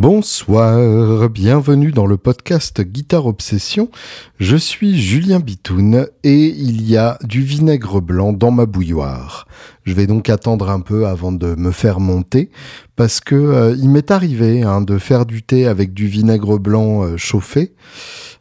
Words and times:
Bonsoir, 0.00 1.28
bienvenue 1.28 1.92
dans 1.92 2.06
le 2.06 2.16
podcast 2.16 2.80
Guitare 2.80 3.26
Obsession. 3.26 3.90
Je 4.38 4.56
suis 4.56 4.98
Julien 4.98 5.40
Bitoun 5.40 6.06
et 6.24 6.46
il 6.46 6.88
y 6.88 6.96
a 6.96 7.18
du 7.22 7.42
vinaigre 7.42 8.00
blanc 8.00 8.32
dans 8.32 8.50
ma 8.50 8.64
bouilloire. 8.64 9.46
Je 9.84 9.94
vais 9.94 10.06
donc 10.06 10.28
attendre 10.28 10.68
un 10.70 10.80
peu 10.80 11.06
avant 11.06 11.32
de 11.32 11.54
me 11.54 11.70
faire 11.70 12.00
monter 12.00 12.50
parce 12.96 13.20
que 13.20 13.34
euh, 13.34 13.74
il 13.78 13.88
m'est 13.88 14.10
arrivé 14.10 14.62
hein, 14.62 14.82
de 14.82 14.98
faire 14.98 15.24
du 15.24 15.42
thé 15.42 15.66
avec 15.66 15.94
du 15.94 16.06
vinaigre 16.06 16.58
blanc 16.58 17.02
euh, 17.02 17.16
chauffé. 17.16 17.72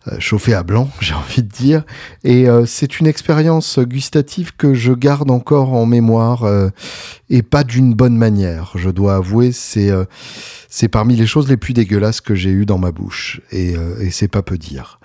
Euh, 0.08 0.16
chauffé 0.20 0.54
à 0.54 0.64
blanc, 0.64 0.90
j'ai 1.00 1.14
envie 1.14 1.44
de 1.44 1.48
dire. 1.48 1.84
Et 2.24 2.48
c'est 2.66 3.00
une 3.00 3.08
expérience 3.08 3.80
gustative 3.80 4.56
que 4.56 4.74
je 4.74 4.92
garde 4.94 5.32
encore 5.32 5.74
en 5.74 5.86
mémoire 5.86 6.46
et 7.30 7.42
pas 7.42 7.64
d'une 7.64 7.94
bonne 7.94 8.18
manière. 8.18 8.72
Je 8.76 8.90
dois 8.90 9.16
avouer, 9.16 9.52
c'est 9.52 9.92
c'est 10.70 10.88
parmi 10.88 11.16
les 11.16 11.26
choses 11.26 11.50
les 11.50 11.58
plus 11.58 11.74
dégueulasses 11.74 12.22
que 12.22 12.36
j'ai 12.36 12.50
eues 12.50 12.66
dans 12.66 12.78
ma 12.78 12.92
bouche 12.92 13.42
et 13.52 13.76
c'est 14.12 14.28
pas 14.28 14.42
peu 14.42 14.58
dire. 14.58 15.00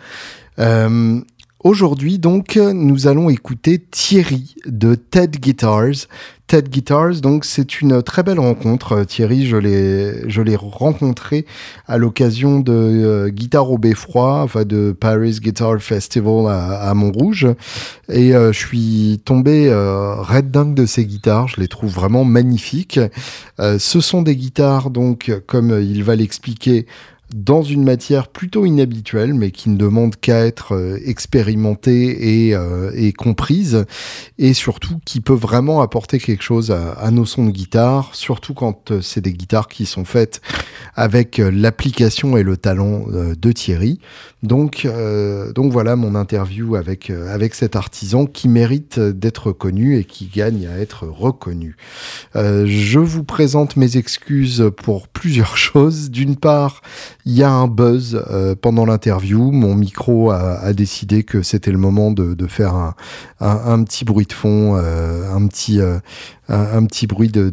Aujourd'hui, 1.64 2.18
donc, 2.18 2.56
nous 2.56 3.06
allons 3.06 3.30
écouter 3.30 3.78
Thierry 3.78 4.54
de 4.66 4.94
TED 4.94 5.40
Guitars. 5.40 6.08
TED 6.46 6.68
Guitars, 6.68 7.22
donc, 7.22 7.46
c'est 7.46 7.80
une 7.80 8.02
très 8.02 8.22
belle 8.22 8.38
rencontre. 8.38 9.04
Thierry, 9.04 9.46
je 9.46 9.56
l'ai, 9.56 10.28
je 10.28 10.42
l'ai 10.42 10.56
rencontré 10.56 11.46
à 11.86 11.96
l'occasion 11.96 12.60
de 12.60 12.70
euh, 12.74 13.28
Guitare 13.30 13.70
au 13.70 13.78
Beffroi, 13.78 14.42
enfin, 14.42 14.66
de 14.66 14.92
Paris 14.92 15.38
Guitar 15.40 15.80
Festival 15.80 16.48
à, 16.50 16.92
Montrouge. 16.92 17.46
Et 18.10 18.34
euh, 18.34 18.52
je 18.52 18.58
suis 18.58 19.22
tombé 19.24 19.68
euh, 19.70 20.16
red 20.16 20.50
dingue 20.50 20.74
de 20.74 20.84
ces 20.84 21.06
guitares. 21.06 21.48
Je 21.48 21.62
les 21.62 21.68
trouve 21.68 21.90
vraiment 21.90 22.26
magnifiques. 22.26 23.00
ce 23.58 24.00
sont 24.02 24.20
des 24.20 24.36
guitares, 24.36 24.90
donc, 24.90 25.32
comme 25.46 25.80
il 25.80 26.04
va 26.04 26.14
l'expliquer, 26.14 26.84
dans 27.32 27.62
une 27.62 27.82
matière 27.82 28.28
plutôt 28.28 28.66
inhabituelle, 28.66 29.34
mais 29.34 29.50
qui 29.50 29.70
ne 29.70 29.76
demande 29.76 30.16
qu'à 30.16 30.46
être 30.46 30.74
euh, 30.74 30.98
expérimentée 31.04 32.48
et, 32.48 32.54
euh, 32.54 32.90
et, 32.94 33.12
comprise, 33.12 33.86
et 34.38 34.52
surtout 34.52 35.00
qui 35.04 35.20
peut 35.20 35.34
vraiment 35.34 35.80
apporter 35.80 36.18
quelque 36.18 36.42
chose 36.42 36.70
à, 36.70 36.92
à 36.92 37.10
nos 37.10 37.24
sons 37.24 37.46
de 37.46 37.50
guitare, 37.50 38.14
surtout 38.14 38.54
quand 38.54 38.90
euh, 38.90 39.00
c'est 39.00 39.20
des 39.20 39.32
guitares 39.32 39.68
qui 39.68 39.86
sont 39.86 40.04
faites 40.04 40.42
avec 40.94 41.38
l'application 41.38 42.36
et 42.36 42.42
le 42.42 42.56
talent 42.56 43.06
de 43.08 43.52
Thierry. 43.52 43.98
Donc, 44.44 44.86
donc 45.54 45.72
voilà 45.72 45.96
mon 45.96 46.14
interview 46.14 46.76
avec, 46.76 47.10
avec 47.10 47.54
cet 47.54 47.74
artisan 47.74 48.26
qui 48.26 48.48
mérite 48.48 49.00
d'être 49.00 49.50
connu 49.50 49.98
et 49.98 50.04
qui 50.04 50.26
gagne 50.26 50.68
à 50.68 50.78
être 50.78 51.04
reconnu. 51.06 51.76
je 52.34 52.98
vous 52.98 53.24
présente 53.24 53.76
mes 53.76 53.96
excuses 53.96 54.70
pour 54.76 55.08
plusieurs 55.08 55.56
choses. 55.56 56.10
D'une 56.10 56.36
part, 56.36 56.80
il 57.26 57.32
y 57.32 57.42
a 57.42 57.50
un 57.50 57.68
buzz 57.68 58.22
euh, 58.30 58.54
pendant 58.54 58.84
l'interview. 58.84 59.50
Mon 59.50 59.74
micro 59.74 60.30
a, 60.30 60.72
décidé 60.74 61.22
que 61.22 61.42
c'était 61.42 61.70
le 61.70 61.78
moment 61.78 62.10
de, 62.10 62.46
faire 62.46 62.74
un, 62.74 62.94
un, 63.40 63.82
petit 63.84 64.04
bruit 64.04 64.26
de 64.26 64.32
fond, 64.32 64.76
euh, 64.76 65.32
un 65.34 65.46
petit 65.46 65.80
euh, 65.80 65.98
un, 66.48 66.84
petit 66.86 67.06
bruit 67.06 67.28
de, 67.28 67.50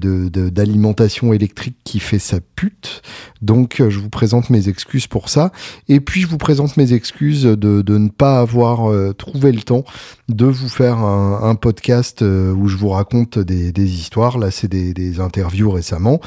d'alimentation 0.49 1.33
électrique 1.33 1.77
qui 1.83 1.99
fait 1.99 2.19
sa 2.19 2.39
pute. 2.55 3.01
Donc 3.41 3.81
je 3.87 3.99
vous 3.99 4.09
présente 4.09 4.49
mes 4.49 4.67
excuses 4.67 5.07
pour 5.07 5.29
ça. 5.29 5.51
Et 5.87 5.99
puis 5.99 6.21
je 6.21 6.27
vous 6.27 6.37
présente 6.37 6.77
mes 6.77 6.93
excuses 6.93 7.43
de, 7.43 7.55
de 7.55 7.97
ne 7.97 8.09
pas 8.09 8.39
avoir 8.39 8.91
trouvé 9.15 9.51
le 9.51 9.61
temps 9.61 9.83
de 10.29 10.45
vous 10.45 10.69
faire 10.69 10.99
un, 10.99 11.55
podcast 11.55 12.21
où 12.21 12.67
je 12.67 12.77
vous 12.77 12.89
raconte 12.89 13.39
des, 13.39 13.71
des 13.71 13.89
histoires. 13.91 14.37
Là 14.37 14.51
c'est 14.51 14.67
des, 14.67 14.93
des, 14.93 15.19
interviews 15.19 15.71
récemment. 15.71 16.19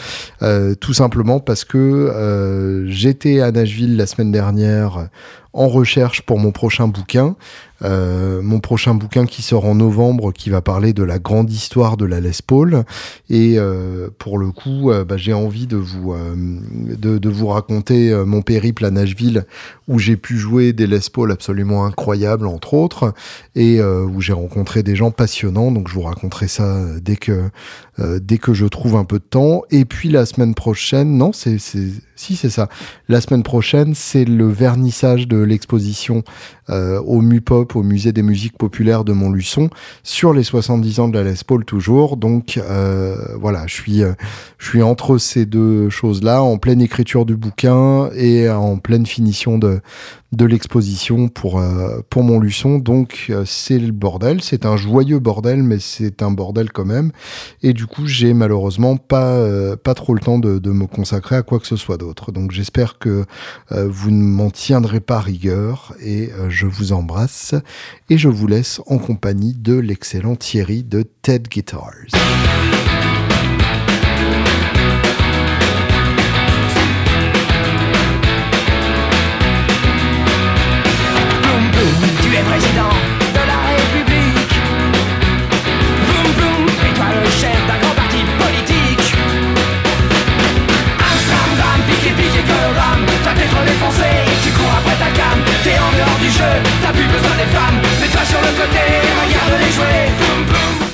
tout 0.81 0.95
simplement 0.95 1.41
parce 1.41 1.65
que 1.65 2.85
j'étais 2.89 3.41
à 3.41 3.53
Nashville 3.53 3.97
la 3.97 4.07
semaine 4.07 4.33
dernière 4.33 5.09
en 5.55 5.69
recherche 5.69 6.23
pour 6.23 6.39
mon 6.39 6.51
prochain 6.51 6.89
bouquin. 6.89 7.37
Euh, 7.83 8.41
mon 8.41 8.61
prochain 8.61 8.95
bouquin 8.95 9.27
qui 9.27 9.43
sort 9.43 9.65
en 9.67 9.75
novembre, 9.75 10.33
qui 10.33 10.49
va 10.49 10.63
parler 10.63 10.93
de 10.93 11.03
la 11.03 11.19
grande 11.19 11.51
histoire 11.51 11.97
de 11.97 12.05
la 12.05 12.21
Les 12.21 12.31
Paul. 12.45 12.85
Et 13.29 13.55
euh, 13.59 14.09
pour 14.19 14.39
le 14.39 14.51
coup, 14.51 14.91
euh, 14.91 15.05
bah, 15.05 15.17
j'ai 15.17 15.33
envie 15.33 15.67
de 15.67 15.77
vous, 15.77 16.15
de, 16.15 17.19
de, 17.19 17.29
vous 17.29 17.49
raconter 17.49 18.15
mon 18.27 18.43
périple 18.43 18.85
à 18.85 18.91
Nashville, 18.91 19.45
où 19.89 19.99
j'ai 19.99 20.17
pu 20.17 20.39
jouer 20.39 20.73
des 20.73 20.87
Les 20.87 21.01
Paul 21.13 21.31
absolument 21.31 21.85
incroyables, 21.85 22.47
entre 22.47 22.75
autres, 22.75 23.13
et 23.55 23.83
où 23.83 24.21
j'ai 24.21 24.33
rencontré 24.33 24.83
des 24.83 24.97
gens 24.97 25.11
passionnants. 25.11 25.71
Donc 25.71 25.89
je 25.89 25.95
vous 25.95 26.03
raconterai 26.03 26.49
ça 26.49 26.85
dès 27.01 27.17
que, 27.17 27.51
dès 27.99 28.39
que 28.39 28.55
je 28.55 28.67
trouve 28.67 28.97
un 28.97 29.05
peu 29.05 29.19
de 29.19 29.25
temps. 29.25 29.63
Et 29.71 29.85
puis 29.85 30.09
la 30.09 30.27
semaine 30.27 30.55
prochaine, 30.55 31.17
non, 31.17 31.33
c'est, 31.33 31.59
si 31.59 32.37
c'est 32.37 32.51
ça. 32.51 32.69
La 33.09 33.21
semaine 33.21 33.43
prochaine, 33.43 33.95
c'est 33.95 34.25
le 34.25 34.49
vernissage 34.49 35.29
de 35.29 35.39
l'exposition 35.39 36.23
au 36.69 37.21
MUPOP 37.21 37.77
au 37.77 37.83
musée 37.83 38.13
des 38.13 38.23
musiques 38.23 38.57
populaires 38.57 39.05
de 39.05 39.13
Montluçon 39.13 39.71
sur 40.03 40.33
les 40.33 40.43
70 40.43 41.01
ans 41.01 41.09
de 41.09 41.19
la 41.19 41.25
Les 41.25 41.35
Paul 41.47 41.65
toujours. 41.65 42.17
Donc 42.17 42.59
euh, 42.59 43.17
voilà, 43.39 43.67
je 43.67 43.75
suis, 43.75 44.03
euh, 44.03 44.13
je 44.59 44.69
suis 44.69 44.83
entre 44.83 45.19
ces 45.19 45.47
deux 45.47 45.89
choses-là, 45.91 46.43
en 46.43 46.59
pleine 46.59 46.81
écriture 46.81 47.27
du 47.27 47.37
bouquin 47.37 48.11
et 48.15 48.49
en 48.49 48.79
pleine 48.79 49.07
finition 49.07 49.59
de, 49.59 49.81
de 50.33 50.45
l'exposition 50.45 51.29
pour, 51.29 51.59
euh, 51.59 52.01
pour 52.11 52.23
Montluçon. 52.23 52.79
Donc 52.79 53.33
c'est 53.45 53.79
le 53.79 53.93
bordel, 53.93 54.43
c'est 54.43 54.67
un 54.67 54.77
joyeux 54.77 55.19
bordel, 55.19 55.63
mais 55.63 55.79
c'est 55.79 56.23
un 56.23 56.31
bordel 56.31 56.73
quand 56.73 56.85
même. 56.85 57.13
Et 57.63 57.73
du 57.73 57.87
coup, 57.87 58.07
j'ai 58.07 58.35
malheureusement 58.35 58.97
pas, 58.97 59.77
pas 59.77 59.95
trop 59.95 60.15
le 60.15 60.21
temps 60.21 60.39
de, 60.39 60.59
de, 60.59 60.71
me 60.71 60.87
consacrer 60.87 61.37
à 61.37 61.43
quoi 61.43 61.61
que 61.61 61.67
ce 61.67 61.77
soit 61.77 61.97
d'autre. 61.97 62.33
Donc 62.33 62.51
j'espère 62.51 62.99
que 62.99 63.25
vous 63.71 64.11
ne 64.11 64.23
m'en 64.23 64.51
tiendrez 64.51 65.01
pas 65.01 65.21
rigueur 65.21 65.95
et 66.01 66.31
je 66.55 66.67
vous 66.67 66.93
embrasse 66.93 67.55
et 68.09 68.17
je 68.17 68.29
vous 68.29 68.47
laisse 68.47 68.81
en 68.87 68.99
compagnie 68.99 69.55
de 69.55 69.75
l'excellent 69.75 70.37
Thierry 70.37 70.85
de 70.85 71.03
TED 71.03 71.49
Guitars. 71.49 72.07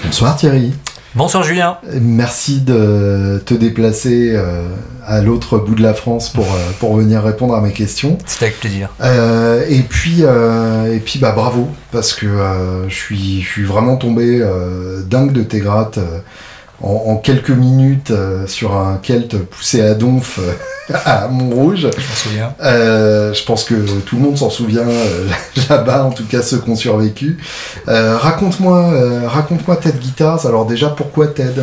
Bonsoir 0.04 0.36
Thierry. 0.36 0.72
Bonsoir 1.14 1.42
Julien. 1.42 1.78
Merci 2.00 2.60
de 2.60 3.42
te 3.44 3.54
déplacer 3.54 4.32
euh, 4.34 4.68
à 5.06 5.20
l'autre 5.20 5.58
bout 5.58 5.74
de 5.74 5.82
la 5.82 5.94
France 5.94 6.28
pour, 6.28 6.44
euh, 6.44 6.70
pour 6.78 6.94
venir 6.94 7.22
répondre 7.22 7.54
à 7.54 7.60
mes 7.60 7.72
questions. 7.72 8.16
C'était 8.26 8.46
avec 8.46 8.60
plaisir. 8.60 8.90
Euh, 9.00 9.64
et 9.68 9.80
puis, 9.80 10.22
et 10.22 10.98
puis 11.00 11.18
bah, 11.18 11.32
bravo, 11.32 11.68
parce 11.90 12.12
que 12.12 12.26
je, 12.88 12.94
suis, 12.94 13.40
je 13.42 13.48
suis 13.48 13.64
vraiment 13.64 13.96
tombé 13.96 14.46
dingue 15.06 15.32
de 15.32 15.42
tes 15.42 15.60
grattes 15.60 15.98
en, 16.82 17.16
quelques 17.16 17.50
minutes 17.50 18.12
sur 18.46 18.76
un 18.76 18.96
Kelt 18.96 19.36
poussé 19.36 19.82
à 19.82 19.94
donf 19.94 20.40
à 21.04 21.28
Montrouge. 21.28 21.88
Je 21.96 22.08
m'en 22.08 22.14
souviens. 22.14 22.54
Euh, 22.62 23.32
je 23.32 23.44
pense 23.44 23.64
que 23.64 24.00
tout 24.00 24.16
le 24.16 24.22
monde 24.22 24.38
s'en 24.38 24.50
souvient 24.50 24.88
euh, 24.88 25.28
là-bas, 25.68 26.04
en 26.04 26.10
tout 26.10 26.26
cas 26.26 26.42
ceux 26.42 26.58
qui 26.58 26.70
ont 26.70 26.76
survécu. 26.76 27.38
Euh, 27.88 28.16
raconte-moi, 28.16 28.92
raconte-moi 29.26 29.76
Ted 29.76 29.98
Guitars. 29.98 30.46
Alors 30.46 30.66
déjà, 30.66 30.88
pourquoi 30.90 31.28
Ted? 31.28 31.60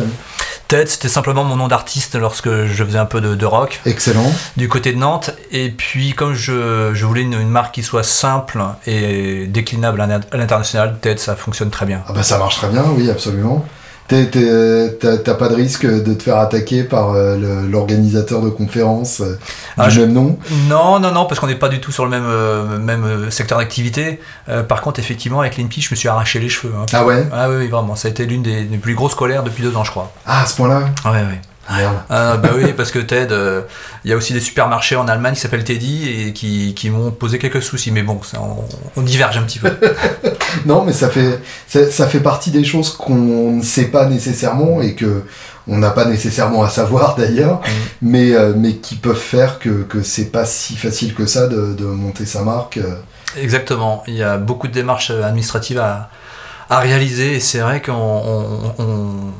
Ted, 0.68 0.86
c'était 0.86 1.08
simplement 1.08 1.44
mon 1.44 1.56
nom 1.56 1.68
d'artiste 1.68 2.14
lorsque 2.16 2.50
je 2.66 2.84
faisais 2.84 2.98
un 2.98 3.06
peu 3.06 3.22
de, 3.22 3.46
rock. 3.46 3.80
Excellent. 3.86 4.30
Du 4.58 4.68
côté 4.68 4.92
de 4.92 4.98
Nantes. 4.98 5.30
Et 5.50 5.70
puis, 5.70 6.12
comme 6.12 6.34
je, 6.34 6.92
voulais 7.04 7.22
une, 7.22 7.48
marque 7.48 7.74
qui 7.74 7.82
soit 7.82 8.02
simple 8.02 8.62
et 8.86 9.46
déclinable 9.46 10.00
à 10.00 10.36
l'international, 10.36 10.96
Ted, 11.00 11.18
ça 11.18 11.36
fonctionne 11.36 11.70
très 11.70 11.86
bien. 11.86 12.02
Ah 12.06 12.12
bah 12.12 12.22
ça 12.22 12.36
marche 12.36 12.56
très 12.56 12.68
bien, 12.68 12.84
oui, 12.94 13.10
absolument. 13.10 13.64
T'as 14.08 15.34
pas 15.34 15.48
de 15.48 15.54
risque 15.54 15.86
de 15.86 16.14
te 16.14 16.22
faire 16.22 16.38
attaquer 16.38 16.82
par 16.82 17.10
euh, 17.10 17.66
l'organisateur 17.68 18.40
de 18.40 18.48
conférences 18.48 19.20
euh, 19.20 19.38
ah, 19.76 19.88
du 19.88 20.00
même 20.00 20.14
nom? 20.14 20.38
Non, 20.66 20.98
non, 20.98 21.12
non, 21.12 21.26
parce 21.26 21.38
qu'on 21.40 21.46
n'est 21.46 21.54
pas 21.54 21.68
du 21.68 21.78
tout 21.78 21.92
sur 21.92 22.04
le 22.04 22.10
même, 22.10 22.24
euh, 22.26 22.78
même 22.78 23.30
secteur 23.30 23.58
d'activité. 23.58 24.18
par 24.66 24.80
contre, 24.80 24.98
effectivement, 24.98 25.40
avec 25.40 25.58
l'INPI, 25.58 25.82
je 25.82 25.90
me 25.90 25.96
suis 25.96 26.08
arraché 26.08 26.38
les 26.40 26.48
cheveux. 26.48 26.72
Hein. 26.74 26.86
ah 26.92 27.04
ouais? 27.04 27.26
Ah 27.32 27.50
oui, 27.50 27.68
vraiment. 27.68 27.96
Ça 27.96 28.08
a 28.08 28.10
été 28.10 28.24
l'une 28.24 28.42
des, 28.42 28.64
des, 28.64 28.78
plus 28.78 28.94
grosses 28.94 29.14
colères 29.14 29.42
depuis 29.42 29.62
deux 29.62 29.76
ans, 29.76 29.84
je 29.84 29.90
crois. 29.90 30.10
Ah, 30.24 30.42
à 30.42 30.46
ce 30.46 30.56
point-là? 30.56 30.88
Ouais, 31.04 31.10
ouais. 31.10 31.40
Ah, 31.68 32.36
bah 32.38 32.50
oui, 32.56 32.72
parce 32.72 32.90
que 32.90 32.98
Ted, 32.98 33.32
euh, 33.32 33.60
il 34.04 34.10
y 34.10 34.14
a 34.14 34.16
aussi 34.16 34.32
des 34.32 34.40
supermarchés 34.40 34.96
en 34.96 35.06
Allemagne 35.06 35.34
qui 35.34 35.40
s'appellent 35.40 35.64
Teddy 35.64 36.08
et 36.08 36.32
qui, 36.32 36.74
qui 36.74 36.88
m'ont 36.90 37.10
posé 37.10 37.38
quelques 37.38 37.62
soucis. 37.62 37.90
Mais 37.90 38.02
bon, 38.02 38.20
ça, 38.22 38.40
on, 38.96 39.02
diverge 39.02 39.36
un 39.36 39.42
petit 39.42 39.58
peu. 39.58 39.70
non, 40.66 40.82
mais 40.84 40.92
ça 40.92 41.08
fait, 41.10 41.40
ça, 41.68 42.06
fait 42.06 42.20
partie 42.20 42.50
des 42.50 42.64
choses 42.64 42.90
qu'on 42.96 43.52
ne 43.52 43.62
sait 43.62 43.86
pas 43.86 44.06
nécessairement 44.06 44.80
et 44.80 44.94
que 44.94 45.24
on 45.66 45.76
n'a 45.76 45.90
pas 45.90 46.06
nécessairement 46.06 46.62
à 46.62 46.70
savoir 46.70 47.14
d'ailleurs, 47.16 47.60
mais, 48.00 48.32
euh, 48.34 48.54
mais 48.56 48.76
qui 48.76 48.94
peuvent 48.94 49.14
faire 49.18 49.58
que, 49.58 49.82
que 49.82 50.02
c'est 50.02 50.32
pas 50.32 50.46
si 50.46 50.74
facile 50.76 51.12
que 51.14 51.26
ça 51.26 51.46
de, 51.46 51.74
de 51.74 51.84
monter 51.84 52.24
sa 52.24 52.40
marque. 52.42 52.78
euh. 52.78 52.94
Exactement. 53.36 54.02
Il 54.06 54.14
y 54.14 54.22
a 54.22 54.38
beaucoup 54.38 54.66
de 54.68 54.72
démarches 54.72 55.10
administratives 55.10 55.78
à, 55.78 56.08
à 56.70 56.78
réaliser 56.80 57.34
et 57.36 57.40
c'est 57.40 57.58
vrai 57.58 57.82
qu'on 57.82 57.92
on, 57.92 58.74
on- 58.78 59.32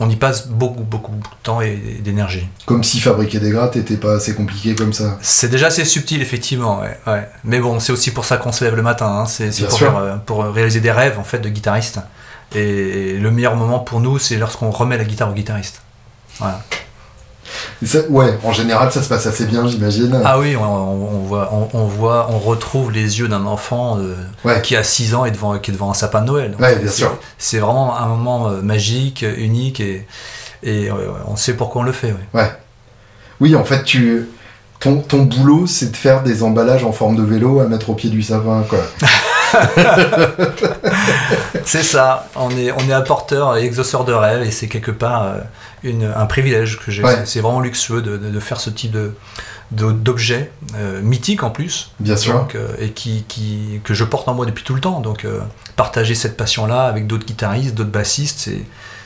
on 0.00 0.10
y 0.10 0.16
passe 0.16 0.48
beaucoup, 0.48 0.82
beaucoup, 0.82 1.12
beaucoup 1.12 1.34
de 1.36 1.42
temps 1.42 1.60
et 1.60 1.76
d'énergie. 2.00 2.46
Comme 2.66 2.82
si 2.82 2.98
fabriquer 3.00 3.38
des 3.38 3.50
grattes 3.50 3.76
n'était 3.76 3.96
pas 3.96 4.14
assez 4.14 4.34
compliqué 4.34 4.74
comme 4.74 4.92
ça. 4.92 5.18
C'est 5.22 5.48
déjà 5.48 5.68
assez 5.68 5.84
subtil, 5.84 6.20
effectivement. 6.20 6.80
Ouais, 6.80 6.98
ouais. 7.06 7.28
Mais 7.44 7.60
bon, 7.60 7.78
c'est 7.78 7.92
aussi 7.92 8.10
pour 8.10 8.24
ça 8.24 8.36
qu'on 8.36 8.50
se 8.52 8.64
lève 8.64 8.74
le 8.74 8.82
matin. 8.82 9.06
hein. 9.06 9.26
C'est 9.26 9.50
pour, 9.66 9.78
faire, 9.78 9.96
euh, 9.96 10.16
pour 10.16 10.42
réaliser 10.44 10.80
des 10.80 10.90
rêves 10.92 11.18
en 11.18 11.24
fait 11.24 11.38
de 11.38 11.48
guitariste. 11.48 12.00
Et 12.54 13.18
le 13.18 13.30
meilleur 13.30 13.56
moment 13.56 13.78
pour 13.78 14.00
nous, 14.00 14.18
c'est 14.18 14.36
lorsqu'on 14.36 14.70
remet 14.70 14.96
la 14.98 15.04
guitare 15.04 15.30
au 15.30 15.32
guitariste. 15.32 15.80
Voilà. 16.38 16.60
Ouais, 18.08 18.38
en 18.44 18.52
général, 18.52 18.90
ça 18.92 19.02
se 19.02 19.08
passe 19.08 19.26
assez 19.26 19.46
bien, 19.46 19.66
j'imagine. 19.66 20.20
Ah 20.24 20.38
oui, 20.38 20.56
on, 20.56 21.22
voit, 21.26 21.50
on, 21.52 21.68
on 21.78 21.84
voit, 21.86 22.28
on 22.30 22.38
retrouve 22.38 22.90
les 22.92 23.18
yeux 23.20 23.28
d'un 23.28 23.44
enfant 23.46 23.98
euh, 23.98 24.14
Ouais. 24.44 24.60
qui 24.62 24.76
a 24.76 24.82
6 24.82 25.14
ans 25.14 25.24
et 25.24 25.30
devant, 25.30 25.58
qui 25.58 25.70
est 25.70 25.74
devant 25.74 25.90
un 25.90 25.94
sapin 25.94 26.20
de 26.22 26.26
Noël. 26.26 26.54
Ouais, 26.58 26.74
c'est- 26.74 26.80
bien 26.80 26.90
sûr. 26.90 27.18
C'est 27.38 27.58
vraiment 27.58 27.96
un 27.98 28.06
moment 28.06 28.48
euh, 28.48 28.62
magique, 28.62 29.24
unique 29.36 29.80
et, 29.80 30.06
et 30.62 30.90
euh, 30.90 30.94
on 31.28 31.36
sait 31.36 31.54
pourquoi 31.54 31.82
on 31.82 31.84
le 31.84 31.92
fait. 31.92 32.14
ouais. 32.34 32.50
Oui, 33.40 33.54
en 33.56 33.64
fait, 33.64 33.82
tu. 33.84 34.28
Ton, 34.80 34.96
ton 34.98 35.22
boulot, 35.22 35.66
c'est 35.66 35.90
de 35.90 35.96
faire 35.96 36.22
des 36.22 36.42
emballages 36.42 36.84
en 36.84 36.92
forme 36.92 37.16
de 37.16 37.22
vélo 37.22 37.60
à 37.60 37.64
mettre 37.64 37.88
au 37.90 37.94
pied 37.94 38.10
du 38.10 38.22
sapin, 38.22 38.64
quoi. 38.68 38.78
C'est 41.64 41.82
ça, 41.82 42.28
on 42.36 42.50
est, 42.50 42.72
on 42.72 42.88
est 42.88 42.92
apporteur 42.92 43.56
et 43.56 43.64
exauceur 43.64 44.04
de 44.04 44.12
rêves 44.12 44.42
et 44.42 44.50
c'est 44.50 44.68
quelque 44.68 44.90
part 44.90 45.22
euh, 45.24 45.38
une, 45.82 46.12
un 46.14 46.26
privilège 46.26 46.78
que 46.84 46.90
j'ai. 46.90 47.02
Ouais. 47.02 47.24
C'est- 47.24 47.40
vraiment 47.40 47.60
luxueux 47.60 48.02
de, 48.02 48.16
de- 48.16 48.30
de 48.30 48.40
faire 48.40 48.60
ce 48.60 48.70
type 48.70 48.92
de 48.92 49.12
de- 49.72 49.92
d'objet 49.92 50.50
euh, 50.76 51.00
mythique 51.00 51.42
en 51.42 51.50
plus 51.50 51.90
Bien 51.98 52.16
sûr. 52.16 52.34
donc, 52.34 52.54
euh, 52.54 52.68
et 52.78 52.90
qui, 52.90 53.24
qui, 53.28 53.80
que 53.82 53.94
je 53.94 54.04
porte 54.04 54.28
en 54.28 54.34
moi 54.34 54.44
depuis 54.46 54.62
tout 54.62 54.74
le 54.74 54.80
temps 54.80 55.00
donc 55.00 55.24
euh, 55.24 55.40
partager 55.74 56.14
cette 56.14 56.36
passion 56.36 56.66
là 56.66 56.82
avec 56.82 57.06
d'autres 57.06 57.24
guitaristes 57.26 57.74
d'autres 57.74 57.90
bassistes 57.90 58.38
c'est 58.40 58.62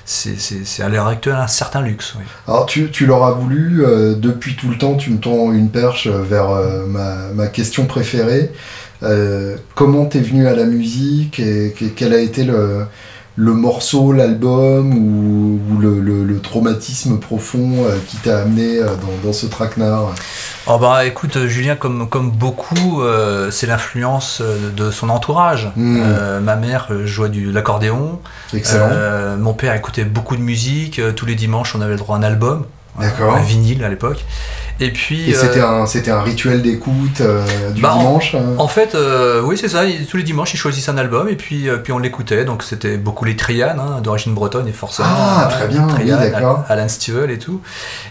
c'est- 0.08 0.82
à 0.82 0.88
l'heure 0.88 1.06
actuelle 1.06 1.37
un 1.37 1.46
certain 1.46 1.82
luxe. 1.82 2.14
Alors, 2.46 2.64
tu, 2.66 2.88
l'auras 3.06 3.32
voulu, 3.32 3.84
euh, 3.84 4.14
depuis 4.14 4.56
tout 4.56 4.69
le 4.70 4.78
temps, 4.78 4.94
tu 4.94 5.10
me 5.10 5.19
tends 5.19 5.52
une 5.52 5.69
perche 5.69 6.08
vers 6.08 6.50
euh, 6.50 6.87
ma, 7.34 7.46
question 7.49 7.84
préférée. 7.87 8.50
Euh, 9.02 9.56
comment 9.75 10.06
t'es 10.06 10.20
venu 10.20 10.46
à 10.49 10.55
la 10.55 10.64
musique 10.64 11.38
et, 11.40 11.75
que- 11.78 11.84
quel 11.84 12.14
a 12.14 12.20
été 12.20 12.44
le, 12.44 12.84
le 13.40 13.52
morceau, 13.55 14.12
l'album 14.12 14.93
ou, 14.93 15.61
ou 15.73 15.79
le, 15.79 16.00
le- 16.00 16.25
le 16.25 16.40
traumatisme 16.40 17.19
profond 17.20 17.85
euh, 17.85 17.96
qui 18.08 18.17
t'a 18.17 18.40
amené 18.40 18.79
euh, 18.79 18.87
dans, 18.96 19.29
dans 19.29 19.32
ce 19.32 19.46
traquenard? 19.46 20.12
Oh 20.67 20.76
bah 20.79 21.05
écoute 21.06 21.37
euh, 21.37 21.46
Julien 21.46 21.76
comme, 21.76 22.08
comme 22.08 22.31
beaucoup 22.32 23.00
euh, 23.00 23.50
c'est 23.52 23.69
l'influence 23.69 24.43
de 24.76 24.90
son 24.90 25.08
entourage 25.08 25.70
Mm. 25.76 26.00
Euh, 26.02 26.40
ma 26.40 26.56
mère 26.56 26.88
jouait 27.05 27.29
du 27.29 27.46
de 27.46 27.52
l'accordéon 27.55 28.19
Excellent. 28.52 29.37
Mon 29.38 29.52
père 29.55 29.75
écoutait 29.75 30.05
beaucoup 30.05 30.37
de 30.37 30.43
musique. 30.43 31.00
tous 31.14 31.26
les 31.26 31.35
dimanches, 31.37 31.75
on 31.76 31.81
avait 31.81 31.93
le 31.93 31.99
droit 31.99 32.17
à 32.17 32.19
un 32.19 32.23
album. 32.25 32.64
D'accord. 33.00 33.35
Un 33.35 33.43
vinyle 33.43 33.85
à 33.85 33.89
l'époque. 33.89 34.25
Et 34.81 34.93
puis. 34.93 35.31
Et 35.31 35.35
euh, 35.35 35.41
c'était 35.41 35.61
un, 35.61 35.87
c'était 35.87 36.11
un 36.11 36.23
rituel 36.23 36.62
d'écoute 36.62 37.21
euh, 37.21 37.45
du 37.73 37.81
bah, 37.81 37.95
dimanche 37.97 38.35
hein 38.35 38.55
En 38.59 38.69
fait, 38.69 38.95
euh, 38.95 39.43
oui, 39.43 39.59
c'est 39.59 39.69
ça. 39.69 39.83
Tous 40.09 40.17
les 40.17 40.23
dimanches, 40.23 40.55
ils 40.55 40.56
choisissaient 40.56 40.91
un 40.91 40.99
album 40.99 41.29
et 41.29 41.35
puis, 41.35 41.69
euh, 41.69 41.79
puis 41.79 41.93
on 41.93 41.99
l'écoutait. 41.99 42.45
Donc 42.45 42.62
c'était 42.62 42.97
beaucoup 42.97 43.25
les 43.25 43.37
Trianes, 43.37 43.81
hein, 43.81 44.00
d'origine 44.00 44.35
bretonne 44.35 44.69
et 44.69 44.73
forcément. 44.73 45.09
Ah, 45.11 45.47
euh, 45.47 45.50
très 45.50 45.69
bien, 45.69 45.85
oui, 45.87 45.93
Trianes, 45.95 46.31
d'accord. 46.31 46.65
Alan 46.69 46.89
Stivell 46.89 47.31
et 47.31 47.39
tout. 47.39 47.61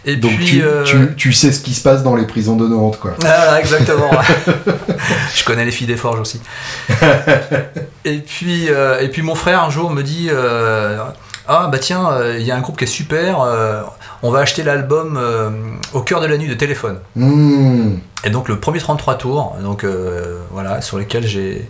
Et 0.05 0.17
Donc 0.17 0.35
puis. 0.35 0.45
tu, 0.45 0.63
euh, 0.63 0.83
tu, 0.83 1.15
tu 1.15 1.33
sais 1.33 1.51
ce 1.51 1.61
qui 1.61 1.73
se 1.73 1.81
passe 1.81 2.03
dans 2.03 2.15
les 2.15 2.25
prisons 2.25 2.55
de 2.55 2.67
Nantes, 2.67 2.99
quoi. 2.99 3.13
Voilà, 3.19 3.59
exactement. 3.59 4.09
je 5.35 5.43
connais 5.45 5.65
les 5.65 5.71
filles 5.71 5.87
des 5.87 5.97
forges 5.97 6.19
aussi. 6.19 6.41
et, 8.05 8.19
puis, 8.19 8.67
euh, 8.69 8.99
et 8.99 9.09
puis 9.09 9.21
mon 9.21 9.35
frère 9.35 9.63
un 9.63 9.69
jour 9.69 9.89
me 9.89 10.03
dit 10.03 10.29
euh, 10.31 10.97
Ah 11.47 11.67
bah 11.71 11.79
tiens, 11.79 12.09
euh, 12.11 12.37
il 12.39 12.45
y 12.45 12.51
a 12.51 12.55
un 12.55 12.61
groupe 12.61 12.77
qui 12.77 12.83
est 12.83 12.87
super, 12.87 13.41
euh, 13.41 13.81
on 14.21 14.31
va 14.31 14.39
acheter 14.39 14.63
l'album 14.63 15.17
euh, 15.17 15.49
Au 15.93 16.01
cœur 16.01 16.19
de 16.21 16.25
la 16.25 16.37
nuit 16.37 16.47
de 16.49 16.53
téléphone. 16.55 16.99
Hmm. 17.15 17.95
Et 18.23 18.29
donc 18.29 18.49
le 18.49 18.59
premier 18.59 18.79
33 18.79 19.15
tours, 19.15 19.55
donc 19.63 19.83
euh, 19.83 20.39
voilà, 20.51 20.81
sur 20.81 20.97
lesquels 20.97 21.25
j'ai 21.25 21.67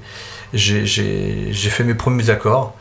j'ai- 0.53 0.85
j'ai 0.85 1.50
j'ai 1.51 1.69
fait 1.69 1.83
mes 1.83 1.94
premiers 1.94 2.29
accords. 2.29 2.74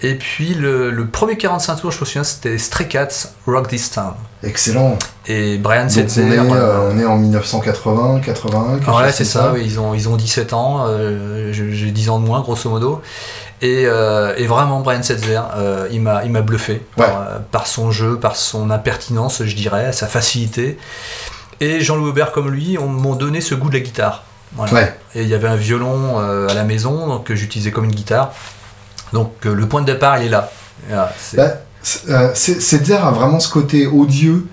Et 0.00 0.14
puis 0.14 0.54
le, 0.54 0.90
le 0.92 1.06
premier 1.08 1.36
45 1.36 1.74
tours, 1.80 1.90
je 1.90 1.98
me 1.98 2.04
souviens, 2.04 2.22
c'était 2.22 2.56
Stray 2.56 2.86
Cats 2.86 3.08
Rock 3.48 3.66
This 3.66 3.90
Town. 3.90 4.12
Excellent. 4.44 4.96
Et 5.26 5.58
Brian 5.58 5.88
Setzer. 5.88 6.22
on 6.22 6.30
est, 6.30 6.38
euh, 6.38 6.52
euh, 6.54 6.90
on 6.94 6.98
est 7.00 7.04
en 7.04 7.16
1980, 7.18 8.20
81, 8.24 8.78
quelque 8.78 8.90
Ouais, 8.96 9.10
c'est 9.10 9.24
ça, 9.24 9.50
oui, 9.52 9.62
ils, 9.64 9.80
ont, 9.80 9.94
ils 9.94 10.08
ont 10.08 10.16
17 10.16 10.52
ans, 10.52 10.84
euh, 10.86 11.52
j'ai 11.52 11.90
10 11.90 12.10
ans 12.10 12.20
de 12.20 12.24
moins, 12.26 12.40
grosso 12.42 12.70
modo. 12.70 13.02
Et, 13.60 13.84
euh, 13.86 14.34
et 14.36 14.46
vraiment, 14.46 14.80
Brian 14.80 15.02
Setzer, 15.02 15.40
euh, 15.56 15.88
il 15.90 16.00
m'a 16.00 16.24
il 16.24 16.30
m'a 16.30 16.42
bluffé 16.42 16.82
par, 16.96 17.20
euh, 17.20 17.38
par 17.50 17.66
son 17.66 17.90
jeu, 17.90 18.16
par 18.18 18.36
son 18.36 18.70
impertinence, 18.70 19.42
je 19.44 19.54
dirais, 19.56 19.92
sa 19.92 20.06
facilité. 20.06 20.78
Et 21.60 21.80
Jean-Louis 21.80 22.10
Aubert, 22.10 22.30
comme 22.32 22.50
lui, 22.50 22.78
on- 22.78 22.86
m'ont 22.86 23.16
donné 23.16 23.40
ce 23.40 23.54
goût 23.56 23.68
de 23.68 23.74
la 23.74 23.80
guitare. 23.80 24.22
Voilà. 24.54 24.72
Ouais. 24.72 24.98
Et 25.16 25.22
il 25.22 25.28
y 25.28 25.34
avait 25.34 25.48
un 25.48 25.56
violon 25.56 26.18
à 26.18 26.54
la 26.54 26.62
maison, 26.64 27.06
donc 27.08 27.24
que 27.24 27.34
j'utilisais 27.34 27.70
comme 27.72 27.84
une 27.84 27.94
guitare. 27.94 28.32
Donc 29.12 29.32
le 29.44 29.66
point 29.66 29.80
de 29.80 29.86
départ, 29.86 30.18
il 30.18 30.26
est 30.26 30.30
là. 30.30 30.50
Voilà, 30.88 31.12
Bah, 31.34 31.48
c'est- 31.82 32.08
euh, 32.10 32.96
a 33.06 33.10
vraiment 33.10 33.40
ce 33.40 33.48
côté 33.48 33.86
odieux 33.86 34.46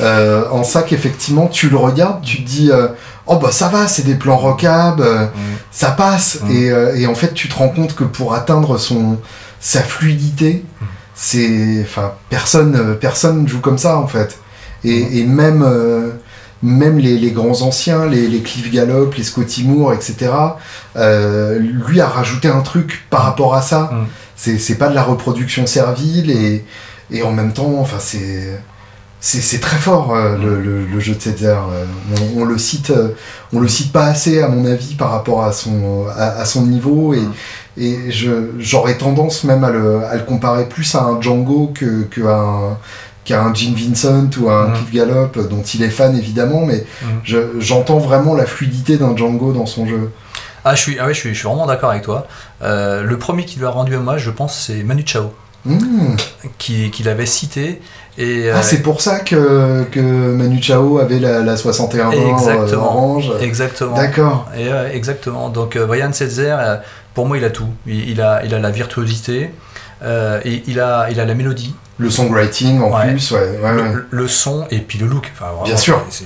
euh, 0.00 0.44
en 0.50 0.64
ça 0.64 0.82
qu'effectivement 0.82 1.46
tu 1.46 1.68
le 1.68 1.76
regardes, 1.76 2.22
tu 2.22 2.42
te 2.42 2.48
dis 2.48 2.70
euh, 2.70 2.88
oh 3.26 3.36
bah 3.36 3.50
ça 3.52 3.68
va, 3.68 3.86
c'est 3.88 4.04
des 4.04 4.14
plans 4.16 4.36
rockab, 4.36 5.00
euh, 5.00 5.26
Mm. 5.26 5.28
ça 5.70 5.90
passe 5.92 6.40
et, 6.50 6.66
et 6.96 7.06
en 7.06 7.14
fait 7.14 7.34
tu 7.34 7.48
te 7.48 7.54
rends 7.54 7.68
compte 7.70 7.94
que 7.94 8.04
pour 8.04 8.34
atteindre 8.34 8.78
son 8.78 9.18
sa 9.60 9.80
fluidité, 9.82 10.64
c'est 11.14 11.80
enfin 11.82 12.12
personne 12.30 12.96
personne 13.00 13.46
joue 13.46 13.60
comme 13.60 13.78
ça 13.78 13.96
en 13.98 14.06
fait 14.08 14.38
et, 14.84 15.20
et 15.20 15.24
même 15.24 15.64
même 16.64 16.98
les, 16.98 17.18
les 17.18 17.32
grands 17.32 17.62
anciens, 17.62 18.06
les, 18.06 18.28
les 18.28 18.40
Cliff 18.40 18.70
Gallup, 18.72 19.14
les 19.16 19.24
Scotty 19.24 19.64
Moore, 19.64 19.94
etc., 19.94 20.30
lui 21.58 22.00
a 22.00 22.06
rajouté 22.06 22.48
un 22.48 22.60
truc 22.60 23.04
par 23.10 23.22
rapport 23.24 23.54
à 23.54 23.62
ça. 23.62 23.90
Mm. 24.42 24.58
C'est 24.58 24.58
c'est 24.58 24.74
pas 24.76 24.88
de 24.88 24.94
la 24.94 25.02
reproduction 25.02 25.66
servile 25.66 26.30
et, 26.30 26.64
et 27.10 27.22
en 27.22 27.32
même 27.32 27.52
temps, 27.52 27.74
enfin, 27.78 27.98
c'est. 28.00 28.58
C'est 29.24 29.40
c'est 29.40 29.60
très 29.60 29.76
fort 29.76 30.12
euh, 30.16 30.36
le, 30.36 30.60
le- 30.60 30.84
le 30.84 30.98
jeu 30.98 31.14
de 31.14 31.20
Setzer. 31.20 31.46
Euh, 31.46 31.84
On, 32.36 32.40
on 32.40 32.44
le 32.44 32.58
cite, 32.58 32.90
euh, 32.90 33.10
on 33.52 33.60
le 33.60 33.68
cite 33.68 33.92
pas 33.92 34.06
assez 34.06 34.42
à 34.42 34.48
mon 34.48 34.64
avis 34.66 34.96
par 34.96 35.12
rapport 35.12 35.44
à 35.44 35.52
son 35.52 36.06
à, 36.16 36.40
à 36.40 36.44
son 36.44 36.66
niveau 36.66 37.14
et, 37.14 37.20
Mm. 37.20 37.32
et 37.76 38.10
je 38.10 38.30
j'aurais 38.58 38.98
tendance 38.98 39.44
même 39.44 39.62
à 39.62 39.70
le, 39.70 40.04
à 40.04 40.16
le 40.16 40.24
comparer 40.24 40.68
plus 40.68 40.92
à 40.96 41.04
un 41.04 41.20
Django 41.20 41.70
que, 41.72 42.02
que 42.10 42.22
à 42.26 42.34
un 42.36 42.78
qu'à 43.24 43.44
un 43.44 43.54
Gene 43.54 43.76
Vincent 43.76 44.28
ou 44.40 44.48
à 44.50 44.64
un 44.64 44.68
Mm. 44.70 44.72
Cliff 44.72 44.92
Gallup 44.92 45.38
dont 45.48 45.62
il 45.62 45.84
est 45.84 45.90
fan 45.90 46.16
évidemment 46.18 46.66
mais 46.66 46.84
Mm. 47.02 47.06
je- 47.22 47.60
j'entends 47.60 47.98
vraiment 47.98 48.34
la 48.34 48.44
fluidité 48.46 48.96
d'un 48.96 49.16
Django 49.16 49.52
dans 49.52 49.66
son 49.66 49.86
jeu. 49.86 50.10
Ah, 50.64 50.74
je 50.76 50.80
suis, 50.80 50.98
ah 51.00 51.06
ouais, 51.06 51.14
je 51.14 51.18
suis, 51.20 51.30
je 51.30 51.38
suis 51.38 51.48
vraiment 51.48 51.66
d'accord 51.66 51.90
avec 51.90 52.02
toi. 52.02 52.26
Euh, 52.62 53.02
le 53.02 53.18
premier 53.18 53.44
qui 53.44 53.58
lui 53.58 53.66
a 53.66 53.70
rendu 53.70 53.94
hommage, 53.96 54.22
je 54.22 54.30
pense, 54.30 54.56
c'est 54.66 54.82
Manu 54.82 55.02
Chao, 55.06 55.32
Mm. 55.64 56.16
qui, 56.58 56.90
qui 56.90 57.02
l'avait 57.04 57.24
cité. 57.26 57.80
Et, 58.18 58.48
euh, 58.50 58.54
Ah, 58.56 58.62
c'est 58.62 58.82
pour 58.82 59.00
ça 59.00 59.20
que, 59.20 59.84
que 59.92 60.00
Manu 60.00 60.60
Chao 60.60 60.98
avait 60.98 61.20
la, 61.20 61.40
la 61.40 61.56
61 61.56 62.10
20 62.10 62.36
Exactement. 62.36 62.84
orange. 62.84 63.30
Exactement. 63.40 63.96
D'accord. 63.96 64.48
Et, 64.56 64.66
euh, 64.72 64.90
exactement. 64.92 65.50
Donc 65.50 65.76
euh, 65.76 65.86
Brian 65.86 66.12
Setzer, 66.12 66.56
euh, 66.58 66.76
pour 67.14 67.26
moi, 67.26 67.38
il 67.38 67.44
a 67.44 67.50
tout. 67.50 67.68
Il, 67.86 68.10
il 68.10 68.20
a, 68.20 68.44
il 68.44 68.52
a 68.54 68.58
la 68.58 68.70
virtuosité, 68.70 69.50
euh, 70.02 70.40
et 70.44 70.62
il 70.66 70.80
a, 70.80 71.06
il 71.12 71.20
a 71.20 71.24
la 71.24 71.34
mélodie, 71.34 71.74
Le 71.98 72.08
songwriting 72.10 72.80
en 72.80 72.90
Ouais. 72.90 73.10
plus, 73.12 73.30
ouais. 73.32 73.58
le, 73.62 74.06
le 74.10 74.26
son 74.28 74.66
et 74.70 74.78
puis 74.78 74.98
le 74.98 75.06
look. 75.06 75.30
Enfin, 75.34 75.48
vraiment, 75.50 75.64
Bien 75.64 75.76
sûr. 75.76 76.02
c'est- 76.10 76.24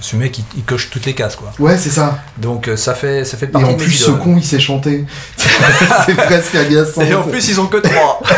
ce 0.00 0.16
mec, 0.16 0.38
il, 0.38 0.44
il 0.56 0.62
coche 0.62 0.88
toutes 0.88 1.04
les 1.04 1.14
cases, 1.14 1.34
quoi. 1.36 1.52
Ouais, 1.58 1.76
c'est 1.76 1.90
ça. 1.90 2.18
Donc 2.38 2.68
euh, 2.68 2.76
ça 2.76 2.94
fait, 2.94 3.24
ça 3.24 3.36
fait 3.36 3.46
Et 3.46 3.48
partie 3.48 3.66
en 3.66 3.72
de 3.72 3.76
mes 3.78 3.84
plus, 3.84 3.92
ce 3.92 4.10
con, 4.12 4.36
il 4.36 4.44
sait 4.44 4.60
chanter. 4.60 5.04
c'est 5.36 6.14
presque 6.14 6.54
agaçant. 6.54 7.02
Et 7.02 7.14
en 7.14 7.24
plus, 7.24 7.48
ils 7.48 7.60
ont 7.60 7.66
que 7.66 7.78
trois. 7.78 8.20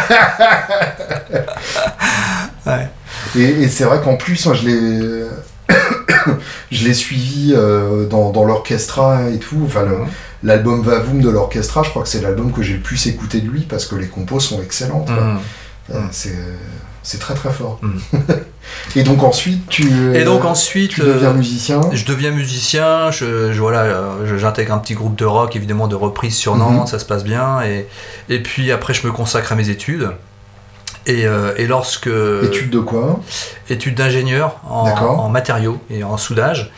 ouais. 2.67 2.89
Et, 3.37 3.43
et 3.63 3.69
c'est 3.69 3.85
vrai 3.85 4.01
qu'en 4.03 4.17
plus, 4.17 4.45
moi, 4.47 4.55
je 4.55 4.67
l'ai. 4.67 5.23
je 6.71 6.85
l'ai 6.87 6.95
suivi 6.95 7.53
euh, 7.55 8.07
dans, 8.07 8.31
dans 8.31 8.45
l'orchestra 8.45 9.29
et 9.33 9.39
tout. 9.39 9.63
Enfin, 9.67 9.83
Mhm. 9.83 10.07
l'album 10.43 10.83
Vavoom 10.83 11.21
de 11.21 11.31
l'orchestra, 11.31 11.83
je 11.83 11.91
crois 11.91 12.03
que 12.03 12.09
c'est 12.09 12.21
l'album 12.23 12.53
que 12.53 12.63
j'ai 12.63 12.75
le 12.75 12.81
plus 12.81 13.07
écouté 13.07 13.41
de 13.41 13.49
lui 13.49 13.63
parce 13.63 13.87
que 13.87 13.95
les 13.95 14.09
compos 14.09 14.41
sont 14.41 14.61
excellentes. 14.63 15.11
Mhm. 15.93 15.99
Euh, 16.05 16.07
c'est, 16.11 16.35
c'est 17.03 17.19
très 17.19 17.35
très 17.35 17.51
fort. 17.51 17.79
Mhm. 17.83 18.01
et 18.97 19.03
donc 19.03 19.23
ensuite, 19.23 19.67
tu. 19.69 20.17
Et 20.17 20.25
donc 20.25 20.45
euh, 20.45 20.49
ensuite, 20.49 20.93
tu 20.93 21.01
deviens 21.01 21.31
euh, 21.31 21.35
musicien. 21.35 21.81
Je 21.93 22.05
deviens 22.05 22.31
musicien, 22.31 23.11
je, 23.11 23.53
je- 23.53 23.61
voilà, 23.61 23.81
euh, 23.83 24.39
j'intègre 24.39 24.73
un 24.75 24.79
petit 24.79 24.95
groupe 24.95 25.17
de 25.17 25.25
rock, 25.25 25.57
évidemment 25.57 25.89
de 25.89 25.97
reprise 25.97 26.37
sur 26.37 26.55
Mhm. 26.55 26.61
Nantes, 26.61 26.89
ça 26.89 26.99
se 26.99 27.05
passe 27.05 27.25
bien. 27.25 27.61
Et, 27.63 27.87
et 28.29 28.41
puis 28.43 28.71
après, 28.73 28.95
je 28.95 29.07
me 29.07 29.13
consacre 29.13 29.53
à 29.53 29.55
mes 29.57 29.69
études. 29.69 30.11
Et, 31.07 31.27
euh, 31.27 31.53
et 31.57 31.67
lorsque. 31.67 32.07
Études 32.45 32.71
de 32.71 32.79
quoi? 32.79 33.19
Études 33.69 33.97
d'ingénieur 33.97 34.61
en 34.69 35.29
matériaux 35.29 35.79
et 35.91 36.05
en 36.05 36.17
soudage. 36.17 36.71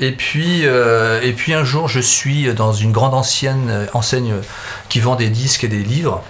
Et 0.00 0.12
puis, 0.12 0.62
euh, 0.66 1.20
et 1.22 1.32
puis 1.32 1.54
un 1.54 1.64
jour, 1.64 1.88
je 1.88 2.00
suis 2.00 2.52
dans 2.54 2.72
une 2.72 2.92
grande 2.92 3.14
ancienne 3.14 3.68
euh, 3.70 3.86
enseigne 3.94 4.34
qui 4.90 5.00
vend 5.00 5.16
des 5.16 5.28
disques 5.28 5.64
et 5.64 5.68
des 5.68 5.82
livres. 5.82 6.22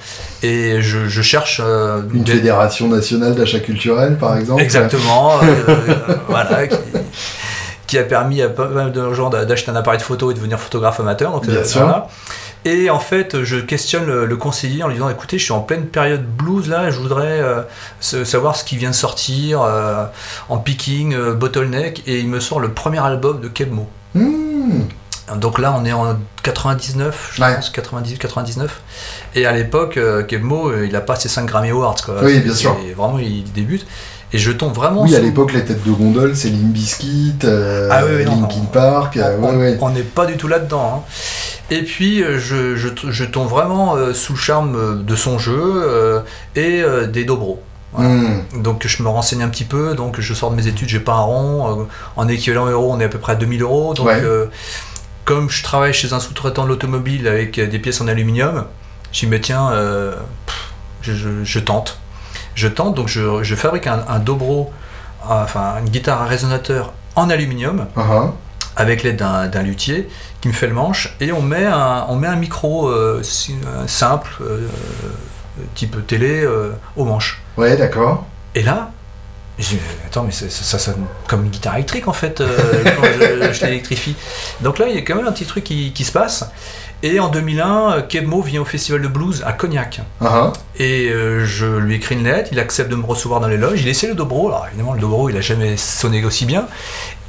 Et 0.42 0.80
je, 0.82 1.08
je 1.08 1.22
cherche. 1.22 1.60
euh, 1.64 2.02
Une 2.14 2.22
des- 2.22 2.32
fédération 2.32 2.86
nationale 2.88 3.34
d'achat 3.34 3.58
culturel, 3.58 4.16
par 4.18 4.36
exemple 4.36 4.62
Exactement. 4.62 5.32
euh, 5.42 5.94
voilà. 6.28 6.66
Qui, 6.68 6.76
qui 7.88 7.98
a 7.98 8.02
permis 8.04 8.42
à 8.42 8.48
pas 8.48 8.68
mal 8.68 8.92
de 8.92 9.12
gens 9.14 9.30
d'a- 9.30 9.44
d'acheter 9.44 9.70
un 9.70 9.76
appareil 9.76 9.98
de 9.98 10.04
photo 10.04 10.30
et 10.30 10.34
de 10.34 10.38
devenir 10.38 10.58
photographe 10.60 11.00
amateur. 11.00 11.32
Donc, 11.32 11.46
Bien 11.46 11.64
sûr. 11.64 11.80
voilà. 11.82 12.08
Et 12.66 12.90
en 12.90 12.98
fait, 12.98 13.44
je 13.44 13.56
questionne 13.58 14.06
le, 14.06 14.26
le 14.26 14.36
conseiller 14.36 14.82
en 14.82 14.88
lui 14.88 14.94
disant 14.94 15.08
écoutez, 15.08 15.38
je 15.38 15.44
suis 15.44 15.52
en 15.52 15.60
pleine 15.60 15.86
période 15.86 16.24
blues 16.26 16.68
là, 16.68 16.90
je 16.90 16.98
voudrais 16.98 17.40
euh, 17.40 17.62
se- 18.00 18.24
savoir 18.24 18.56
ce 18.56 18.64
qui 18.64 18.76
vient 18.76 18.90
de 18.90 18.94
sortir 18.94 19.62
euh, 19.62 20.04
en 20.48 20.58
picking, 20.58 21.14
euh, 21.14 21.32
bottleneck, 21.32 22.02
et 22.08 22.18
il 22.18 22.28
me 22.28 22.40
sort 22.40 22.58
le 22.58 22.70
premier 22.72 22.98
album 22.98 23.40
de 23.40 23.46
Kebmo. 23.46 23.88
Hmm. 24.14 24.80
Donc 25.36 25.58
là, 25.60 25.76
on 25.80 25.84
est 25.84 25.92
en 25.92 26.16
99, 26.42 27.30
je 27.34 27.42
Ouais. 27.42 27.54
pense, 27.54 27.70
98, 27.70 28.18
99. 28.18 28.80
Et 29.36 29.46
à 29.46 29.52
l'époque, 29.52 29.98
Kebmo, 30.28 30.72
il 30.82 30.94
a 30.96 31.00
pas 31.00 31.16
ses 31.16 31.28
5 31.28 31.46
Grammy 31.46 31.70
Awards. 31.70 31.96
Quoi. 32.04 32.16
Oui, 32.22 32.38
bien 32.40 32.54
sûr. 32.54 32.76
Vraiment, 32.96 33.18
il 33.18 33.44
débute. 33.52 33.86
Et 34.32 34.38
je 34.38 34.50
tombe 34.50 34.72
vraiment. 34.74 35.02
Oui, 35.02 35.14
à 35.14 35.20
l'époque, 35.20 35.52
les 35.52 35.64
têtes 35.64 35.84
de 35.84 35.90
gondole, 35.92 36.34
c'est 36.36 36.48
Limp 36.50 36.72
Bizkit, 36.72 37.34
euh, 37.44 37.88
Ah 37.92 38.02
oui, 38.04 38.16
oui, 38.18 38.24
non, 38.24 38.40
Linkin. 38.42 38.64
Park. 38.72 39.16
euh, 39.16 39.36
on 39.40 39.50
ouais, 39.50 39.56
ouais. 39.56 39.78
on 39.80 39.90
n'est 39.90 40.02
pas 40.02 40.26
du 40.26 40.36
tout 40.36 40.48
là-dedans. 40.48 41.04
hein. 41.06 41.12
Et 41.70 41.82
puis, 41.82 42.22
euh, 42.22 42.38
je, 42.38 42.76
je, 42.76 42.88
je 43.10 43.24
tombe 43.24 43.48
vraiment 43.48 43.96
euh, 43.96 44.14
sous 44.14 44.34
le 44.34 44.38
charme 44.38 44.76
euh, 44.76 44.94
de 44.94 45.16
son 45.16 45.38
jeu 45.38 45.58
euh, 45.60 46.20
et 46.54 46.80
euh, 46.82 47.06
des 47.06 47.24
dobro. 47.24 47.60
Voilà. 47.92 48.10
Hmm. 48.10 48.42
Donc, 48.62 48.86
je 48.86 49.02
me 49.02 49.08
renseigne 49.08 49.42
un 49.42 49.48
petit 49.48 49.64
peu. 49.64 49.94
Donc, 49.94 50.20
je 50.20 50.34
sors 50.34 50.50
de 50.50 50.56
mes 50.56 50.68
études, 50.68 50.88
j'ai 50.88 51.00
pas 51.00 51.14
un 51.14 51.22
rond. 51.22 51.88
en 52.16 52.28
équivalent 52.28 52.66
euro, 52.66 52.92
on 52.92 53.00
est 53.00 53.04
à 53.04 53.08
peu 53.08 53.18
près 53.18 53.32
à 53.32 53.36
2000 53.36 53.62
euros. 53.62 53.94
Donc, 53.94 54.06
Ouais. 54.06 54.22
comme 55.24 55.50
je 55.50 55.62
travaille 55.64 55.92
chez 55.92 56.12
un 56.12 56.20
sous-traitant 56.20 56.64
de 56.64 56.68
l'automobile 56.68 57.26
avec 57.26 57.58
des 57.58 57.78
pièces 57.80 58.00
en 58.00 58.06
aluminium, 58.06 58.64
je 59.12 59.26
me 59.26 59.40
tiens, 59.40 59.72
pff, 60.46 60.72
je, 61.02 61.12
je- 61.42 61.58
tente. 61.58 61.98
Je 62.54 62.68
tente, 62.68 62.94
donc 62.94 63.08
je, 63.08 63.54
fabrique 63.56 63.86
un, 63.86 64.04
un 64.08 64.18
dobro, 64.18 64.70
enfin 65.28 65.74
une 65.80 65.88
guitare 65.90 66.22
à 66.22 66.26
résonateur 66.26 66.92
en 67.16 67.28
aluminium 67.30 67.86
ah. 67.96 68.32
Avec 68.76 69.02
l'aide 69.02 69.16
d'un 69.16 69.62
luthier 69.62 70.08
qui 70.40 70.48
me 70.48 70.52
fait 70.52 70.66
le 70.66 70.74
manche 70.74 71.16
et 71.20 71.32
on 71.32 71.42
met 71.42 71.64
un, 71.64 72.06
on 72.08 72.16
met 72.16 72.28
un 72.28 72.36
micro 72.36 72.88
euh, 72.88 73.22
euh, 73.22 73.86
simple, 73.86 74.30
euh, 74.42 74.66
type 75.74 76.06
télé, 76.06 76.42
euh, 76.44 76.72
au 76.96 77.04
manche. 77.04 77.42
Ouais, 77.56 77.76
d'accord. 77.76 78.26
Et 78.54 78.62
là, 78.62 78.90
je 79.58 79.70
dis, 79.70 79.78
attends, 80.06 80.24
mais 80.24 80.32
ça, 80.32 80.50
ça 80.50 80.78
sonne 80.78 81.06
comme 81.26 81.44
une 81.44 81.50
guitare 81.50 81.74
électrique 81.76 82.08
en 82.08 82.12
fait 82.12 82.42
quand 82.84 83.04
je, 83.04 83.52
je 83.52 83.64
l'électrifie. 83.64 84.14
Donc 84.60 84.78
là, 84.78 84.86
il 84.88 84.94
y 84.94 84.98
a 84.98 85.02
quand 85.02 85.16
même 85.16 85.26
un 85.26 85.32
petit 85.32 85.46
truc 85.46 85.64
qui, 85.64 85.92
qui 85.92 86.04
se 86.04 86.12
passe. 86.12 86.44
Et 87.02 87.20
en 87.20 87.28
2001, 87.28 87.92
euh, 87.92 88.02
Kebmo 88.02 88.40
vient 88.40 88.62
au 88.62 88.64
festival 88.64 89.02
de 89.02 89.08
blues 89.08 89.42
à 89.46 89.52
Cognac. 89.52 90.00
Ah, 90.20 90.26
ah. 90.26 90.52
Et 90.78 91.10
euh, 91.10 91.44
je 91.44 91.66
lui 91.66 91.96
écris 91.96 92.14
une 92.14 92.24
lettre, 92.24 92.48
il 92.52 92.58
accepte 92.58 92.90
de 92.90 92.96
me 92.96 93.04
recevoir 93.04 93.40
dans 93.40 93.48
les 93.48 93.58
loges, 93.58 93.82
il 93.82 93.88
essaie 93.88 94.08
le 94.08 94.14
dobro, 94.14 94.48
alors 94.48 94.66
évidemment 94.68 94.94
le 94.94 95.00
dobro 95.00 95.28
il 95.28 95.36
a 95.36 95.40
jamais 95.40 95.76
sonné 95.76 96.24
aussi 96.24 96.46
bien, 96.46 96.66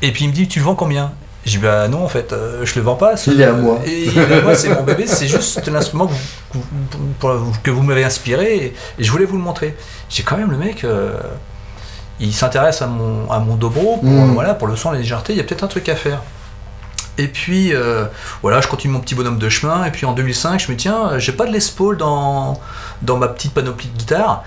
et 0.01 0.11
puis 0.11 0.25
il 0.25 0.29
me 0.29 0.33
dit 0.33 0.47
tu 0.47 0.59
le 0.59 0.65
vends 0.65 0.75
combien? 0.75 1.11
Je 1.47 1.51
dis 1.53 1.57
bah 1.59 1.87
non 1.87 2.03
en 2.03 2.09
fait 2.09 2.33
euh, 2.33 2.65
je 2.65 2.75
le 2.75 2.81
vends 2.81 2.95
pas. 2.95 3.13
Il 3.25 3.39
est 3.39 3.45
à 3.45 3.53
moi. 3.53 3.79
Et 3.85 4.03
il 4.05 4.17
est 4.17 4.33
à 4.33 4.41
moi, 4.41 4.53
c'est 4.53 4.67
mon 4.69 4.83
bébé, 4.83 5.07
c'est 5.07 5.27
juste 5.27 5.65
l'instrument 5.67 6.07
que 6.07 6.11
vous, 6.11 6.19
que 6.51 6.57
vous- 6.97 7.13
pour- 7.19 7.61
que 7.63 7.71
vous 7.71 7.83
m'avez 7.83 8.03
inspiré 8.03 8.55
et, 8.57 8.65
et 8.99 9.03
je 9.03 9.09
voulais 9.11 9.23
vous 9.25 9.37
le 9.37 9.43
montrer. 9.43 9.75
J'ai 10.09 10.23
quand 10.23 10.35
même 10.35 10.51
le 10.51 10.57
mec, 10.57 10.83
euh, 10.83 11.15
il 12.19 12.33
s'intéresse 12.33 12.81
à 12.81 12.87
mon, 12.87 13.31
à 13.31 13.39
mon 13.39 13.55
dobro, 13.55 13.97
pour, 13.97 14.09
Mm. 14.09 14.33
voilà, 14.33 14.55
pour 14.55 14.67
le 14.67 14.75
son, 14.75 14.91
la 14.91 14.97
légèreté, 14.99 15.31
il 15.33 15.37
y 15.37 15.39
a 15.39 15.43
peut-être 15.43 15.63
un 15.63 15.67
truc 15.67 15.87
à 15.87 15.95
faire. 15.95 16.21
Et 17.19 17.27
puis, 17.27 17.73
euh, 17.73 18.05
voilà, 18.41 18.59
je 18.61 18.67
continue 18.67 18.93
mon 18.93 18.99
petit 18.99 19.15
bonhomme 19.15 19.39
de 19.39 19.49
chemin. 19.49 19.85
Et 19.85 19.91
puis 19.91 20.05
en 20.05 20.13
2005, 20.13 20.59
je 20.59 20.71
me 20.71 20.75
dis, 20.77 20.83
tiens, 20.83 21.17
j'ai 21.17 21.31
pas 21.31 21.45
de 21.45 21.51
Les 21.51 21.59
Paul 21.75 21.97
dans, 21.97 22.59
dans 23.01 23.17
ma 23.17 23.27
petite 23.27 23.53
panoplie 23.53 23.87
de 23.87 23.97
guitare. 23.97 24.43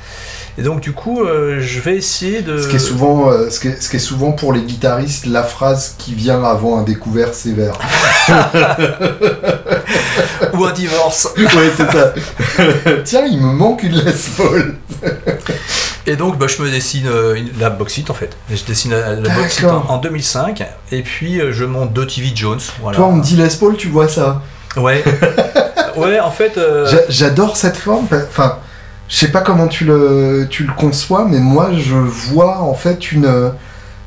Et 0.58 0.62
donc, 0.62 0.80
du 0.80 0.92
coup, 0.92 1.22
euh, 1.22 1.58
je 1.60 1.80
vais 1.80 1.96
essayer 1.96 2.42
de. 2.42 2.58
Ce 2.58 2.68
qui 2.68 2.76
est 2.76 2.80
souvent, 2.80 3.30
euh, 3.30 3.48
ce 3.50 3.60
qui 3.60 3.68
est, 3.68 3.80
ce 3.82 3.88
qui 3.88 3.96
est 3.96 4.00
souvent 4.00 4.32
pour 4.32 4.52
les 4.52 4.62
guitaristes 4.62 5.26
la 5.26 5.42
phrase 5.42 5.94
qui 5.98 6.14
vient 6.14 6.42
avant 6.44 6.78
un 6.78 6.82
découvert 6.82 7.32
sévère. 7.34 7.72
Ou 10.54 10.64
un 10.64 10.72
divorce. 10.72 11.28
ouais, 11.36 11.70
c'est 11.76 11.90
ça. 11.90 12.12
Tiens, 13.04 13.24
il 13.30 13.40
me 13.40 13.52
manque 13.52 13.82
une 13.82 13.92
Les 13.94 14.12
Paul. 14.36 14.74
Et 16.06 16.16
donc, 16.16 16.38
bah, 16.38 16.46
je 16.48 16.62
me 16.62 16.70
dessine 16.70 17.06
euh, 17.06 17.34
une- 17.34 17.50
la 17.58 17.70
boxite 17.70 18.10
en 18.10 18.14
fait. 18.14 18.36
Je 18.50 18.64
dessine 18.64 18.90
la, 18.92 19.14
la 19.14 19.34
boxite 19.34 19.64
en, 19.66 19.84
en 19.88 19.98
2005. 19.98 20.62
Et 20.92 21.02
puis, 21.02 21.40
euh, 21.40 21.52
je 21.52 21.64
monte 21.64 21.92
deux 21.92 22.06
TV 22.06 22.32
Jones. 22.34 22.58
Voilà. 22.80 22.96
Toi, 22.96 23.06
on 23.06 23.12
me 23.12 23.22
dit 23.22 23.36
Les 23.36 23.48
Paul, 23.48 23.76
tu 23.76 23.88
vois 23.88 24.08
ça. 24.08 24.42
Ouais. 24.76 25.02
ouais, 25.96 26.20
en 26.20 26.30
fait. 26.30 26.56
euh, 26.58 26.86
J'a- 26.90 27.08
J'adore 27.08 27.56
cette 27.56 27.76
forme. 27.76 28.06
Enfin, 28.12 28.58
je 29.10 29.16
sais 29.16 29.28
pas 29.32 29.40
comment 29.42 29.66
tu 29.68 29.84
le, 29.84 30.46
tu 30.48 30.64
le 30.64 30.72
conçois, 30.72 31.26
mais 31.28 31.40
moi, 31.40 31.70
je 31.76 31.94
vois 31.96 32.60
en 32.60 32.74
fait 32.74 33.12
une, 33.12 33.52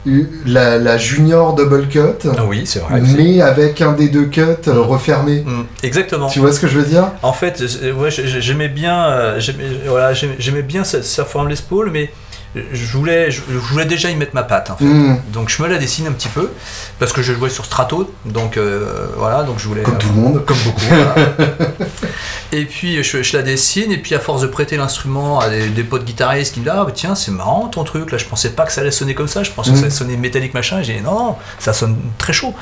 une- 0.06 0.28
la, 0.46 0.78
la 0.78 0.98
junior 0.98 1.54
double 1.56 1.88
cut, 1.90 2.00
ah 2.36 2.46
oui, 2.48 2.64
c'est 2.66 2.80
vrai. 2.80 3.02
aussi. 3.02 3.14
mais 3.16 3.42
avec 3.42 3.82
un 3.82 3.92
des 3.92 4.08
deux 4.10 4.26
cuts 4.26 4.42
euh, 4.68 4.80
refermé. 4.82 5.42
Mm, 5.46 5.66
exactement. 5.84 6.28
Tu 6.28 6.40
vois 6.40 6.52
ce 6.54 6.60
que 6.60 6.68
je 6.68 6.78
veux 6.80 6.86
dire? 6.86 7.12
En 7.22 7.34
fait, 7.34 7.62
euh, 7.84 7.92
ouais, 7.94 8.10
j'aimais 8.12 8.70
bien, 8.70 9.06
euh, 9.06 9.40
j'aimais 9.40 9.66
voilà, 9.88 10.14
j'aimais 10.14 10.36
j'aimais 10.40 10.62
bien 10.64 10.84
sa, 10.84 11.04
sa 11.04 11.26
forme 11.26 11.50
Les 11.50 11.56
Paul, 11.70 11.90
mais 11.92 12.10
je 12.56 12.86
voulais, 12.98 13.32
je, 13.32 13.42
je 13.52 13.58
voulais 13.58 13.86
déjà 13.86 14.10
y 14.10 14.16
mettre 14.16 14.36
ma 14.36 14.44
patte. 14.44 14.70
En 14.70 14.78
fait. 14.78 14.86
Mm. 14.86 15.22
Donc 15.32 15.50
je 15.50 15.62
me 15.64 15.68
la 15.68 15.78
dessine 15.78 16.08
un 16.08 16.12
petit 16.12 16.28
peu 16.28 16.52
parce 17.00 17.12
que 17.14 17.22
je 17.22 17.34
jouais 17.34 17.50
sur 17.50 17.66
Strato, 17.66 18.14
donc 18.26 18.58
euh, 18.58 19.08
voilà, 19.18 19.44
donc 19.44 19.60
je 19.60 19.68
voulais 19.68 19.82
Comme 19.84 19.98
tout 19.98 20.10
le 20.10 20.14
monde. 20.16 20.46
comme 20.46 20.58
beaucoup. 20.66 20.82
voilà. 20.88 21.16
et 22.52 22.66
puis 22.66 23.04
je, 23.04 23.24
je 23.24 23.38
la 23.38 23.44
dessine 23.44 23.92
et 23.92 23.98
puis 23.98 24.14
à 24.16 24.20
force 24.20 24.42
de 24.42 24.48
prêter 24.48 24.78
l'instrument 24.78 25.40
à 25.40 25.50
des, 25.50 25.68
des 25.70 25.84
potes 25.84 26.06
guitaristes 26.06 26.54
qui 26.54 26.60
me 26.60 26.66
disent 26.66 26.74
ah 26.78 26.84
bah, 26.86 26.92
tiens 26.94 27.16
c'est 27.16 27.32
marrant 27.32 27.68
ton 27.68 27.84
truc 27.84 28.12
là, 28.12 28.18
je 28.18 28.26
pensais 28.26 28.52
pas 28.52 28.66
que 28.66 28.72
ça 28.72 28.82
allait 28.82 28.92
sonner 28.92 29.16
comme 29.16 29.28
ça, 29.28 29.44
je 29.44 29.52
pensais 29.52 29.72
que 29.72 29.76
ça 29.78 29.82
Mhm. 29.82 29.86
allait 29.88 29.96
sonner 29.96 30.18
métallique 30.18 30.54
machin. 30.54 30.80
Et 30.80 30.84
j'ai 30.84 30.94
dit 30.96 31.02
non, 31.02 31.14
non, 31.18 31.36
ça 31.60 31.74
sonne 31.74 31.98
très 32.18 32.34
chaud. 32.34 32.54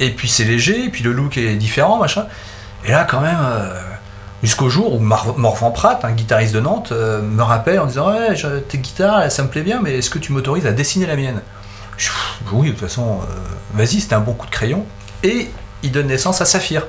Et 0.00 0.10
puis 0.10 0.28
c'est 0.28 0.44
léger, 0.44 0.84
et 0.84 0.88
puis 0.88 1.02
le 1.04 1.12
look 1.12 1.36
est 1.36 1.54
différent 1.56 1.98
machin. 1.98 2.26
Et 2.86 2.92
là 2.92 3.04
quand 3.04 3.20
même. 3.20 3.36
euh, 3.40 3.80
Jusqu'au 4.42 4.68
jour 4.68 4.94
où 4.94 4.98
Morvan 5.00 5.70
Pratt, 5.72 6.04
un 6.04 6.12
guitariste 6.12 6.54
de 6.54 6.60
Nantes, 6.60 6.90
euh, 6.92 7.20
me 7.22 7.42
rappelle 7.42 7.80
en 7.80 7.86
disant 7.86 8.10
Ouais, 8.12 8.36
je- 8.36 8.58
tes 8.60 8.78
guitares, 8.78 9.30
ça 9.32 9.42
me 9.42 9.48
plaît 9.48 9.62
bien, 9.62 9.80
mais 9.82 9.98
est-ce 9.98 10.10
que 10.10 10.18
tu 10.18 10.32
m'autorises 10.32 10.66
à 10.66 10.72
dessiner 10.72 11.06
la 11.06 11.16
mienne? 11.16 11.40
Je 11.96 12.10
Oui, 12.52 12.68
de 12.68 12.72
toute 12.72 12.82
façon, 12.82 13.18
euh, 13.22 13.34
vas-y, 13.74 14.00
c'était 14.00 14.14
un 14.14 14.20
bon 14.20 14.34
coup 14.34 14.46
de 14.46 14.52
crayon. 14.52 14.84
Et 15.24 15.50
il 15.82 15.90
donne 15.90 16.06
naissance 16.06 16.40
à 16.40 16.44
Saphir. 16.44 16.86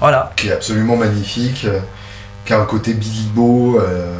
Voilà. 0.00 0.32
Qui 0.36 0.48
est 0.48 0.52
absolument 0.52 0.96
magnifique, 0.96 1.64
euh, 1.64 1.80
qui 2.44 2.52
a 2.52 2.60
un 2.60 2.66
côté 2.66 2.92
Billy 2.92 3.30
Bo, 3.34 3.80
euh, 3.80 4.12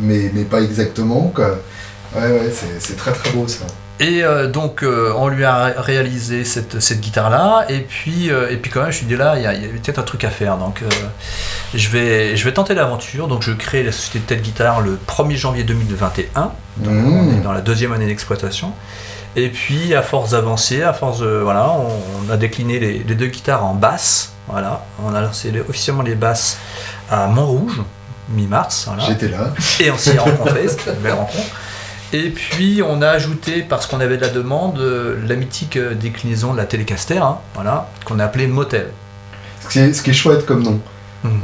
mais, 0.00 0.30
pas 0.44 0.62
exactement. 0.62 1.32
Ouais, 1.36 2.22
ouais, 2.26 2.52
c'est 2.78 2.96
très 2.96 3.12
très 3.12 3.30
beau 3.32 3.46
ça. 3.46 3.64
Et 4.02 4.24
euh, 4.24 4.48
donc, 4.48 4.82
euh, 4.82 5.12
on 5.16 5.28
lui 5.28 5.44
a 5.44 5.64
ré- 5.64 5.74
réalisé 5.76 6.44
cette, 6.44 6.80
cette 6.80 7.00
guitare-là. 7.00 7.66
Et 7.68 7.80
puis, 7.80 8.30
euh, 8.30 8.50
et 8.50 8.56
puis, 8.56 8.70
quand 8.70 8.80
même, 8.80 8.90
je 8.90 8.96
me 8.96 8.98
suis 8.98 9.06
dit 9.06 9.16
là, 9.16 9.34
il 9.36 9.42
y 9.42 9.46
a, 9.46 9.52
peut-être 9.52 9.98
un 9.98 10.02
truc 10.02 10.24
à 10.24 10.30
faire. 10.30 10.56
Donc, 10.56 10.82
je, 11.74 11.88
vais, 11.88 12.36
je 12.36 12.44
vais 12.44 12.52
tenter 12.52 12.74
l'aventure. 12.74 13.28
Donc, 13.28 13.42
je 13.42 13.52
crée 13.52 13.82
la 13.82 13.92
société 13.92 14.18
de 14.18 14.24
telle 14.24 14.40
guitare 14.42 14.80
le 14.80 14.98
1er 15.06 15.36
janvier 15.36 15.64
2021. 15.64 16.50
Donc, 16.78 16.92
Mmh. 16.92 17.12
on 17.12 17.38
est 17.38 17.42
dans 17.42 17.52
la 17.52 17.60
deuxième 17.60 17.92
année 17.92 18.06
d'exploitation. 18.06 18.72
Et 19.36 19.48
puis, 19.50 19.94
à 19.94 20.02
force 20.02 20.30
d'avancer, 20.30 20.82
à 20.82 20.92
force 20.92 21.20
de. 21.20 21.26
Voilà, 21.42 21.70
on, 21.70 21.88
on 22.26 22.30
a 22.32 22.36
décliné 22.36 22.78
les, 22.80 22.98
les 23.06 23.14
deux 23.14 23.26
guitares 23.28 23.64
en 23.64 23.74
basse. 23.74 24.32
Voilà, 24.48 24.84
on 25.04 25.14
a 25.14 25.20
lancé 25.20 25.52
officiellement 25.68 26.02
les 26.02 26.14
basses 26.16 26.58
à 27.10 27.28
Montrouge, 27.28 27.80
mi-mars. 28.30 28.84
Voilà. 28.88 29.04
J'étais 29.04 29.28
là. 29.28 29.52
Et 29.80 29.90
on 29.90 29.96
s'y 29.96 30.10
est 30.10 30.18
rencontrés, 30.18 30.66
c'était 30.68 30.90
une 30.92 31.00
belle 31.00 31.12
rencontre. 31.14 31.46
Et 32.12 32.28
puis 32.30 32.82
on 32.86 33.00
a 33.00 33.08
ajouté, 33.08 33.64
parce 33.66 33.86
qu'on 33.86 34.00
avait 34.00 34.16
de 34.16 34.22
la 34.22 34.28
demande, 34.28 34.78
euh, 34.78 35.16
la 35.26 35.34
mythique 35.34 35.76
euh, 35.76 35.94
déclinaison 35.94 36.52
de 36.52 36.58
la 36.58 36.66
Telecaster, 36.66 37.18
hein, 37.18 37.38
voilà, 37.54 37.88
qu'on 38.04 38.18
a 38.18 38.24
appelée 38.24 38.46
Motel. 38.46 38.88
Ce 39.62 39.68
qui 39.68 39.78
est, 39.78 39.92
ce 39.94 40.02
qui 40.02 40.10
est 40.10 40.14
chouette 40.14 40.44
comme 40.44 40.62
nom. 40.62 40.80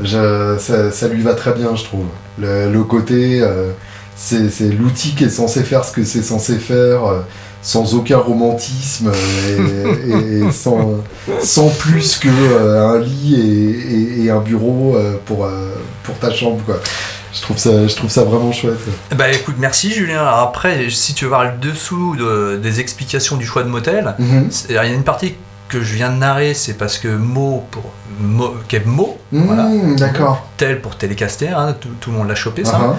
Je- 0.02 0.56
ça, 0.58 0.90
ça 0.90 1.08
lui 1.08 1.22
va 1.22 1.34
très 1.34 1.52
bien, 1.52 1.74
je 1.76 1.84
trouve. 1.84 2.06
Le, 2.38 2.70
le 2.70 2.82
côté, 2.82 3.40
euh, 3.42 3.70
c'est 4.16 4.50
c'est 4.50 4.68
l'outil 4.70 5.14
qui 5.14 5.24
est 5.24 5.28
censé 5.30 5.62
faire 5.62 5.84
ce 5.84 5.92
que 5.92 6.02
c'est 6.04 6.22
censé 6.22 6.56
faire, 6.58 7.04
euh, 7.06 7.20
sans 7.62 7.94
aucun 7.94 8.18
romantisme 8.18 9.10
et, 9.48 10.50
sans, 10.52 10.94
sans 11.40 11.68
plus 11.70 12.16
que 12.16 12.28
euh, 12.28 12.88
un 12.88 12.98
lit 12.98 13.36
et, 13.36 13.94
et- 13.94 14.24
et 14.24 14.30
un 14.30 14.40
bureau 14.40 14.96
pour, 15.26 15.48
pour 16.02 16.18
ta 16.18 16.30
chambre. 16.32 16.60
Quoi. 16.66 16.80
Je, 17.34 17.40
trouve 17.42 17.58
ça, 17.58 17.86
je 17.86 17.94
trouve 17.94 18.10
ça 18.10 18.24
vraiment 18.24 18.52
chouette. 18.52 18.78
Bah 19.16 19.30
écoute, 19.30 19.56
merci 19.58 19.90
Julien. 19.92 20.20
Alors 20.20 20.38
après, 20.38 20.88
si 20.90 21.14
tu 21.14 21.24
veux 21.24 21.28
voir 21.30 21.44
le 21.44 21.52
dessous 21.60 22.16
de- 22.16 22.58
des 22.62 22.80
explications 22.80 23.36
du 23.36 23.44
choix 23.46 23.62
de 23.62 23.68
Motel, 23.68 24.14
Mhm. 24.18 24.48
il 24.70 24.74
y 24.74 24.78
a 24.78 24.84
une 24.86 25.02
partie 25.04 25.34
que 25.68 25.82
je 25.82 25.94
viens 25.96 26.08
de 26.10 26.16
narrer, 26.16 26.54
c'est 26.54 26.72
parce 26.72 26.96
que 26.96 27.08
Mo 27.08 27.66
pour 27.70 27.82
Mo, 28.20 28.54
Kev 28.68 28.86
Mo, 28.88 29.18
Mmh, 29.30 29.42
voilà. 29.44 29.68
D'accord. 29.98 30.46
tel 30.56 30.80
pour 30.80 30.96
Telecaster, 30.96 31.48
hein, 31.50 31.76
tout, 31.78 31.90
tout 32.00 32.10
le 32.10 32.16
monde 32.16 32.28
l'a 32.28 32.34
chopé 32.34 32.64
ça. 32.64 32.78
Uh-huh. 32.78 32.94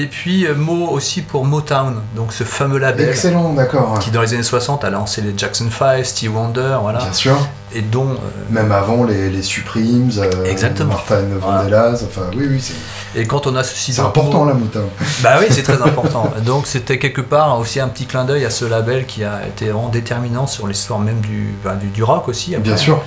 Et 0.00 0.06
puis 0.06 0.46
euh, 0.46 0.54
Mo 0.54 0.88
aussi 0.90 1.22
pour 1.22 1.44
Motown, 1.44 1.96
donc 2.14 2.32
ce 2.32 2.44
fameux 2.44 2.78
label 2.78 3.08
Excellent, 3.08 3.52
d'accord. 3.54 3.98
qui 3.98 4.10
dans 4.12 4.22
les 4.22 4.32
années 4.32 4.42
60 4.44 4.84
a 4.84 4.90
lancé 4.90 5.20
les 5.22 5.34
Jackson 5.36 5.66
5, 5.76 6.04
Steve 6.06 6.34
Wonder, 6.36 6.76
voilà, 6.80 7.00
Bien 7.00 7.12
sûr. 7.12 7.36
Et 7.72 7.80
dont 7.82 8.08
euh, 8.10 8.16
Même 8.50 8.70
avant 8.72 9.04
les, 9.04 9.30
les 9.30 9.42
Supremes, 9.42 10.10
euh, 10.18 10.44
Exactement. 10.44 10.90
Martin. 10.94 11.22
Vandellas, 11.40 12.02
enfin 12.04 12.22
oui, 12.36 12.46
oui, 12.50 12.60
c'est 12.60 12.74
et 13.20 13.26
quand 13.26 13.46
on 13.46 13.54
associe 13.56 13.94
c'est 13.96 14.02
donc 14.02 14.10
important 14.10 14.44
la 14.44 14.54
moutarde. 14.54 14.86
Bah 15.22 15.36
oui, 15.40 15.46
c'est 15.50 15.62
très 15.62 15.80
important. 15.82 16.32
Donc 16.44 16.66
c'était 16.66 16.98
quelque 16.98 17.20
part 17.20 17.58
aussi 17.60 17.78
un 17.80 17.88
petit 17.88 18.06
clin 18.06 18.24
d'œil 18.24 18.44
à 18.44 18.50
ce 18.50 18.64
label 18.64 19.06
qui 19.06 19.22
a 19.24 19.46
été 19.46 19.66
vraiment 19.66 19.88
déterminant 19.88 20.46
sur 20.48 20.66
l'histoire 20.66 20.98
même 21.00 21.20
du, 21.20 21.54
bah, 21.64 21.76
du, 21.80 21.86
du 21.88 22.02
rock 22.02 22.28
aussi. 22.28 22.54
après. 22.54 22.64
Bien 22.68 22.76
sûr. 22.76 23.00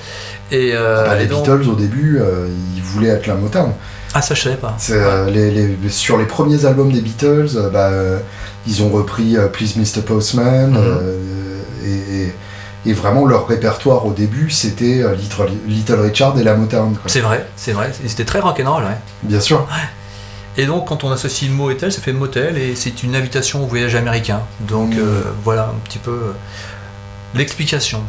Et, 0.52 0.72
euh, 0.74 1.06
Bah, 1.06 1.16
les 1.16 1.26
et 1.26 1.28
donc- 1.28 1.44
Beatles 1.46 1.70
au 1.70 1.76
début, 1.76 2.20
euh, 2.22 2.48
ils 2.76 2.82
voulaient 2.82 3.10
être 3.10 3.28
la 3.28 3.36
moutarde. 3.36 3.72
Ah 4.14 4.22
ça 4.22 4.34
je 4.34 4.42
savais 4.44 4.56
pas. 4.56 4.76
C'est, 4.78 5.30
les, 5.30 5.52
les- 5.52 5.90
sur 5.90 6.18
les 6.18 6.26
premiers 6.26 6.66
albums 6.66 6.92
des 6.92 7.02
Beatles, 7.02 7.50
bah, 7.74 7.92
ils 8.66 8.82
ont 8.84 8.90
repris 8.90 9.36
Please 9.54 9.76
Mr. 9.78 10.02
Postman. 10.02 10.78
Et, 11.86 12.24
et- 12.24 12.34
et 12.89 12.94
vraiment, 12.94 13.25
leur 13.25 13.48
répertoire 13.48 14.06
au 14.06 14.12
début, 14.13 14.50
c'était 14.50 15.01
euh, 15.03 15.13
Little, 15.15 15.50
Little 15.67 16.00
Richard 16.00 16.38
et 16.39 16.44
la 16.44 16.53
quoi. 16.56 16.72
C'est 17.08 17.20
vrai, 17.22 17.46
c'est 17.56 17.74
vrai. 17.74 17.91
C'était 18.06 18.25
très 18.25 18.39
rock'n'roll, 18.39 18.84
ouais. 18.84 18.98
Bien 19.24 19.39
sûr. 19.39 19.67
Et 20.60 20.65
donc 20.65 20.88
quand 20.88 21.03
on 21.03 21.12
associe 21.12 21.51
Mo 21.51 21.70
et 21.70 21.77
tel, 21.77 21.91
ça 21.91 22.01
fait 22.01 22.13
motel 22.13 22.58
et 22.58 22.75
c'est 22.75 23.03
une 23.03 23.15
invitation 23.15 23.63
au 23.63 23.67
voyage 23.67 23.94
américain. 23.96 24.41
Donc 24.62 24.94
Mhm. 24.96 25.00
euh, 25.00 25.22
voilà 25.44 25.65
un 25.65 25.79
petit 25.88 26.00
peu 26.00 26.12
euh, 26.12 26.32
l'explication. 27.36 28.01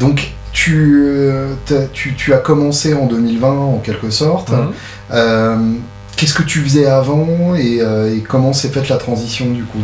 Donc, 0.00 0.32
tu, 0.52 1.02
euh, 1.06 1.54
t'as- 1.64 1.86
tu, 1.86 2.14
tu 2.14 2.34
as 2.34 2.38
commencé 2.38 2.92
en 2.94 3.06
2020 3.06 3.48
en 3.52 3.78
quelque 3.78 4.10
sorte. 4.10 4.52
Euh, 5.12 5.56
Qu'est-ce 6.16 6.34
que 6.34 6.42
tu 6.42 6.60
faisais 6.60 6.86
avant 6.86 7.54
et, 7.56 7.78
et 7.78 8.20
comment 8.20 8.52
s'est 8.52 8.68
faite 8.68 8.88
la 8.88 8.96
transition 8.98 9.46
du 9.50 9.64
coup? 9.64 9.78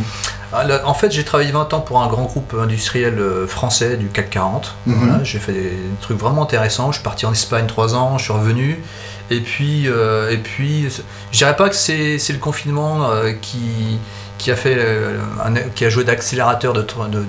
En 0.52 0.95
fait, 0.95 1.12
j'ai 1.12 1.25
travaillé 1.25 1.50
20 1.50 1.75
ans 1.75 1.81
pour 1.81 2.00
un 2.00 2.09
grand 2.09 2.25
groupe 2.25 2.55
industriel 2.59 3.19
euh, 3.19 3.47
français 3.47 3.97
du 3.97 4.09
CAC 4.09 4.31
40. 4.31 4.75
Mhm. 4.87 4.95
Voilà, 4.95 5.25
j'ai 5.25 5.38
fait 5.38 5.52
des 5.52 5.76
trucs 6.00 6.19
vraiment 6.19 6.43
intéressants. 6.43 6.90
Je 6.90 6.97
suis 6.97 7.05
parti 7.05 7.26
en 7.26 7.33
Espagne 7.33 7.67
3 7.67 7.95
ans, 7.95 8.19
je 8.19 8.25
suis 8.25 8.33
revenu. 8.33 8.83
Et 9.31 9.40
puis, 9.40 9.88
euh, 9.88 10.31
et 10.31 10.38
puis 10.38 10.88
je 11.33 11.38
dirais 11.38 11.55
pas 11.57 11.69
que 11.69 11.75
c'est 11.75 12.19
c'est 12.19 12.33
le 12.33 12.38
confinement 12.38 13.11
euh, 13.11 13.33
qui, 13.33 13.99
qui, 14.38 14.50
a 14.50 14.57
fait, 14.57 14.75
euh, 14.78 15.18
un- 15.45 15.54
qui 15.75 15.85
a 15.85 15.90
joué 15.90 16.04
d'accélérateur 16.04 16.73
de, 16.73 16.83
tra- 16.83 17.11
de, 17.11 17.18
de- 17.21 17.25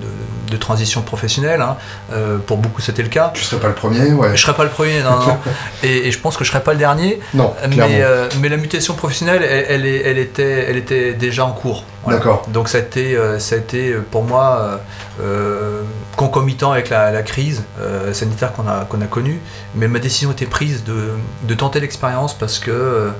de 0.50 0.56
transition 0.56 1.02
professionnelle. 1.02 1.60
hein. 1.60 1.76
Euh, 2.12 2.38
pour 2.38 2.56
beaucoup, 2.56 2.80
c'était 2.80 3.02
le 3.02 3.08
cas. 3.08 3.30
Tu 3.34 3.44
serais 3.44 3.60
pas 3.60 3.68
le 3.68 3.74
premier, 3.74 4.12
ouais. 4.12 4.30
Je 4.36 4.40
serais 4.42 4.54
pas 4.54 4.64
le 4.64 4.70
premier, 4.70 5.00
non, 5.02 5.18
non. 5.20 5.38
et, 5.84 6.08
et 6.08 6.10
je 6.10 6.18
pense 6.18 6.36
que 6.36 6.44
je 6.44 6.50
serais 6.50 6.62
pas 6.62 6.72
le 6.72 6.78
dernier. 6.78 7.20
Non, 7.34 7.54
clairement. 7.70 7.92
Mais, 7.94 8.02
euh, 8.02 8.28
mais 8.40 8.48
la 8.48 8.56
mutation 8.56 8.94
professionnelle, 8.94 9.42
elle, 9.44 9.84
elle 9.84 9.86
elle 9.86 10.18
était, 10.18 10.66
elle 10.68 10.76
était 10.76 11.12
déjà 11.14 11.44
en 11.44 11.52
cours. 11.52 11.84
Voilà. 12.04 12.18
D'accord. 12.18 12.44
Donc 12.48 12.68
ça 12.68 12.78
a 12.78 12.80
été, 12.80 13.14
euh, 13.16 13.38
ça 13.38 13.54
a 13.56 13.58
été 13.58 13.94
pour 14.10 14.24
moi 14.24 14.80
concomitant 16.16 16.72
avec 16.72 16.88
la, 16.90 17.10
la 17.10 17.22
crise 17.22 17.62
sanitaire 18.12 18.52
qu'on 18.52 18.66
a, 18.66 18.84
qu'on 18.88 19.00
a 19.02 19.06
connue. 19.06 19.40
Mais 19.74 19.88
ma 19.88 19.98
décision 19.98 20.32
était 20.32 20.46
prise 20.46 20.84
de, 20.84 21.10
de 21.44 21.54
tenter 21.54 21.80
l'expérience 21.80 22.34
parce 22.34 22.58
que, 22.58 23.10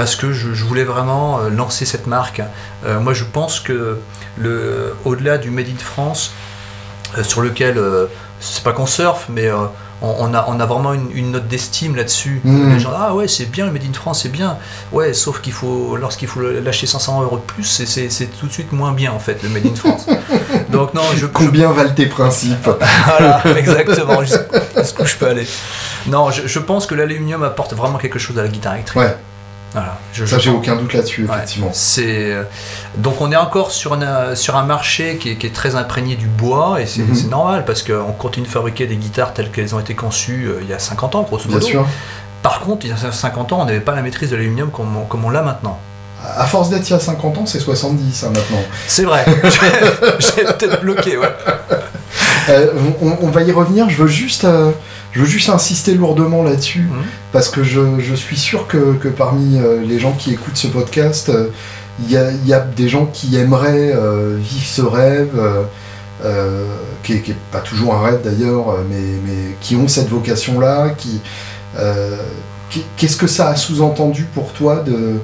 parce 0.00 0.16
que 0.16 0.32
je, 0.32 0.54
je 0.54 0.64
voulais 0.64 0.84
vraiment 0.84 1.40
euh, 1.40 1.50
lancer 1.50 1.84
cette 1.84 2.06
marque. 2.06 2.40
Euh, 2.86 2.98
moi 3.00 3.12
je 3.12 3.24
pense 3.24 3.60
que 3.60 3.98
le, 4.38 4.94
au-delà 5.04 5.36
du 5.36 5.50
Made 5.50 5.66
in 5.68 5.76
France, 5.78 6.32
euh, 7.18 7.22
sur 7.22 7.42
lequel 7.42 7.78
c'est 8.40 8.62
pas 8.64 8.72
qu'on 8.72 8.86
surfe, 8.86 9.26
mais 9.28 9.48
euh, 9.48 9.56
on, 10.00 10.14
on 10.20 10.32
a, 10.32 10.46
on 10.48 10.58
a 10.58 10.64
vraiment 10.64 10.94
une, 10.94 11.10
une 11.14 11.32
note 11.32 11.48
d'estime 11.48 11.96
là-dessus. 11.96 12.40
Mhm. 12.44 12.72
Les 12.72 12.80
gens, 12.80 12.92
ah 12.96 13.14
ouais, 13.14 13.28
c'est 13.28 13.44
bien 13.44 13.66
le 13.66 13.72
Made 13.72 13.84
in 13.84 13.92
France, 13.92 14.22
c'est 14.22 14.30
bien. 14.32 14.56
Ouais, 14.90 15.12
sauf 15.12 15.42
qu'il 15.42 15.52
faut, 15.52 15.98
lorsqu'il 16.00 16.28
faut 16.28 16.40
lâcher 16.40 16.86
500 16.86 17.20
euros 17.22 17.36
de 17.36 17.42
plus, 17.42 17.64
c'est- 17.64 17.84
c'est 17.84 18.08
c'est 18.08 18.28
tout 18.28 18.46
de 18.46 18.52
suite 18.52 18.72
moins 18.72 18.92
bien 18.92 19.12
en 19.12 19.18
fait, 19.18 19.42
le 19.42 19.50
Made 19.50 19.66
in 19.66 19.74
France. 19.74 20.06
Donc 20.70 20.94
non, 20.94 21.02
je, 21.12 21.18
je- 21.18 21.26
Combien 21.26 21.70
valent 21.72 21.92
tes 21.94 22.06
principes? 22.06 22.70
Voilà, 23.06 23.42
exactement, 23.58 24.22
jusqu'où 24.24 25.04
je 25.04 25.16
peux 25.16 25.26
aller. 25.28 25.46
Non, 26.06 26.30
je, 26.30 26.46
je 26.46 26.58
pense 26.58 26.86
que 26.86 26.94
l'aluminium 26.94 27.42
apporte 27.42 27.74
vraiment 27.74 27.98
quelque 27.98 28.18
chose 28.18 28.38
à 28.38 28.42
la 28.42 28.48
guitare 28.48 28.74
électrique. 28.76 28.98
Ouais, 29.02 29.14
Voilà, 29.72 29.98
je, 30.12 30.24
ça 30.26 30.38
j'ai 30.40 30.50
aucun 30.50 30.74
doute 30.74 30.92
là-dessus, 30.94 31.26
Ouais, 31.26 31.36
effectivement. 31.36 31.70
c'est 31.72 32.32
euh, 32.32 32.42
donc 32.96 33.20
on 33.20 33.30
est 33.30 33.36
encore 33.36 33.70
sur 33.70 33.92
un, 33.92 34.34
sur 34.34 34.56
un 34.56 34.64
marché 34.64 35.16
qui 35.18 35.30
est, 35.30 35.36
qui 35.36 35.46
est 35.46 35.54
très 35.54 35.76
imprégné 35.76 36.16
du 36.16 36.26
bois 36.26 36.80
et 36.80 36.86
c'est 36.86 37.02
Mhm. 37.02 37.28
normal 37.30 37.64
parce 37.64 37.84
qu'on 37.84 38.10
continue 38.18 38.46
de 38.46 38.50
fabriquer 38.50 38.86
des 38.88 38.96
guitares 38.96 39.32
telles 39.32 39.52
qu'elles 39.52 39.72
ont 39.76 39.78
été 39.80 39.94
conçues 39.94 40.46
euh, 40.48 40.58
il 40.62 40.68
y 40.68 40.72
a 40.72 40.80
50 40.80 41.14
ans 41.14 41.22
grosso 41.22 41.44
Bien 41.46 41.54
modo. 41.58 41.66
sûr. 41.66 41.86
Par 42.42 42.60
contre, 42.60 42.84
il 42.86 42.90
y 42.90 42.92
a 42.92 43.12
50 43.12 43.52
ans, 43.52 43.60
on 43.60 43.64
n'avait 43.64 43.78
pas 43.80 43.94
la 43.94 44.02
maîtrise 44.02 44.30
de 44.30 44.36
l'aluminium 44.36 44.70
comme, 44.72 44.96
on- 44.96 45.04
comme 45.04 45.24
on 45.24 45.30
l'a 45.30 45.42
maintenant. 45.42 45.78
À 46.36 46.46
force 46.46 46.68
d'être 46.68 46.88
il 46.88 46.92
y 46.92 46.96
a 46.96 47.00
50 47.00 47.38
ans, 47.38 47.46
c'est 47.46 47.60
70 47.60 48.24
hein, 48.24 48.30
maintenant. 48.34 48.62
C'est 48.88 49.04
vrai, 49.04 49.24
j'ai 50.18 50.42
peut-être 50.44 50.80
bloqué, 50.80 51.16
ouais. 51.16 51.28
Euh, 52.48 52.72
on, 53.02 53.18
on 53.22 53.30
va 53.30 53.42
y 53.42 53.52
revenir. 53.52 53.88
Je 53.88 54.02
veux 54.02 54.08
juste, 54.08 54.44
euh, 54.44 54.70
je 55.12 55.20
veux 55.20 55.26
juste 55.26 55.48
insister 55.48 55.94
lourdement 55.94 56.42
là-dessus 56.42 56.82
Mhm. 56.90 57.04
parce 57.32 57.48
que 57.48 57.62
je, 57.64 57.80
je 57.98 58.14
suis 58.14 58.36
sûr 58.38 58.66
que, 58.68 58.94
que 58.94 59.08
parmi 59.08 59.58
euh, 59.58 59.82
les 59.84 59.98
gens 59.98 60.12
qui 60.12 60.32
écoutent 60.32 60.56
ce 60.56 60.68
podcast, 60.68 61.28
euh, 61.30 61.46
il 62.02 62.10
y, 62.10 62.48
y 62.48 62.52
a 62.54 62.60
des 62.60 62.88
gens 62.88 63.06
qui 63.06 63.36
aimeraient 63.36 63.92
euh, 63.94 64.36
vivre 64.38 64.64
ce 64.66 64.82
rêve, 64.82 65.38
qui, 67.02 67.14
est, 67.14 67.20
qui 67.20 67.30
est 67.32 67.36
pas 67.50 67.60
toujours 67.60 67.94
un 67.94 68.02
rêve 68.02 68.20
d'ailleurs, 68.24 68.76
mais, 68.90 69.00
mais 69.26 69.56
qui 69.60 69.74
ont 69.76 69.88
cette 69.88 70.08
vocation-là. 70.08 70.90
Qui, 70.96 71.20
qu'est-ce 72.96 73.16
que 73.16 73.26
ça 73.26 73.48
a 73.48 73.56
sous-entendu 73.56 74.24
pour 74.34 74.52
toi 74.52 74.76
de 74.86 75.14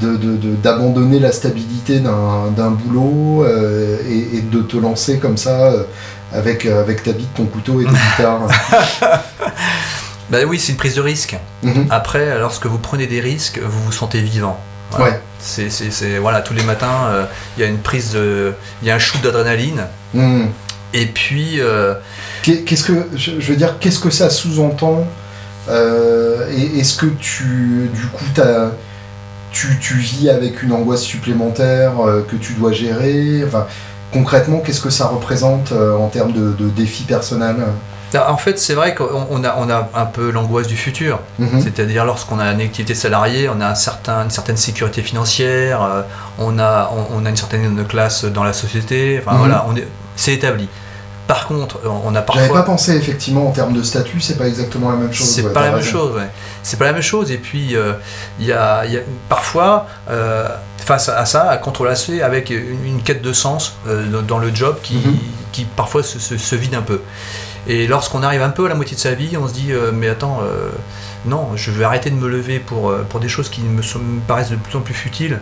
de- 0.00 0.16
de- 0.16 0.36
de- 0.36 0.54
d'abandonner 0.56 1.18
la 1.18 1.30
stabilité 1.30 2.00
d'un 2.00 2.50
d'un 2.56 2.70
boulot 2.70 3.44
euh, 3.44 3.98
et, 4.08 4.38
et 4.38 4.40
de 4.40 4.62
te 4.62 4.78
lancer 4.78 5.18
comme 5.18 5.36
ça 5.36 5.72
euh, 5.72 5.82
avec, 6.32 6.66
euh, 6.66 6.80
avec 6.80 7.02
ta 7.02 7.12
bite, 7.12 7.32
ton 7.34 7.44
couteau 7.46 7.80
et 7.80 7.84
ta 7.84 7.90
guitare. 8.16 8.40
Bah 10.30 10.38
oui, 10.46 10.58
c'est 10.60 10.72
une 10.72 10.78
prise 10.78 10.94
de 10.94 11.00
risque. 11.00 11.36
Mhm. 11.62 11.86
Après, 11.90 12.38
lorsque 12.38 12.66
vous 12.66 12.78
prenez 12.78 13.06
des 13.06 13.20
risques, 13.20 13.58
vous 13.62 13.82
vous 13.82 13.92
sentez 13.92 14.20
vivant. 14.20 14.58
Voilà. 14.92 15.06
Ouais. 15.14 15.20
C'est, 15.40 16.18
voilà, 16.20 16.40
tous 16.42 16.54
les 16.54 16.62
matins, 16.62 17.06
euh, 17.08 17.24
il 17.56 17.62
y 17.62 17.64
a 17.64 17.68
une 17.68 17.78
prise 17.78 18.12
de, 18.12 18.52
il 18.82 18.88
y 18.88 18.90
a 18.90 18.94
un 18.94 18.98
shoot 18.98 19.20
d'adrénaline. 19.22 19.86
Mhm. 20.14 20.48
Et 20.92 21.06
puis, 21.06 21.60
euh, 21.60 21.94
Qu'est- 22.42 22.62
Qu'est-ce 22.64 22.84
que 22.84 23.06
je, 23.14 23.32
veux 23.32 23.56
dire 23.56 23.78
Qu'est-ce 23.80 23.98
que 24.00 24.10
ça 24.10 24.30
sous-entend 24.30 25.06
Euh, 25.68 26.48
Est-ce 26.78 26.94
que 26.96 27.06
tu 27.06 27.88
du 27.94 28.06
coup 28.06 28.24
t'as- 28.34 28.72
tu, 29.52 29.78
tu 29.80 29.94
vis 29.94 30.30
avec 30.30 30.62
une 30.62 30.72
angoisse 30.72 31.02
supplémentaire 31.02 31.92
euh, 32.04 32.24
que 32.28 32.36
tu 32.36 32.54
dois 32.54 32.72
gérer? 32.72 33.42
Enfin, 33.46 33.66
concrètement, 34.12 34.58
qu'est-ce 34.60 34.80
que 34.80 34.90
ça 34.90 35.06
représente 35.06 35.72
euh, 35.72 35.96
en 35.96 36.08
termes 36.08 36.32
de, 36.32 36.52
de 36.52 36.68
défis 36.68 37.04
personnels? 37.04 37.56
En 38.28 38.36
fait, 38.36 38.58
c'est 38.58 38.74
vrai 38.74 38.96
qu'on 38.96 39.28
on 39.30 39.44
a, 39.44 39.54
on 39.58 39.70
a 39.70 39.88
un 39.94 40.04
peu 40.06 40.30
l'angoisse 40.32 40.66
du 40.66 40.76
futur. 40.76 41.20
Mhm. 41.38 41.62
C'est-à-dire 41.62 42.04
lorsqu'on 42.04 42.40
a 42.40 42.46
une 42.52 42.60
activité 42.60 42.94
salariée, 42.96 43.48
on 43.48 43.60
a 43.60 43.68
un 43.68 43.74
certain, 43.76 44.24
une 44.24 44.30
certaine 44.30 44.56
sécurité 44.56 45.02
financière, 45.02 45.80
euh, 45.82 46.02
on, 46.38 46.58
a, 46.58 46.90
on, 46.92 47.18
on 47.22 47.24
a 47.24 47.28
une 47.30 47.36
certaine 47.36 47.84
classe 47.86 48.24
dans 48.24 48.42
la 48.42 48.52
société, 48.52 49.20
enfin 49.24 49.36
Mhm. 49.36 49.38
voilà, 49.38 49.64
c'est 50.16 50.32
établi. 50.34 50.68
Par 51.28 51.46
contre, 51.46 51.78
on 52.04 52.12
a 52.16 52.22
parfois... 52.22 52.42
J'avais 52.42 52.54
pas 52.54 52.64
pensé 52.64 52.96
effectivement 52.96 53.46
en 53.46 53.52
termes 53.52 53.72
de 53.74 53.84
statut, 53.84 54.20
c'est 54.20 54.36
pas 54.36 54.48
exactement 54.48 54.90
la 54.90 54.96
même 54.96 55.12
chose. 55.12 55.28
C'est 55.28 55.42
ouais, 55.44 55.52
pas 55.52 55.62
la 55.62 55.70
même 55.70 55.80
chose, 55.84 56.16
ouais. 56.16 56.28
C'est 56.64 56.76
pas 56.76 56.86
la 56.86 56.92
même 56.92 57.02
chose. 57.02 57.30
Et 57.30 57.38
puis, 57.38 57.76
euh, 57.76 57.92
il 58.40 58.46
y, 58.46 58.52
a, 58.52 58.84
il 58.86 58.92
y 58.92 58.96
a 58.96 59.00
parfois, 59.28 59.86
euh, 60.10 60.48
face 60.90 61.08
à 61.08 61.24
ça, 61.24 61.48
à 61.48 61.56
contrôler 61.56 61.92
avec 62.20 62.50
une, 62.50 62.84
une 62.84 63.02
quête 63.02 63.22
de 63.22 63.32
sens 63.32 63.76
euh, 63.86 64.06
dans- 64.22 64.38
le 64.38 64.52
job 64.52 64.76
qui, 64.82 64.94
Mhm. 64.96 65.16
qui 65.52 65.64
parfois 65.64 66.02
se, 66.02 66.18
se- 66.18 66.36
se 66.36 66.56
vide 66.56 66.74
un 66.74 66.82
peu. 66.82 67.00
Et 67.68 67.86
lorsqu'on 67.86 68.22
arrive 68.24 68.42
un 68.42 68.50
peu 68.50 68.64
à 68.66 68.68
la 68.68 68.74
moitié 68.74 68.96
de 68.96 69.00
sa 69.00 69.14
vie, 69.14 69.36
on 69.36 69.46
se 69.46 69.52
dit, 69.54 69.70
euh, 69.70 69.92
mais 69.94 70.08
attends, 70.08 70.40
euh, 70.42 70.70
non, 71.26 71.50
je 71.54 71.70
vais 71.70 71.84
arrêter 71.84 72.10
de 72.10 72.16
me 72.16 72.28
lever 72.28 72.58
pour, 72.58 72.92
pour 73.08 73.20
des 73.20 73.28
choses 73.28 73.48
qui 73.48 73.60
me, 73.60 73.82
sont- 73.82 74.00
me 74.00 74.20
paraissent 74.20 74.50
de 74.50 74.56
plus 74.56 74.76
en 74.76 74.80
plus 74.80 74.94
futiles 74.94 75.38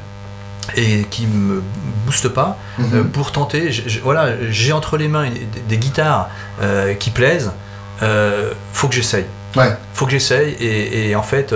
et 0.77 1.05
qui 1.11 1.27
me 1.27 1.63
boostent 2.05 2.29
pas. 2.41 2.59
Mhm. 2.79 3.09
Pour 3.09 3.33
tenter. 3.33 3.73
j- 3.73 4.01
voilà, 4.05 4.25
j'ai 4.51 4.73
entre 4.73 4.99
les 4.99 5.09
mains 5.09 5.31
des, 5.31 5.47
des 5.67 5.79
guitares 5.79 6.29
qui 6.99 7.09
plaisent. 7.11 7.53
faut 8.75 8.89
que 8.89 8.95
j'essaye. 8.95 9.25
Ouais. 9.57 9.75
Faut 9.95 10.05
que 10.05 10.11
j'essaye. 10.13 10.51
Et, 10.61 11.09
et 11.09 11.17
en 11.17 11.23
fait, 11.23 11.55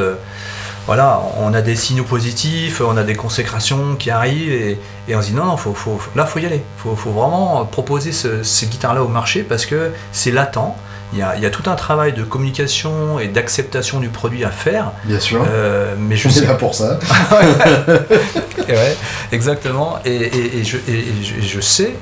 voilà, 0.86 1.20
on 1.40 1.54
a 1.54 1.62
des 1.62 1.76
signaux 1.76 2.04
positifs, 2.04 2.80
on 2.80 2.96
a 2.96 3.04
des 3.04 3.14
consécrations 3.14 3.94
qui 3.96 4.10
arrivent 4.10 4.52
et, 4.52 4.78
et 5.08 5.14
on 5.16 5.22
se 5.22 5.28
dit 5.28 5.34
non, 5.34 5.44
non, 5.44 5.56
faut, 5.56 5.74
faut, 5.74 6.00
là, 6.16 6.26
faut 6.26 6.38
y 6.40 6.46
aller. 6.46 6.62
Faut, 6.78 6.96
faut 6.96 7.10
vraiment 7.12 7.64
proposer 7.64 8.10
ce- 8.12 8.42
ces 8.42 8.66
guitares-là 8.66 9.02
au 9.02 9.08
marché 9.08 9.42
parce 9.42 9.64
que 9.66 9.92
c'est 10.12 10.32
latent. 10.32 10.74
Il 11.14 11.18
y, 11.18 11.22
a, 11.22 11.36
il 11.36 11.42
y 11.42 11.46
a 11.46 11.50
tout 11.50 11.68
un 11.68 11.74
travail 11.74 12.14
de 12.14 12.22
communication 12.24 13.18
et 13.20 13.28
d'acceptation 13.28 14.00
du 14.00 14.08
produit 14.08 14.44
à 14.44 14.50
faire. 14.50 14.92
Bien 15.04 15.20
sûr. 15.20 15.44
Euh, 15.46 15.94
mais 15.98 16.16
je 16.16 16.28
sais 16.30 16.46
là 16.46 16.54
pour 16.54 16.74
ça. 16.74 16.98
et 18.68 18.72
ouais, 18.72 18.96
exactement. 19.30 19.98
Et, 20.04 20.14
et- 20.16 20.58
et 20.58 20.64
je, 20.64 20.78
et- 20.88 20.90
et 20.92 21.22
je- 21.22 21.34
et 21.36 21.42
je 21.42 21.60
sais 21.60 21.94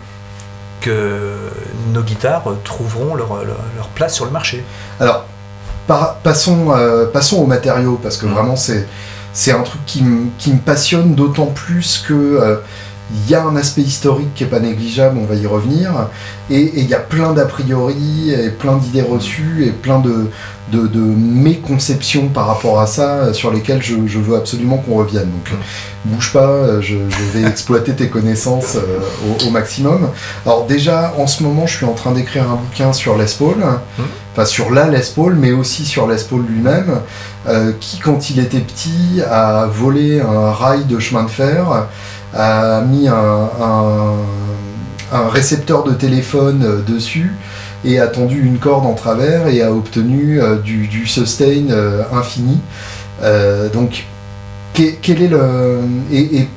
que 0.80 1.34
nos 1.92 2.02
guitares 2.02 2.44
trouveront 2.64 3.14
leur, 3.14 3.34
leur, 3.44 3.88
place 3.94 4.14
sur 4.14 4.24
le 4.24 4.30
marché. 4.30 4.64
Alors, 5.00 5.26
passons, 5.86 6.72
euh, 6.72 7.06
passons 7.06 7.38
aux 7.38 7.46
matériaux, 7.46 7.98
parce 8.02 8.16
que 8.16 8.26
mm. 8.26 8.32
vraiment 8.32 8.56
c'est, 8.56 8.86
c'est 9.32 9.52
un 9.52 9.62
truc 9.62 9.80
qui, 9.86 10.04
qui 10.38 10.52
me 10.52 10.58
passionne 10.58 11.14
d'autant 11.14 11.46
plus 11.46 12.04
que 12.06 12.14
euh, 12.14 12.56
il 13.12 13.30
y 13.30 13.34
a 13.34 13.42
un 13.42 13.56
aspect 13.56 13.82
historique 13.82 14.32
qui 14.34 14.44
est 14.44 14.48
pas 14.48 14.60
négligeable, 14.60 15.18
on 15.20 15.24
va 15.24 15.34
y 15.34 15.46
revenir, 15.46 16.08
et 16.48 16.72
il 16.76 16.88
y 16.88 16.94
a 16.94 17.00
plein 17.00 17.32
d'a 17.32 17.44
priori, 17.44 18.30
et 18.30 18.50
plein 18.50 18.76
d'idées 18.76 19.02
reçues, 19.02 19.64
et 19.66 19.70
plein 19.70 19.98
de, 19.98 20.30
de, 20.70 20.86
de, 20.86 21.00
méconceptions 21.00 22.28
par 22.28 22.46
rapport 22.46 22.80
à 22.80 22.86
ça, 22.86 23.16
euh, 23.16 23.32
sur 23.32 23.50
lesquelles 23.50 23.82
je, 23.82 23.94
je 24.06 24.18
veux 24.18 24.36
absolument 24.36 24.76
qu'on 24.78 24.96
revienne. 24.96 25.28
Donc 25.28 25.52
mm. 25.52 26.10
bouge 26.14 26.32
pas, 26.32 26.80
je, 26.80 26.96
je 27.08 27.38
vais 27.38 27.48
exploiter 27.48 27.94
tes 27.94 28.08
connaissances 28.08 28.76
euh, 28.76 29.46
au, 29.46 29.50
maximum. 29.50 30.10
Alors 30.46 30.66
déjà, 30.66 31.12
en 31.18 31.26
ce 31.26 31.42
moment, 31.42 31.66
je 31.66 31.76
suis 31.76 31.86
en 31.86 31.94
train 31.94 32.12
d'écrire 32.12 32.48
un 32.48 32.56
bouquin 32.56 32.92
sur 32.92 33.16
Les 33.18 33.26
Paul, 33.36 33.56
mm. 33.56 34.02
Sur 34.44 34.70
la 34.70 34.88
Les 34.88 35.02
Paul, 35.14 35.34
mais 35.34 35.52
aussi 35.52 35.84
sur 35.84 36.08
Les 36.08 36.22
Paul 36.28 36.44
lui-même, 36.48 37.00
qui 37.80 37.98
quand 37.98 38.30
il 38.30 38.38
était 38.38 38.60
petit 38.60 39.20
a 39.28 39.66
volé 39.66 40.20
un 40.20 40.52
rail 40.52 40.84
de 40.84 40.98
chemin 40.98 41.24
de 41.24 41.30
fer 41.30 41.86
a 42.34 42.80
mis 42.82 43.08
un, 43.08 44.16
récepteur 45.12 45.82
de 45.82 45.92
téléphone 45.92 46.62
euh, 46.64 46.82
dessus 46.82 47.34
et 47.84 47.98
a 47.98 48.06
tendu 48.06 48.40
une 48.40 48.58
corde 48.58 48.86
en 48.86 48.94
travers 48.94 49.48
et 49.48 49.60
a 49.60 49.72
obtenu 49.72 50.40
euh, 50.40 50.56
du, 50.56 51.06
sustain 51.06 51.68
euh, 51.70 52.02
infini. 52.12 52.60
donc, 53.72 54.04
quel, 54.72 55.22
est 55.22 55.28
le. 55.28 55.80
Et, 56.12 56.48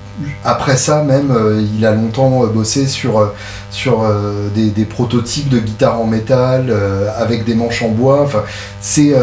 après 0.43 0.77
ça, 0.77 1.03
même, 1.03 1.33
il 1.75 1.85
a 1.85 1.91
longtemps 1.91 2.45
bossé 2.47 2.87
sur, 2.87 3.31
sur 3.71 4.05
des, 4.53 4.85
prototypes 4.85 5.49
de 5.49 5.59
guitares 5.59 5.99
en 5.99 6.05
métal 6.05 6.73
avec 7.17 7.45
des 7.45 7.55
manches 7.55 7.81
en 7.83 7.89
bois. 7.89 8.21
Enfin, 8.23 8.43
c'est 8.81 9.13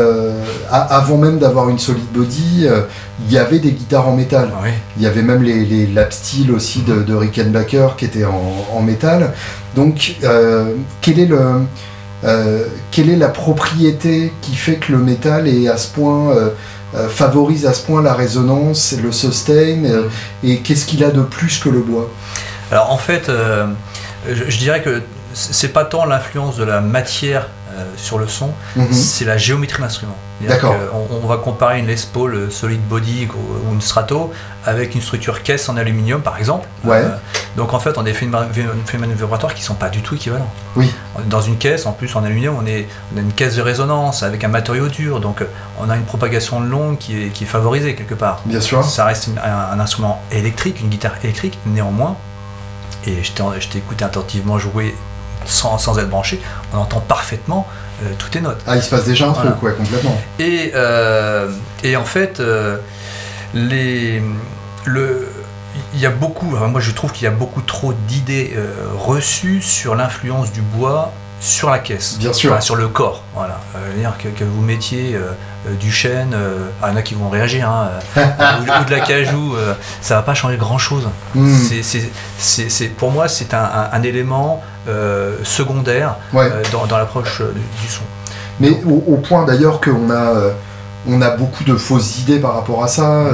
avant 0.70 1.18
même 1.18 1.38
d'avoir 1.38 1.68
une 1.68 1.78
solid 1.78 2.06
body, 2.12 2.68
il 3.26 3.32
y 3.32 3.38
avait 3.38 3.58
des 3.58 3.72
guitares 3.72 4.08
en 4.08 4.16
métal. 4.16 4.50
Ah 4.54 4.66
il 4.96 5.02
y 5.02 5.06
avait 5.06 5.22
même 5.22 5.42
les, 5.42 5.64
les 5.64 5.86
lap 5.86 6.12
steel 6.12 6.52
aussi 6.52 6.82
de, 6.82 7.02
de 7.02 7.14
Rickenbacker 7.14 7.96
qui 7.96 8.04
étaient 8.04 8.24
en, 8.24 8.82
métal. 8.82 9.32
Donc, 9.76 10.16
euh, 10.24 10.74
quel 11.00 11.18
est 11.18 11.26
le, 11.26 11.38
euh, 12.24 12.64
quelle 12.90 13.10
est 13.10 13.16
la 13.16 13.28
propriété 13.28 14.32
qui 14.42 14.54
fait 14.54 14.76
que 14.76 14.92
le 14.92 14.98
métal 14.98 15.48
est 15.48 15.68
à 15.68 15.76
ce 15.76 15.88
point 15.88 16.30
euh, 16.30 16.50
favorise 17.09 17.66
à 17.66 17.72
ce 17.72 17.85
point 17.87 18.03
la 18.03 18.14
résonance, 18.14 18.94
le 19.00 19.12
sustain, 19.12 19.76
mm. 19.76 20.09
et 20.44 20.59
qu'est-ce 20.59 20.87
qu'il 20.87 21.05
a 21.05 21.11
de 21.11 21.22
plus 21.22 21.59
que 21.59 21.68
le 21.68 21.81
bois? 21.81 22.11
Alors 22.70 22.90
en 22.90 22.98
fait, 22.98 23.31
je, 24.29 24.59
dirais 24.59 24.83
que 24.83 25.03
c'est 25.33 25.72
pas 25.72 25.85
tant 25.85 26.05
l'influence 26.05 26.57
de 26.57 26.64
la 26.64 26.81
matière 26.81 27.48
sur 27.96 28.18
le 28.18 28.26
son, 28.26 28.50
mm-hmm. 28.76 28.92
c'est 28.92 29.24
la 29.24 29.38
géométrie 29.38 29.79
de 29.79 29.83
l'instrument. 29.83 30.16
D'accord. 30.48 30.74
On, 31.22 31.26
va 31.26 31.37
comparer 31.37 31.79
une 31.79 31.87
Les 31.87 31.96
Paul 32.12 32.35
euh, 32.35 32.50
Solid 32.50 32.81
Body 32.88 33.29
ou 33.35 33.72
une 33.74 33.81
Strato 33.81 34.33
avec 34.64 34.94
une 34.94 35.03
structure 35.03 35.42
caisse 35.42 35.68
en 35.68 35.76
aluminium 35.76 36.22
par 36.22 36.38
exemple. 36.38 36.66
Ouais. 36.85 36.96
Euh, 36.96 37.16
donc 37.56 37.74
en 37.74 37.80
fait 37.80 37.96
on 37.98 38.02
a 38.02 38.04
des 38.04 38.14
phénomènes 38.14 39.12
vibratoires 39.12 39.54
qui 39.54 39.62
sont 39.62 39.74
pas 39.74 39.88
du 39.88 40.02
tout 40.02 40.14
équivalents. 40.14 40.50
Oui. 40.76 40.90
Dans 41.26 41.40
une 41.40 41.56
caisse, 41.56 41.86
en 41.86 41.92
plus 41.92 42.14
en 42.16 42.24
aluminium, 42.24 42.56
on, 42.60 42.66
est, 42.66 42.88
a 43.16 43.20
une 43.20 43.32
caisse 43.32 43.56
de 43.56 43.62
résonance 43.62 44.22
avec 44.22 44.44
un 44.44 44.48
matériau 44.48 44.88
dur, 44.88 45.20
donc 45.20 45.44
on 45.78 45.90
a 45.90 45.96
une 45.96 46.04
propagation 46.04 46.60
longue 46.60 46.98
qui 46.98 47.22
est, 47.22 47.28
qui 47.28 47.44
est 47.44 47.48
favorisée 47.48 47.94
quelque 47.94 48.14
part. 48.14 48.40
Bien 48.44 48.60
sûr. 48.60 48.84
Ça 48.84 49.04
reste 49.04 49.30
un, 49.42 49.80
instrument 49.80 50.22
électrique, 50.30 50.80
une 50.80 50.88
guitare 50.88 51.14
électrique, 51.22 51.58
néanmoins, 51.66 52.16
et 53.06 53.22
je 53.22 53.32
t'ai 53.32 53.78
écouté 53.78 54.04
attentivement 54.04 54.58
jouer 54.58 54.94
sans, 55.46 55.78
sans 55.78 55.98
être 55.98 56.10
branché, 56.10 56.40
on 56.72 56.78
entend 56.78 57.00
parfaitement 57.00 57.66
euh, 58.02 58.12
tout 58.18 58.36
est 58.36 58.40
notes. 58.40 58.62
Ah, 58.66 58.76
il 58.76 58.82
se 58.82 58.88
passe 58.90 59.04
déjà 59.04 59.28
un 59.28 59.32
truc, 59.32 59.62
ouais, 59.62 59.74
complètement. 59.74 60.18
Et, 60.38 60.72
euh, 60.74 61.50
et 61.84 61.96
en 61.96 62.04
fait, 62.04 62.40
euh, 62.40 62.78
les, 63.52 64.22
le, 64.86 65.28
il 65.94 66.00
y 66.00 66.06
a 66.06 66.11
beaucoup, 66.11 66.46
moi 66.46 66.80
je 66.80 66.90
trouve 66.90 67.12
qu'il 67.12 67.24
y 67.24 67.28
a 67.28 67.33
beaucoup 67.33 67.62
trop 67.62 67.92
d'idées 67.92 68.56
reçues 68.98 69.62
sur 69.62 69.94
l'influence 69.94 70.52
du 70.52 70.62
bois 70.62 71.12
sur 71.40 71.70
la 71.70 71.78
caisse. 71.78 72.18
Bien 72.18 72.35
sûr. 72.35 72.62
sur 72.62 72.76
le 72.76 72.88
corps. 72.88 73.22
Voilà. 73.35 73.61
dire 73.96 74.12
que, 74.18 74.28
que, 74.28 74.44
vous 74.44 74.61
mettiez 74.61 75.16
du 75.80 75.90
chêne, 75.90 76.35
ah, 76.83 76.88
il 76.88 76.90
y 76.90 76.94
en 76.94 76.96
a 76.96 77.02
qui 77.02 77.14
vont 77.14 77.30
réagir, 77.30 77.70
hein, 77.70 77.90
ou, 78.16 78.85
de 78.85 78.90
la 78.90 79.00
cajou, 79.00 79.54
ça 80.00 80.16
va 80.16 80.22
pas 80.22 80.35
changer 80.35 80.56
grand 80.56 80.78
chose. 80.78 81.09
Hmm. 81.35 81.54
C'est, 82.38 82.88
pour 82.88 83.11
moi, 83.11 83.28
c'est 83.28 83.54
un, 83.54 83.88
un, 83.92 84.02
élément 84.02 84.62
euh, 84.88 85.37
secondaire 85.42 86.16
euh, 86.35 86.62
dans, 86.72 86.96
l'approche 86.96 87.42
euh, 87.42 87.52
du, 87.52 87.88
son. 87.88 88.00
Mais 88.59 88.70
au, 88.87 89.16
point 89.18 89.44
d'ailleurs 89.44 89.78
qu'on 89.78 90.11
a, 90.11 90.52
on 91.06 91.20
a 91.20 91.30
beaucoup 91.37 91.64
de 91.64 91.76
fausses 91.76 92.18
idées 92.20 92.38
par 92.38 92.54
rapport 92.54 92.83
à 92.83 92.88
ça. 92.88 93.24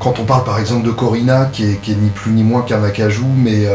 Quand 0.00 0.18
on 0.20 0.24
parle 0.24 0.44
par 0.44 0.58
exemple 0.58 0.86
de 0.86 0.90
Corina, 0.90 1.46
qui 1.52 1.64
est, 1.64 1.88
ni 1.88 2.10
plus 2.10 2.32
ni 2.32 2.44
moins 2.44 2.62
qu'un 2.62 2.82
acajou, 2.84 3.26
mais 3.36 3.66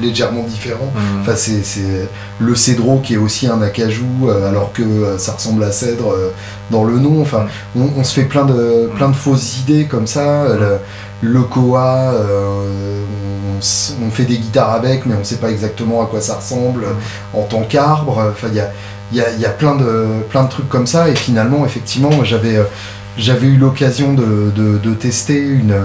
légèrement 0.00 0.42
différent. 0.42 0.92
Mhm. 0.94 1.20
Enfin, 1.20 1.36
c'est 1.36 2.08
le 2.38 2.54
cédro 2.54 2.98
qui 2.98 3.14
est 3.14 3.18
aussi 3.18 3.46
un 3.46 3.62
acajou, 3.62 4.28
alors 4.48 4.72
que 4.72 5.16
ça 5.18 5.32
ressemble 5.32 5.62
à 5.64 5.72
cèdre 5.72 6.14
dans 6.70 6.84
le 6.84 6.98
nom. 6.98 7.22
Enfin, 7.22 7.46
on, 7.76 8.02
se 8.02 8.14
fait 8.14 8.26
plein 8.26 8.44
de, 8.44 8.90
plein 8.96 9.08
de 9.08 9.16
fausses 9.16 9.60
idées 9.60 9.86
comme 9.86 10.06
ça. 10.06 10.48
Le, 10.48 10.78
le 11.22 11.42
koa, 11.42 12.14
on, 13.60 14.10
fait 14.10 14.24
des 14.24 14.38
guitares 14.38 14.72
avec, 14.72 15.06
mais 15.06 15.14
on 15.14 15.20
ne 15.20 15.24
sait 15.24 15.36
pas 15.36 15.50
exactement 15.50 16.02
à 16.02 16.06
quoi 16.06 16.20
ça 16.20 16.36
ressemble 16.36 16.84
en 17.34 17.42
tant 17.42 17.62
qu'arbre. 17.62 18.30
Enfin, 18.32 18.48
il 18.50 18.56
y 18.56 18.60
a, 19.20 19.30
y, 19.32 19.44
a, 19.44 19.50
plein, 19.50 19.76
de, 19.76 20.06
plein 20.28 20.44
de 20.44 20.48
trucs 20.48 20.68
comme 20.68 20.86
ça. 20.86 21.08
Et 21.08 21.14
finalement, 21.14 21.64
effectivement, 21.64 22.24
j'avais, 22.24 22.56
euh, 22.56 22.64
j'avais 23.20 23.46
eu 23.46 23.56
l'occasion 23.56 24.14
de, 24.14 24.94
tester 24.94 25.38
une, 25.38 25.76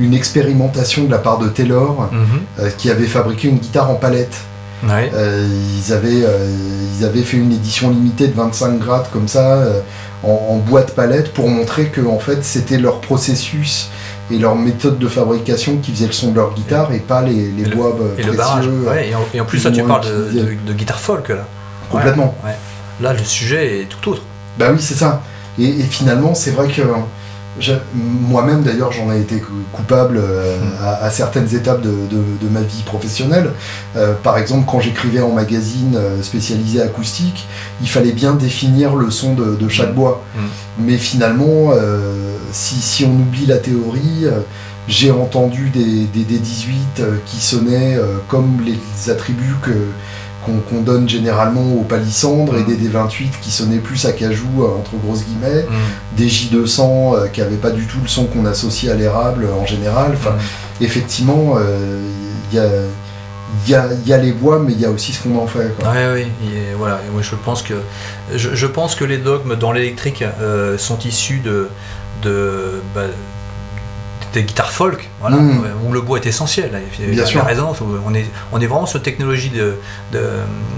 une 0.00 0.14
expérimentation 0.14 1.04
de 1.04 1.10
la 1.10 1.18
part 1.18 1.38
de 1.38 1.48
Taylor, 1.48 2.08
mhm. 2.12 2.20
euh, 2.60 2.70
qui 2.76 2.90
avait 2.90 3.06
fabriqué 3.06 3.48
une 3.48 3.58
guitare 3.58 3.90
en 3.90 3.96
palette. 3.96 4.36
Euh, 4.88 5.48
ils, 5.78 5.92
avaient, 5.92 6.22
ils 6.96 7.04
avaient 7.04 7.22
fait 7.22 7.38
une 7.38 7.52
édition 7.52 7.90
limitée 7.90 8.28
de 8.28 8.34
25 8.34 8.78
grades 8.78 9.06
comme 9.12 9.26
ça, 9.26 9.64
en, 10.22 10.56
boîte 10.58 10.94
palette, 10.94 11.32
pour 11.32 11.48
montrer 11.48 11.86
que 11.86 12.00
en 12.00 12.18
fait, 12.18 12.44
c'était 12.44 12.78
leur 12.78 13.00
processus 13.00 13.90
et 14.30 14.38
leur 14.38 14.56
méthode 14.56 14.98
de 14.98 15.08
fabrication 15.08 15.78
qui 15.78 15.92
faisait 15.92 16.06
le 16.06 16.12
son 16.12 16.30
de 16.30 16.36
leur 16.36 16.54
guitare 16.54 16.92
et 16.92 16.98
pas 16.98 17.22
les, 17.22 17.50
les 17.50 17.64
bois 17.64 17.96
et 18.18 18.22
précieux. 18.22 18.70
Le 18.70 18.88
ouais, 18.88 19.10
et, 19.34 19.40
en, 19.40 19.44
plus, 19.44 19.60
ça, 19.60 19.70
tu 19.70 19.82
parles 19.82 20.04
de, 20.04 20.72
guitare 20.72 21.00
folk 21.00 21.28
là. 21.30 21.46
Complètement. 21.90 22.34
Là, 23.00 23.12
le 23.12 23.24
sujet 23.24 23.80
est 23.80 23.84
tout 23.84 24.10
autre. 24.10 24.22
Bah 24.58 24.68
oui, 24.72 24.78
c'est 24.80 24.94
ça. 24.94 25.22
Et, 25.58 25.72
finalement, 25.82 26.34
c'est 26.34 26.50
vrai 26.50 26.68
que 26.68 26.82
moi-même, 27.94 28.62
d'ailleurs, 28.62 28.92
j'en 28.92 29.10
ai 29.10 29.20
été 29.20 29.42
coupable 29.72 30.18
euh, 30.18 30.58
hmm. 30.58 31.04
à, 31.04 31.10
certaines 31.10 31.54
étapes 31.54 31.80
de, 31.80 31.90
de, 31.90 32.48
ma 32.50 32.60
vie 32.60 32.82
professionnelle. 32.82 33.50
Euh, 33.96 34.12
par 34.22 34.36
exemple, 34.38 34.66
quand 34.70 34.80
j'écrivais 34.80 35.20
en 35.20 35.32
magazine 35.32 35.96
euh, 35.96 36.22
spécialisé 36.22 36.82
acoustique, 36.82 37.46
il 37.80 37.88
fallait 37.88 38.12
bien 38.12 38.34
définir 38.34 38.94
le 38.94 39.10
son 39.10 39.34
de, 39.34 39.68
chaque 39.68 39.92
hmm. 39.92 39.94
bois. 39.94 40.24
Hmm. 40.36 40.46
Mais 40.78 40.98
finalement, 40.98 41.72
si, 42.52 43.04
on 43.04 43.12
oublie 43.12 43.46
la 43.46 43.56
théorie, 43.56 44.26
j'ai 44.88 45.10
entendu 45.10 45.70
des, 45.70 46.04
des, 46.04 46.38
18 46.38 47.00
euh, 47.00 47.16
qui 47.26 47.38
sonnaient 47.38 47.98
comme 48.28 48.60
les 48.64 49.10
attributs 49.10 49.56
que, 49.62 49.72
qu'on, 50.46 50.80
donne 50.80 51.08
généralement 51.08 51.74
aux 51.74 51.82
palissandres 51.82 52.56
et 52.56 52.62
mm. 52.62 52.66
des 52.66 52.88
D28 52.88 53.40
qui 53.42 53.50
sonnaient 53.50 53.78
plus 53.78 54.04
à 54.06 54.12
cajou 54.12 54.64
entre 54.78 54.96
grosses 54.96 55.24
guillemets, 55.24 55.62
mm. 55.62 56.16
des 56.16 56.28
J200 56.28 57.30
qui 57.32 57.40
n'avaient 57.40 57.56
pas 57.56 57.70
du 57.70 57.86
tout 57.86 57.98
le 58.00 58.08
son 58.08 58.26
qu'on 58.26 58.46
associe 58.46 58.92
à 58.92 58.94
l'érable 58.94 59.48
en 59.60 59.66
général. 59.66 60.12
Enfin, 60.14 60.32
mm. 60.32 60.84
effectivement, 60.84 61.56
il 62.52 62.56
y 62.56 62.60
a 62.60 62.68
il 63.64 63.70
y 63.70 63.74
a, 63.74 63.86
y 64.04 64.12
a, 64.12 64.18
les 64.18 64.32
bois, 64.32 64.58
mais 64.58 64.72
il 64.72 64.80
y 64.80 64.84
a 64.84 64.90
aussi 64.90 65.12
ce 65.12 65.22
qu'on 65.22 65.38
en 65.38 65.46
fait. 65.46 65.74
Quoi. 65.78 65.90
oui, 66.14 66.26
voilà. 66.76 67.00
je 67.20 67.34
pense 67.36 67.62
que 67.62 67.74
je, 68.34 68.54
je, 68.54 68.66
pense 68.66 68.94
que 68.94 69.04
les 69.04 69.18
dogmes 69.18 69.54
dans 69.56 69.72
l'électrique 69.72 70.24
sont 70.78 70.98
issus 70.98 71.38
de 71.38 71.68
de, 72.22 72.80
bah, 72.94 73.02
des 74.36 74.44
guitares 74.44 74.70
folk, 74.70 75.08
voilà, 75.20 75.36
mm. 75.36 75.64
où 75.86 75.92
le 75.92 76.00
bois 76.00 76.18
est 76.18 76.26
essentiel. 76.26 76.70
Bien 76.98 77.24
sûr. 77.24 77.44
On, 78.06 78.14
est, 78.14 78.26
on 78.52 78.60
est 78.60 78.66
vraiment 78.66 78.86
sur 78.86 79.00
technologie 79.02 79.50
de, 79.50 79.76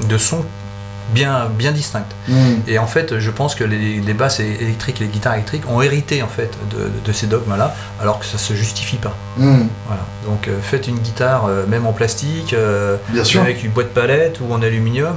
de, 0.09 0.19
son 0.19 0.45
bien, 1.13 1.49
bien 1.51 1.73
distincte. 1.73 2.15
Mm. 2.29 2.55
Et 2.69 2.79
en 2.79 2.87
fait, 2.87 3.19
je 3.19 3.31
pense 3.31 3.57
que 3.57 3.65
les, 3.65 4.15
basses 4.15 4.41
électriques, 4.41 5.01
les 5.01 5.09
guitares 5.09 5.35
électriques 5.35 5.65
ont 5.69 5.83
hérité 5.83 6.23
en 6.23 6.29
fait 6.29 6.57
de, 7.05 7.13
ces 7.13 7.27
dogmes-là, 7.27 7.75
alors 8.01 8.21
que 8.21 8.27
ça 8.27 8.39
se 8.39 8.55
justifie 8.55 8.97
pas. 8.97 9.17
Mm. 9.37 9.67
Voilà. 9.87 10.03
Donc 10.27 10.47
euh, 10.47 10.59
faites 10.63 10.87
une 10.87 10.99
guitare, 10.99 11.47
euh, 11.47 11.67
même 11.67 11.87
en 11.87 11.93
plastique, 11.93 12.53
euh, 12.53 12.97
bien 13.09 13.25
sûr. 13.25 13.43
avec 13.43 13.65
une 13.65 13.73
boîte 13.73 13.93
palette 13.93 14.39
ou 14.41 14.53
en 14.53 14.63
aluminium. 14.63 15.17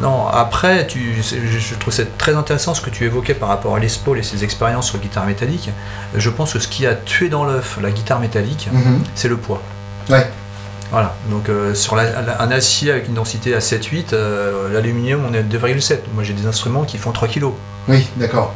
Non, 0.00 0.28
après, 0.28 0.86
tu, 0.86 1.14
je, 1.22 1.74
trouve 1.74 1.92
c'est 1.92 2.16
très 2.18 2.36
intéressant 2.36 2.72
ce 2.72 2.80
que 2.80 2.90
tu 2.90 3.04
évoquais 3.04 3.34
par 3.34 3.48
rapport 3.48 3.74
à 3.74 3.80
l'ESPOL 3.80 4.18
et 4.18 4.22
ses 4.22 4.44
expériences 4.44 4.86
sur 4.88 4.98
guitare 4.98 5.26
métallique. 5.26 5.70
Je 6.14 6.30
pense 6.30 6.52
que 6.52 6.60
ce 6.60 6.68
qui 6.68 6.86
a 6.86 6.94
tué 6.94 7.28
dans 7.28 7.44
l'œuf 7.44 7.78
la 7.82 7.90
guitare 7.90 8.20
métallique, 8.20 8.68
mhm. 8.72 9.02
c'est 9.16 9.28
le 9.28 9.36
poids. 9.36 9.60
Ouais. 10.08 10.30
Voilà, 10.92 11.14
donc 11.30 11.48
euh, 11.48 11.74
sur 11.74 11.96
la- 11.96 12.22
la- 12.22 12.40
un 12.40 12.50
acier 12.50 12.90
avec 12.92 13.08
une 13.08 13.14
densité 13.14 13.54
à 13.54 13.58
7-8, 13.58 14.12
euh, 14.14 14.72
l'aluminium 14.72 15.22
on 15.28 15.34
est 15.34 15.38
à 15.38 15.42
2,7. 15.42 15.98
Moi 16.14 16.22
j'ai 16.24 16.32
des 16.32 16.46
instruments 16.46 16.84
qui 16.84 16.96
font 16.96 17.10
3 17.12 17.28
kg. 17.28 17.46
Oui, 17.88 18.06
d'accord. 18.16 18.54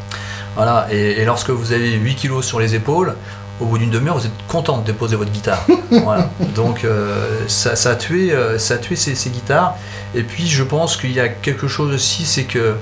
Voilà, 0.55 0.87
et, 0.91 1.21
et 1.21 1.25
lorsque 1.25 1.51
vous 1.51 1.73
avez 1.73 1.93
8 1.93 2.15
kg 2.17 2.41
sur 2.43 2.61
les 2.61 2.75
épaules, 2.75 3.17
au 3.63 3.67
bout 3.67 3.79
d'une 3.79 3.91
demi-heure, 3.91 4.19
vous 4.19 4.27
êtes 4.27 4.47
content 4.49 4.79
de 4.79 4.85
déposer 4.85 5.17
votre 5.17 5.31
guitare. 5.31 5.65
voilà. 5.91 6.29
Donc 6.55 6.85
euh, 6.85 7.41
ça, 7.49 7.77
ça 7.77 7.91
a 7.91 7.95
tué, 7.97 8.33
euh, 8.33 8.59
ça 8.59 8.75
a 8.75 8.79
tué 8.79 8.97
ces, 8.97 9.15
ces 9.15 9.31
guitares. 9.31 9.77
Et 10.15 10.23
puis 10.23 10.47
je 10.49 10.63
pense 10.63 10.97
qu'il 10.97 11.13
y 11.13 11.21
a 11.21 11.29
quelque 11.29 11.69
chose 11.69 11.95
aussi, 11.95 12.25
c'est 12.27 12.45
que 12.45 12.75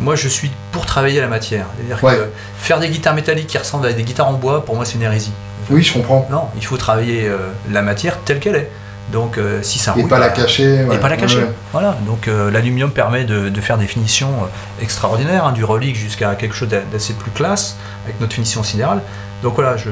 moi 0.00 0.14
je 0.16 0.28
suis 0.28 0.50
pour 0.72 0.86
travailler 0.86 1.20
la 1.20 1.28
matière. 1.28 1.66
C'est-à-dire 1.76 2.02
Ouais. 2.04 2.16
que 2.16 2.30
faire 2.58 2.80
des 2.80 2.88
guitares 2.88 3.14
métalliques 3.14 3.48
qui 3.48 3.58
ressemblent 3.58 3.86
à 3.86 3.92
des 3.92 4.02
guitares 4.04 4.28
en 4.28 4.34
bois, 4.34 4.64
pour 4.64 4.76
moi 4.76 4.84
c'est 4.84 4.94
une 4.94 5.02
hérésie. 5.02 5.32
Oui, 5.70 5.82
je 5.82 5.92
comprends. 5.92 6.26
Non, 6.30 6.44
il 6.56 6.64
faut 6.64 6.76
travailler 6.76 7.26
euh, 7.26 7.38
la 7.70 7.82
matière 7.82 8.18
telle 8.24 8.38
qu'elle 8.38 8.56
est. 8.56 8.70
Donc 9.12 9.36
euh, 9.38 9.62
si 9.62 9.78
ça 9.78 9.92
Et 9.96 10.00
rouille, 10.00 10.08
pas 10.08 10.18
la 10.18 10.30
cacher. 10.30 10.84
ouais. 10.84 10.96
et 10.96 10.98
pas 10.98 11.08
la 11.08 11.16
cacher. 11.16 11.38
Ouais. 11.40 11.52
Voilà, 11.72 11.96
donc 12.06 12.26
euh, 12.26 12.50
l'aluminium 12.50 12.90
permet 12.90 13.24
de, 13.24 13.48
de 13.48 13.60
faire 13.60 13.78
des 13.78 13.86
finitions 13.86 14.30
euh, 14.30 14.82
extraordinaires, 14.82 15.44
hein, 15.46 15.52
du 15.52 15.64
relique 15.64 15.94
jusqu'à 15.96 16.34
quelque 16.34 16.54
chose 16.54 16.68
d'a- 16.68 16.80
d'assez 16.90 17.12
plus 17.12 17.30
classe, 17.30 17.76
avec 18.06 18.20
notre 18.20 18.32
finition 18.32 18.62
sidérale. 18.62 19.02
Donc 19.42 19.54
voilà, 19.56 19.76
je, 19.76 19.90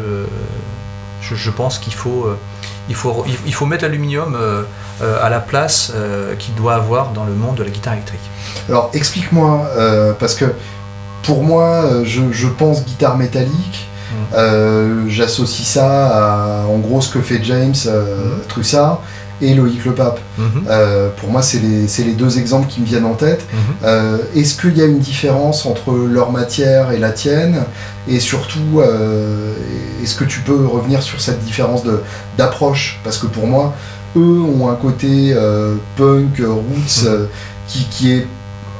je, 1.20 1.34
je 1.34 1.50
pense 1.50 1.78
qu'il 1.78 1.92
faut, 1.92 2.24
euh, 2.24 2.38
il 2.88 2.94
faut, 2.94 3.24
il- 3.46 3.54
faut 3.54 3.66
mettre 3.66 3.84
l'aluminium 3.84 4.36
à 5.00 5.28
la 5.28 5.40
place 5.40 5.92
qu'il 6.38 6.54
doit 6.54 6.74
avoir 6.74 7.10
dans 7.10 7.24
le 7.24 7.32
monde 7.32 7.56
de 7.56 7.62
la 7.64 7.70
guitare 7.70 7.92
électrique. 7.94 8.20
Alors 8.68 8.90
explique-moi, 8.94 9.68
parce 10.18 10.34
que 10.34 10.46
pour 11.22 11.42
moi, 11.44 12.02
je, 12.04 12.22
je 12.32 12.46
pense 12.48 12.84
guitare 12.84 13.16
métallique. 13.16 13.88
Euh, 14.34 15.04
J'associe 15.08 15.66
ça 15.66 16.62
à 16.62 16.66
en 16.66 16.78
gros 16.78 17.00
ce 17.00 17.10
que 17.12 17.20
fait 17.20 17.40
James 17.42 17.74
euh, 17.86 18.02
Mm. 18.36 18.48
Trussard 18.48 19.02
et 19.40 19.54
Loïc 19.54 19.84
Le 19.84 19.92
Pape. 19.92 20.20
Mhm, 20.38 20.64
Euh, 20.70 21.08
pour 21.16 21.30
moi, 21.30 21.42
c'est 21.42 21.58
les, 21.58 21.86
les 22.04 22.12
deux 22.12 22.38
exemples 22.38 22.68
qui 22.68 22.80
me 22.80 22.86
viennent 22.86 23.04
en 23.06 23.14
tête. 23.14 23.44
mhm. 23.52 23.58
Euh, 23.84 24.18
Est-ce 24.36 24.54
qu'il 24.60 24.76
y 24.78 24.82
a 24.82 24.86
une 24.86 25.00
différence 25.00 25.66
entre 25.66 25.92
leur 25.92 26.30
matière 26.30 26.92
et 26.92 26.98
la 26.98 27.10
tienne? 27.10 27.64
Et 28.08 28.20
surtout, 28.20 28.80
est-ce 30.02 30.14
que 30.14 30.24
tu 30.24 30.40
peux 30.40 30.66
revenir 30.66 31.02
sur 31.02 31.20
cette 31.20 31.40
différence 31.44 31.82
d'approche? 32.38 33.00
Parce 33.04 33.18
que 33.18 33.26
pour 33.26 33.46
moi, 33.46 33.74
eux 34.16 34.40
ont 34.60 34.68
un 34.68 34.74
côté 34.74 35.34
punk, 35.96 36.38
roots, 36.38 37.04
Mhm. 37.04 37.26
qui, 37.68 37.84
qui 37.90 38.12
est 38.12 38.26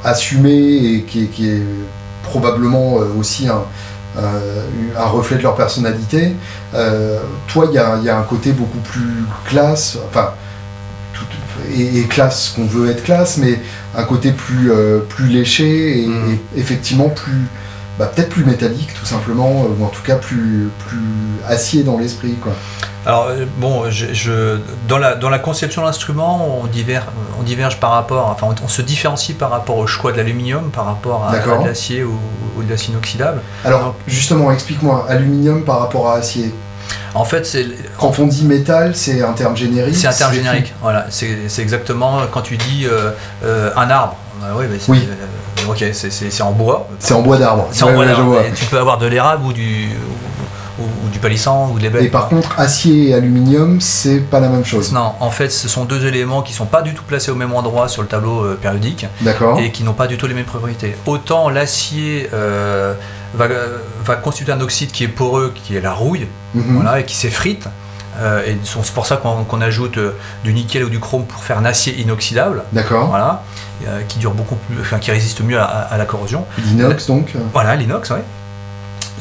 assumé 0.03 0.53
et 0.53 1.03
qui 1.03 1.23
est, 1.23 1.27
qui 1.27 1.49
est 1.49 1.63
probablement 2.23 2.95
aussi 3.19 3.47
un, 3.47 3.63
un- 4.17 4.99
un 5.01 5.05
reflet 5.05 5.37
de 5.37 5.43
leur 5.43 5.55
personnalité. 5.55 6.33
Euh, 6.73 7.19
toi, 7.47 7.65
il 7.69 7.75
y 7.75 7.77
a, 7.77 7.97
il 7.99 8.03
y 8.05 8.09
a 8.09 8.17
un 8.17 8.23
côté 8.23 8.51
beaucoup 8.51 8.79
plus 8.79 9.23
classe, 9.45 9.97
enfin, 10.09 10.29
tout- 11.13 11.25
et, 11.75 11.99
et 11.99 12.03
classe 12.03 12.53
qu'on 12.55 12.65
veut 12.65 12.89
être 12.89 13.03
classe, 13.03 13.37
mais 13.37 13.59
un 13.95 14.03
côté 14.03 14.31
plus, 14.31 14.71
euh, 14.71 14.99
plus 14.99 15.27
léché 15.27 16.03
et, 16.03 16.07
Mm. 16.07 16.31
et 16.55 16.59
effectivement 16.59 17.09
plus, 17.09 17.47
bah, 17.99 18.07
peut-être 18.13 18.29
plus 18.29 18.43
métallique 18.43 18.93
tout 18.99 19.05
simplement, 19.05 19.65
euh, 19.65 19.79
ou 19.79 19.85
en 19.85 19.89
tout 19.89 20.01
cas 20.03 20.15
plus, 20.15 20.69
plus 20.87 20.99
acier 21.47 21.83
dans 21.83 21.97
l'esprit. 21.97 22.33
quoi. 22.41 22.53
Alors 23.05 23.27
euh, 23.29 23.45
bon, 23.57 23.89
je, 23.89 24.13
je- 24.13 24.57
dans, 24.87 24.97
la, 24.97 25.15
dans 25.15 25.29
la 25.29 25.39
conception 25.39 25.81
de 25.81 25.87
l'instrument, 25.87 26.59
on 26.63 26.67
diverge, 26.67 27.05
on 27.39 27.43
diverge 27.43 27.77
par 27.79 27.91
rapport, 27.91 28.29
enfin 28.29 28.47
on, 28.49 28.65
on 28.65 28.67
se 28.67 28.81
différencie 28.81 29.37
par 29.37 29.49
rapport 29.49 29.77
au 29.77 29.87
choix 29.87 30.11
de 30.13 30.17
l'aluminium, 30.17 30.69
par 30.71 30.85
rapport 30.85 31.25
à, 31.27 31.65
l'acier 31.65 32.03
ou, 32.03 32.17
ou 32.57 32.63
de 32.63 32.69
l'acier 32.69 32.91
inoxydable. 32.93 33.41
Alors 33.65 33.95
justement, 34.07 34.51
explique-moi, 34.51 35.05
aluminium 35.09 35.63
par 35.63 35.79
rapport 35.79 36.09
à 36.09 36.15
acier? 36.15 36.53
En 37.15 37.25
fait, 37.25 37.45
c'est 37.45 37.67
Quand 37.99 38.17
on 38.19 38.25
dit 38.25 38.45
métal, 38.45 38.95
c'est 38.95 39.21
un 39.21 39.33
terme 39.33 39.55
générique. 39.55 39.95
C'est 39.95 40.07
un 40.07 40.13
terme 40.13 40.33
générique, 40.33 40.73
voilà. 40.81 41.05
C'est 41.09 41.37
exactement 41.59 42.19
quand 42.31 42.41
tu 42.41 42.57
dis 42.57 42.85
euh, 42.85 43.11
euh, 43.43 43.69
un 43.75 43.89
arbre. 43.89 44.15
Bah 44.41 44.47
oui, 44.55 44.65
mais 44.69 44.77
Oui. 44.87 45.07
euh, 45.09 45.69
ok, 45.71 45.85
c'est- 45.93 46.41
en 46.41 46.51
bois. 46.51 46.87
C'est 46.99 47.13
en 47.13 47.21
bois 47.21 47.37
d'arbre. 47.37 47.67
C'est 47.71 47.83
en 47.83 47.87
Ouais, 47.89 47.93
bois 47.93 48.05
d'arbre. 48.05 48.37
Tu 48.55 48.65
peux 48.65 48.79
avoir 48.79 48.97
de 48.97 49.07
l'érable 49.07 49.45
ou 49.45 49.53
du 49.53 49.89
du 51.13 51.19
palissandre 51.19 51.71
ou 51.73 51.75
de 51.79 51.85
Et 51.85 51.89
l'ébène. 51.89 52.09
par 52.09 52.27
contre, 52.27 52.59
acier 52.59 53.09
et 53.09 53.13
aluminium, 53.13 53.79
c'est 53.79 54.19
pas 54.19 54.39
la 54.41 54.49
même 54.49 54.65
chose. 54.65 54.91
Non, 54.91 55.13
en 55.21 55.29
fait, 55.31 55.49
ce 55.49 55.69
sont 55.69 55.85
deux 55.85 56.05
éléments 56.05 56.41
qui 56.41 56.51
sont 56.51 56.65
pas 56.65 56.81
du 56.81 56.93
tout 56.93 57.03
placés 57.03 57.31
au 57.31 57.35
même 57.35 57.53
endroit 57.53 57.87
sur 57.87 58.01
le 58.01 58.07
tableau 58.09 58.43
euh, 58.43 58.59
périodique 58.61 59.05
D'accord. 59.21 59.59
et 59.59 59.71
qui 59.71 59.83
n'ont 59.83 59.93
pas 59.93 60.07
du 60.07 60.17
tout 60.17 60.27
les 60.27 60.33
mêmes 60.33 60.43
propriétés. 60.45 60.95
Autant 61.05 61.47
l'acier 61.49 62.29
euh, 62.33 62.93
va, 63.35 63.47
va 64.03 64.15
constituer 64.15 64.51
un 64.51 64.59
oxyde 64.59 64.91
qui 64.91 65.03
est 65.05 65.07
poreux, 65.07 65.53
qui 65.55 65.75
est 65.77 65.81
la 65.81 65.93
rouille, 65.93 66.27
Mhm. 66.55 66.75
voilà, 66.75 66.99
et 66.99 67.05
qui 67.05 67.15
s'effrite. 67.15 67.67
Euh, 68.19 68.43
et 68.45 68.57
c'est 68.63 68.93
pour 68.93 69.07
ça 69.07 69.17
qu'on 69.17 69.61
ajoute 69.61 69.97
euh, 69.97 70.11
du 70.43 70.53
nickel 70.53 70.83
ou 70.83 70.89
du 70.89 70.99
chrome 70.99 71.25
pour 71.25 71.43
faire 71.43 71.57
un 71.57 71.65
acier 71.65 71.99
inoxydable. 71.99 72.63
D'accord. 72.71 73.07
voilà, 73.07 73.43
euh, 73.87 74.01
qui 74.07 74.19
dure 74.19 74.33
beaucoup 74.33 74.55
plus, 74.55 74.79
enfin 74.81 74.99
qui 74.99 75.09
résiste 75.09 75.41
mieux 75.41 75.59
à, 75.59 75.63
à 75.65 75.97
la 75.97 76.05
corrosion. 76.05 76.45
L'inox 76.63 77.07
donc. 77.07 77.33
Voilà, 77.53 77.75
l'inox, 77.75 78.11
oui. 78.11 78.19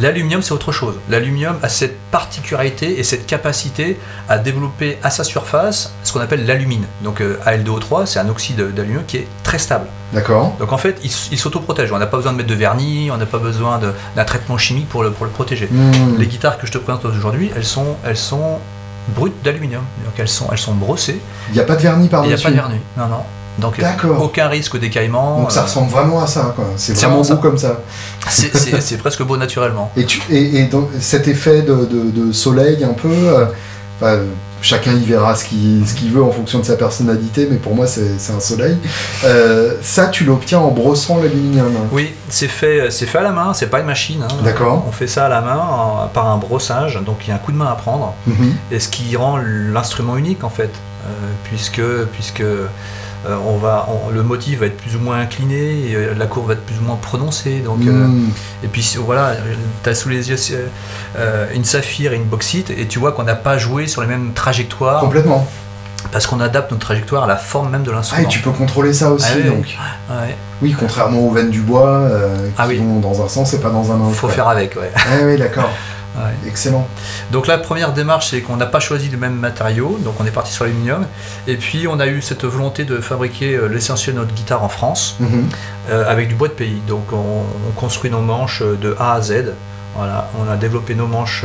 L'aluminium, 0.01 0.41
c'est 0.43 0.53
autre 0.53 0.73
chose. 0.73 0.95
L'aluminium 1.11 1.57
a 1.63 1.69
cette 1.69 1.99
particularité 2.11 2.99
et 2.99 3.03
cette 3.03 3.27
capacité 3.27 3.99
à 4.29 4.39
développer 4.39 4.99
à 5.03 5.11
sa 5.11 5.23
surface 5.25 5.93
ce 6.03 6.13
qu'on 6.13 6.21
appelle 6.21 6.47
l'alumine. 6.47 6.85
Donc 7.03 7.21
euh, 7.21 7.39
Al2O3, 7.47 8.07
c'est 8.07 8.19
un 8.19 8.29
oxyde 8.29 8.57
d'aluminium 8.75 9.05
qui 9.07 9.19
est 9.19 9.27
très 9.43 9.59
stable. 9.59 9.87
D'accord. 10.13 10.57
Donc 10.59 10.73
en 10.73 10.79
fait, 10.79 10.99
il, 11.05 11.11
il 11.31 11.39
s'autoprotège. 11.39 11.93
On 11.93 11.99
n'a 11.99 12.07
pas 12.07 12.17
besoin 12.17 12.33
de 12.33 12.39
mettre 12.39 12.49
de 12.49 12.55
vernis, 12.55 13.11
on 13.11 13.17
n'a 13.17 13.27
pas 13.27 13.39
besoin 13.39 13.81
d'un 14.17 14.25
traitement 14.25 14.59
chimique 14.59 14.89
pour 14.89 15.03
le, 15.03 15.11
pour 15.11 15.27
le 15.27 15.33
protéger. 15.33 15.69
Hmm. 15.71 16.17
Les 16.19 16.27
guitares 16.27 16.59
que 16.59 16.67
je 16.67 16.73
te 16.73 16.79
présente 16.79 17.05
aujourd'hui, 17.05 17.51
elles 17.55 17.65
sont, 17.65 17.97
elles 18.05 18.17
sont 18.17 18.59
brutes 19.09 19.43
d'aluminium. 19.45 19.83
Donc 20.05 20.15
elles 20.19 20.29
sont, 20.29 20.49
elles 20.51 20.59
sont 20.59 20.75
brossées. 20.75 21.21
Il 21.51 21.55
n'y 21.55 21.61
a 21.61 21.65
pas 21.65 21.77
de 21.77 21.83
vernis 21.83 22.07
Il 22.07 22.09
n'y 22.09 22.15
a 22.15 22.19
par-dessus. 22.19 22.43
pas 22.45 22.51
de 22.51 22.55
vernis. 22.57 22.81
Non, 22.97 23.07
non. 23.09 23.23
Donc 23.59 23.79
euh, 23.79 24.09
aucun 24.19 24.49
risque 24.49 24.79
d'écaillement. 24.79 25.39
Donc 25.41 25.53
ça 25.53 25.61
euh, 25.61 25.65
ressemble 25.65 25.91
vraiment 25.91 26.23
à 26.23 26.27
ça, 26.27 26.53
quoi. 26.57 26.65
C'est 26.77 26.95
vraiment 26.95 27.19
beau 27.19 27.23
vraiment 27.23 27.37
ça. 27.41 27.43
comme 27.49 27.59
ça. 27.59 27.81
c'est- 28.29 28.97
presque 28.99 29.23
beau 29.23 29.37
naturellement. 29.37 29.91
Et, 29.97 30.05
tu, 30.07 30.21
et, 30.31 30.61
et 30.61 30.65
donc, 30.65 30.89
cet 31.01 31.29
effet 31.29 31.63
de, 31.63 31.75
de- 31.85 32.11
de 32.27 32.33
soleil 32.33 32.83
un 32.85 32.95
peu, 32.95 33.11
euh, 34.03 34.25
chacun 34.63 34.93
y 34.93 35.05
verra 35.05 35.35
ce 35.35 35.45
qu'il 35.45 36.11
veut 36.13 36.23
en 36.23 36.31
fonction 36.31 36.61
de 36.61 36.65
sa 36.65 36.77
personnalité, 36.77 37.49
mais 37.51 37.57
pour 37.57 37.75
moi 37.75 37.87
c'est 37.87 38.17
un 38.35 38.41
soleil. 38.41 38.77
Euh, 39.25 39.75
ça, 39.83 40.07
tu 40.07 40.25
l'obtiens 40.25 40.61
en 40.61 40.71
brossant 40.71 41.19
l'aluminium. 41.21 41.73
Oui, 41.91 42.13
c'est 42.29 42.49
fait, 42.49 42.91
c'est 42.91 43.07
fait 43.07 43.19
à 43.19 43.23
la 43.23 43.33
main, 43.33 43.53
c'est 43.55 43.67
pas 43.67 43.81
une 43.81 43.87
machine. 43.87 44.23
hein. 44.23 44.35
D'accord. 44.45 44.85
On 44.89 44.93
fait 44.93 45.09
ça 45.09 45.27
à 45.27 45.29
la 45.29 45.41
main 45.41 45.59
en- 45.59 46.07
par 46.09 46.29
un 46.29 46.37
brossage, 46.39 46.99
donc 47.05 47.19
il 47.25 47.29
y 47.29 47.33
a 47.33 47.35
un 47.35 47.39
coup 47.39 47.53
de 47.53 47.57
main 47.57 47.67
à 47.71 47.75
prendre, 47.75 48.15
Mhm. 48.27 48.55
et 48.71 48.79
ce 48.81 48.89
qui 48.89 49.15
rend 49.17 49.37
l'instrument 49.37 50.17
unique 50.17 50.43
en 50.45 50.51
fait, 50.51 50.71
euh, 51.07 51.09
puisque, 51.45 51.83
puisque 52.13 52.43
euh, 53.27 53.37
on 53.47 53.57
va, 53.57 53.89
on- 53.89 54.11
le 54.11 54.23
motif 54.23 54.61
va 54.61 54.67
être 54.67 54.77
plus 54.77 54.97
ou 54.97 55.01
moins 55.01 55.21
incliné, 55.21 55.91
et 55.91 55.95
euh, 55.95 56.15
la 56.17 56.27
courbe 56.27 56.49
va 56.49 56.53
être 56.55 56.65
plus 56.65 56.79
ou 56.79 56.83
moins 56.83 56.97
prononcée. 56.97 57.61
Donc, 57.61 57.79
euh, 57.87 57.91
Hmm. 57.91 58.31
et 58.65 58.69
puis 58.69 58.97
voilà, 59.05 59.35
tu 59.83 59.89
as 59.89 59.95
sous 59.95 60.09
les 60.09 60.31
yeux 60.31 60.37
une 61.55 61.65
saphir 61.65 62.13
et 62.13 62.17
une 62.17 62.25
bauxite, 62.25 62.71
et 62.71 62.87
tu 62.87 62.99
vois 62.99 63.13
qu'on 63.13 63.23
n'a 63.25 63.35
pas 63.35 63.59
joué 63.59 63.87
sur 63.87 64.01
les 64.03 64.09
mêmes 64.09 64.33
trajectoires, 64.35 65.01
Complètement. 65.01 65.47
parce 66.11 66.27
qu'on 66.27 66.41
adapte 66.41 66.71
notre 66.73 66.85
trajectoire 66.87 67.25
à 67.25 67.27
la 67.27 67.37
forme 67.37 67.71
même 67.71 67.83
de 67.85 67.91
Ah, 67.93 67.97
l'instrument. 67.97 68.23
et 68.25 68.29
tu 68.29 68.41
peux 68.41 68.51
contrôler 68.51 68.93
ça 68.93 69.11
aussi, 69.11 69.27
Ah 69.31 69.37
oui, 69.37 69.49
donc. 69.49 69.77
Ouais, 70.11 70.37
Oui, 70.61 70.77
contrairement 70.79 71.21
aux 71.21 71.31
veines 71.31 71.51
du 71.51 71.61
bois, 71.61 72.09
qui 72.47 72.53
Ah 72.59 72.67
oui. 72.69 72.79
vont 72.79 72.99
dans 73.01 73.23
un 73.25 73.29
sens 73.29 73.53
et 73.55 73.61
pas 73.61 73.71
dans 73.71 73.91
un 73.93 74.01
autre. 74.01 74.15
faut 74.17 74.27
ouais. 74.29 74.33
faire 74.33 74.49
avec, 74.49 74.77
ouais. 74.77 74.91
Ah 74.97 75.01
oui, 75.25 75.37
d'accord. 75.37 75.71
Ouais. 76.17 76.33
Excellent. 76.47 76.87
Donc 77.31 77.47
la 77.47 77.57
première 77.59 77.93
démarche, 77.93 78.29
c'est 78.31 78.43
qu'on 78.43 78.57
n'a 78.57 78.67
pas 78.67 78.81
choisi 78.81 79.09
le 79.09 79.17
même 79.17 79.35
matériau, 79.35 79.99
donc 80.05 80.15
on 80.21 80.27
est 80.27 80.31
parti 80.31 80.53
sur 80.53 80.65
l'aluminium, 80.65 81.07
et 81.47 81.57
puis 81.57 81.89
on 81.89 81.99
a 82.01 82.07
eu 82.07 82.21
cette 82.21 82.45
volonté 82.45 82.85
de 82.85 83.01
fabriquer 83.01 83.55
euh, 83.55 83.67
l'essentiel 83.67 84.15
de 84.17 84.21
notre 84.21 84.35
guitare 84.35 84.63
en 84.63 84.69
France, 84.69 85.17
Mhm. 85.21 85.49
euh, 85.91 86.11
avec 86.11 86.29
du 86.29 86.35
bois 86.35 86.49
de 86.49 86.53
pays. 86.53 86.83
Donc 86.87 87.13
on, 87.13 87.17
on 87.17 87.73
construit 87.75 88.11
nos 88.11 88.21
manches 88.21 88.61
euh, 88.63 88.77
de 88.77 88.95
A 88.99 89.15
à 89.15 89.23
Z. 89.23 89.55
Voilà, 89.97 90.29
on 90.39 90.51
a 90.51 90.57
développé 90.57 90.95
nos 90.95 91.07
manches 91.07 91.45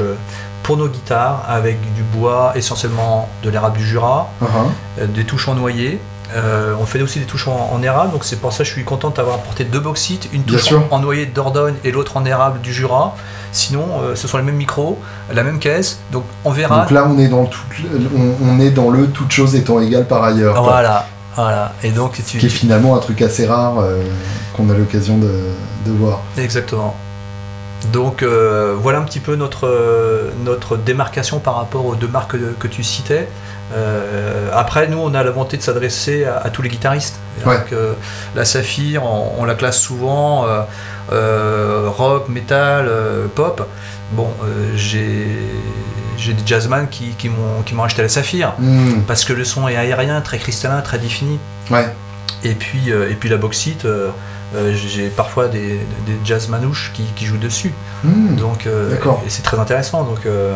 pour 0.64 0.76
nos 0.78 0.88
guitares 0.90 1.44
avec 1.48 1.78
du 1.96 2.02
bois, 2.04 2.52
essentiellement 2.56 3.30
de 3.44 3.50
l'érable 3.50 3.78
du 3.78 3.86
Jura, 3.86 4.30
euh, 5.00 5.06
des 5.08 5.24
touches 5.26 5.48
en 5.48 5.56
noyer. 5.56 6.00
Euh, 6.36 6.74
on 6.80 6.86
fait 6.86 7.02
aussi 7.02 7.20
des 7.20 7.26
touches 7.26 7.48
en, 7.48 7.70
en 7.74 7.82
érable, 7.82 8.12
donc 8.12 8.26
c'est 8.26 8.36
pour 8.36 8.52
ça 8.52 8.60
que 8.60 8.66
je 8.66 8.74
suis 8.74 8.84
content 8.84 9.12
d'avoir 9.12 9.36
apporté 9.36 9.64
deux 9.64 9.80
bauxites, 9.80 10.28
une 10.34 10.44
touche 10.44 10.74
en, 10.74 10.86
en 10.92 11.00
noyer 11.00 11.26
de 11.26 11.34
Dordogne 11.34 11.76
et 11.86 11.92
l'autre 11.92 12.18
en 12.18 12.26
érable 12.26 12.60
du 12.60 12.74
Jura. 12.74 13.16
Sinon, 13.54 13.86
euh, 14.02 14.16
ce 14.16 14.28
sont 14.28 14.38
les 14.38 14.44
mêmes 14.44 14.58
micros, 14.58 15.00
la 15.34 15.44
même 15.44 15.58
caisse, 15.58 16.00
donc 16.12 16.26
on 16.44 16.52
verra. 16.52 16.82
Donc 16.82 16.92
là, 16.92 17.08
on 17.10 17.18
est 17.18 17.30
dans 17.30 17.44
le 17.44 17.48
tout, 17.48 17.62
on, 18.16 18.46
on 18.46 18.60
est 18.60 18.72
dans 18.72 18.90
le 18.90 19.08
toute 19.08 19.32
chose 19.32 19.56
étant 19.56 19.80
égale 19.80 20.06
par 20.06 20.22
ailleurs. 20.24 20.54
quoi. 20.56 20.64
Voilà, 20.64 21.08
voilà. 21.36 21.72
Et 21.82 21.92
donc 21.92 22.22
tu, 22.28 22.38
qui 22.40 22.46
est 22.46 22.50
finalement 22.50 22.96
un 22.98 23.00
truc 23.00 23.22
assez 23.22 23.46
rare 23.46 23.80
euh, 23.80 24.04
qu'on 24.56 24.70
a 24.70 24.74
l'occasion 24.74 25.18
de, 25.18 25.32
de 25.86 25.92
voir. 25.92 26.20
exactement. 26.38 26.96
Donc 27.94 28.22
euh, 28.24 28.76
voilà 28.78 29.00
un 29.00 29.04
petit 29.04 29.20
peu 29.20 29.36
notre, 29.36 29.68
euh, 29.68 30.32
notre 30.44 30.78
démarcation 30.78 31.40
par 31.40 31.56
rapport 31.56 31.86
aux 31.86 31.96
deux 31.96 32.08
marques 32.08 32.32
que, 32.32 32.54
que 32.60 32.68
tu 32.68 32.84
citais. 32.84 33.30
Euh, 33.74 34.50
après, 34.54 34.88
nous, 34.88 34.98
on 34.98 35.14
a 35.14 35.24
la 35.24 35.32
volonté 35.32 35.58
de 35.58 35.62
s'adresser 35.62 36.26
à, 36.26 36.38
à 36.38 36.50
tous 36.50 36.62
les 36.62 36.70
guitaristes. 36.70 37.20
Ouais. 37.46 37.58
Donc, 37.58 37.74
euh, 37.74 37.94
la 38.36 38.46
Saphir, 38.46 39.04
on, 39.04 39.34
on 39.40 39.46
la 39.46 39.56
classe 39.56 39.80
souvent 39.80 40.46
euh, 40.48 40.62
euh, 41.12 41.90
rock, 41.90 42.30
metal, 42.30 42.90
pop. 43.36 43.68
Bon, 44.12 44.30
j'ai 44.76 45.28
j'ai 46.18 46.34
des 46.34 46.42
jazzman 46.46 46.88
qui, 46.90 47.10
qui 47.12 47.30
m'ont 47.30 47.84
acheté 47.84 48.02
la 48.02 48.10
saphir 48.10 48.54
Hmm. 48.58 49.02
parce 49.06 49.24
que 49.24 49.34
le 49.34 49.44
son 49.44 49.68
est 49.68 49.76
aérien, 49.76 50.20
très 50.22 50.40
cristallin, 50.40 50.82
très 50.82 50.98
défini. 50.98 51.38
Ouais. 51.70 51.86
Et 52.44 52.56
puis, 52.56 52.90
et 52.90 53.14
puis 53.20 53.30
la 53.30 53.38
bauxite, 53.38 53.86
euh, 53.86 54.10
j'ai 54.74 55.10
parfois 55.10 55.48
des, 55.48 55.80
des 56.08 56.18
jazz 56.24 56.48
manouches 56.48 56.92
qui, 56.96 57.04
qui 57.16 57.26
jouent 57.26 57.38
dessus. 57.38 57.74
Hmm. 58.04 58.36
Donc, 58.36 58.66
euh, 58.66 58.96
et 59.26 59.30
c'est 59.30 59.44
très 59.44 59.60
intéressant. 59.60 60.04
Donc, 60.04 60.26
euh, 60.26 60.56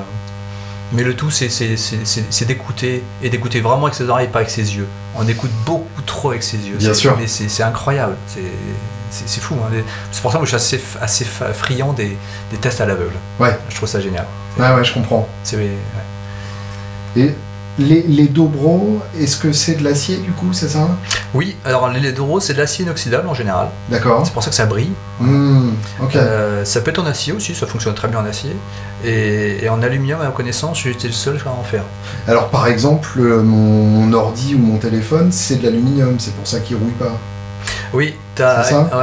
mais 0.94 1.04
le 1.04 1.16
tout, 1.16 1.30
c'est 1.32 2.46
d'écouter 2.46 3.04
et 3.24 3.30
d'écouter 3.30 3.62
vraiment 3.62 3.86
avec 3.86 3.96
ses 3.96 4.08
oreilles, 4.10 4.28
pas 4.28 4.40
avec 4.40 4.50
ses 4.52 4.76
yeux. 4.76 4.88
On 5.16 5.28
écoute 5.28 5.52
beaucoup 5.66 6.02
trop 6.06 6.32
avec 6.32 6.44
ses 6.44 6.58
yeux. 6.58 6.76
Bien 6.78 6.94
C'est- 6.94 7.00
sûr. 7.00 7.18
Mais 7.18 7.28
c'est 7.28 7.64
incroyable. 7.64 8.16
C'est 9.10 9.42
fou. 9.42 9.56
hein. 9.64 9.70
C'est 10.12 10.22
pour 10.22 10.32
ça 10.32 10.40
que 10.40 10.46
je 10.46 10.50
suis 10.50 10.56
assez, 10.78 10.82
assez 11.02 11.26
friand 11.54 11.92
des, 11.94 12.18
des 12.52 12.58
tests 12.58 12.80
à 12.82 12.86
l'aveugle. 12.86 13.16
Ouais. 13.40 13.58
Je 13.70 13.76
trouve 13.76 13.90
ça 13.90 14.00
génial. 14.00 14.26
Ouais, 14.58 14.72
ouais, 14.74 14.84
je 14.84 14.94
comprends. 14.94 15.28
C'est 15.44 15.58
ouais. 15.58 15.70
Et 17.18 17.36
les, 17.80 18.04
les 18.04 18.28
dobro, 18.28 19.00
est-ce 19.20 19.38
que 19.38 19.52
c'est 19.54 19.76
de 19.76 19.84
l'acier 19.84 20.18
du 20.18 20.32
coup, 20.32 20.54
c'est 20.54 20.70
ça? 20.70 20.90
Oui, 21.34 21.56
alors 21.66 21.90
les 21.90 22.12
Doro, 22.12 22.40
c'est 22.40 22.54
de 22.54 22.60
l'acier 22.60 22.84
inoxydable 22.84 23.28
en 23.28 23.34
général. 23.34 23.70
D'accord. 23.90 24.26
C'est 24.26 24.34
pour 24.34 24.44
ça 24.44 24.50
que 24.50 24.56
ça 24.56 24.66
brille. 24.66 24.92
Hmm. 25.20 25.70
Ok. 26.02 26.16
Euh, 26.16 26.66
ça 26.66 26.82
peut 26.82 26.92
être 26.92 27.00
en 27.00 27.06
acier 27.06 27.32
aussi, 27.34 27.56
ça 27.56 27.66
fonctionne 27.66 27.96
très 27.96 28.08
bien 28.10 28.20
en 28.20 28.26
acier. 28.26 28.56
Et, 29.06 29.64
et 29.64 29.70
en 29.70 29.82
aluminium, 29.82 30.22
à 30.22 30.26
ma 30.26 30.32
connaissance, 30.32 30.86
été 30.86 31.08
le 31.08 31.14
seul 31.14 31.40
à 31.46 31.50
en 31.50 31.64
faire. 31.64 31.84
Alors 32.28 32.50
par 32.50 32.68
exemple, 32.68 33.20
euh, 33.20 33.42
mon, 33.42 33.86
mon 33.86 34.14
ordi 34.14 34.56
ou 34.56 34.60
mon 34.60 34.78
téléphone, 34.78 35.32
c'est 35.32 35.56
de 35.56 35.64
l'aluminium, 35.64 36.16
c'est 36.20 36.34
pour 36.36 36.46
ça 36.46 36.60
qu'il 36.60 36.76
rouille 36.76 36.92
pas. 37.00 37.18
Oui, 37.94 38.16
ouais, 38.40 38.46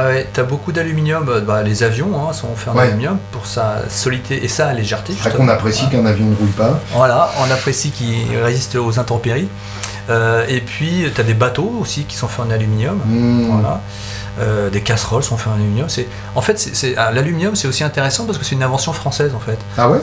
ouais, 0.05 0.27
t'as 0.33 0.43
beaucoup 0.43 0.71
d'aluminium. 0.71 1.27
euh, 1.29 1.41
bah, 1.41 1.61
les 1.61 1.83
avions 1.83 2.09
hein, 2.27 2.33
sont 2.33 2.55
faits 2.55 2.69
en 2.73 2.77
Ouais. 2.77 2.83
aluminium 2.85 3.17
pour 3.31 3.45
sa 3.45 3.87
solidité 3.89 4.43
et 4.43 4.47
sa 4.47 4.73
légèreté. 4.73 5.13
C'est 5.21 5.35
qu'on 5.35 5.47
apprécie 5.47 5.87
qu'un 5.89 6.05
avion 6.05 6.25
ne 6.25 6.35
roule 6.35 6.49
pas. 6.49 6.79
Voilà, 6.93 7.29
on 7.39 7.51
apprécie 7.51 7.91
qu'il 7.91 8.35
résiste 8.43 8.75
aux 8.75 8.99
intempéries. 8.99 9.47
Euh, 10.09 10.43
et 10.47 10.59
puis, 10.61 11.05
tu 11.13 11.21
as 11.21 11.23
des 11.23 11.35
bateaux 11.35 11.71
aussi 11.79 12.05
qui 12.05 12.15
sont 12.15 12.27
faits 12.27 12.45
en 12.47 12.51
aluminium. 12.51 12.99
Hmm. 13.05 13.51
Voilà. 13.51 13.81
Euh, 14.39 14.69
des 14.69 14.81
casseroles 14.81 15.23
sont 15.23 15.37
faits 15.37 15.51
en 15.53 15.55
aluminium. 15.55 15.89
C'est, 15.89 16.07
en 16.35 16.41
fait, 16.41 16.59
c'est, 16.59 16.95
ah, 16.97 17.11
l'aluminium, 17.11 17.55
c'est 17.55 17.67
aussi 17.67 17.83
intéressant 17.83 18.25
parce 18.25 18.37
que 18.37 18.45
c'est 18.45 18.55
une 18.55 18.63
invention 18.63 18.93
française, 18.93 19.33
en 19.35 19.39
fait. 19.39 19.57
Ah 19.77 19.89
ouais? 19.89 19.99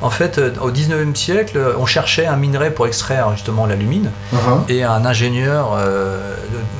En 0.00 0.10
fait, 0.10 0.38
euh, 0.38 0.52
au 0.60 0.70
19e 0.70 1.14
siècle, 1.14 1.58
on 1.78 1.86
cherchait 1.86 2.26
un 2.26 2.36
minerai 2.36 2.70
pour 2.70 2.86
extraire 2.86 3.30
justement 3.32 3.66
l'alumine. 3.66 4.10
Uh-huh. 4.34 4.60
Et 4.68 4.84
un 4.84 5.04
ingénieur 5.04 5.76
euh, 5.76 6.34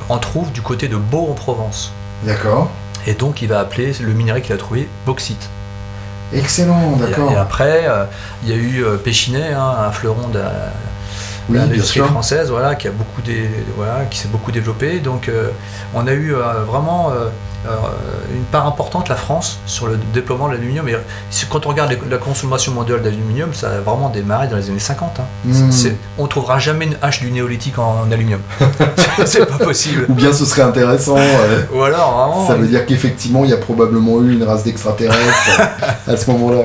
en 0.09 0.17
trouve 0.17 0.51
du 0.51 0.61
côté 0.61 0.87
de 0.87 0.97
Beau 0.97 1.27
en 1.29 1.33
Provence. 1.33 1.91
D'accord. 2.23 2.69
Et 3.07 3.13
donc, 3.13 3.41
il 3.41 3.47
va 3.47 3.59
appeler 3.59 3.93
le 3.99 4.13
minerai 4.13 4.41
qu'il 4.41 4.53
a 4.53 4.57
trouvé 4.57 4.87
bauxite. 5.05 5.49
Excellent, 6.33 6.95
d'accord. 6.97 7.31
et 7.31 7.35
après, 7.35 7.87
euh, 7.87 8.05
il 8.43 8.49
y 8.49 8.53
a 8.53 8.55
eu 8.55 8.83
euh, 8.83 8.97
Péchinet, 8.97 9.53
hein, 9.53 9.73
un 9.87 9.91
fleuron 9.91 10.27
de 10.27 10.39
Oui, 11.49 11.57
l'industrie 11.57 11.99
française, 12.11 12.49
voilà, 12.49 12.75
qui 12.75 12.87
a 12.87 12.91
beaucoup 12.91 13.21
dé- 13.21 13.49
voilà, 13.77 14.05
qui 14.09 14.17
s'est 14.19 14.27
beaucoup 14.27 14.51
développé. 14.51 14.99
Donc, 14.99 15.27
euh, 15.29 15.49
on 15.93 16.05
a 16.07 16.11
eu 16.13 16.33
euh, 16.35 16.63
vraiment 16.65 17.11
euh, 17.11 17.29
une 18.33 18.43
part 18.45 18.65
importante 18.67 19.09
la 19.09 19.15
France 19.15 19.59
sur 19.65 19.87
le 19.87 19.97
déploiement 20.13 20.47
de 20.47 20.53
l'aluminium. 20.53 20.87
Et 20.87 20.95
quand 21.49 21.65
on 21.65 21.69
regarde 21.69 21.93
la 22.09 22.17
consommation 22.17 22.71
mondiale 22.71 23.01
d'aluminium, 23.01 23.53
ça 23.53 23.69
a 23.71 23.79
vraiment 23.79 24.09
démarré 24.09 24.47
dans 24.47 24.55
les 24.55 24.69
années 24.69 24.79
50. 24.79 25.19
hein. 25.19 25.23
C'est- 25.71 25.95
on 26.17 26.27
trouvera 26.27 26.57
jamais 26.59 26.85
une 26.85 26.95
hache 27.01 27.19
du 27.19 27.31
néolithique 27.31 27.77
en, 27.79 28.03
en 28.07 28.11
aluminium. 28.11 28.39
c'est 29.25 29.45
pas 29.45 29.57
possible. 29.63 30.05
Ou 30.07 30.13
bien 30.13 30.31
ce 30.31 30.45
serait 30.45 30.61
intéressant. 30.61 31.17
Ou 31.73 31.81
alors 31.81 32.11
vraiment, 32.17 32.47
ça 32.47 32.55
veut 32.55 32.67
dire 32.67 32.85
qu'effectivement, 32.85 33.43
il 33.43 33.49
y 33.49 33.53
a 33.53 33.57
probablement 33.57 34.21
eu 34.21 34.33
une 34.33 34.43
race 34.43 34.63
d'extraterrestres 34.63 35.59
à 36.07 36.15
ce 36.15 36.29
moment-là. 36.31 36.59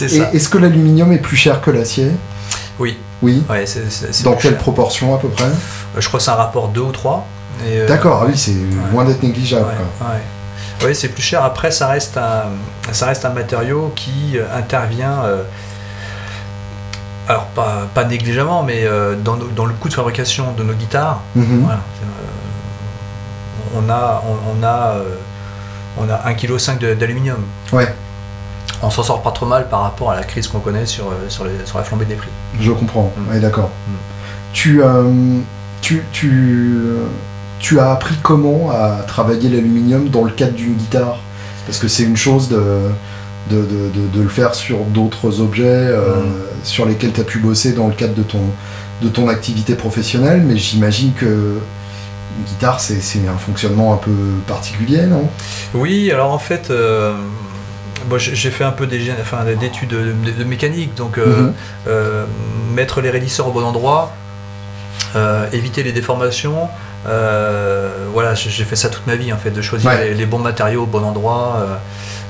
est-ce 0.00 0.48
que 0.48 0.58
l'aluminium 0.58 1.12
est 1.12 1.18
plus 1.18 1.36
cher 1.36 1.60
que 1.60 1.70
l'acier? 1.70 2.10
Oui. 2.78 2.96
Oui. 3.22 3.42
Ouais, 3.48 3.64
Dans 4.24 4.34
quelle 4.34 4.52
cher. 4.52 4.58
proportion 4.58 5.14
à 5.14 5.18
peu 5.18 5.28
près? 5.28 5.44
Euh, 5.44 6.00
Je 6.00 6.06
crois 6.08 6.18
que 6.18 6.24
c'est 6.24 6.30
un 6.30 6.34
rapport 6.34 6.68
2 6.68 6.80
ou 6.80 6.92
3. 6.92 7.26
Et, 7.66 7.78
euh, 7.80 7.86
D'accord, 7.88 8.20
ah 8.22 8.26
oui, 8.28 8.36
c'est 8.36 8.54
loin 8.92 9.04
d'être 9.04 9.22
négligeable. 9.22 9.64
Ouais. 10.00 10.86
Oui, 10.86 10.94
c'est 10.94 11.08
plus 11.08 11.22
cher. 11.22 11.42
Après, 11.42 11.70
ça 11.70 11.86
reste 11.88 12.18
un, 12.18 12.42
ça 12.92 13.06
reste 13.06 13.24
un 13.24 13.30
matériau 13.30 13.92
qui 13.96 14.36
euh, 14.36 14.44
intervient, 14.54 15.24
euh, 15.24 15.42
alors 17.28 17.46
pas, 17.46 17.86
pas 17.94 18.04
négligemment, 18.04 18.62
mais 18.62 18.84
euh, 18.84 19.16
dans, 19.16 19.36
dans 19.36 19.64
le 19.64 19.72
coût 19.72 19.88
de 19.88 19.94
fabrication 19.94 20.52
de 20.52 20.62
nos 20.62 20.74
guitares. 20.74 21.22
Mhm. 21.34 21.62
Voilà. 21.64 21.80
On 23.74 23.88
a, 23.90 24.22
on, 24.26 24.60
on 24.60 24.64
a, 24.64 24.94
on 25.98 26.08
a 26.10 26.30
1,5 26.32 26.76
kg 26.76 26.96
d'aluminium. 26.98 27.38
Ouais, 27.72 27.92
On 28.82 28.90
s'en 28.90 29.02
sort 29.02 29.22
pas 29.22 29.30
trop 29.30 29.46
mal 29.46 29.68
par 29.68 29.82
rapport 29.82 30.10
à 30.10 30.16
la 30.16 30.22
crise 30.24 30.48
qu'on 30.48 30.60
connaît 30.60 30.86
sur, 30.86 31.06
euh, 31.08 31.28
sur, 31.28 31.44
les- 31.44 31.64
sur 31.64 31.78
la 31.78 31.84
flambée 31.84 32.04
des 32.04 32.14
prix. 32.14 32.28
je 32.60 32.70
comprends. 32.72 33.12
Mm. 33.16 33.40
D'accord. 33.40 33.70
Mm. 33.88 33.92
Tu, 34.52 34.82
euh, 34.82 35.04
tu, 35.80 36.02
tu, 36.12 36.74
euh, 36.86 37.06
tu 37.58 37.80
as 37.80 37.90
appris 37.92 38.14
comment 38.22 38.70
à 38.70 39.02
travailler 39.06 39.48
l'aluminium 39.48 40.08
dans 40.08 40.24
le 40.24 40.30
cadre 40.30 40.52
d'une 40.52 40.74
guitare? 40.74 41.18
Parce 41.66 41.78
que 41.78 41.88
c'est 41.88 42.02
une 42.04 42.16
chose 42.16 42.48
de, 42.48 42.62
de, 43.50 43.56
de, 43.56 43.62
de- 43.62 44.08
de 44.18 44.22
le 44.22 44.28
faire 44.28 44.54
sur 44.54 44.78
d'autres 44.84 45.40
objets 45.40 45.64
euh, 45.66 46.16
Mm. 46.22 46.32
sur 46.64 46.84
lesquels 46.86 47.12
tu 47.12 47.20
as 47.20 47.24
pu 47.24 47.38
bosser 47.38 47.72
dans 47.72 47.86
le 47.88 47.94
cadre 47.94 48.14
de 48.14 48.22
ton, 48.22 48.42
de 49.02 49.08
ton 49.08 49.28
activité 49.28 49.74
professionnelle, 49.74 50.42
mais 50.46 50.56
j'imagine 50.56 51.12
que 51.14 51.24
une 52.38 52.44
guitare, 52.44 52.80
c'est 52.80 53.00
c'est 53.00 53.26
un 53.28 53.38
fonctionnement 53.38 53.94
un 53.94 53.96
peu 53.96 54.10
particulier, 54.46 55.02
non? 55.06 55.28
Oui, 55.74 56.10
alors 56.10 56.32
en 56.32 56.38
fait, 56.38 56.68
euh, 56.70 57.14
moi, 58.08 58.18
j'ai 58.18 58.50
fait 58.50 58.64
un 58.64 58.72
peu 58.72 58.88
enfin, 59.20 59.44
d'études 59.58 59.90
de, 59.90 60.44
mécanique, 60.44 60.94
donc 60.94 61.18
euh, 61.18 61.26
Mhm. 61.26 61.54
euh, 61.88 62.24
mettre 62.74 63.00
les 63.00 63.10
raidisseurs 63.10 63.48
au 63.48 63.52
bon 63.52 63.64
endroit, 63.64 64.12
euh, 65.14 65.46
éviter 65.52 65.82
les 65.82 65.92
déformations. 65.92 66.68
voilà, 68.12 68.34
j'ai 68.34 68.64
fait 68.64 68.76
ça 68.76 68.88
toute 68.88 69.06
ma 69.06 69.16
vie 69.16 69.32
en 69.32 69.36
fait, 69.38 69.50
de 69.50 69.62
choisir 69.62 69.90
Ouais. 69.90 70.08
les, 70.08 70.14
les 70.14 70.26
bons 70.26 70.38
matériaux 70.38 70.82
au 70.82 70.86
bon 70.86 71.04
endroit. 71.04 71.80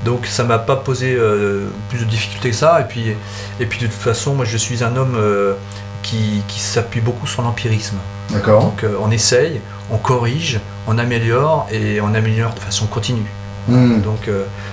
donc 0.04 0.26
ça 0.26 0.44
m'a 0.44 0.58
pas 0.58 0.76
posé 0.76 1.14
euh, 1.14 1.66
plus 1.88 1.98
de 2.00 2.04
difficultés 2.04 2.50
que 2.50 2.56
ça. 2.56 2.80
Et 2.80 2.84
puis, 2.84 3.14
et 3.60 3.66
puis 3.66 3.78
de 3.80 3.86
toute 3.86 3.94
façon, 4.10 4.34
moi 4.34 4.44
je 4.44 4.56
suis 4.56 4.84
un 4.84 4.94
homme 4.96 5.16
euh, 5.16 5.54
qui, 6.02 6.42
qui 6.48 6.60
s'appuie 6.60 7.00
beaucoup 7.00 7.26
sur 7.26 7.42
l'empirisme. 7.42 7.96
D'accord 8.32 8.62
Donc 8.64 8.84
euh, 8.84 8.96
on 9.00 9.10
essaye, 9.10 9.60
on 9.90 9.96
corrige, 9.98 10.60
on 10.86 10.98
améliore 10.98 11.66
et 11.72 12.00
on 12.00 12.14
améliore 12.14 12.54
de 12.54 12.60
façon 12.60 12.86
continue. 12.86 13.30
Mm. 13.68 14.00
Donc 14.02 14.28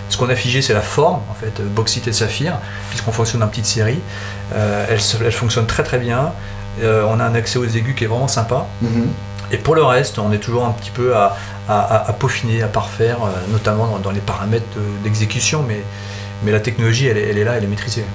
ce 0.10 0.18
qu'on 0.18 0.30
a 0.30 0.36
figé 0.36 0.62
c'est 0.62 0.74
la 0.74 0.82
forme 0.82 1.22
en 1.30 1.34
fait, 1.34 1.60
euh, 1.60 1.66
bauxite 1.68 2.08
et 2.08 2.14
saphir, 2.14 2.58
puisqu'on 2.90 3.12
fonctionne 3.12 3.42
en 3.44 3.48
petite 3.48 3.66
série. 3.66 4.00
Euh, 4.56 4.86
elle, 4.90 5.32
fonctionne 5.32 5.66
très 5.66 5.84
très 5.84 5.98
bien. 5.98 6.32
Euh, 6.84 7.04
on 7.08 7.20
a 7.20 7.24
un 7.26 7.36
accès 7.36 7.58
aux 7.60 7.66
aigus 7.66 7.96
qui 7.96 8.04
est 8.04 8.08
vraiment 8.08 8.28
sympa. 8.28 8.66
Mhm. 8.82 9.08
Et 9.52 9.58
pour 9.58 9.76
le 9.76 9.84
reste, 9.84 10.18
on 10.20 10.32
est 10.32 10.38
toujours 10.40 10.66
un 10.66 10.72
petit 10.72 10.90
peu 10.92 11.16
à, 11.16 11.36
à- 11.70 12.14
peaufiner, 12.14 12.64
à 12.64 12.68
parfaire, 12.68 13.18
notamment 13.52 13.88
dans, 13.88 14.00
dans 14.00 14.12
les 14.12 14.20
paramètres 14.22 14.66
de- 14.76 15.04
d'exécution, 15.04 15.64
mais, 15.68 15.82
mais 16.44 16.52
la 16.52 16.60
technologie 16.60 17.08
elle 17.08 17.18
est, 17.18 17.30
elle 17.30 17.38
est 17.38 17.44
là, 17.44 17.54
elle 17.58 17.64
est 17.64 17.68
maîtrisée. 17.68 18.06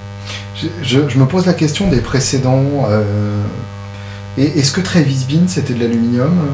Je, 0.57 0.67
je- 0.83 1.09
je 1.09 1.19
me 1.19 1.27
pose 1.27 1.47
la 1.47 1.55
question 1.55 1.89
des 1.89 2.01
précédents. 2.01 2.87
euh, 2.89 3.41
Est-ce 4.37 4.73
que 4.73 4.81
Travis 4.81 5.27
Bean 5.29 5.47
c'était 5.49 5.75
de 5.75 5.81
l'aluminium? 5.81 6.49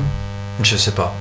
Je 0.63 0.77
sais 0.77 0.93
pas. 0.93 1.15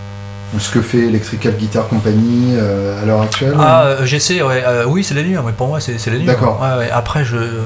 Ou 0.56 0.60
ce 0.60 0.70
que 0.72 0.82
fait 0.82 1.00
Electrical 1.08 1.54
Guitar 1.56 1.88
Company 1.88 2.54
euh, 2.56 3.02
à 3.02 3.06
l'heure 3.06 3.22
actuelle 3.22 3.56
Ah, 3.60 3.86
euh, 3.86 4.06
j'essaie, 4.06 4.42
ouais, 4.44 4.64
euh, 4.66 4.86
oui, 4.86 5.04
c'est 5.04 5.16
l'aluminium, 5.16 5.44
mais 5.48 5.52
pour 5.52 5.68
moi, 5.68 5.80
c'est 5.80 5.98
c'est 5.98 6.12
l'aluminium. 6.12 6.36
D'accord. 6.40 6.62
Ouais. 6.62 6.90
Après, 6.92 7.26
je, 7.26 7.38
euh, 7.38 7.62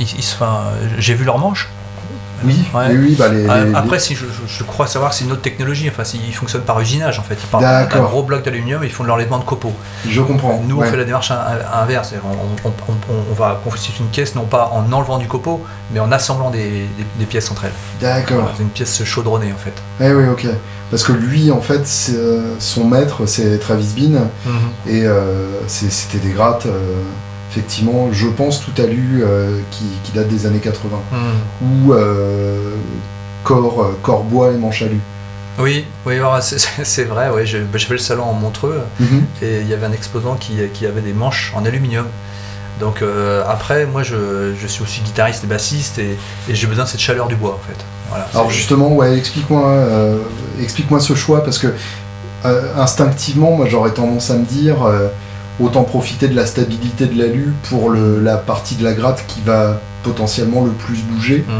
ils- 0.00 0.06
ils 0.16 0.22
se- 0.22 0.34
enfin, 0.34 0.60
j'ai 0.98 1.14
vu 1.14 1.24
leur 1.24 1.38
manche. 1.38 1.68
Oui, 2.44 2.64
Ouais. 2.74 2.86
oui, 2.90 2.96
oui, 3.00 3.16
bah 3.18 3.28
les, 3.28 3.46
Euh, 3.46 3.64
les- 3.66 3.74
Après, 3.74 3.98
si 3.98 4.14
je, 4.14 4.24
je- 4.26 4.52
je 4.58 4.64
crois 4.64 4.86
savoir 4.86 5.10
que 5.10 5.16
c'est 5.16 5.24
une 5.24 5.32
autre 5.32 5.42
technologie. 5.42 5.88
Enfin, 5.88 6.04
s'ils 6.04 6.34
fonctionnent 6.34 6.62
par 6.62 6.80
usinage, 6.80 7.18
en 7.18 7.22
fait. 7.22 7.34
Ils 7.42 7.46
partent 7.46 7.62
d'un 7.64 8.00
gros 8.02 8.22
bloc 8.22 8.44
d'aluminium 8.44 8.82
et 8.82 8.86
ils 8.86 8.92
font 8.92 9.02
de 9.04 9.08
l'enlèvement 9.08 9.38
de 9.38 9.44
copeaux. 9.44 9.72
je 10.08 10.20
comprends. 10.20 10.62
Nous, 10.66 10.76
ouais. 10.76 10.86
on 10.86 10.90
fait 10.90 10.96
la 10.96 11.04
démarche 11.04 11.30
in- 11.30 11.38
inverse. 11.82 12.12
On, 12.24 12.68
on- 12.68 12.70
on- 12.70 12.92
on- 12.92 13.24
on 13.30 13.34
va 13.34 13.60
constituer 13.64 14.04
une 14.04 14.10
caisse, 14.10 14.34
non 14.34 14.44
pas 14.44 14.70
en 14.72 14.92
enlevant 14.92 15.18
du 15.18 15.26
copeau, 15.26 15.64
mais 15.92 16.00
en 16.00 16.10
assemblant 16.12 16.50
des, 16.50 16.58
des- 16.68 16.88
des 17.18 17.24
pièces 17.26 17.50
entre 17.50 17.64
elles. 17.64 17.72
D'accord. 18.00 18.36
Voilà, 18.38 18.52
c'est 18.56 18.62
une 18.62 18.68
pièce 18.70 19.02
chaudronnée, 19.04 19.52
en 19.52 19.58
fait. 19.58 19.74
Eh 20.04 20.12
oui, 20.12 20.24
ok. 20.30 20.46
Parce 20.90 21.02
que 21.02 21.12
lui, 21.12 21.50
en 21.50 21.60
fait, 21.60 21.86
euh, 22.10 22.54
son 22.60 22.84
maître, 22.84 23.26
c'est 23.26 23.58
Travis 23.58 23.92
Bean, 23.96 24.28
et 24.86 25.04
euh, 25.06 25.48
c'était 25.66 26.18
des 26.18 26.30
grattes. 26.32 26.66
euh, 26.66 27.02
effectivement, 27.58 28.08
je 28.12 28.26
pense 28.26 28.60
tout 28.60 28.82
à 28.82 28.86
lu 28.86 29.22
euh, 29.22 29.60
qui, 29.70 29.84
qui 30.02 30.12
date 30.12 30.28
des 30.28 30.46
années 30.46 30.58
80, 30.58 30.98
Mhm. 31.12 31.18
ou 31.86 31.92
euh, 31.92 32.70
corps, 33.44 33.82
euh, 33.82 34.22
bois 34.28 34.50
et 34.52 34.56
manche 34.56 34.82
alu. 34.82 34.98
Oui, 35.60 35.84
oui, 36.04 36.14
c'est- 36.40 37.04
vrai. 37.04 37.30
Bah, 37.30 37.44
j'ai 37.44 37.64
fait 37.86 37.92
le 37.94 37.98
salon 37.98 38.24
en 38.24 38.32
Montreux. 38.32 38.80
Mhm. 38.98 39.24
et 39.42 39.60
il 39.60 39.68
y 39.68 39.74
avait 39.74 39.86
un 39.86 39.92
exposant 39.92 40.34
qui, 40.34 40.54
qui 40.72 40.86
avait 40.86 41.00
des 41.00 41.12
manches 41.12 41.52
en 41.54 41.64
aluminium. 41.64 42.06
Donc 42.80 43.02
euh, 43.02 43.44
après, 43.48 43.86
moi 43.86 44.02
je, 44.02 44.52
je 44.60 44.66
suis 44.66 44.82
aussi 44.82 45.00
guitariste 45.02 45.44
et 45.44 45.46
bassiste 45.46 45.98
et, 46.00 46.18
et 46.48 46.54
j'ai 46.56 46.66
besoin 46.66 46.82
de 46.84 46.88
cette 46.88 46.98
chaleur 47.00 47.28
du 47.28 47.36
bois 47.36 47.52
en 47.62 47.68
fait. 47.68 47.76
Voilà, 48.08 48.26
Alors 48.34 48.50
justement, 48.50 48.88
ouais, 48.96 49.16
explique-moi, 49.16 49.64
euh, 49.70 50.18
explique-moi 50.60 50.98
ce 50.98 51.14
choix 51.14 51.44
parce 51.44 51.58
que 51.58 51.68
euh, 52.44 52.74
instinctivement, 52.76 53.52
moi 53.52 53.66
j'aurais 53.68 53.92
tendance 53.92 54.28
à 54.32 54.34
me 54.34 54.44
dire 54.44 54.84
autant 55.60 55.82
profiter 55.84 56.28
de 56.28 56.34
la 56.36 56.46
stabilité 56.46 57.06
de 57.06 57.18
l'alu 57.18 57.52
pour 57.68 57.90
le, 57.90 58.20
la 58.20 58.36
partie 58.36 58.74
de 58.76 58.84
la 58.84 58.92
gratte 58.92 59.24
qui 59.28 59.40
va 59.42 59.78
potentiellement 60.02 60.64
le 60.64 60.72
plus 60.72 60.98
bouger. 61.02 61.44
Mhm. 61.48 61.54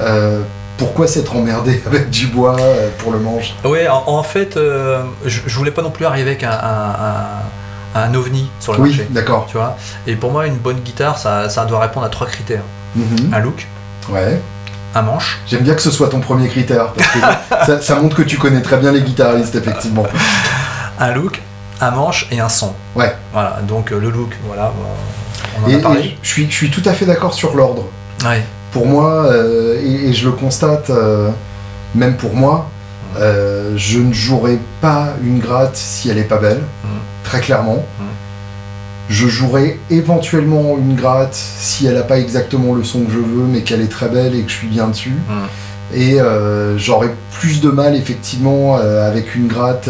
Euh, 0.00 0.40
pourquoi 0.78 1.06
s'être 1.06 1.34
emmerdé 1.36 1.82
avec 1.86 2.10
du 2.10 2.26
bois 2.26 2.56
euh, 2.60 2.88
pour 2.98 3.12
le 3.12 3.18
manche? 3.18 3.54
Oui, 3.64 3.88
en, 3.88 4.02
en 4.06 4.22
fait, 4.22 4.56
euh, 4.56 5.02
je, 5.24 5.40
je 5.46 5.56
voulais 5.56 5.70
pas 5.70 5.82
non 5.82 5.90
plus 5.90 6.04
arriver 6.04 6.30
avec 6.32 6.42
un, 6.44 6.50
un- 6.50 6.56
un- 7.94 8.02
un 8.02 8.14
ovni 8.14 8.50
sur 8.60 8.74
le 8.74 8.80
Oui, 8.80 8.90
marché. 8.90 9.06
d'accord. 9.10 9.46
Tu 9.50 9.56
vois? 9.56 9.76
Et 10.06 10.16
pour 10.16 10.30
moi, 10.30 10.46
une 10.46 10.56
bonne 10.58 10.80
guitare, 10.80 11.16
ça, 11.16 11.48
ça 11.48 11.64
doit 11.64 11.80
répondre 11.80 12.04
à 12.04 12.10
trois 12.10 12.26
critères 12.26 12.62
Mhm. 12.94 13.32
un 13.32 13.38
look, 13.40 13.66
Ouais. 14.10 14.40
un 14.94 15.02
manche. 15.02 15.38
J'aime 15.46 15.62
bien 15.62 15.74
que 15.74 15.80
ce 15.82 15.90
soit 15.90 16.08
ton 16.10 16.20
premier 16.20 16.48
critère, 16.48 16.92
parce 16.92 17.08
que 17.08 17.18
ça, 17.66 17.80
ça 17.80 17.94
montre 17.96 18.16
que 18.16 18.22
tu 18.22 18.36
connais 18.36 18.60
très 18.60 18.76
bien 18.76 18.92
les 18.92 19.00
guitaristes, 19.02 19.54
effectivement. 19.54 20.04
un 20.98 21.12
look, 21.12 21.40
un 21.80 21.90
manche 21.90 22.28
et 22.30 22.40
un 22.40 22.48
son. 22.48 22.72
Ouais. 22.94 23.14
Voilà, 23.32 23.60
donc 23.66 23.92
euh, 23.92 23.98
le 24.00 24.10
look, 24.10 24.30
voilà, 24.46 24.72
on 25.60 25.66
en 25.66 25.68
Et, 25.68 25.74
a 25.74 25.78
parlé. 25.78 26.16
je, 26.22 26.28
suis, 26.28 26.46
je 26.50 26.54
suis 26.54 26.70
tout 26.70 26.82
à 26.86 26.92
fait 26.92 27.04
d'accord 27.06 27.34
sur 27.34 27.54
l'ordre. 27.54 27.84
Ouais. 28.24 28.42
Pour 28.72 28.86
moi, 28.86 29.26
euh, 29.26 29.80
et, 29.82 30.08
et 30.08 30.12
je 30.12 30.26
le 30.26 30.32
constate, 30.32 30.90
euh, 30.90 31.30
même 31.94 32.16
pour 32.16 32.34
moi, 32.34 32.68
euh, 33.18 33.72
je 33.76 33.98
ne 33.98 34.12
jouerai 34.12 34.58
pas 34.80 35.14
une 35.22 35.38
gratte 35.38 35.76
si 35.76 36.10
elle 36.10 36.18
est 36.18 36.24
pas 36.24 36.38
belle, 36.38 36.62
Mhm. 36.84 36.90
très 37.24 37.40
clairement. 37.40 37.84
Mhm. 37.98 38.06
Je 39.08 39.28
jouerai 39.28 39.78
éventuellement 39.88 40.76
une 40.78 40.96
gratte 40.96 41.34
si 41.34 41.86
elle 41.86 41.94
n'a 41.94 42.02
pas 42.02 42.18
exactement 42.18 42.74
le 42.74 42.82
son 42.82 43.04
que 43.04 43.12
je 43.12 43.18
veux, 43.18 43.44
mais 43.48 43.62
qu'elle 43.62 43.80
est 43.80 43.90
très 43.90 44.08
belle 44.08 44.34
et 44.34 44.42
que 44.42 44.50
je 44.50 44.56
suis 44.56 44.66
bien 44.66 44.88
dessus. 44.88 45.14
Et 45.94 46.18
j'aurais 46.76 47.14
plus 47.30 47.60
de 47.60 47.70
mal 47.70 47.94
effectivement 47.94 48.74
avec 48.76 49.36
une 49.36 49.46
gratte 49.46 49.88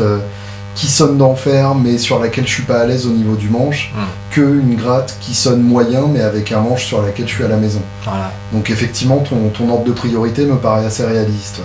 qui 0.76 0.86
sonne 0.88 1.16
d'enfer, 1.18 1.74
mais 1.74 1.98
sur 1.98 2.20
laquelle 2.20 2.46
je 2.46 2.52
suis 2.52 2.62
pas 2.62 2.78
à 2.80 2.84
l'aise 2.86 3.06
au 3.06 3.10
niveau 3.10 3.34
du 3.34 3.48
manche, 3.48 3.92
Mhm. 3.94 4.04
que 4.30 4.40
une 4.42 4.76
gratte 4.76 5.16
qui 5.20 5.34
sonne 5.34 5.62
moyen, 5.62 6.02
mais 6.06 6.20
avec 6.20 6.52
un 6.52 6.60
manche 6.60 6.84
sur 6.84 7.02
laquelle 7.02 7.26
je 7.26 7.34
suis 7.34 7.44
à 7.44 7.48
la 7.48 7.56
maison. 7.56 7.82
Voilà. 8.04 8.30
Donc 8.52 8.70
effectivement, 8.70 9.18
ton, 9.18 9.48
ton 9.48 9.68
ordre 9.70 9.84
de 9.84 9.92
priorité 9.92 10.44
me 10.44 10.56
paraît 10.56 10.86
assez 10.86 11.04
réaliste. 11.04 11.58
ouais. 11.58 11.64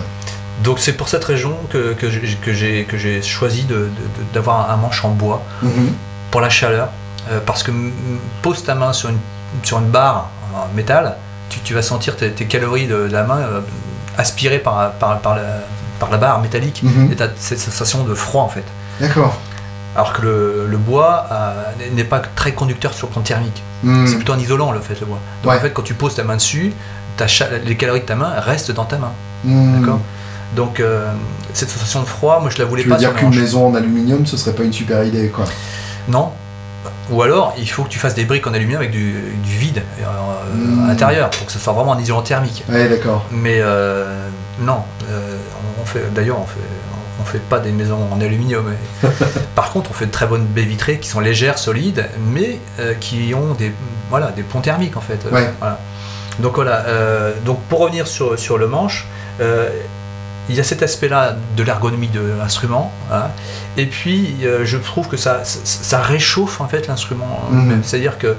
Donc 0.64 0.78
c'est 0.78 0.94
pour 0.94 1.08
cette 1.08 1.24
raison 1.24 1.54
que, 1.70 1.92
que 1.94 2.08
j'ai- 2.54 3.22
choisi 3.22 3.66
d'avoir 4.32 4.70
un 4.70 4.76
manche 4.76 5.04
en 5.04 5.10
bois 5.10 5.42
Mhm. 5.62 5.92
pour 6.30 6.40
la 6.40 6.48
chaleur. 6.50 6.88
Euh, 7.30 7.38
parce 7.44 7.62
que 7.62 7.70
pose 8.42 8.64
ta 8.64 8.74
main 8.74 8.92
sur 8.92 9.08
une, 9.10 9.18
sur 9.62 9.78
une 9.78 9.86
barre 9.90 10.28
en 10.54 10.74
métal, 10.74 11.16
tu, 11.50 11.60
tu 11.60 11.74
vas 11.74 11.82
sentir 11.82 12.16
tes, 12.16 12.30
tes 12.30 12.46
calories 12.46 12.86
de, 12.88 13.06
de 13.08 13.12
la 13.12 13.22
main 13.24 13.38
euh, 13.38 13.60
aspirées 14.18 14.58
par, 14.58 14.92
par, 14.92 15.18
par, 15.20 15.36
la, 15.36 15.42
par 16.00 16.10
la 16.10 16.16
barre 16.16 16.40
métallique. 16.40 16.82
Mhm. 16.82 17.12
Et 17.12 17.16
tu 17.16 17.22
as 17.22 17.28
cette 17.36 17.60
sensation 17.60 18.04
de 18.04 18.14
froid 18.14 18.42
en 18.42 18.48
fait. 18.48 18.64
D'accord. 19.00 19.38
Alors 19.94 20.12
que 20.14 20.22
le, 20.22 20.66
le 20.68 20.76
bois 20.78 21.26
euh, 21.30 21.52
n'est 21.92 22.04
pas 22.04 22.20
très 22.20 22.52
conducteur 22.52 22.94
sur 22.94 23.08
le 23.08 23.12
plan 23.12 23.22
thermique. 23.22 23.62
Mhm. 23.82 24.06
C'est 24.06 24.16
plutôt 24.16 24.32
un 24.32 24.38
isolant 24.38 24.72
le 24.72 24.80
fait 24.80 24.98
le 25.00 25.06
bois. 25.06 25.18
Donc 25.42 25.52
Ouais. 25.52 25.58
en 25.58 25.60
fait 25.60 25.72
quand 25.72 25.82
tu 25.82 25.94
poses 25.94 26.14
ta 26.14 26.24
main 26.24 26.36
dessus, 26.36 26.72
ta 27.16 27.26
les 27.64 27.76
calories 27.76 28.00
de 28.00 28.06
ta 28.06 28.14
main 28.16 28.30
restent 28.38 28.70
dans 28.72 28.84
ta 28.86 28.96
main. 28.98 29.12
Mhm. 29.44 29.80
D'accord? 29.80 30.00
Donc 30.56 30.80
euh, 30.80 31.12
cette 31.52 31.68
sensation 31.70 32.00
de 32.00 32.06
froid, 32.06 32.40
moi 32.40 32.50
je 32.50 32.58
la 32.58 32.64
voulais 32.64 32.82
Tu 32.82 32.88
pas 32.88 32.94
veux 32.94 33.00
dire 33.00 33.14
qu'une 33.14 33.30
maison 33.38 33.66
en 33.68 33.74
aluminium, 33.74 34.24
ce 34.26 34.36
serait 34.36 34.54
pas 34.54 34.62
une 34.64 34.72
super 34.72 35.02
idée, 35.04 35.28
quoi? 35.28 35.44
Non. 36.08 36.30
Ou 37.10 37.22
alors, 37.22 37.54
il 37.58 37.68
faut 37.70 37.84
que 37.84 37.88
tu 37.88 37.98
fasses 37.98 38.14
des 38.14 38.24
briques 38.24 38.46
en 38.46 38.54
aluminium 38.54 38.80
avec 38.80 38.90
du, 38.92 39.12
du 39.44 39.56
vide 39.56 39.82
euh, 40.00 40.84
à 40.84 40.88
l'intérieur 40.88 41.30
pour 41.30 41.46
que 41.46 41.52
ce 41.52 41.58
soit 41.58 41.72
vraiment 41.72 41.92
un 41.94 42.00
isolant 42.00 42.22
thermique. 42.22 42.64
Ouais, 42.68 42.88
d'accord. 42.88 43.24
Mais 43.30 43.58
euh, 43.60 44.28
non, 44.60 44.78
on 45.80 45.84
fait 45.84 46.04
d'ailleurs 46.14 46.38
on 46.40 46.46
fait 46.46 46.60
on 47.20 47.24
fait 47.24 47.38
pas 47.40 47.58
des 47.60 47.70
maisons 47.72 47.98
en 48.12 48.20
aluminium. 48.20 48.72
Par 49.54 49.70
contre, 49.70 49.90
on 49.90 49.94
fait 49.94 50.06
de 50.06 50.10
très 50.10 50.26
bonnes 50.26 50.46
baies 50.46 50.62
vitrées 50.64 50.98
qui 50.98 51.08
sont 51.08 51.20
légères, 51.20 51.58
solides, 51.58 52.06
mais 52.32 52.58
euh, 52.80 52.94
qui 52.94 53.34
ont 53.34 53.54
des 53.54 53.72
voilà 54.10 54.30
des 54.32 54.42
ponts 54.42 54.60
thermiques 54.60 54.96
en 54.96 55.00
fait. 55.00 55.20
Ouais. 55.30 55.50
voilà. 55.58 55.78
Donc 56.38 56.54
voilà. 56.56 56.84
euh, 56.86 57.32
donc 57.44 57.60
pour 57.68 57.80
revenir 57.80 58.06
sur 58.06 58.38
sur 58.38 58.58
le 58.58 58.66
manche. 58.66 59.06
euh, 59.40 59.68
il 60.48 60.56
y 60.56 60.60
a 60.60 60.64
cet 60.64 60.82
aspect-là 60.82 61.36
de 61.56 61.62
l'ergonomie 61.62 62.08
de 62.08 62.20
l'instrument, 62.36 62.90
hein. 63.12 63.26
et 63.76 63.86
puis 63.86 64.38
je 64.64 64.76
trouve 64.76 65.06
que 65.06 65.16
ça, 65.16 65.44
ça, 65.44 65.60
ça 65.64 66.00
réchauffe 66.02 66.60
en 66.60 66.66
fait 66.66 66.88
l'instrument. 66.88 67.42
Mhm. 67.52 67.82
C'est-à-dire 67.84 68.18
que 68.18 68.34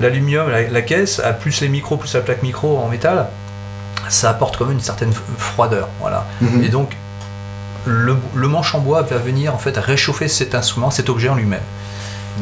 l'aluminium, 0.00 0.50
la, 0.50 0.62
la 0.62 0.82
caisse, 0.82 1.20
à 1.20 1.32
plus 1.32 1.60
les 1.60 1.68
micros, 1.68 1.98
plus 1.98 2.12
la 2.14 2.20
plaque 2.20 2.42
micro 2.42 2.78
en 2.78 2.88
métal, 2.88 3.28
ça 4.08 4.30
apporte 4.30 4.56
quand 4.56 4.64
même 4.64 4.74
une 4.74 4.80
certaine 4.82 5.12
froideur. 5.38 5.88
Voilà. 6.00 6.26
Mhm. 6.40 6.64
Et 6.64 6.68
donc, 6.68 6.96
le, 7.86 8.16
le 8.34 8.48
manche 8.48 8.74
en 8.74 8.80
bois 8.80 9.02
va 9.02 9.16
venir 9.18 9.54
en 9.54 9.58
fait 9.58 9.76
réchauffer 9.76 10.28
cet 10.28 10.54
instrument, 10.54 10.90
cet 10.90 11.08
objet 11.08 11.28
en 11.28 11.34
lui-même. 11.36 11.60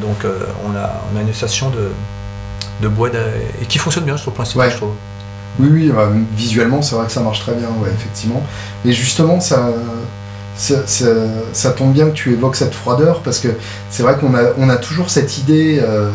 Donc, 0.01 0.25
euh, 0.25 0.39
on, 0.67 0.75
a, 0.77 0.91
on 1.13 1.19
a 1.19 1.23
une 1.23 1.33
station 1.35 1.71
de, 1.71 1.91
de 2.83 2.89
bois 2.89 3.11
et 3.63 3.67
qui 3.67 3.79
fonctionne 3.79 4.05
bien 4.05 4.17
sur 4.17 4.33
le 4.37 4.59
Ouais. 4.59 4.71
je 4.71 4.77
trouve. 4.77 4.93
Oui, 5.61 5.69
oui, 5.71 5.93
bah, 5.95 6.09
visuellement, 6.37 6.83
c'est 6.83 6.97
vrai 6.97 7.07
que 7.07 7.13
ça 7.13 7.21
marche 7.21 7.41
très 7.41 7.53
bien, 7.55 7.69
ouais, 7.81 7.89
effectivement. 7.95 8.43
Et 8.85 8.93
justement, 8.93 9.39
ça, 9.39 9.69
ça, 10.57 10.85
ça- 10.87 11.05
ça 11.53 11.71
tombe 11.71 11.93
bien 11.93 12.07
que 12.07 12.15
tu 12.15 12.33
évoques 12.33 12.57
cette 12.57 12.75
froideur, 12.75 13.21
parce 13.21 13.39
que 13.39 13.49
c'est 13.91 14.03
vrai 14.03 14.17
qu'on 14.17 14.35
a, 14.35 14.43
on 14.59 14.69
a 14.69 14.77
toujours 14.77 15.11
cette 15.11 15.39
idée, 15.39 15.79
euh, 15.81 16.11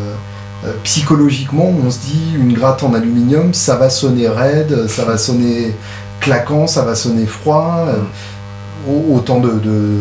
euh, 0.66 0.72
psychologiquement, 0.84 1.70
où 1.70 1.82
on 1.86 1.90
se 1.90 2.00
dit, 2.00 2.34
une 2.36 2.52
gratte 2.52 2.82
en 2.82 2.92
aluminium, 2.92 3.54
ça 3.54 3.76
va 3.76 3.88
sonner 3.88 4.28
raide, 4.28 4.88
ça 4.88 5.06
va 5.06 5.16
sonner 5.16 5.74
claquant, 6.20 6.66
ça 6.66 6.82
va 6.82 6.94
sonner 6.94 7.24
froid, 7.24 7.86
euh, 7.88 7.94
au- 7.94 8.02
autant 8.88 9.40
de, 9.40 9.50
de- 9.58 9.98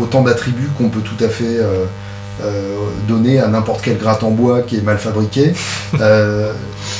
autant 0.00 0.22
d'attributs 0.22 0.70
qu'on 0.76 0.88
peut 0.88 1.00
tout 1.00 1.22
à 1.24 1.28
fait 1.28 1.58
euh, 1.58 1.84
euh, 2.42 2.76
donner 3.06 3.38
à 3.40 3.48
n'importe 3.48 3.82
quelle 3.82 3.98
gratte 3.98 4.22
en 4.24 4.30
bois 4.30 4.62
qui 4.62 4.76
est 4.78 4.82
mal 4.82 4.98
fabriquée. 4.98 5.52
Euh, 6.00 6.52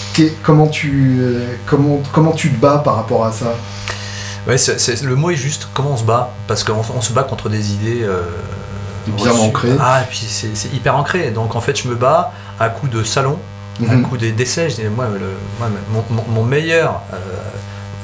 comment 0.42 0.66
tu 0.68 1.22
comment 1.66 2.00
comment 2.12 2.32
tu 2.32 2.50
te 2.50 2.60
bats 2.60 2.78
par 2.84 2.96
rapport 2.96 3.24
à 3.24 3.32
ça? 3.32 3.54
Ouais, 4.46 4.56
le 5.04 5.14
mot 5.16 5.30
est 5.30 5.36
juste 5.36 5.68
comment 5.72 5.92
on 5.92 5.96
se 5.96 6.02
bat, 6.04 6.32
parce 6.48 6.64
qu'on 6.64 6.82
on 6.96 7.00
se 7.00 7.12
bat 7.12 7.22
contre 7.22 7.48
des 7.48 7.72
idées 7.72 8.04
Bien 9.06 9.32
ancrées. 9.32 9.70
Ah, 9.80 10.02
et 10.02 10.06
puis 10.08 10.18
c'est 10.28 10.72
hyper 10.74 10.96
ancré. 10.96 11.30
Donc 11.30 11.54
en 11.56 11.60
fait, 11.60 11.80
je 11.80 11.88
me 11.88 11.94
bats 11.94 12.32
à 12.60 12.68
coup 12.68 12.88
de 12.88 13.02
salon, 13.04 13.38
à 13.88 13.94
Mhm. 13.94 14.02
coup 14.02 14.16
des. 14.16 14.30
Je 14.68 14.74
dis, 14.74 14.82
moi, 14.94 15.06
le- 15.12 15.20
moi, 15.58 15.68
mon, 16.10 16.42
meilleur, 16.44 17.02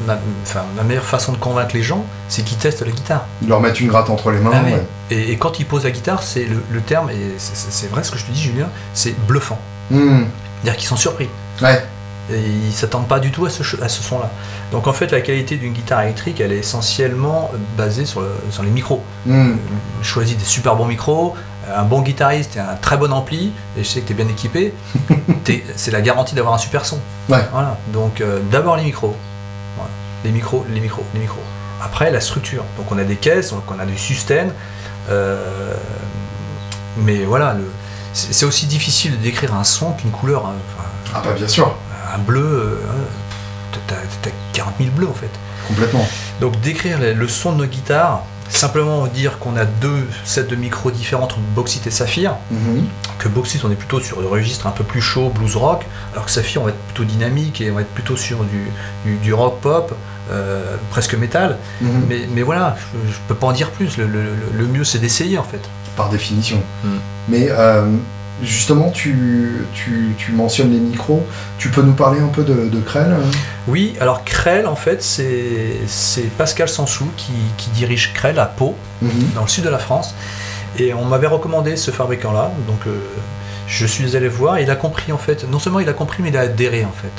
ma, 0.06 0.18
enfin, 0.42 0.62
ma 0.76 0.82
meilleure 0.82 1.04
façon 1.04 1.32
de 1.32 1.38
convaincre 1.38 1.74
les 1.74 1.82
gens, 1.82 2.04
c'est 2.28 2.42
qu'ils 2.42 2.56
testent 2.58 2.84
la 2.84 2.92
guitare. 2.92 3.24
Leur 3.46 3.60
mettre 3.60 3.80
une 3.80 3.88
gratte 3.88 4.10
entre 4.10 4.30
les 4.30 4.38
mains. 4.40 4.50
Ah 4.54 4.62
ouais. 4.64 4.82
Et, 5.10 5.32
et 5.32 5.36
quand 5.38 5.58
ils 5.60 5.66
posent 5.66 5.84
la 5.84 5.90
guitare, 5.90 6.22
c'est 6.22 6.44
le, 6.44 6.62
le 6.70 6.80
terme, 6.80 7.10
et 7.10 7.34
c'est- 7.38 7.88
vrai 7.90 8.02
ce 8.04 8.10
que 8.10 8.18
je 8.18 8.24
te 8.24 8.30
dis, 8.30 8.40
Julien, 8.40 8.68
c'est 8.94 9.14
bluffant. 9.26 9.58
Mhm. 9.90 10.26
C'est-à-dire 10.62 10.78
qu'ils 10.78 10.88
sont 10.88 10.96
surpris. 10.96 11.28
Ouais. 11.62 11.84
Et 12.30 12.38
ils 12.40 12.72
s'attendent 12.74 13.08
pas 13.08 13.20
du 13.20 13.30
tout 13.30 13.46
à 13.46 13.50
ce, 13.50 13.62
ch- 13.64 13.80
à 13.82 13.88
ce 13.88 14.02
son-là. 14.02 14.30
Donc 14.70 14.86
en 14.86 14.92
fait, 14.92 15.10
la 15.12 15.22
qualité 15.22 15.56
d'une 15.56 15.72
guitare 15.72 16.02
électrique, 16.02 16.40
elle 16.40 16.52
est 16.52 16.58
essentiellement 16.58 17.50
basée 17.76 18.04
sur, 18.04 18.20
le- 18.20 18.34
sur 18.50 18.62
les 18.62 18.70
micros. 18.70 19.02
Mhm. 19.24 19.56
Choisis 20.02 20.36
des 20.36 20.44
super 20.44 20.76
bons 20.76 20.84
micros, 20.84 21.34
un 21.74 21.84
bon 21.84 22.02
guitariste 22.02 22.56
et 22.56 22.60
un 22.60 22.76
très 22.80 22.98
bon 22.98 23.12
ampli, 23.12 23.52
et 23.78 23.82
je 23.84 23.88
sais 23.88 24.00
que 24.02 24.06
tu 24.08 24.12
es 24.12 24.16
bien 24.16 24.28
équipé, 24.28 24.74
c'est 25.76 25.90
la 25.90 26.00
garantie 26.02 26.34
d'avoir 26.34 26.54
un 26.54 26.58
super 26.58 26.84
son. 26.84 26.98
Ouais. 27.28 27.38
Voilà. 27.52 27.78
Donc 27.94 28.20
euh, 28.20 28.40
d'abord 28.50 28.76
les 28.76 28.84
micros. 28.84 29.16
Les 30.24 30.30
micros, 30.30 30.64
les 30.72 30.80
micros, 30.80 31.04
les 31.14 31.20
micros. 31.20 31.42
Après 31.82 32.10
la 32.10 32.20
structure. 32.20 32.64
Donc 32.76 32.90
on 32.90 32.98
a 32.98 33.04
des 33.04 33.16
caisses, 33.16 33.50
donc 33.50 33.62
on 33.70 33.78
a 33.78 33.86
du 33.86 33.96
sustain. 33.96 34.48
euh, 35.10 35.74
mais 36.96 37.24
voilà, 37.24 37.56
c'est 38.12 38.44
aussi 38.44 38.66
difficile 38.66 39.12
de 39.12 39.16
décrire 39.22 39.54
un 39.54 39.64
son 39.64 39.92
qu'une 39.92 40.10
couleur. 40.10 40.46
hein. 40.46 40.54
Enfin, 40.76 40.88
Ah 41.14 41.22
bah 41.24 41.32
bien 41.36 41.46
sûr, 41.48 41.72
un 42.14 42.18
bleu, 42.18 42.42
euh, 42.42 42.76
t'as 43.86 43.94
t'as 44.22 44.30
40 44.54 44.74
000 44.78 44.90
bleus 44.90 45.08
en 45.08 45.14
fait. 45.14 45.30
complètement. 45.68 46.06
Donc 46.40 46.58
décrire 46.60 46.98
le 47.00 47.28
son 47.28 47.52
de 47.52 47.58
nos 47.58 47.66
guitares, 47.66 48.22
simplement 48.48 49.06
dire 49.06 49.38
qu'on 49.38 49.56
a 49.56 49.64
deux 49.64 50.06
sets 50.24 50.44
de 50.44 50.56
micros 50.56 50.90
différents 50.90 51.24
entre 51.24 51.38
bauxite 51.54 51.86
et 51.86 51.90
saphir, 51.90 52.34
Mhm. 52.50 52.84
que 53.18 53.28
bauxite 53.28 53.64
on 53.64 53.70
est 53.70 53.74
plutôt 53.76 54.00
sur 54.00 54.20
le 54.20 54.26
registre 54.26 54.66
un 54.66 54.70
peu 54.70 54.84
plus 54.84 55.00
chaud, 55.00 55.30
blues 55.34 55.56
rock, 55.56 55.86
alors 56.12 56.24
que 56.26 56.30
saphir 56.30 56.62
on 56.62 56.64
va 56.64 56.70
être 56.70 56.78
plutôt 56.94 57.04
dynamique 57.04 57.60
et 57.60 57.70
on 57.70 57.74
va 57.74 57.82
être 57.82 57.94
plutôt 57.94 58.16
sur 58.16 58.38
du, 58.44 58.68
du, 59.04 59.16
du 59.18 59.34
rock 59.34 59.60
pop, 59.60 59.94
euh, 60.30 60.76
presque 60.90 61.14
métal. 61.14 61.58
Mhm. 61.80 61.90
Mais, 62.08 62.20
mais 62.34 62.42
voilà, 62.42 62.76
je, 62.78 63.12
je 63.12 63.16
peux 63.28 63.34
pas 63.34 63.46
en 63.48 63.52
dire 63.52 63.70
plus, 63.70 63.96
le, 63.96 64.06
le- 64.06 64.22
le- 64.22 64.58
le 64.58 64.66
mieux 64.66 64.84
c'est 64.84 64.98
d'essayer 64.98 65.38
en 65.38 65.42
fait. 65.44 65.60
Par 65.96 66.08
définition. 66.10 66.62
Mhm. 66.84 66.90
Mais 67.28 67.48
euh, 67.50 67.86
justement, 68.42 68.90
tu, 68.90 69.64
tu, 69.74 70.14
tu 70.18 70.32
mentionnes 70.32 70.70
les 70.72 70.78
micros. 70.78 71.26
Tu 71.58 71.68
peux 71.70 71.82
nous 71.82 71.92
parler 71.94 72.20
un 72.20 72.28
peu 72.28 72.44
de, 72.44 72.68
de 72.68 72.80
Krell 72.80 73.10
hein? 73.12 73.30
Oui, 73.66 73.94
alors 74.00 74.24
Krell 74.24 74.66
en 74.66 74.76
fait 74.76 75.02
c'est 75.02 75.76
c'est 75.86 76.22
Pascal 76.36 76.68
Sansou 76.68 77.08
qui, 77.16 77.32
qui 77.56 77.70
dirige 77.70 78.12
Krell 78.14 78.38
à 78.38 78.46
Pau. 78.46 78.74
Mhm. 79.02 79.10
dans 79.34 79.42
le 79.42 79.48
sud 79.48 79.64
de 79.64 79.68
la 79.70 79.78
France. 79.78 80.14
Et 80.78 80.92
on 80.94 81.04
m'avait 81.04 81.26
recommandé 81.26 81.76
ce 81.76 81.90
fabricant-là, 81.90 82.50
donc 82.66 82.80
euh, 82.86 82.90
je 83.66 83.86
suis 83.86 84.16
allé 84.16 84.28
voir. 84.28 84.58
Et 84.58 84.62
il 84.64 84.70
a 84.70 84.76
compris 84.76 85.12
en 85.12 85.18
fait, 85.18 85.44
non 85.50 85.58
seulement 85.58 85.80
il 85.80 85.88
a 85.88 85.92
compris, 85.92 86.22
mais 86.22 86.28
il 86.30 86.36
a 86.36 86.40
adhéré 86.42 86.84
en 86.84 86.92
fait. 86.92 87.12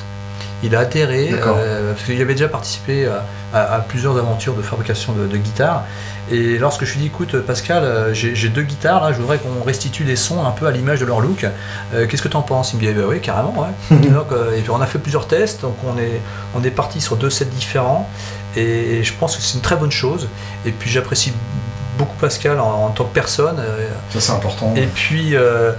il 0.64 0.76
a 0.76 0.80
adhéré, 0.80 1.30
euh, 1.34 1.94
parce 1.94 2.06
qu'il 2.06 2.22
avait 2.22 2.34
déjà 2.36 2.48
participé 2.50 3.06
à, 3.08 3.24
à- 3.54 3.76
à 3.76 3.80
plusieurs 3.80 4.18
aventures 4.18 4.54
de 4.56 4.62
fabrication 4.62 5.14
de, 5.14 5.26
de 5.28 5.38
guitares. 5.38 5.84
Et 6.32 6.60
lorsque 6.60 6.86
je 6.86 6.94
lui 6.94 7.02
dit, 7.02 7.08
écoute 7.08 7.40
Pascal, 7.42 7.84
euh, 7.84 8.14
j'ai 8.14 8.50
deux 8.50 8.62
guitares, 8.62 9.04
là, 9.04 9.14
je 9.14 9.20
voudrais 9.20 9.40
qu'on 9.40 9.64
restitue 9.64 10.04
les 10.04 10.16
sons 10.16 10.46
un 10.46 10.52
peu 10.52 10.68
à 10.68 10.72
l'image 10.72 11.00
de 11.00 11.06
leur 11.06 11.22
look. 11.22 11.46
Euh, 11.94 12.06
Qu'est-ce 12.08 12.22
que 12.22 12.28
tu 12.28 12.38
en 12.38 12.44
penses? 12.44 12.74
Il 12.74 12.80
me 12.80 12.86
dit, 12.86 12.94
bah 12.94 13.06
oui, 13.08 13.20
carrément, 13.20 13.54
ouais. 13.60 13.98
donc, 14.10 14.32
euh, 14.32 14.56
et 14.56 14.62
puis 14.62 14.70
on 14.70 14.82
a 14.82 14.86
fait 14.86 15.00
plusieurs 15.00 15.28
tests, 15.28 15.62
donc 15.62 15.76
on 15.86 15.98
est, 15.98 16.22
on 16.56 16.64
est 16.64 16.72
parti 16.72 17.02
sur 17.02 17.18
deux 17.18 17.30
sets 17.30 17.46
différents. 17.46 18.08
Et 18.56 19.04
je 19.04 19.14
pense 19.14 19.36
que 19.36 19.42
c'est 19.42 19.56
une 19.56 19.62
très 19.62 19.76
bonne 19.76 19.92
chose. 19.92 20.28
Et 20.66 20.72
puis 20.72 20.90
j'apprécie 20.90 21.34
beaucoup 22.00 22.16
Pascal 22.20 22.60
en, 22.60 22.86
en 22.86 22.90
tant 22.90 23.04
que 23.04 23.14
personne. 23.14 23.58
euh, 23.60 23.88
Ça, 24.10 24.20
c'est 24.20 24.32
important. 24.32 24.74
et 24.76 24.88
puis, 24.88 25.36
euh, 25.36 25.74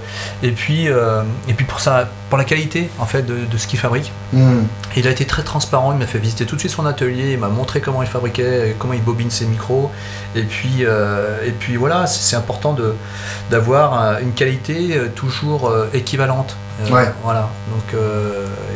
et 0.45 0.53
puis, 0.53 0.89
euh, 0.89 1.23
et 1.49 1.55
puis 1.55 1.65
pour, 1.65 1.81
ça, 1.81 2.07
pour 2.29 2.39
la 2.39 2.45
qualité 2.45 2.89
en 3.01 3.07
fait 3.07 3.23
de, 3.23 3.35
de 3.51 3.57
ce 3.59 3.67
qu'il 3.67 3.79
fabrique. 3.81 4.13
Hmm. 4.33 4.63
Il 4.97 5.09
a 5.09 5.11
été 5.11 5.25
très 5.25 5.43
transparent, 5.43 5.93
il 5.93 5.99
m'a 5.99 6.07
fait 6.07 6.19
visiter 6.19 6.47
tout 6.47 6.55
de 6.55 6.61
suite 6.61 6.71
son 6.73 6.87
atelier, 6.87 7.33
il 7.33 7.39
m'a 7.39 7.49
montré 7.49 7.81
comment 7.81 8.03
il 8.03 8.09
fabriquait, 8.09 8.77
comment 8.79 8.95
il 8.95 9.03
bobine 9.03 9.31
ses 9.31 9.47
micros. 9.47 9.91
Et 10.37 10.43
puis, 10.45 10.85
euh, 10.85 11.39
et 11.45 11.51
puis 11.51 11.75
voilà, 11.77 12.07
c'est 12.07 12.37
important 12.37 12.73
de- 12.75 12.95
d'avoir 13.51 14.21
une 14.21 14.33
qualité 14.33 15.01
toujours 15.17 15.73
équivalente. 15.95 16.55
Ouais. 16.91 17.11
Voilà. 17.25 17.49
Donc, 17.73 18.01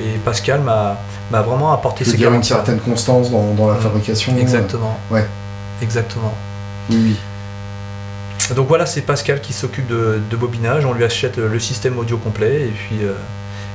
et 0.02 0.18
Pascal 0.24 0.60
m'a 0.60 0.96
m'a 1.30 1.40
vraiment 1.40 1.72
apporté 1.72 2.04
Je 2.04 2.10
veux 2.10 2.12
ses 2.12 2.18
dire 2.18 2.26
une 2.28 2.32
garanties. 2.34 2.48
certaine 2.50 2.78
constance 2.78 3.30
dans, 3.30 3.54
dans 3.54 3.68
la 3.68 3.74
Mm. 3.78 3.80
fabrication. 3.80 4.36
Exactement. 4.38 4.98
Ouais. 5.10 5.26
Exactement. 5.80 6.34
Oui, 6.90 6.96
oui. 7.02 7.16
Donc 8.54 8.68
voilà, 8.68 8.84
c'est 8.86 9.00
Pascal 9.02 9.40
qui 9.40 9.52
s'occupe 9.52 9.86
de, 9.86 10.20
de 10.30 10.36
bobinage. 10.36 10.84
On 10.84 10.92
lui 10.92 11.04
achète 11.04 11.36
le 11.38 11.58
système 11.60 11.98
audio 11.98 12.16
complet 12.18 12.62
et 12.62 12.72
puis, 12.72 12.98
euh, 13.04 13.12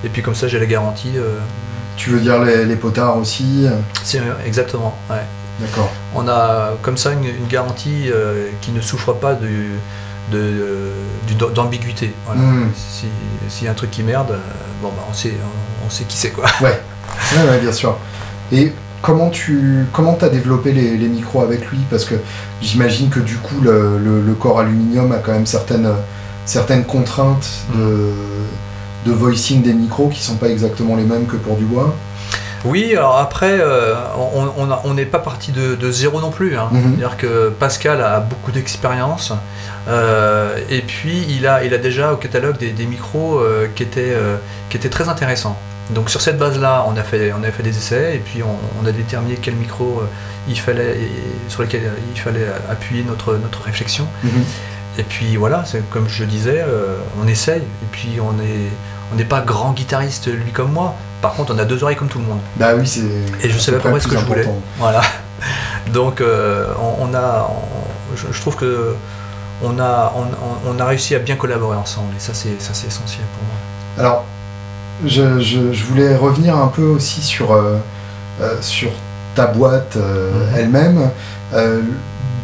et 0.03 0.09
puis 0.09 0.21
comme 0.21 0.35
ça, 0.35 0.47
j'ai 0.47 0.59
la 0.59 0.65
garantie. 0.67 1.13
euh, 1.17 1.37
Tu 1.97 2.11
veux 2.11 2.19
dire 2.19 2.39
les, 2.43 2.65
les 2.65 2.75
potards 2.75 3.17
aussi 3.17 3.65
euh, 3.65 3.71
c'est 4.03 4.21
exactement. 4.45 4.97
Ouais. 5.09 5.17
D'accord. 5.59 5.91
On 6.15 6.27
a 6.29 6.71
comme 6.81 6.97
ça 6.97 7.11
une, 7.11 7.25
une 7.25 7.47
garantie 7.47 8.09
euh, 8.11 8.47
qui 8.61 8.71
ne 8.71 8.79
souffre 8.79 9.11
pas 9.13 9.33
du, 9.33 9.71
de, 10.31 10.93
d'ambiguïté. 11.53 12.13
Voilà. 12.25 12.41
Mm. 12.41 12.71
Si- 12.75 13.05
S'il 13.49 13.65
y 13.65 13.67
a 13.67 13.71
un 13.71 13.73
truc 13.75 13.91
qui 13.91 14.03
merde, 14.03 14.31
euh, 14.31 14.37
bon 14.81 14.89
bah 14.89 15.03
on 15.09 15.13
sait, 15.13 15.33
on, 15.43 15.87
on 15.87 15.89
sait 15.89 16.03
qui 16.05 16.15
c'est 16.15 16.29
quoi. 16.29 16.45
Ouais. 16.61 16.79
ouais, 17.35 17.49
ouais, 17.49 17.59
bien 17.59 17.71
sûr. 17.71 17.97
Et 18.51 18.71
comment 19.01 19.29
tu 19.29 19.85
comment 19.93 20.17
as 20.21 20.29
développé 20.29 20.71
les, 20.71 20.97
les 20.97 21.07
micros 21.07 21.41
avec 21.41 21.65
lui? 21.71 21.79
Parce 21.89 22.05
que 22.05 22.15
j'imagine 22.61 23.09
que 23.09 23.19
du 23.19 23.35
coup, 23.37 23.61
le, 23.61 23.97
le- 23.97 24.21
le 24.21 24.33
corps 24.33 24.59
aluminium 24.59 25.11
a 25.11 25.17
quand 25.17 25.31
même 25.31 25.45
certaines, 25.45 25.89
certaines 26.45 26.83
contraintes 26.85 27.49
de, 27.75 28.09
de 29.05 29.11
voicing 29.11 29.61
des 29.61 29.73
micros 29.73 30.09
qui 30.09 30.21
sont 30.21 30.35
pas 30.35 30.49
exactement 30.49 30.95
les 30.95 31.03
mêmes 31.03 31.25
que 31.27 31.35
pour 31.37 31.55
du 31.55 31.65
bois. 31.65 31.95
Oui, 32.65 32.93
alors 32.93 33.17
après, 33.17 33.57
euh, 33.61 33.93
on 34.83 34.93
n'est 34.93 35.05
pas 35.05 35.19
parti 35.19 35.53
de, 35.53 35.75
de 35.75 35.91
zéro 35.91 36.19
non 36.19 36.29
plus. 36.29 36.57
hein. 36.57 36.67
Mhm. 36.71 36.81
C'est-à-dire 36.97 37.15
que 37.17 37.49
Pascal 37.57 38.01
a 38.01 38.19
beaucoup 38.19 38.51
d'expérience 38.51 39.31
euh, 39.87 40.57
et 40.69 40.81
puis 40.81 41.25
il 41.29 41.47
a, 41.47 41.63
il 41.63 41.73
a 41.73 41.77
déjà 41.77 42.11
au 42.11 42.17
catalogue 42.17 42.57
des, 42.57 42.71
des 42.71 42.85
micros 42.85 43.39
euh, 43.39 43.67
qui, 43.73 43.83
étaient, 43.83 44.11
euh, 44.13 44.35
qui 44.69 44.75
étaient 44.75 44.89
très 44.89 45.07
intéressants. 45.07 45.57
Donc 45.89 46.09
sur 46.09 46.21
cette 46.21 46.37
base-là, 46.37 46.85
on 46.87 46.95
a 46.97 47.03
fait, 47.03 47.33
on 47.33 47.43
a 47.43 47.51
fait 47.51 47.63
des 47.63 47.75
essais 47.77 48.15
et 48.15 48.19
puis 48.19 48.43
on, 48.43 48.57
on 48.83 48.85
a 48.87 48.91
déterminé 48.91 49.37
quel 49.41 49.55
micro 49.55 50.01
euh, 50.01 50.05
il 50.47 50.59
fallait, 50.59 50.97
et 50.99 51.11
sur 51.47 51.61
lequel 51.63 51.81
euh, 51.85 51.89
il 52.13 52.19
fallait 52.19 52.47
appuyer 52.69 53.03
notre, 53.03 53.35
notre 53.35 53.63
réflexion. 53.63 54.07
Mhm. 54.23 54.43
Et 54.99 55.03
puis 55.03 55.35
voilà, 55.37 55.63
comme 55.91 56.07
je 56.09 56.23
disais, 56.25 56.63
euh, 56.67 56.97
on 57.23 57.27
essaye. 57.27 57.61
Et 57.61 57.87
puis 57.91 58.17
on 58.21 58.33
est, 58.43 58.69
on 59.13 59.15
n'est 59.15 59.25
pas 59.25 59.41
grand 59.41 59.71
guitariste 59.71 60.27
lui 60.27 60.51
comme 60.51 60.71
moi. 60.71 60.95
Par 61.21 61.33
contre, 61.33 61.53
on 61.55 61.59
a 61.59 61.65
deux 61.65 61.83
oreilles 61.83 61.95
comme 61.97 62.07
tout 62.07 62.19
le 62.19 62.25
monde. 62.25 62.39
Bah 62.57 62.75
oui, 62.75 62.85
c'est. 62.87 63.01
Et 63.45 63.49
je 63.49 63.57
savais 63.57 63.77
peu 63.79 63.89
près 63.89 63.99
ce 63.99 64.07
que 64.07 64.17
je 64.17 64.25
voulais. 64.25 64.47
Voilà. 64.77 65.01
Donc 65.93 66.21
euh, 66.21 66.67
on, 66.79 67.09
on 67.09 67.13
a, 67.13 67.49
on- 67.49 68.15
je, 68.15 68.25
je 68.31 68.41
trouve 68.41 68.55
que 68.55 68.95
on 69.63 69.79
a, 69.79 70.13
on, 70.15 70.69
on 70.69 70.79
a 70.79 70.85
réussi 70.85 71.15
à 71.15 71.19
bien 71.19 71.35
collaborer 71.35 71.77
ensemble. 71.77 72.13
Et 72.15 72.19
ça, 72.19 72.33
c'est, 72.33 72.61
ça, 72.61 72.71
c'est 72.73 72.87
essentiel 72.87 73.23
pour 73.37 73.43
moi. 73.47 73.55
Alors, 74.05 74.25
je, 75.05 75.39
je- 75.39 75.71
je 75.73 75.83
voulais 75.85 76.15
revenir 76.15 76.55
un 76.57 76.67
peu 76.67 76.83
aussi 76.83 77.21
sur, 77.21 77.51
euh, 77.53 77.77
euh, 78.41 78.55
sur 78.61 78.89
ta 79.35 79.47
boîte 79.47 79.95
euh, 79.97 80.31
Mhm. 80.31 80.55
elle-même. 80.57 81.09
Euh, 81.53 81.81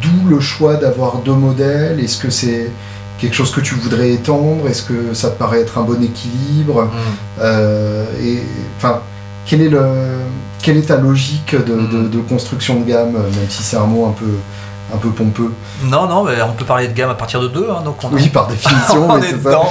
D'où 0.02 0.28
le 0.28 0.40
choix 0.40 0.74
d'avoir 0.74 1.16
deux 1.24 1.32
modèles? 1.32 1.98
Est-ce 2.00 2.18
que 2.18 2.28
c'est 2.30 2.70
quelque 3.18 3.34
chose 3.34 3.50
que 3.50 3.62
tu 3.62 3.74
voudrais 3.74 4.10
étendre? 4.12 4.68
Est-ce 4.68 4.82
que 4.82 5.14
ça 5.14 5.30
te 5.30 5.38
paraît 5.38 5.60
être 5.62 5.78
un 5.78 5.82
bon 5.84 6.00
équilibre? 6.02 6.88
Euh, 7.40 8.04
Et 8.22 8.42
enfin, 8.76 9.00
quel 9.46 9.62
est 9.62 9.70
le, 9.70 9.80
quelle 10.62 10.76
est 10.76 10.88
ta 10.88 10.96
logique 10.98 11.54
de, 11.54 11.74
de- 11.74 11.74
Mhm. 11.74 12.10
de 12.10 12.18
construction 12.18 12.78
de 12.80 12.84
gamme, 12.86 13.12
même 13.12 13.48
si 13.48 13.62
c'est 13.62 13.78
un 13.78 13.86
mot 13.86 14.04
un 14.06 14.12
peu, 14.12 14.26
un 14.94 14.98
peu 14.98 15.10
pompeux 15.10 15.52
Non, 15.84 16.06
non, 16.06 16.24
mais 16.24 16.40
on 16.42 16.52
peut 16.52 16.64
parler 16.64 16.88
de 16.88 16.92
gamme 16.92 17.10
à 17.10 17.14
partir 17.14 17.40
de 17.40 17.48
deux. 17.48 17.68
hein, 17.70 17.82
donc 17.84 17.96
on 18.04 18.08
a- 18.08 18.12
Oui, 18.12 18.28
par 18.28 18.46
définition, 18.46 19.06
on 19.10 19.18
mais 19.18 19.26
est 19.26 19.30
ça. 19.30 19.36
dedans. 19.36 19.68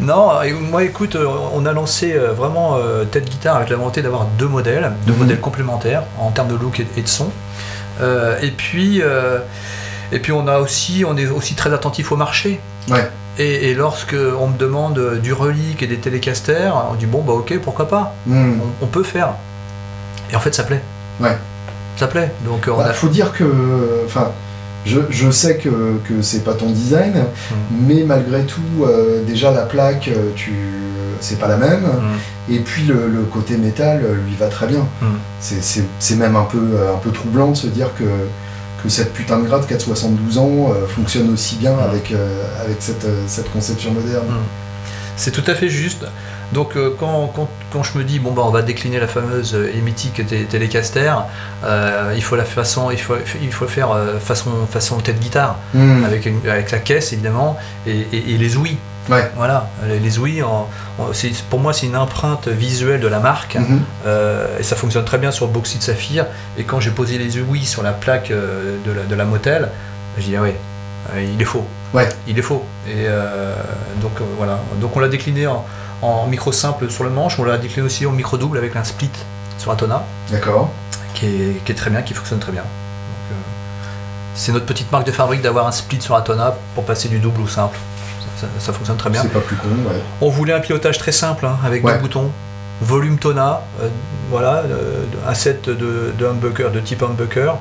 Non, 0.00 0.42
et 0.42 0.52
moi 0.52 0.82
écoute, 0.82 1.14
euh, 1.16 1.26
on 1.54 1.64
a 1.66 1.72
lancé 1.72 2.12
euh, 2.14 2.32
vraiment 2.32 2.76
euh, 2.76 3.04
Tête 3.04 3.28
Guitare 3.28 3.56
avec 3.56 3.70
la 3.70 3.76
volonté 3.76 4.02
d'avoir 4.02 4.24
deux 4.38 4.48
modèles, 4.48 4.92
deux 5.06 5.12
Mhm. 5.12 5.18
modèles 5.18 5.40
complémentaires 5.40 6.02
en 6.18 6.30
termes 6.30 6.48
de 6.48 6.56
look 6.56 6.80
et, 6.80 7.00
de 7.02 7.08
son. 7.08 7.30
Euh, 8.00 8.36
et 8.42 8.50
puis, 8.50 9.00
euh, 9.02 9.38
et 10.12 10.18
puis 10.18 10.32
on 10.32 10.46
a 10.48 10.58
aussi, 10.58 11.04
on 11.06 11.16
est 11.16 11.28
aussi 11.28 11.54
très 11.54 11.72
attentif 11.72 12.10
au 12.12 12.16
marché. 12.16 12.60
Ouais. 12.90 13.08
Et, 13.38 13.70
et 13.70 13.74
lorsque 13.74 14.16
on 14.40 14.48
me 14.48 14.58
demande 14.58 15.20
du 15.22 15.32
relique 15.32 15.82
et 15.82 15.86
des 15.86 15.98
télécasters, 15.98 16.74
on 16.90 16.94
dit 16.94 17.06
bon 17.06 17.22
bah 17.22 17.32
ok 17.32 17.58
pourquoi 17.62 17.88
pas, 17.88 18.14
Hmm. 18.26 18.58
on, 18.80 18.84
on 18.84 18.86
peut 18.88 19.02
faire. 19.04 19.30
Et 20.32 20.36
en 20.36 20.40
fait 20.40 20.54
ça 20.54 20.64
plaît. 20.64 20.82
Ouais. 21.20 21.36
Ça 21.96 22.06
plaît. 22.08 22.32
Donc 22.44 22.66
euh, 22.68 22.72
on 22.72 22.78
Bah, 22.78 22.86
a 22.88 22.92
faut 22.92 23.08
dire 23.08 23.32
que, 23.32 23.44
enfin, 24.06 24.30
je, 24.86 25.00
je 25.10 25.30
sais 25.30 25.56
que, 25.58 25.70
que 26.08 26.22
c'est 26.22 26.44
pas 26.44 26.54
ton 26.54 26.70
design, 26.70 27.14
Hmm. 27.50 27.54
mais 27.86 28.02
malgré 28.04 28.42
tout, 28.44 28.60
euh, 28.82 29.22
déjà 29.24 29.50
la 29.52 29.62
plaque, 29.62 30.08
euh, 30.08 30.30
tu, 30.34 30.52
c'est 31.20 31.38
pas 31.38 31.48
la 31.48 31.56
même. 31.56 31.82
Mm. 31.84 32.52
Et 32.54 32.58
puis 32.58 32.82
le, 32.82 33.08
le 33.08 33.22
côté 33.22 33.56
métal 33.56 34.00
lui 34.26 34.34
va 34.38 34.48
très 34.48 34.66
bien. 34.66 34.86
Mm. 35.00 35.06
C'est- 35.40 36.16
même 36.16 36.36
un 36.36 36.42
peu, 36.44 36.58
un 36.94 36.98
peu 36.98 37.10
troublant 37.12 37.52
de 37.52 37.56
se 37.56 37.66
dire 37.68 37.88
que, 37.98 38.04
que 38.82 38.88
cette 38.90 39.14
putain 39.14 39.38
de 39.38 39.44
grade 39.46 39.66
472 39.66 40.36
ans 40.38 40.50
euh, 40.72 40.86
fonctionne 40.86 41.32
aussi 41.32 41.56
bien 41.56 41.72
Mm. 41.72 41.78
avec, 41.88 42.12
euh, 42.12 42.42
avec 42.62 42.76
cette, 42.80 43.06
cette 43.26 43.50
conception 43.52 43.92
moderne. 43.92 44.26
C'est 45.16 45.30
tout 45.30 45.48
à 45.50 45.54
fait 45.54 45.68
juste. 45.68 46.04
Donc 46.52 46.76
euh, 46.76 46.90
quand, 46.98 47.30
quand, 47.34 47.48
quand 47.74 47.82
je 47.82 47.98
me 47.98 48.04
dis 48.04 48.20
bon 48.20 48.30
bah 48.30 48.42
on 48.46 48.50
va 48.50 48.62
décliner 48.62 49.00
la 49.00 49.08
fameuse 49.08 49.54
et 49.74 49.80
mythique 49.80 50.24
té- 50.26 50.44
Telecaster, 50.44 51.12
euh, 51.64 52.12
il 52.14 52.22
faut 52.22 52.36
la 52.36 52.44
façon, 52.44 52.90
il 52.92 53.00
faut, 53.00 53.16
il 53.42 53.52
faut 53.52 53.66
faire 53.66 53.90
euh, 53.90 54.18
façon 54.20 54.50
façon 54.70 54.98
tête 55.00 55.18
guitare 55.18 55.56
Mm. 55.74 56.04
avec 56.04 56.24
une- 56.26 56.48
avec 56.48 56.70
la 56.70 56.78
caisse 56.78 57.12
évidemment 57.12 57.58
et, 57.86 57.98
et- 58.12 58.30
et 58.34 58.38
les 58.38 58.56
ouïes. 58.56 58.78
Ouais. 59.10 59.28
Voilà, 59.36 59.68
les, 59.88 59.98
les 59.98 60.18
ouïes, 60.20 60.42
en- 60.44 60.68
en- 61.00 61.10
pour 61.50 61.58
moi 61.58 61.72
c'est 61.74 61.86
une 61.86 61.96
empreinte 61.96 62.46
visuelle 62.48 63.00
de 63.00 63.08
la 63.08 63.18
marque 63.18 63.56
Mhm. 63.56 63.80
euh, 64.06 64.46
et 64.60 64.62
ça 64.62 64.76
fonctionne 64.76 65.04
très 65.04 65.18
bien 65.18 65.32
sur 65.32 65.48
Bauxite 65.48 65.82
Saphir. 65.82 66.26
Et 66.56 66.62
quand 66.62 66.78
j'ai 66.80 66.90
posé 66.92 67.18
les 67.18 67.38
ouïes 67.40 67.66
sur 67.66 67.82
la 67.82 67.92
plaque 67.92 68.30
euh, 68.30 68.76
de, 68.86 68.92
la, 68.92 69.02
de 69.02 69.14
la 69.16 69.24
motel, 69.24 69.68
je 70.16 70.22
dis 70.22 70.36
ah 70.36 70.42
ouais, 70.42 70.56
euh, 71.14 71.26
il 71.34 71.42
est 71.42 71.44
faux. 71.44 71.66
Ouais. 71.92 72.08
Il 72.28 72.38
est 72.38 72.42
faux. 72.50 72.64
Et 72.86 73.04
euh, 73.08 73.54
donc 74.00 74.12
euh, 74.20 74.24
voilà. 74.38 74.58
Donc 74.80 74.96
on 74.96 75.00
l'a 75.00 75.08
décliné 75.08 75.46
en, 75.48 75.66
en 76.04 76.26
micro 76.26 76.52
simple 76.52 76.90
sur 76.90 77.04
le 77.04 77.10
manche, 77.10 77.38
on 77.38 77.44
l'a 77.44 77.58
décliné 77.58 77.86
aussi 77.86 78.06
en 78.06 78.12
micro 78.12 78.36
double 78.36 78.58
avec 78.58 78.76
un 78.76 78.84
split 78.84 79.10
sur 79.58 79.70
Atona, 79.72 80.04
D'accord. 80.30 80.70
qui 81.14 81.26
est, 81.26 81.64
qui 81.64 81.72
est 81.72 81.74
très 81.74 81.90
bien, 81.90 82.02
qui 82.02 82.14
fonctionne 82.14 82.38
très 82.40 82.52
bien. 82.52 82.62
Euh, 82.62 83.34
c'est 84.34 84.52
notre 84.52 84.66
petite 84.66 84.90
marque 84.92 85.06
de 85.06 85.12
fabrique 85.12 85.42
d'avoir 85.42 85.66
un 85.66 85.72
split 85.72 86.00
sur 86.02 86.14
Atona 86.14 86.54
pour 86.74 86.84
passer 86.84 87.08
du 87.08 87.18
double 87.18 87.40
au 87.42 87.48
simple. 87.48 87.78
Ça, 88.36 88.46
ça- 88.46 88.66
ça 88.66 88.72
fonctionne 88.72 88.96
très 88.96 89.10
bien. 89.10 89.22
C'est 89.22 89.32
pas 89.32 89.40
plus 89.40 89.56
con, 89.56 89.68
ouais. 89.88 90.00
On 90.20 90.28
voulait 90.28 90.52
un 90.52 90.60
pilotage 90.60 90.98
très 90.98 91.12
simple, 91.12 91.46
hein, 91.46 91.56
avec 91.64 91.84
Ouais. 91.84 91.94
deux 91.94 92.00
boutons, 92.00 92.30
volume 92.80 93.18
tona, 93.18 93.62
euh, 93.80 93.88
voilà, 94.30 94.64
euh, 94.66 95.04
un 95.26 95.34
set 95.34 95.68
de, 95.68 96.12
de 96.18 96.26
humbucker, 96.26 96.70
de 96.72 96.80
type 96.80 97.02
humbucker. 97.02 97.54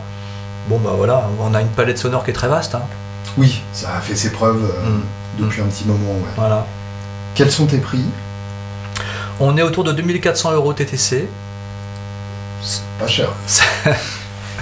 Bon 0.70 0.80
bah 0.80 0.92
voilà, 0.96 1.28
on 1.40 1.54
a 1.54 1.62
une 1.62 1.68
palette 1.68 1.98
sonore 1.98 2.24
qui 2.24 2.32
est 2.32 2.34
très 2.34 2.48
vaste, 2.48 2.74
hein, 2.76 2.82
Oui, 3.38 3.62
ça 3.74 3.96
a 3.98 4.02
fait 4.02 4.16
ses 4.16 4.32
preuves 4.32 4.64
euh, 4.64 4.90
Mm. 4.90 5.44
depuis 5.44 5.62
un 5.62 5.66
petit 5.66 5.86
moment, 5.86 6.12
ouais. 6.14 6.32
voilà. 6.38 6.66
Quels 7.36 7.52
sont 7.52 7.66
tes 7.66 7.80
prix? 7.80 8.06
On 9.40 9.58
est 9.58 9.62
autour 9.64 9.84
de 9.84 9.92
2400 9.92 10.52
euros 10.54 10.74
TTC. 10.74 11.28
Pas 13.00 13.08
cher. 13.08 13.30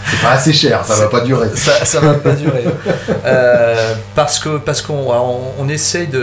C'est 0.10 0.20
pas 0.20 0.32
assez 0.32 0.52
cher, 0.52 0.84
ça 0.84 0.96
va 0.96 1.08
pas 1.08 1.22
durer. 1.22 1.50
Ça, 1.56 1.86
ça 1.86 2.00
va 2.00 2.16
pas 2.16 2.32
durer. 2.32 2.66
Euh, 3.24 3.94
parce 4.16 4.40
que 4.40 4.58
parce 4.58 4.82
qu'on 4.82 4.96
on, 5.12 5.40
on 5.60 5.70
essaye 5.70 6.08
de, 6.08 6.20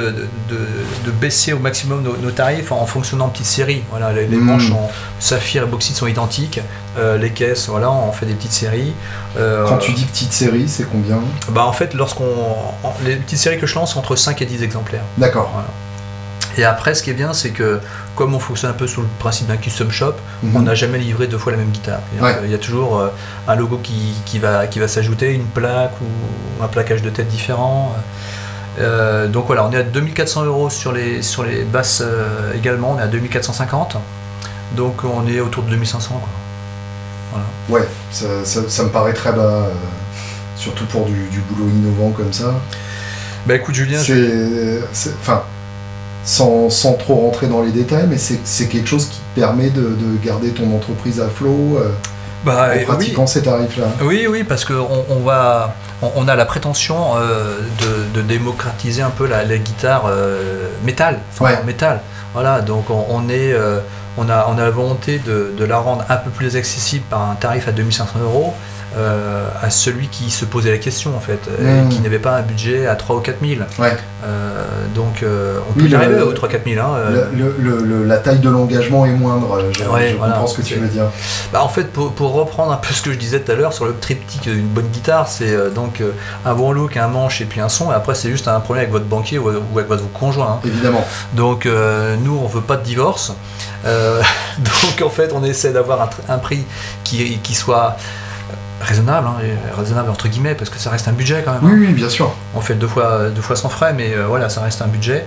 de, 0.49 0.59
de- 1.07 1.11
baisser 1.12 1.53
au 1.53 1.59
maximum 1.61 2.03
nos, 2.03 2.16
nos 2.16 2.30
tarifs 2.32 2.72
en, 2.72 2.84
fonctionnant 2.86 3.26
en 3.26 3.28
petites 3.28 3.46
séries. 3.46 3.82
Voilà, 3.90 4.12
les, 4.12 4.26
les 4.26 4.36
Mm. 4.36 4.40
manches 4.44 4.72
en 4.72 4.90
saphir 5.20 5.62
et 5.62 5.66
bauxite 5.66 5.94
sont 5.96 6.09
identiques. 6.09 6.61
Euh, 6.99 7.16
les 7.18 7.30
caisses, 7.30 7.68
voilà, 7.68 7.90
on 7.90 8.11
fait 8.12 8.26
des 8.26 8.34
petites 8.34 8.53
séries. 8.53 8.92
Euh, 9.38 9.64
Quand 9.68 9.78
tu 9.78 9.92
dis 9.92 10.05
petite 10.05 10.32
série, 10.32 10.68
c'est 10.68 10.84
combien? 10.90 11.20
Bah 11.51 11.64
en 11.64 11.72
fait, 11.72 11.94
lorsqu'on 11.94 12.24
en- 12.82 12.94
les 13.05 13.14
petites 13.16 13.38
séries 13.38 13.59
que 13.61 13.66
je 13.68 13.74
lance, 13.76 13.92
c'est 13.92 13.99
entre 13.99 14.16
5 14.16 14.42
et 14.42 14.46
10 14.46 14.64
exemplaires. 14.64 15.05
D'accord. 15.18 15.53
Et 16.57 16.64
après, 16.64 16.94
ce 16.94 17.05
qui 17.05 17.11
est 17.11 17.14
bien, 17.14 17.32
c'est 17.32 17.51
que 17.51 17.80
comme 18.18 18.34
on 18.34 18.40
fonctionne 18.40 18.70
un 18.72 18.74
peu 18.74 18.88
sur 18.88 19.00
le 19.02 19.06
principe 19.20 19.46
d'un 19.46 19.56
custom 19.56 19.90
shop, 19.92 20.14
Mhm. 20.42 20.56
on 20.56 20.60
n'a 20.62 20.74
jamais 20.74 20.98
livré 20.98 21.28
deux 21.28 21.38
fois 21.38 21.52
la 21.52 21.58
même 21.58 21.70
guitare. 21.70 22.00
Il 22.12 22.18
y 22.18 22.20
a, 22.20 22.24
Ouais. 22.24 22.36
il 22.44 22.50
y 22.50 22.54
a 22.54 22.58
toujours 22.58 22.98
euh, 22.98 23.08
un 23.46 23.54
logo 23.54 23.78
qui, 23.80 24.12
qui 24.26 24.40
va, 24.40 24.66
qui 24.66 24.80
va 24.80 24.88
s'ajouter, 24.88 25.32
une 25.32 25.44
plaque 25.44 25.92
ou 26.02 26.62
un 26.64 26.66
plaquage 26.66 27.00
de 27.02 27.10
tête 27.10 27.28
différent. 27.28 27.94
Euh, 28.80 29.28
donc 29.28 29.46
voilà, 29.46 29.64
on 29.66 29.70
est 29.72 29.76
à 29.76 29.82
2400 29.84 30.44
euros 30.44 30.68
sur 30.68 30.90
les, 30.92 31.22
sur 31.22 31.44
les 31.44 31.62
basses 31.62 32.02
euh, 32.04 32.52
également, 32.56 32.92
on 32.96 32.98
est 32.98 33.02
à 33.02 33.06
2450. 33.06 33.96
Donc 34.76 35.04
on 35.04 35.26
est 35.28 35.38
autour 35.40 35.62
de 35.62 35.70
2500. 35.70 36.20
Quoi. 36.20 37.40
Ouais, 37.78 37.86
ça, 38.10 38.26
ça- 38.44 38.68
ça 38.68 38.82
me 38.84 38.88
paraît 38.88 39.12
très 39.14 39.32
bas, 39.32 39.42
euh, 39.42 39.68
surtout 40.56 40.86
pour 40.86 41.06
du, 41.06 41.28
du 41.30 41.38
boulot 41.48 41.68
innovant 41.70 42.10
comme 42.10 42.32
ça. 42.32 42.54
Bah 43.46 43.54
écoute 43.54 43.74
Julien, 43.76 43.98
C'est, 44.02 45.10
enfin, 45.20 45.42
sans, 46.24 46.68
sans 46.70 46.94
trop 46.94 47.14
rentrer 47.16 47.46
dans 47.46 47.62
les 47.62 47.70
détails, 47.70 48.06
mais 48.08 48.18
c'est, 48.18 48.66
quelque 48.68 48.88
chose 48.88 49.06
qui 49.06 49.18
te 49.18 49.40
permet 49.40 49.70
de, 49.70 49.80
de 49.82 50.24
garder 50.24 50.50
ton 50.50 50.74
entreprise 50.76 51.20
à 51.20 51.28
flot 51.28 51.78
euh, 51.78 51.88
bah, 52.44 52.70
en 52.72 52.76
oui. 52.78 52.84
pratiquant 52.84 53.26
ces 53.26 53.42
tarifs-là. 53.42 53.86
Oui, 54.02 54.26
oui, 54.28 54.44
parce 54.44 54.64
qu'on 54.64 55.04
on 55.08 55.20
va, 55.20 55.74
on, 56.02 56.10
on 56.16 56.28
a 56.28 56.36
la 56.36 56.44
prétention 56.44 57.16
euh, 57.16 57.58
de, 58.14 58.20
de 58.20 58.26
démocratiser 58.26 59.02
un 59.02 59.10
peu 59.10 59.26
la, 59.26 59.44
la 59.44 59.56
guitare 59.58 60.04
euh, 60.08 60.68
métal, 60.84 61.18
enfin, 61.32 61.44
Ouais. 61.46 61.62
métal. 61.64 62.00
Voilà, 62.34 62.60
donc 62.60 62.90
on, 62.90 63.06
on 63.08 63.28
est, 63.30 63.54
on 64.18 64.28
a, 64.28 64.46
on 64.50 64.58
a 64.58 64.62
la 64.62 64.70
volonté 64.70 65.18
de, 65.18 65.52
de 65.56 65.64
la 65.64 65.78
rendre 65.78 66.04
un 66.10 66.16
peu 66.16 66.30
plus 66.30 66.56
accessible 66.56 67.04
par 67.08 67.22
un 67.30 67.34
tarif 67.36 67.66
à 67.68 67.72
2500 67.72 68.18
euros 68.22 68.52
euh, 68.97 69.47
à 69.62 69.70
celui 69.70 70.09
qui 70.09 70.30
se 70.30 70.45
posait 70.45 70.70
la 70.70 70.78
question 70.78 71.14
en 71.16 71.20
fait, 71.20 71.41
et 71.61 71.62
Mm. 71.82 71.89
qui 71.91 72.01
n'avait 72.01 72.18
pas 72.18 72.36
un 72.36 72.43
budget 72.43 72.86
à 72.86 72.97
3 72.97 73.16
ou 73.16 73.20
4 73.20 73.36
000. 73.47 73.61
Ouais. 73.78 73.97
Euh, 74.24 74.64
donc 74.95 75.22
euh, 75.22 75.59
on 75.68 75.72
Oui, 75.78 75.84
peut 75.84 75.89
y 75.91 75.95
arriver 75.95 76.22
aux 76.22 76.32
3 76.32 76.49
4 76.49 76.64
000. 76.66 76.80
Hein, 76.84 76.91
euh. 76.97 77.26
Le- 77.32 77.55
le- 77.59 77.82
le- 77.84 78.05
la 78.05 78.16
taille 78.16 78.39
de 78.39 78.49
l'engagement 78.49 79.05
est 79.07 79.11
moindre, 79.12 79.62
je, 79.72 79.84
Ouais, 79.84 80.09
je 80.11 80.16
voilà. 80.16 80.32
comprends 80.32 80.47
ce 80.49 80.57
que 80.57 80.62
tu 80.62 80.74
veux 80.76 80.89
dire. 80.89 81.05
Bah, 81.53 81.62
en 81.62 81.68
fait, 81.68 81.93
pour, 81.93 82.12
pour 82.12 82.32
reprendre 82.32 82.72
un 82.72 82.76
peu 82.76 82.93
ce 82.95 83.03
que 83.03 83.12
je 83.12 83.18
disais 83.18 83.41
tout 83.41 83.53
à 83.53 83.55
l'heure 83.55 83.72
sur 83.72 83.84
le 83.84 83.95
triptyque 83.95 84.43
d'une 84.43 84.66
bonne 84.66 84.89
guitare, 84.89 85.28
c'est 85.28 85.72
donc 85.74 86.03
un 86.47 86.55
bon 86.55 86.72
look, 86.72 86.97
un 86.97 87.09
manche 87.09 87.41
et 87.41 87.45
puis 87.45 87.61
un 87.61 87.68
son. 87.68 87.93
Et 87.93 87.95
après, 87.95 88.14
c'est 88.14 88.30
juste 88.30 88.49
un 88.49 88.59
problème 88.61 88.82
avec 88.84 88.93
votre 88.93 89.05
banquier 89.07 89.39
ou, 89.39 89.49
ou 89.51 89.78
avec 89.78 89.89
votre 89.89 90.11
conjoint. 90.12 90.53
hein. 90.55 90.61
Évidemment. 90.64 91.05
Donc, 91.34 91.66
nous, 92.24 92.41
on 92.43 92.47
veut 92.47 92.62
pas 92.62 92.76
de 92.76 92.84
divorce. 92.84 93.32
Donc, 93.84 95.03
en 95.05 95.11
fait, 95.11 95.32
on 95.32 95.45
essaie 95.45 95.72
d'avoir 95.72 96.11
un, 96.28 96.39
prix 96.39 96.64
qui, 97.05 97.39
qui 97.39 97.55
soit 97.55 97.97
raisonnable, 98.81 99.26
hein, 99.26 99.35
raisonnable 99.76 100.11
entre 100.11 100.29
guillemets, 100.29 100.55
parce 100.55 100.70
que 100.70 100.79
ça 100.79 100.91
reste 100.91 101.09
un 101.09 101.12
budget 101.12 101.43
quand 101.45 101.53
même. 101.53 101.61
hein. 101.64 101.70
Oui, 101.72 101.87
oui, 101.89 101.93
bien 101.93 102.09
sûr. 102.09 102.35
On 102.55 102.61
fait 102.61 102.74
deux 102.74 102.87
fois, 102.89 103.29
deux 103.31 103.43
fois 103.43 103.57
sans 103.57 103.68
frais, 103.68 103.93
mais 103.93 104.14
euh, 104.14 104.26
voilà, 104.26 104.49
ça 104.49 104.61
reste 104.61 104.81
un 104.83 104.87
budget. 104.87 105.24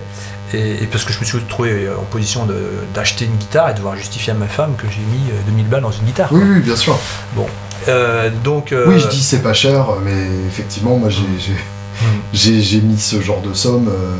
Et, 0.54 0.82
et 0.82 0.86
parce 0.86 1.04
que 1.04 1.12
je 1.12 1.20
me 1.20 1.24
suis 1.24 1.38
trouvé 1.44 1.88
en 1.88 2.02
position 2.04 2.44
de- 2.46 2.54
d'acheter 2.94 3.24
une 3.24 3.36
guitare 3.36 3.70
et 3.70 3.72
de 3.72 3.78
devoir 3.78 3.96
justifier 3.96 4.32
à 4.32 4.36
ma 4.36 4.46
femme 4.48 4.74
que 4.76 4.86
j'ai 4.88 5.00
mis 5.00 5.30
euh, 5.30 5.34
2000 5.46 5.66
balles 5.66 5.82
dans 5.82 5.90
une 5.92 6.04
guitare. 6.04 6.28
Oui, 6.32 6.42
oui, 6.44 6.60
bien 6.60 6.76
sûr. 6.76 6.98
Euh, 7.88 8.30
donc, 8.44 8.72
euh, 8.72 8.84
Oui, 8.86 9.00
je 9.00 9.08
dis 9.08 9.22
c'est 9.22 9.42
pas 9.42 9.54
cher, 9.54 9.86
mais 10.04 10.12
effectivement, 10.46 10.96
moi 10.98 11.08
j'ai, 11.10 11.22
j'ai, 11.38 11.56
Mm. 12.02 12.60
j'ai 12.60 12.80
mis 12.80 12.98
ce 12.98 13.20
genre 13.20 13.40
de 13.42 13.52
somme 13.54 13.88
euh, 13.88 14.16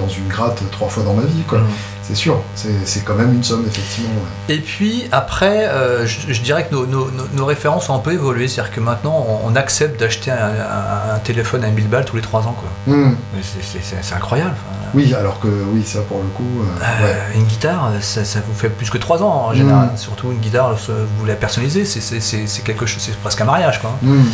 dans 0.00 0.08
une 0.08 0.28
gratte 0.28 0.62
trois 0.70 0.88
fois 0.88 1.02
dans 1.02 1.14
ma 1.14 1.22
vie, 1.24 1.42
quoi. 1.46 1.58
Mm. 1.58 1.66
C'est 2.02 2.16
sûr, 2.16 2.42
c'est, 2.56 3.04
quand 3.04 3.14
même 3.14 3.32
une 3.32 3.44
somme, 3.44 3.64
effectivement. 3.66 4.10
ouais. 4.10 4.54
Et 4.56 4.58
puis 4.58 5.04
après, 5.12 5.68
euh, 5.68 6.04
je, 6.06 6.32
je 6.32 6.40
dirais 6.42 6.66
que 6.68 6.74
nos, 6.74 6.84
nos- 6.86 7.10
nos- 7.10 7.28
nos 7.32 7.44
références 7.46 7.88
ont 7.90 7.94
un 7.94 8.00
peu 8.00 8.12
évolué, 8.12 8.48
c'est-à-dire 8.48 8.72
que 8.74 8.80
maintenant 8.80 9.24
on, 9.44 9.48
on 9.52 9.56
accepte 9.56 10.00
d'acheter 10.00 10.30
un, 10.32 10.36
un- 10.36 11.14
un 11.14 11.18
téléphone 11.20 11.62
à 11.64 11.68
1000 11.68 11.88
balles 11.88 12.04
tous 12.04 12.16
les 12.16 12.22
3 12.22 12.40
ans. 12.48 12.56
Quoi. 12.58 12.94
Hmm. 12.94 13.14
C'est- 13.40 14.14
incroyable. 14.14 14.50
enfin. 14.52 14.78
Oui, 14.94 15.14
alors 15.14 15.40
que 15.40 15.46
oui, 15.48 15.84
ça 15.86 16.00
pour 16.02 16.18
le 16.18 16.28
coup, 16.28 16.42
euh, 16.60 16.84
Euh, 16.84 17.04
ouais. 17.06 17.36
Une 17.38 17.44
guitare, 17.44 17.90
ça, 18.00 18.24
ça 18.24 18.40
vous 18.46 18.52
fait 18.54 18.68
plus 18.68 18.90
que 18.90 18.98
3 18.98 19.22
ans 19.22 19.46
en 19.48 19.54
général. 19.54 19.86
Mm. 19.94 19.96
Surtout 19.96 20.32
une 20.32 20.38
guitare, 20.38 20.74
vous 21.18 21.24
la 21.24 21.34
personnalisez, 21.34 21.84
c'est- 21.86 22.62
quelque 22.64 22.84
chose, 22.84 23.00
c'est 23.02 23.16
presque 23.16 23.40
un 23.40 23.44
mariage. 23.46 23.80
Quoi. 23.80 23.96
Hmm. 24.02 24.24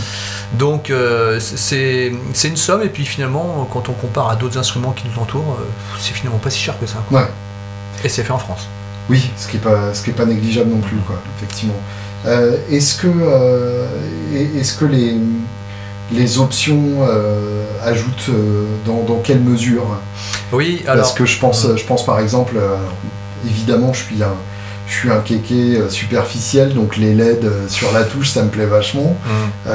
Donc 0.55 0.91
euh, 0.91 1.39
c'est 1.41 2.13
une 2.49 2.57
somme, 2.57 2.83
et 2.83 2.89
puis 2.89 3.05
finalement, 3.05 3.69
quand 3.71 3.89
on 3.89 3.93
compare 3.93 4.31
à 4.31 4.37
d'autres 4.37 4.59
instruments 4.59 4.93
qui 4.93 5.05
nous 5.15 5.23
entourent, 5.23 5.59
c'est 6.01 6.13
finalement 6.15 6.39
pas 6.39 6.51
si 6.51 6.59
cher 6.59 6.79
que 6.81 6.87
ça. 6.87 6.97
quoi. 7.09 7.21
Ouais. 7.21 7.27
Et 8.05 8.09
c'est 8.09 8.23
fait 8.23 8.33
en 8.33 8.39
France. 8.39 8.67
Oui, 9.11 9.31
ce 9.37 9.49
qui 9.49 9.57
est 9.57 9.61
pas, 9.61 9.95
ce 9.95 10.03
qui 10.03 10.11
est 10.11 10.15
pas 10.15 10.27
négligeable 10.27 10.71
non 10.71 10.81
plus, 10.81 10.97
quoi, 11.07 11.17
effectivement. 11.37 11.75
Euh, 12.27 12.57
est-ce 12.71 12.97
que, 12.97 13.07
euh, 13.09 13.87
est-ce 14.59 14.75
que 14.75 14.85
les, 14.85 15.17
les 16.13 16.39
options 16.39 16.83
euh, 17.09 17.65
ajoutent 17.85 18.31
dans, 18.85 19.03
dans 19.05 19.21
quelle 19.21 19.41
mesure? 19.41 19.85
Oui, 20.53 20.83
alors. 20.87 21.05
Parce 21.05 21.15
que 21.15 21.25
je 21.27 21.39
pense, 21.39 21.67
je 21.77 21.85
pense 21.85 22.05
par 22.05 22.21
exemple, 22.21 22.57
évidemment, 23.47 23.93
je 23.95 24.03
suis 24.05 24.23
un, 24.23 24.35
je 24.87 24.95
suis 24.95 25.11
un 25.11 25.21
kéké 25.21 25.81
superficiel, 25.89 26.75
donc 26.75 26.97
les 26.97 27.15
LED 27.15 27.51
sur 27.69 27.91
la 27.93 28.05
touche, 28.05 28.31
ça 28.31 28.43
me 28.43 28.49
plaît 28.51 28.67
vachement. 28.67 29.17
Mm. 29.25 29.71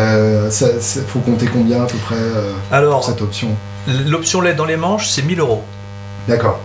Ça, 0.49 0.67
ça- 0.79 0.99
faut 1.07 1.19
compter 1.19 1.47
combien 1.47 1.81
à 1.83 1.85
peu 1.87 1.97
près 1.97 2.15
euh, 2.15 2.51
pour 2.69 2.77
Alors, 2.77 3.03
cette 3.03 3.21
option? 3.21 3.49
l'option 4.07 4.41
LED 4.41 4.55
dans 4.55 4.65
les 4.65 4.77
manches, 4.77 5.09
c'est 5.09 5.23
1000 5.23 5.39
euros. 5.39 5.63
D'accord. 6.27 6.59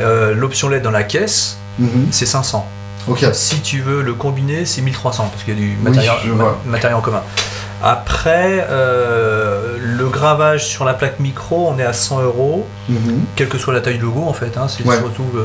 Euh, 0.00 0.34
L'option 0.34 0.68
LED 0.68 0.82
dans 0.82 0.90
la 0.90 1.04
caisse, 1.04 1.56
Mhm. 1.78 2.08
c'est 2.10 2.26
500. 2.26 2.66
Ok. 3.06 3.24
Si 3.32 3.60
tu 3.60 3.80
veux 3.80 4.02
le 4.02 4.14
combiner, 4.14 4.64
c'est 4.64 4.80
1300 4.82 5.28
parce 5.30 5.42
qu'il 5.44 5.54
y 5.54 5.56
a 5.56 5.60
du 5.60 5.76
matériel, 5.82 6.10
ma- 6.66 6.96
en 6.96 7.00
commun. 7.00 7.22
Après, 7.82 8.66
euh, 8.70 9.76
le 9.78 10.08
gravage 10.08 10.64
sur 10.66 10.84
la 10.84 10.94
plaque 10.94 11.20
micro, 11.20 11.68
on 11.68 11.78
est 11.78 11.84
à 11.84 11.92
100 11.92 12.20
euros, 12.22 12.66
Mhm. 12.88 13.20
quelle 13.36 13.48
que 13.48 13.58
soit 13.58 13.74
la 13.74 13.80
taille 13.80 13.98
du 13.98 14.04
logo 14.04 14.24
en 14.26 14.32
fait. 14.32 14.56
hein, 14.56 14.66
c'est 14.68 14.84
Ouais. 14.86 14.96
surtout. 14.96 15.24
euh, 15.36 15.44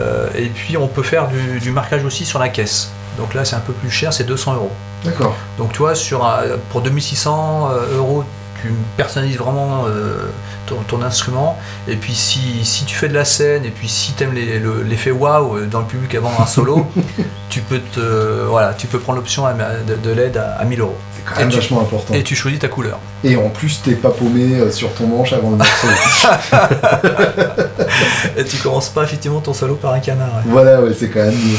euh, 0.00 0.26
et 0.36 0.46
puis 0.48 0.76
on 0.76 0.88
peut 0.88 1.02
faire 1.04 1.28
du, 1.28 1.60
du 1.60 1.70
marquage 1.70 2.04
aussi 2.04 2.24
sur 2.26 2.38
la 2.38 2.48
caisse. 2.48 2.90
Donc 3.16 3.32
là, 3.32 3.44
c'est 3.44 3.54
un 3.56 3.60
peu 3.60 3.72
plus 3.72 3.90
cher, 3.90 4.12
c'est 4.12 4.24
200 4.24 4.54
euros. 4.54 4.72
D'accord. 5.04 5.34
Donc 5.56 5.72
tu 5.72 5.78
vois, 5.78 5.94
sur, 5.94 6.24
un- 6.26 6.42
pour 6.70 6.80
2600 6.82 7.70
euh, 7.70 7.96
euros, 7.96 8.24
tu 8.68 8.72
personnalises 8.96 9.36
vraiment 9.36 9.84
euh, 9.86 10.28
ton, 10.66 10.76
ton 10.86 11.02
instrument. 11.02 11.58
Et 11.88 11.96
puis 11.96 12.14
si, 12.14 12.64
si 12.64 12.84
tu 12.84 12.94
fais 12.94 13.08
de 13.08 13.14
la 13.14 13.24
scène, 13.24 13.64
et 13.64 13.70
puis 13.70 13.88
si 13.88 14.12
tu 14.14 14.24
aimes 14.24 14.34
l'effet 14.34 15.10
waouh 15.10 15.56
euh, 15.58 15.66
dans 15.66 15.80
le 15.80 15.86
public 15.86 16.14
avant 16.14 16.32
un 16.40 16.46
solo, 16.46 16.86
tu 17.50 17.60
peux 17.60 17.80
te 17.80 18.44
voilà, 18.46 18.74
tu 18.74 18.86
peux 18.86 18.98
prendre 18.98 19.18
l'option 19.18 19.44
de, 19.46 19.94
de 19.96 20.10
l'aide 20.14 20.36
à, 20.36 20.54
à 20.56 20.64
1000 20.64 20.80
euros. 20.80 20.96
C'est 21.16 21.24
quand 21.24 21.38
même 21.40 21.48
Et 21.48 21.52
tu- 21.52 21.58
vachement 21.58 21.80
important. 21.82 22.14
Et 22.14 22.22
tu 22.22 22.34
choisis 22.34 22.58
ta 22.60 22.68
couleur. 22.68 22.98
Et 23.24 23.36
en 23.36 23.48
plus, 23.48 23.80
t'es 23.82 23.94
pas 23.94 24.10
paumé 24.10 24.60
euh, 24.60 24.70
sur 24.70 24.92
ton 24.92 25.06
manche 25.06 25.32
avant 25.32 25.50
le 25.50 25.56
morceau. 25.56 25.86
Et 28.36 28.44
tu 28.44 28.58
commences 28.58 28.90
pas 28.90 29.04
effectivement 29.04 29.40
ton 29.40 29.54
solo 29.54 29.76
par 29.76 29.94
un 29.94 30.00
canard. 30.00 30.28
ouais. 30.36 30.42
voilà, 30.46 30.82
ouais, 30.82 30.92
c'est 30.98 31.08
quand 31.08 31.24
même 31.24 31.34
mieux. 31.34 31.56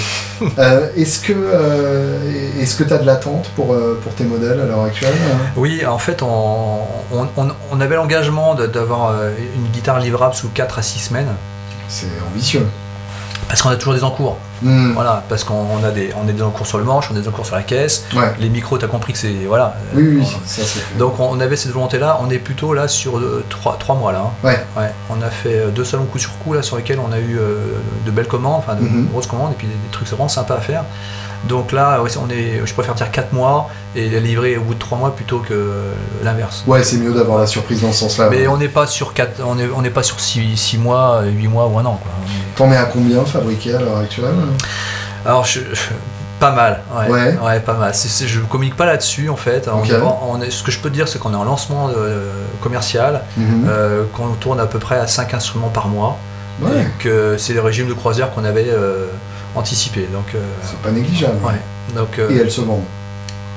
Euh, 0.60 0.90
est-ce 0.98 1.20
que 1.20 1.32
euh, 1.34 2.20
est-ce 2.60 2.76
que 2.76 2.84
t'as 2.84 2.98
de 2.98 3.06
l'attente 3.06 3.50
pour, 3.56 3.74
euh, 3.74 3.98
pour 4.04 4.14
tes 4.14 4.26
modèles 4.26 4.60
à 4.60 4.66
l'heure 4.66 4.84
actuelle 4.84 5.14
hein? 5.24 5.38
Oui, 5.56 5.86
en 5.86 5.98
fait, 5.98 6.22
on, 6.22 6.80
on, 7.12 7.82
avait 7.82 7.96
l'engagement 7.96 8.54
d'avoir 8.54 9.16
une 9.56 9.72
guitare 9.72 10.02
livrable 10.02 10.36
sous 10.36 10.50
4 10.50 10.80
à 10.80 10.82
6 10.82 11.00
semaines. 11.00 11.34
C'est 11.88 12.08
ambitieux. 12.30 12.68
Parce 13.48 13.62
qu'on 13.62 13.70
a 13.70 13.78
toujours 13.78 13.94
des 13.94 14.04
encours. 14.04 14.38
Hmm. 14.62 14.94
Voilà, 14.94 15.24
parce 15.30 15.44
qu'on 15.44 15.54
on 15.54 15.84
a 15.84 15.92
des, 15.92 16.12
on 16.24 16.28
a 16.28 16.32
des 16.32 16.42
encours 16.42 16.66
sur 16.66 16.78
le 16.78 16.84
manche, 16.84 17.10
on 17.12 17.16
a 17.16 17.20
des 17.20 17.28
encours 17.28 17.46
sur 17.46 17.56
la 17.56 17.64
caisse. 17.64 18.06
Ouais. 18.16 18.34
Les 18.40 18.50
micros, 18.50 18.78
t'as 18.78 18.88
compris 18.88 19.14
que 19.14 19.20
c'est. 19.20 19.34
Voilà. 19.48 19.76
Oui, 19.94 20.18
oui, 20.20 20.22
Euh, 20.24 20.40
ça. 20.46 20.62
Donc 20.98 21.20
on 21.20 21.40
avait 21.40 21.56
cette 21.56 21.72
volonté-là, 21.72 22.20
on 22.22 22.30
est 22.30 22.40
plutôt 22.40 22.74
là 22.74 22.88
sur 22.88 23.20
3, 23.50 23.96
mois 23.96 24.12
là. 24.12 24.20
hein. 24.26 24.32
Ouais. 24.48 24.66
Ouais. 24.78 24.92
On 25.10 25.22
a 25.22 25.30
fait 25.30 25.60
euh, 25.60 25.70
deux 25.70 25.86
salons 25.86 26.06
coup 26.06 26.20
sur 26.20 26.38
coup 26.40 26.54
là 26.54 26.62
sur 26.62 26.78
lesquels 26.78 27.00
on 27.00 27.12
a 27.12 27.20
eu 27.20 27.38
euh, 27.38 27.58
de 28.06 28.12
belles 28.12 28.28
commandes, 28.28 28.60
enfin 28.60 28.76
de 28.76 28.82
Mhm. 28.86 29.08
grosses 29.12 29.28
commandes 29.28 29.52
et 29.52 29.56
puis 29.56 29.68
des, 29.68 29.74
des 29.74 29.90
trucs 29.92 30.08
vraiment 30.08 30.28
sympas 30.28 30.56
à 30.56 30.62
faire. 30.62 30.84
Donc 31.50 31.72
là, 31.74 32.02
ouais, 32.02 32.10
on 32.18 32.30
est, 32.32 32.62
je 32.66 32.74
préfère 32.74 32.96
dire 32.96 33.12
4 33.12 33.32
mois 33.34 33.70
et 33.96 34.10
les 34.10 34.20
livrer 34.20 34.58
au 34.58 34.62
bout 34.62 34.74
de 34.74 34.80
3 34.80 34.98
mois 34.98 35.16
plutôt 35.16 35.40
que 35.40 35.54
euh, 35.54 35.92
l'inverse. 36.24 36.64
Ouais, 36.66 36.82
c'est 36.84 36.98
mieux 36.98 37.14
d'avoir 37.14 37.38
la 37.38 37.46
surprise 37.46 37.82
dans 37.82 37.92
ce 37.92 38.00
sens-là. 38.00 38.30
Mais 38.32 38.42
ouais. 38.42 38.48
on 38.48 38.58
n'est 38.58 38.68
pas 38.70 38.88
sur 38.88 39.14
4, 39.14 39.42
on 39.46 39.60
est, 39.60 39.70
on 39.76 39.82
n'est 39.84 39.92
pas 39.92 40.02
sur 40.02 40.20
6, 40.20 40.78
mois, 40.80 41.22
8 41.24 41.48
mois 41.48 41.68
ou 41.68 41.78
un 41.78 41.86
an. 41.86 42.00
On 42.04 42.24
est- 42.32 42.56
T'en 42.56 42.72
es 42.72 42.78
à 42.78 42.86
combien 42.86 43.24
fabriqué 43.26 43.76
à 43.76 43.80
l'heure 43.80 43.98
actuelle? 43.98 44.34
Alors, 45.26 45.46
je, 45.46 45.60
pas 46.40 46.52
mal, 46.52 46.82
ouais, 46.98 47.10
Ouais. 47.12 47.38
ouais, 47.44 47.60
pas 47.62 47.74
mal. 47.76 47.94
Je 47.94 48.40
communique 48.42 48.76
pas 48.76 48.86
là-dessus 48.86 49.30
en 49.30 49.36
fait. 49.38 49.68
On 49.70 49.82
on 50.34 50.42
est- 50.42 50.52
ce 50.52 50.64
que 50.64 50.72
je 50.72 50.80
peux 50.80 50.90
te 50.90 50.94
dire, 50.96 51.08
c'est 51.08 51.18
qu'on 51.20 51.34
est 51.34 51.38
en 51.38 51.44
lancement 51.46 51.90
euh, 51.96 52.30
commercial, 52.62 53.22
Mhm. 53.38 53.66
euh, 53.68 54.04
qu'on 54.14 54.28
tourne 54.34 54.60
à 54.60 54.66
peu 54.66 54.80
près 54.80 54.98
à 55.00 55.08
5 55.08 55.34
instruments 55.34 55.70
par 55.70 55.88
mois, 55.88 56.18
Ouais, 56.62 56.82
et 56.82 57.04
que 57.04 57.36
c'est 57.38 57.54
le 57.54 57.62
régime 57.62 57.88
de 57.88 57.94
croisière 57.94 58.32
qu'on 58.32 58.46
avait 58.46 58.68
euh, 58.70 59.08
anticipé. 59.56 60.08
Donc, 60.14 60.26
euh, 60.36 60.40
c'est 60.64 60.78
pas 60.80 60.92
négligeable. 60.92 61.38
ouais. 61.46 61.60
Donc, 61.96 62.20
euh, 62.20 62.30
Et 62.30 62.38
elles 62.38 62.52
se 62.52 62.62
vendent. 62.62 62.84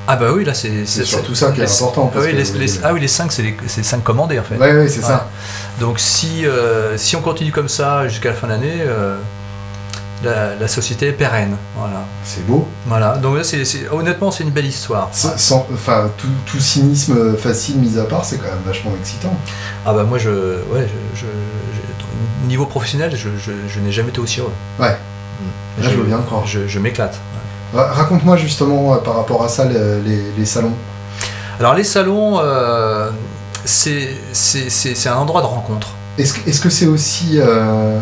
ah 0.07 0.16
bah 0.16 0.26
oui, 0.32 0.45
là 0.45 0.55
c'est 0.55 0.84
C'est 0.86 1.05
surtout 1.05 1.34
ça 1.34 1.51
qui 1.53 1.61
est 1.61 1.64
les- 1.64 1.72
important. 1.82 2.07
Ah 2.11 2.14
parce 2.14 2.26
oui, 2.26 2.32
que- 2.32 2.36
les, 2.59 2.66
les- 2.66 2.80
ah 2.84 2.93
oui, 2.93 3.01
les 3.01 3.09
5, 3.09 3.30
c'est 3.32 3.43
les, 3.43 3.57
c'est 3.66 3.82
5 3.84 4.03
commandés 4.05 4.39
en 4.39 4.43
fait. 4.45 4.57
Ouais, 4.57 4.72
ouais, 4.72 4.89
c'est 4.89 5.03
ça. 5.03 5.28
Donc 5.80 5.99
si, 5.99 6.47
euh, 6.47 6.97
si 6.97 7.14
on 7.16 7.20
continue 7.20 7.53
comme 7.53 7.68
ça 7.68 8.07
jusqu'à 8.09 8.30
la 8.30 8.34
fin 8.36 8.47
de 8.47 8.53
l'année, 8.53 8.78
euh, 8.80 9.16
la, 10.25 10.55
la 10.57 10.69
société 10.69 11.09
est 11.09 11.12
pérenne. 11.12 11.57
Voilà. 11.77 12.05
C'est 12.25 12.47
beau. 12.47 12.66
Voilà. 12.87 13.16
Donc 13.19 13.37
là, 13.37 13.45
c'est- 13.45 13.89
honnêtement, 13.91 14.31
c'est 14.31 14.45
une 14.45 14.51
belle 14.51 14.66
histoire. 14.66 15.09
Sans- 15.12 15.66
enfin, 15.73 16.11
tout, 16.16 16.27
tout 16.47 16.59
cynisme 16.61 17.37
facile 17.37 17.77
mis 17.79 17.99
à 17.99 18.05
part, 18.05 18.25
c'est 18.25 18.37
quand 18.39 18.49
même 18.49 18.62
vachement 18.66 18.93
excitant. 19.01 19.35
Ah 19.87 19.93
bah 19.93 20.05
moi, 20.05 20.19
je, 20.19 20.31
ouais, 20.31 20.87
je, 21.14 21.21
je- 21.21 21.27
je- 21.27 22.47
niveau 22.49 22.66
professionnel, 22.66 23.11
je, 23.14 23.29
je- 23.39 23.53
je 23.69 23.81
n'ai 23.81 23.93
jamais 23.93 24.09
été 24.09 24.21
aussi 24.21 24.41
heureux. 24.41 24.53
Ouais. 24.81 24.97
Là, 25.81 25.89
je 25.91 25.97
veux 25.97 26.05
bien 26.05 26.19
croire. 26.19 26.47
Je, 26.47 26.79
m'éclate. 26.79 27.16
Ra- 27.75 27.93
Raconte-moi 27.93 28.37
justement 28.37 28.95
euh, 28.95 28.99
par 28.99 29.16
rapport 29.16 29.45
à 29.45 29.49
ça 29.49 29.64
le- 29.66 30.01
les, 30.05 30.21
les 30.37 30.45
salons. 30.47 30.73
Alors 31.61 31.75
les 31.75 31.85
salons, 31.85 32.39
euh, 32.41 33.11
c'est 33.64 34.09
c'est- 34.33 34.71
un 35.09 35.16
endroit 35.16 35.43
de 35.43 35.47
rencontre. 35.47 35.89
Est-ce 36.16 36.33
que 36.33 36.49
est-ce 36.49 36.61
que 36.61 36.71
c'est 36.71 36.87
aussi 36.87 37.33
euh, 37.39 37.99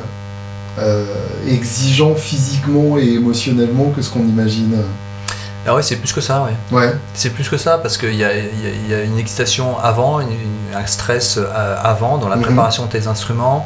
exigeant 1.47 2.15
physiquement 2.15 2.99
et 2.99 3.05
émotionnellement 3.15 3.91
que 3.95 4.03
ce 4.03 4.11
qu'on 4.11 4.27
imagine 4.27 4.77
Ah 5.67 5.75
ouais, 5.75 5.83
c'est 5.83 5.97
plus 5.97 6.13
que 6.13 6.21
ça, 6.21 6.45
ouais. 6.45 6.77
Ouais, 6.77 6.93
C'est 7.15 7.31
plus 7.31 7.49
que 7.49 7.57
ça 7.57 7.79
parce 7.79 7.97
qu'il 7.99 8.15
y 8.15 8.19
y 8.19 8.25
a- 8.25 8.37
il 8.39 8.89
y 8.91 8.95
a 8.95 9.03
une 9.03 9.19
excitation 9.19 9.79
avant, 9.81 10.21
une- 10.21 10.31
une- 10.31 10.77
un 10.77 10.87
stress 10.87 11.39
euh, 11.39 11.77
avant 11.83 12.19
dans 12.19 12.29
la 12.29 12.37
Mhm. 12.37 12.43
préparation 12.43 12.85
de 12.87 12.91
tes 12.91 13.07
instruments. 13.09 13.65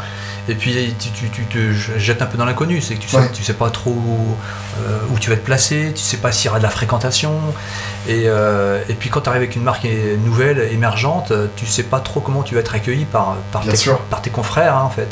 Et 0.48 0.54
puis 0.54 0.94
tu, 0.98 1.11
tu- 1.11 1.28
tu 1.28 1.44
te 1.44 1.58
jettes 1.98 2.22
un 2.22 2.26
peu 2.26 2.38
dans 2.38 2.46
l'inconnu, 2.46 2.80
c'est 2.80 2.94
que 2.94 3.00
tu 3.02 3.08
sais, 3.08 3.18
Ouais. 3.18 3.30
tu 3.32 3.42
sais 3.44 3.52
pas 3.52 3.68
trop 3.70 3.94
euh, 4.82 4.98
où 5.12 5.18
tu 5.18 5.28
vas 5.28 5.36
te 5.36 5.44
placer, 5.44 5.92
tu 5.94 6.00
sais 6.02 6.16
pas 6.16 6.32
s'il 6.32 6.46
y 6.46 6.48
aura 6.48 6.58
de 6.58 6.62
la 6.64 6.70
fréquentation. 6.70 7.32
Et, 8.08 8.22
euh, 8.26 8.80
et 8.88 8.94
puis 8.94 9.11
quand 9.11 9.20
tu 9.20 9.28
arrives 9.28 9.42
avec 9.42 9.54
une 9.54 9.62
marque 9.62 9.86
nouvelle, 10.24 10.68
émergente, 10.72 11.32
euh, 11.32 11.48
tu 11.54 11.66
sais 11.66 11.82
pas 11.82 12.00
trop 12.00 12.20
comment 12.20 12.42
tu 12.42 12.54
vas 12.54 12.61
être 12.62 12.74
accueilli 12.74 13.04
par, 13.04 13.36
par, 13.52 13.61
Bien 13.61 13.72
tes, 13.72 13.76
sûr. 13.76 13.98
par 14.08 14.22
tes 14.22 14.30
confrères 14.30 14.74
hein, 14.76 14.84
en 14.84 14.90
fait. 14.90 15.08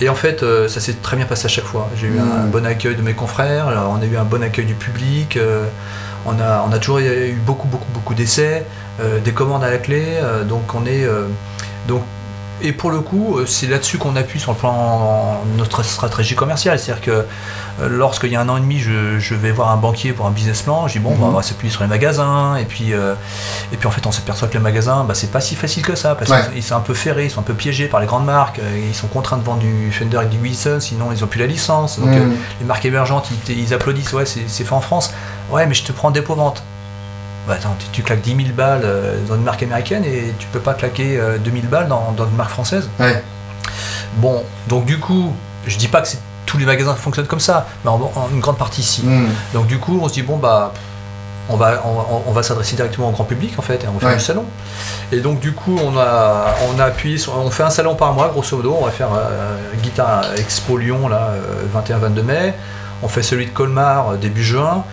Et 0.00 0.08
en 0.08 0.14
fait, 0.14 0.42
euh, 0.42 0.66
ça 0.68 0.80
s'est 0.80 0.94
très 1.02 1.16
bien 1.16 1.26
passé 1.26 1.46
à 1.46 1.48
chaque 1.48 1.64
fois. 1.64 1.88
J'ai 1.96 2.06
eu 2.06 2.18
un 2.18 2.44
Mhm. 2.46 2.50
bon 2.50 2.64
accueil 2.66 2.96
de 2.96 3.02
mes 3.02 3.12
confrères, 3.14 3.68
euh, 3.68 3.76
on 3.90 4.00
a 4.00 4.06
eu 4.06 4.16
un 4.16 4.24
bon 4.24 4.42
accueil 4.42 4.64
du 4.64 4.74
public, 4.74 5.36
euh, 5.36 5.66
on, 6.26 6.38
a, 6.40 6.64
on 6.68 6.72
a 6.72 6.78
toujours 6.78 6.98
eu 7.00 7.32
beaucoup, 7.44 7.68
beaucoup, 7.68 7.90
beaucoup 7.92 8.14
d'essais, 8.14 8.64
des 9.24 9.32
commandes 9.32 9.64
à 9.64 9.70
la 9.70 9.78
clé, 9.78 10.04
donc 10.46 10.74
on 10.74 10.84
est. 10.84 11.06
donc, 11.88 12.02
et 12.62 12.72
pour 12.72 12.90
le 12.90 13.00
coup, 13.00 13.38
euh, 13.38 13.46
c'est 13.46 13.66
là-dessus 13.66 13.98
qu'on 13.98 14.16
appuie 14.16 14.40
sur 14.40 14.52
le 14.52 14.58
plan 14.58 15.40
notre 15.56 15.82
stratégie 15.84 16.34
commerciale. 16.34 16.78
C'est-à-dire 16.78 17.02
que 17.04 17.10
euh, 17.10 17.88
lorsqu'il 17.88 18.30
y 18.30 18.36
a 18.36 18.40
un 18.40 18.48
an 18.48 18.56
et 18.56 18.60
demi, 18.60 18.78
je, 18.78 19.18
je 19.18 19.34
vais 19.34 19.50
voir 19.52 19.70
un 19.70 19.76
banquier 19.76 20.12
pour 20.12 20.26
un 20.26 20.30
business 20.30 20.62
plan, 20.62 20.86
je 20.88 20.94
dis 20.94 20.98
bon, 20.98 21.10
Mhm. 21.14 21.22
on 21.24 21.30
va 21.30 21.42
s'appuyer 21.42 21.72
sur 21.72 21.82
les 21.82 21.88
magasins, 21.88 22.56
et 22.56 22.64
puis, 22.64 22.92
euh, 22.92 23.14
et 23.72 23.76
puis 23.76 23.86
en 23.86 23.90
fait, 23.90 24.06
on 24.06 24.12
s'aperçoit 24.12 24.48
que 24.48 24.54
les 24.54 24.58
magasins, 24.60 25.04
bah, 25.04 25.14
c'est 25.14 25.30
pas 25.30 25.40
si 25.40 25.54
facile 25.56 25.84
que 25.84 25.94
ça, 25.94 26.14
parce 26.14 26.30
Ouais. 26.30 26.40
qu'ils 26.52 26.62
sont 26.62 26.76
un 26.76 26.80
peu 26.80 26.94
ferrés, 26.94 27.24
ils 27.26 27.30
sont 27.30 27.40
un 27.40 27.44
peu 27.44 27.54
piégés 27.54 27.86
par 27.86 28.00
les 28.00 28.06
grandes 28.06 28.24
marques, 28.26 28.60
ils 28.88 28.94
sont 28.94 29.06
contraints 29.08 29.38
de 29.38 29.44
vendre 29.44 29.60
du 29.60 29.90
Fender 29.92 30.20
et 30.22 30.26
du 30.26 30.38
Wilson, 30.38 30.78
sinon 30.80 31.06
ils 31.12 31.24
ont 31.24 31.26
plus 31.26 31.40
la 31.40 31.46
licence. 31.46 31.98
Donc, 31.98 32.08
euh, 32.10 32.26
Mm. 32.26 32.36
les 32.60 32.66
marques 32.66 32.84
émergentes, 32.84 33.28
ils, 33.48 33.58
ils 33.58 33.74
applaudissent, 33.74 34.12
ouais, 34.12 34.24
c'est 34.26 34.64
fait 34.64 34.72
en 34.74 34.80
France. 34.80 35.12
Ouais, 35.50 35.66
mais 35.66 35.74
je 35.74 35.82
te 35.84 35.92
prends 35.92 36.10
des 36.10 36.20
dépôt 36.20 36.34
vente. 36.34 36.62
Bah, 37.48 37.54
attends, 37.54 37.74
tu, 37.78 37.86
tu 37.92 38.02
claques 38.02 38.20
10 38.20 38.36
000 38.36 38.48
balles 38.54 38.82
euh, 38.84 39.16
dans 39.28 39.34
une 39.36 39.42
marque 39.42 39.62
américaine 39.62 40.04
et 40.04 40.32
tu 40.38 40.46
peux 40.48 40.60
pas 40.60 40.74
claquer 40.74 41.18
euh, 41.18 41.38
2000 41.38 41.68
balles 41.68 41.88
dans, 41.88 42.12
dans 42.16 42.26
une 42.26 42.36
marque 42.36 42.50
française. 42.50 42.88
ouais, 43.00 43.22
Bon, 44.16 44.42
donc 44.68 44.84
du 44.84 44.98
coup, 44.98 45.32
je 45.66 45.76
dis 45.78 45.88
pas 45.88 46.00
que 46.02 46.08
tous 46.46 46.58
les 46.58 46.66
magasins 46.66 46.94
fonctionnent 46.94 47.26
comme 47.26 47.40
ça, 47.40 47.66
mais 47.84 47.90
en, 47.90 47.94
en 48.14 48.28
une 48.32 48.40
grande 48.40 48.58
partie 48.58 48.82
si. 48.82 49.02
Mm. 49.06 49.28
Donc 49.54 49.66
du 49.68 49.78
coup, 49.78 49.98
on 50.02 50.08
se 50.08 50.14
dit 50.14 50.22
bon 50.22 50.36
bah 50.36 50.72
on 51.48 51.56
va 51.56 51.82
on, 51.84 52.28
on 52.28 52.32
va 52.32 52.42
s'adresser 52.42 52.76
directement 52.76 53.08
au 53.08 53.12
grand 53.12 53.24
public 53.24 53.54
en 53.58 53.62
fait 53.62 53.82
et 53.84 53.88
on 53.88 53.92
va 53.92 54.00
faire 54.00 54.08
Ouais. 54.10 54.16
du 54.16 54.24
salon. 54.24 54.44
Et 55.12 55.20
donc 55.20 55.40
du 55.40 55.52
coup, 55.52 55.78
on 55.84 55.96
a 55.96 56.54
on 56.74 56.78
a 56.80 56.84
appuyé 56.84 57.18
sur 57.18 57.36
on 57.38 57.50
fait 57.50 57.62
un 57.62 57.70
salon 57.70 57.94
par 57.94 58.12
mois 58.12 58.28
grosso 58.28 58.56
modo, 58.56 58.76
on 58.80 58.84
va 58.84 58.90
faire 58.90 59.08
euh, 59.14 59.56
Guitar 59.82 60.24
Expo 60.36 60.76
Lyon 60.76 61.08
là 61.08 61.30
21-22 61.76 62.22
mai, 62.22 62.54
on 63.02 63.08
fait 63.08 63.22
celui 63.22 63.46
de 63.46 63.50
Colmar 63.52 64.10
euh, 64.10 64.16
début 64.16 64.42
juin. 64.44 64.84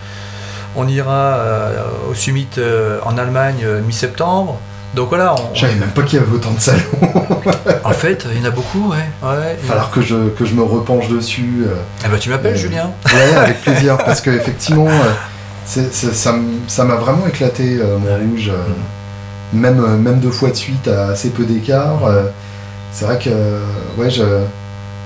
On 0.80 0.86
ira 0.86 1.12
euh, 1.12 1.82
au 2.10 2.14
Summit 2.14 2.46
euh, 2.58 2.98
en 3.04 3.18
Allemagne 3.18 3.56
euh, 3.64 3.80
mi-septembre. 3.82 4.58
Donc 4.94 5.08
voilà, 5.10 5.34
on- 5.34 5.54
Je 5.54 5.60
savais 5.62 5.74
même 5.74 5.90
pas 5.90 6.02
qu'il 6.02 6.18
y 6.18 6.22
avait 6.22 6.32
autant 6.32 6.52
de 6.52 6.60
salons. 6.60 6.80
en 7.84 7.90
fait, 7.92 8.24
il 8.32 8.38
y 8.40 8.42
en 8.42 8.46
a 8.48 8.50
beaucoup, 8.50 8.88
ouais. 8.90 8.96
ouais. 9.22 9.56
Il 9.60 9.66
va 9.66 9.68
falloir 9.68 9.90
que 9.90 10.00
je, 10.00 10.28
que 10.30 10.44
je 10.46 10.54
me 10.54 10.62
repenche 10.62 11.08
dessus. 11.08 11.64
Eh 12.04 12.08
ben, 12.08 12.16
tu 12.18 12.30
m'appelles, 12.30 12.54
Euh, 12.54 12.58
Julien. 12.58 12.90
Ouais, 13.12 13.36
avec 13.36 13.60
plaisir, 13.60 13.98
parce 14.06 14.20
que 14.20 14.30
effectivement, 14.30 14.86
c'est- 15.66 15.92
c'est- 15.92 16.14
ça 16.14 16.84
m'a 16.84 16.94
vraiment 16.94 17.26
éclaté, 17.26 17.78
euh, 17.80 17.98
mon 17.98 18.06
Ouais. 18.06 18.16
rouge. 18.30 18.48
euh, 18.54 18.56
même, 19.52 19.80
même 19.98 20.20
deux 20.20 20.30
fois 20.30 20.50
de 20.50 20.54
suite 20.56 20.86
à 20.88 21.08
assez 21.08 21.30
peu 21.30 21.44
d'écart. 21.44 22.00
c'est 22.92 23.04
vrai 23.06 23.18
que 23.18 23.30
ouais, 24.00 24.10
je- 24.10 24.44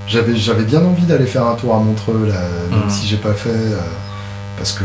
j'avais 0.09 0.37
j'avais 0.37 0.64
bien 0.64 0.81
envie 0.85 1.05
d'aller 1.07 1.27
faire 1.27 1.47
un 1.47 1.55
tour 1.55 1.75
à 1.75 1.79
Montreux, 1.79 2.27
là, 2.29 2.41
même 2.70 2.85
Mhm. 2.85 2.91
si 2.91 3.07
j'ai 3.07 3.16
pas 3.18 3.33
fait, 3.35 3.51
parce 4.59 4.73
que 4.73 4.85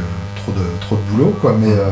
trop 0.51 0.59
de, 0.59 0.65
trop 0.81 0.95
de 0.95 1.01
boulot, 1.11 1.37
quoi. 1.41 1.53
Mais 1.59 1.71
euh, 1.71 1.89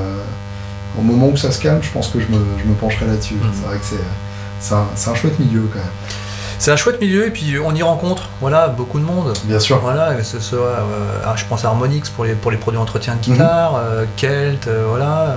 au 0.97 1.01
moment 1.01 1.27
où 1.27 1.37
ça 1.37 1.51
se 1.51 1.59
calme, 1.61 1.79
je 1.81 1.89
pense 1.91 2.07
que 2.07 2.19
je 2.19 2.27
me, 2.27 2.37
je 2.57 2.63
me 2.65 2.73
pencherai 2.73 3.05
là-dessus. 3.07 3.35
Mhm. 3.35 3.51
C'est 3.53 3.67
vrai 3.67 3.77
que 3.77 3.85
c'est 3.85 3.95
c'est 4.59 4.73
un, 4.75 4.85
c'est 4.95 5.09
un 5.09 5.15
chouette 5.15 5.37
milieu, 5.39 5.69
quand 5.71 5.79
même. 5.79 5.87
C'est 6.57 6.71
un 6.71 6.77
chouette 6.77 7.01
milieu 7.01 7.27
et 7.27 7.31
puis 7.31 7.57
on 7.63 7.75
y 7.75 7.83
rencontre, 7.83 8.29
voilà, 8.39 8.69
beaucoup 8.69 8.97
de 8.99 9.03
monde. 9.03 9.33
Bien 9.43 9.59
sûr. 9.59 9.77
Voilà, 9.79 10.15
que 10.15 10.23
ce 10.23 10.39
soit, 10.39 10.57
euh, 10.59 11.19
ah, 11.25 11.33
je 11.35 11.43
pense 11.45 11.65
à 11.65 11.67
Harmonix 11.67 12.09
pour 12.09 12.23
les, 12.23 12.33
pour 12.33 12.49
les 12.49 12.57
produits 12.57 12.79
d'entretien 12.79 13.15
de 13.15 13.19
guitare, 13.21 13.75
euh, 13.75 14.05
Kelt, 14.15 14.67
voilà, 14.87 15.35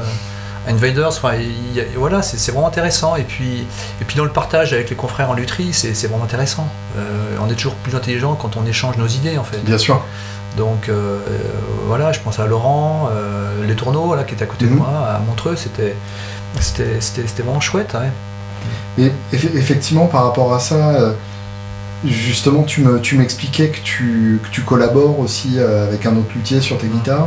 Invaders, 0.68 1.08
enfin, 1.08 1.34
il 1.34 1.72
y 1.74 1.80
a- 1.80 1.84
voilà, 1.96 2.20
c'est 2.22 2.38
c'est 2.38 2.52
vraiment 2.52 2.68
intéressant. 2.68 3.16
Et 3.16 3.22
puis, 3.24 3.66
et 4.00 4.04
puis 4.06 4.16
dans 4.16 4.24
le 4.24 4.30
partage 4.30 4.72
avec 4.72 4.90
les 4.90 4.96
confrères 4.96 5.30
en 5.30 5.34
lutherie, 5.34 5.72
c'est 5.72 5.94
c'est 5.94 6.06
vraiment 6.08 6.24
intéressant. 6.24 6.68
Euh, 6.96 7.36
on 7.42 7.48
est 7.50 7.54
toujours 7.54 7.74
plus 7.74 7.94
intelligent 7.96 8.34
quand 8.34 8.56
on 8.56 8.64
échange 8.66 8.96
nos 8.98 9.06
idées, 9.08 9.38
en 9.38 9.44
fait. 9.44 9.58
Bien 9.64 9.78
sûr. 9.78 10.02
Donc 10.56 10.88
euh, 10.88 11.18
voilà, 11.86 12.12
je 12.12 12.20
pense 12.20 12.38
à 12.40 12.46
Laurent, 12.46 13.08
euh, 13.12 13.64
les 13.66 13.74
tourneaux 13.76 14.14
là, 14.14 14.24
qui 14.24 14.34
était 14.34 14.44
à 14.44 14.46
côté 14.46 14.64
Mhm. 14.64 14.70
de 14.72 14.76
moi, 14.76 14.88
à 14.88 15.18
Montreux, 15.20 15.56
c'était 15.56 15.94
c'était- 16.60 17.00
c'était 17.00 17.26
c'était 17.26 17.42
vraiment 17.42 17.60
chouette. 17.60 17.94
ouais. 17.94 18.10
Et 19.04 19.12
eff- 19.36 19.54
effectivement, 19.56 20.06
par 20.06 20.24
rapport 20.24 20.52
à 20.52 20.58
ça, 20.58 20.74
euh, 20.74 21.12
justement, 22.06 22.62
tu 22.62 22.80
me- 22.82 23.00
tu 23.00 23.16
m'expliquais 23.16 23.68
que 23.68 23.78
tu, 23.82 24.40
que 24.42 24.48
tu 24.50 24.62
collabores 24.62 25.18
aussi 25.18 25.54
euh, 25.56 25.86
avec 25.86 26.06
un 26.06 26.16
autre 26.16 26.28
luthier 26.34 26.60
sur 26.60 26.78
tes 26.78 26.86
guitares. 26.86 27.26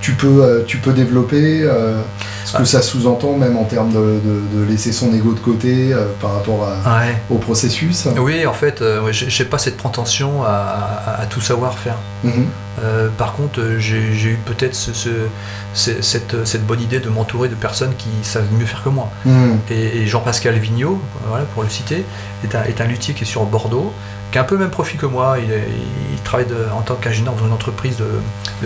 Tu 0.00 0.12
peux, 0.12 0.42
euh, 0.42 0.64
tu 0.66 0.78
peux 0.78 0.92
développer 0.92 1.60
euh, 1.62 2.00
ce 2.44 2.52
que 2.52 2.62
Ah. 2.62 2.66
ça 2.66 2.82
sous-entend, 2.82 3.36
même 3.36 3.56
en 3.56 3.64
termes 3.64 3.92
de, 3.92 3.98
de- 3.98 4.58
de 4.60 4.64
laisser 4.68 4.92
son 4.92 5.12
ego 5.14 5.32
de 5.34 5.40
côté 5.40 5.92
euh, 5.92 6.06
par 6.20 6.34
rapport 6.34 6.68
à- 6.68 6.98
Ouais. 7.00 7.16
au 7.30 7.36
processus. 7.38 8.06
Oui, 8.18 8.44
en 8.46 8.52
fait, 8.52 8.82
euh, 8.82 9.00
j'ai 9.12 9.44
pas 9.44 9.58
cette 9.58 9.76
prétention 9.76 10.42
à, 10.42 10.48
à- 11.06 11.22
à 11.22 11.26
tout 11.26 11.40
savoir 11.40 11.78
faire. 11.78 11.96
Mhm. 12.24 12.46
Euh, 12.84 13.08
par 13.16 13.32
contre, 13.34 13.60
euh, 13.60 13.78
j'ai 13.78 13.98
eu 13.98 14.38
peut-être 14.46 14.74
ce- 14.74 14.92
ce- 14.92 15.08
ce- 15.74 16.00
cette, 16.02 16.46
cette 16.46 16.66
bonne 16.66 16.80
idée 16.80 17.00
de 17.00 17.08
m'entourer 17.08 17.48
de 17.48 17.54
personnes 17.54 17.94
qui 17.96 18.08
savent 18.22 18.52
mieux 18.52 18.66
faire 18.66 18.82
que 18.82 18.88
moi. 18.88 19.10
Mhm. 19.24 19.58
Et, 19.70 19.98
et 19.98 20.06
Jean-Pascal 20.06 20.54
Vigneault, 20.58 21.00
voilà, 21.28 21.44
pour 21.54 21.62
le 21.62 21.68
citer, 21.68 22.04
est 22.44 22.54
un, 22.54 22.64
est 22.64 22.80
un 22.80 22.86
luthier 22.86 23.14
qui 23.14 23.24
est 23.24 23.26
sur 23.26 23.44
Bordeaux, 23.44 23.92
qui 24.30 24.38
a 24.38 24.42
un 24.42 24.44
peu 24.44 24.54
le 24.56 24.60
même 24.62 24.70
profil 24.70 24.98
que 25.00 25.06
moi. 25.06 25.36
Il, 25.38 26.22
travaille 26.22 26.46
de- 26.46 26.66
en 26.76 26.82
tant 26.82 26.94
qu'ingénieur 26.96 27.34
dans 27.34 27.46
une 27.46 27.52
entreprise 27.52 27.96
de, 27.96 28.04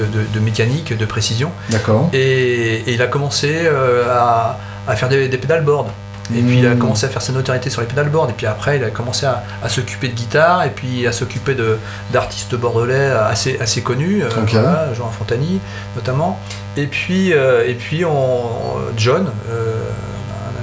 de- 0.01 0.07
de- 0.07 0.27
de 0.35 0.41
mécanique, 0.41 0.97
de 0.97 1.05
précision. 1.07 1.53
D'accord. 1.71 2.11
Et, 2.13 2.83
et 2.87 2.93
il 2.95 3.01
a 3.03 3.07
commencé 3.07 3.51
euh, 3.65 4.05
à, 4.11 4.59
à 4.89 4.97
faire 4.97 5.09
des, 5.09 5.29
des 5.29 5.39
pédalboards. 5.39 5.87
Et 6.35 6.41
puis 6.41 6.61
il 6.61 6.67
a 6.67 6.71
Mhm. 6.71 6.79
commencé 6.79 7.05
à 7.07 7.09
faire 7.09 7.21
sa 7.21 7.33
notoriété 7.33 7.69
sur 7.69 7.81
les 7.81 7.87
pédalboards. 7.87 8.31
Et 8.31 8.33
puis 8.33 8.47
après, 8.47 8.77
il 8.79 8.85
a 8.85 8.91
commencé 8.91 9.27
à, 9.27 9.43
à 9.63 9.69
s'occuper 9.69 10.09
de 10.09 10.15
guitare 10.15 10.63
et 10.65 10.71
puis 10.71 11.07
à 11.07 11.13
s'occuper 11.13 11.57
d'artistes 12.13 12.55
bordelais 12.55 13.11
assez, 13.11 13.59
assez 13.61 13.83
connus, 13.83 14.23
euh, 14.23 14.29
Ok. 14.43 14.53
voilà, 14.53 14.95
Jean 14.95 15.09
Fontani 15.11 15.61
notamment. 15.97 16.39
Et 16.77 16.87
puis, 16.87 17.33
euh, 17.33 17.67
et 17.69 17.75
puis 17.75 18.05
on, 18.05 18.43
John, 18.97 19.31
euh, 19.51 19.75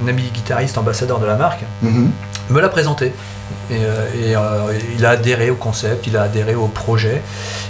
un 0.02 0.08
ami 0.08 0.22
guitariste 0.34 0.78
ambassadeur 0.78 1.18
de 1.20 1.26
la 1.26 1.36
marque, 1.36 1.60
Mhm. 1.82 2.10
me 2.50 2.60
l'a 2.60 2.68
présenté. 2.68 3.12
Et, 3.70 3.74
euh, 3.84 4.06
et, 4.20 4.34
euh, 4.36 4.40
il 4.96 5.04
a 5.06 5.10
adhéré 5.10 5.50
au 5.50 5.54
concept, 5.56 6.06
il 6.06 6.16
a 6.16 6.22
adhéré 6.22 6.54
au 6.54 6.66
projet. 6.66 7.22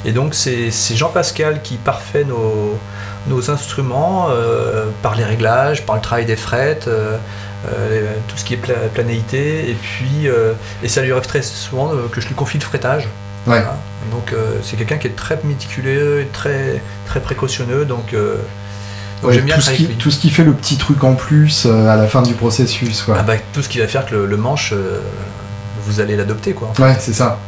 Et 0.06 0.12
donc 0.12 0.34
c'est 0.34 0.70
Jean-Pascal 0.94 1.60
qui 1.62 1.74
parfait 1.76 2.24
nos, 2.24 2.78
nos 3.26 3.50
instruments 3.50 4.28
euh, 4.30 4.86
par 5.02 5.14
les 5.16 5.24
réglages, 5.24 5.84
par 5.84 5.96
le 5.96 6.00
travail 6.00 6.24
des 6.24 6.36
frettes, 6.36 6.88
euh, 7.68 8.12
tout 8.28 8.36
ce 8.36 8.44
qui 8.44 8.54
est 8.54 8.58
pla- 8.58 8.88
planéité. 8.94 9.70
Et 9.70 9.74
puis 9.74 10.26
euh, 10.28 10.52
et 10.82 10.88
ça 10.88 11.02
lui 11.02 11.12
arrive 11.12 11.26
très 11.26 11.42
souvent 11.42 11.92
euh, 11.92 12.08
que 12.10 12.20
je 12.20 12.28
lui 12.28 12.34
confie 12.34 12.58
le 12.58 12.64
fretage. 12.64 13.04
Ouais. 13.46 13.60
Voilà. 13.60 13.76
Donc 14.10 14.34
c'est 14.62 14.76
quelqu'un 14.76 14.96
qui 14.98 15.06
est 15.06 15.16
très 15.16 15.38
méticuleux, 15.44 16.20
et 16.22 16.26
très, 16.26 16.80
très 17.06 17.20
précautionneux. 17.20 17.84
Donc, 17.84 18.14
Ouais, 19.22 19.38
bien 19.42 19.56
tout, 19.56 19.60
ce 19.60 19.70
qui, 19.72 19.86
tout 19.86 20.10
ce 20.10 20.18
qui 20.18 20.30
fait 20.30 20.44
le 20.44 20.52
petit 20.54 20.78
truc 20.78 21.04
en 21.04 21.14
plus 21.14 21.66
à 21.66 21.96
la 21.96 22.06
fin 22.06 22.22
du 22.22 22.32
processus. 22.32 23.02
Quoi. 23.02 23.16
Ah 23.18 23.22
bah, 23.22 23.34
tout 23.52 23.60
ce 23.62 23.68
qui 23.68 23.78
va 23.78 23.86
faire 23.86 24.06
que 24.06 24.14
le, 24.14 24.24
le 24.26 24.36
manche, 24.38 24.72
vous 25.84 26.00
allez 26.00 26.16
l'adopter. 26.16 26.52
quoi. 26.52 26.72
Ouais, 26.78 26.96
c'est 26.98 27.12
ça. 27.12 27.38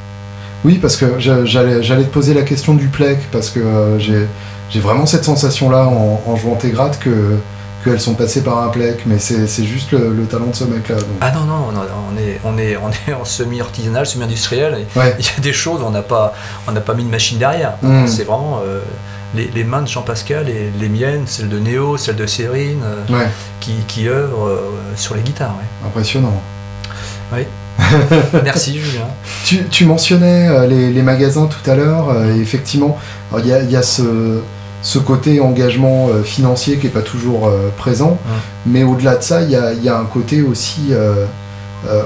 Oui, 0.65 0.79
parce 0.79 0.97
que 0.97 1.19
j'a- 1.19 1.45
j'allais 1.47 1.81
te 2.05 2.13
poser 2.13 2.35
la 2.35 2.43
question 2.43 2.75
du 2.75 2.89
plec, 2.89 3.19
parce 3.33 3.49
que 3.51 3.61
j'ai 3.99 4.81
vraiment 4.81 5.07
cette 5.07 5.25
sensation-là 5.25 5.87
en, 5.87 6.23
en 6.27 6.37
jouant 6.37 6.57
tes 6.57 6.71
grattes 6.71 6.99
que 7.01 7.37
qu'elles 7.85 8.01
sont 8.01 8.15
passées 8.15 8.43
par 8.43 8.59
un 8.63 8.69
plec, 8.69 9.03
mais 9.07 9.19
c'est 9.19 9.65
juste 9.65 9.93
le, 9.93 10.13
le 10.13 10.25
talent 10.25 10.47
de 10.47 10.55
ce 10.57 10.65
mec-là. 10.65 10.97
Ah 11.21 11.33
non, 11.33 11.41
non, 11.45 11.73
non, 11.73 11.81
on 12.13 12.17
est, 12.19 12.41
on 12.45 12.59
est, 12.59 12.77
on 12.77 12.91
est 12.91 13.15
en 13.15 13.25
semi-artisanal, 13.25 14.07
semi-industriel. 14.07 14.87
Ouais. 14.97 15.15
Il 15.19 15.25
y 15.25 15.29
a 15.37 15.41
des 15.41 15.53
choses, 15.53 15.81
on 15.85 15.91
n'a 15.91 16.03
pas, 16.03 16.35
on 16.69 16.73
n'a 16.73 16.81
pas 16.81 16.95
mis 16.95 17.05
de 17.05 17.11
machine 17.11 17.39
derrière. 17.39 17.75
Mm. 17.83 18.07
C'est 18.07 18.25
vraiment 18.25 18.61
euh, 18.65 18.81
les, 19.35 19.49
les 19.49 19.65
mains 19.65 19.83
de 19.83 19.89
Jean-Pascal 19.89 20.49
et 20.49 20.71
les 20.79 20.89
miennes, 20.89 21.25
celles 21.27 21.49
de 21.49 21.59
Néo, 21.59 21.97
celles 21.97 22.17
de 22.17 22.27
Cérine, 22.27 22.83
euh, 22.85 23.13
Ouais, 23.19 23.29
qui, 23.61 23.73
qui 23.89 24.09
œuvrent 24.09 24.47
euh, 24.47 24.71
sur 24.97 25.15
les 25.15 25.23
guitares. 25.23 25.55
ouais. 25.59 25.87
impressionnant. 25.89 26.41
Oui. 27.33 27.47
Merci 28.45 28.79
Julien. 28.79 29.07
Tu, 29.45 29.65
tu 29.69 29.87
mentionnais 29.87 30.67
les, 30.69 30.93
les 30.93 31.03
magasins 31.03 31.47
tout 31.47 31.71
à 31.71 31.75
l'heure. 31.75 32.15
effectivement, 32.39 32.99
il 33.39 33.47
y 33.47 33.53
a, 33.53 33.63
il 33.63 33.71
y 33.71 33.77
a 33.77 33.83
ce, 33.83 34.41
ce 34.83 34.99
côté 34.99 35.41
engagement 35.41 36.09
euh, 36.09 36.23
financier 36.23 36.77
qui 36.77 36.87
n'est 36.87 36.93
pas 36.93 37.03
toujours 37.03 37.47
euh, 37.47 37.71
présent. 37.77 38.19
Mais 38.67 38.83
au-delà 38.83 39.17
de 39.17 39.23
ça, 39.23 39.43
il 39.43 39.49
y 39.49 39.85
y 39.85 39.89
a 39.89 39.99
un 39.99 40.05
côté 40.05 40.43
aussi 40.43 40.89
euh, 40.91 41.25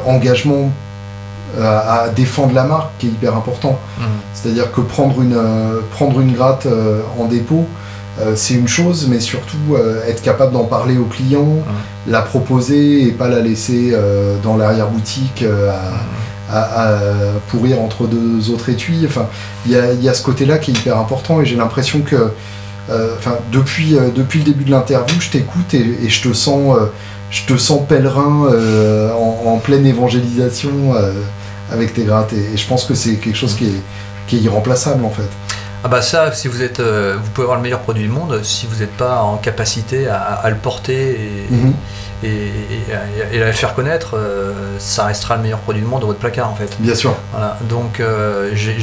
engagement 0.06 0.70
à 1.58 2.08
défendre 2.14 2.54
la 2.54 2.64
marque 2.64 2.90
qui 2.98 3.06
est 3.06 3.10
hyper 3.10 3.34
important. 3.34 3.78
C'est-à-dire 4.34 4.72
que 4.72 4.82
prendre 4.82 5.22
une, 5.22 5.40
prendre 5.92 6.20
une 6.20 6.32
gratte 6.32 6.66
en 7.18 7.26
dépôt, 7.26 7.66
c'est 8.34 8.54
une 8.54 8.68
chose, 8.68 9.06
mais 9.08 9.20
surtout 9.20 9.76
être 10.06 10.22
capable 10.22 10.52
d'en 10.52 10.64
parler 10.64 10.98
aux 10.98 11.04
clients, 11.04 11.58
la 12.06 12.20
proposer 12.20 13.04
et 13.04 13.12
pas 13.12 13.28
la 13.28 13.40
laisser 13.40 13.94
dans 14.42 14.56
l'arrière-boutique 14.56 15.44
à, 16.52 16.98
pourrir 17.48 17.80
entre 17.80 18.06
deux 18.06 18.50
autres 18.50 18.68
étuis. 18.68 19.04
Enfin, 19.06 19.26
il 19.64 19.72
y 19.72 19.76
a, 19.76 19.92
y 19.94 20.08
a 20.08 20.14
ce 20.14 20.22
côté-là 20.22 20.58
qui 20.58 20.72
est 20.72 20.74
hyper 20.74 20.98
important 20.98 21.40
et 21.40 21.46
j'ai 21.46 21.56
l'impression 21.56 22.00
que 22.00 22.32
enfin, 23.18 23.38
depuis, 23.52 23.96
euh, 23.96 24.10
depuis 24.14 24.38
le 24.40 24.44
début 24.44 24.64
de 24.64 24.70
l'interview, 24.70 25.20
je 25.20 25.30
t'écoute 25.30 25.74
et, 25.74 26.04
et 26.04 26.08
je 26.08 26.22
te 26.28 26.32
sens, 26.32 26.76
euh, 26.76 26.86
je 27.30 27.44
te 27.44 27.56
sens 27.58 27.80
pèlerin 27.88 28.46
euh, 28.52 29.12
en, 29.12 29.42
en 29.54 29.58
pleine 29.58 29.86
évangélisation 29.86 30.94
euh, 30.94 31.12
avec 31.72 31.94
tes 31.94 32.04
grattes 32.04 32.32
et, 32.32 32.54
et 32.54 32.56
je 32.56 32.66
pense 32.66 32.84
que 32.84 32.94
c'est 32.94 33.16
quelque 33.16 33.36
chose 33.36 33.54
qui 33.54 33.66
est, 33.66 33.80
qui 34.28 34.36
est 34.36 34.40
irremplaçable 34.40 35.04
en 35.04 35.10
fait. 35.10 35.28
Ah 35.84 35.88
bah 35.88 36.02
ça, 36.02 36.32
si 36.32 36.48
vous 36.48 36.62
êtes, 36.62 36.80
euh, 36.80 37.16
vous 37.22 37.30
pouvez 37.30 37.44
avoir 37.44 37.58
le 37.58 37.62
meilleur 37.62 37.80
produit 37.80 38.02
du 38.04 38.08
monde, 38.08 38.40
si 38.42 38.66
vous 38.66 38.80
n'êtes 38.80 38.96
pas 38.96 39.22
en 39.22 39.36
capacité 39.36 40.08
à, 40.08 40.16
à 40.18 40.50
le 40.50 40.56
porter 40.56 41.10
et, 41.50 41.54
Mhm. 41.54 41.72
et, 42.24 42.28
et- 42.28 43.36
et 43.36 43.42
à 43.42 43.46
le 43.46 43.52
faire 43.52 43.74
connaître, 43.74 44.16
euh, 44.16 44.52
ça 44.78 45.04
restera 45.04 45.36
le 45.36 45.42
meilleur 45.42 45.58
produit 45.60 45.82
du 45.82 45.86
monde 45.88 46.00
dans 46.00 46.06
votre 46.08 46.18
placard 46.18 46.50
en 46.50 46.54
fait. 46.56 46.70
Bien 46.80 46.94
sûr. 46.94 47.14
Voilà. 47.32 47.58
Donc 47.68 48.00
euh, 48.00 48.50
j'ai 48.54 48.78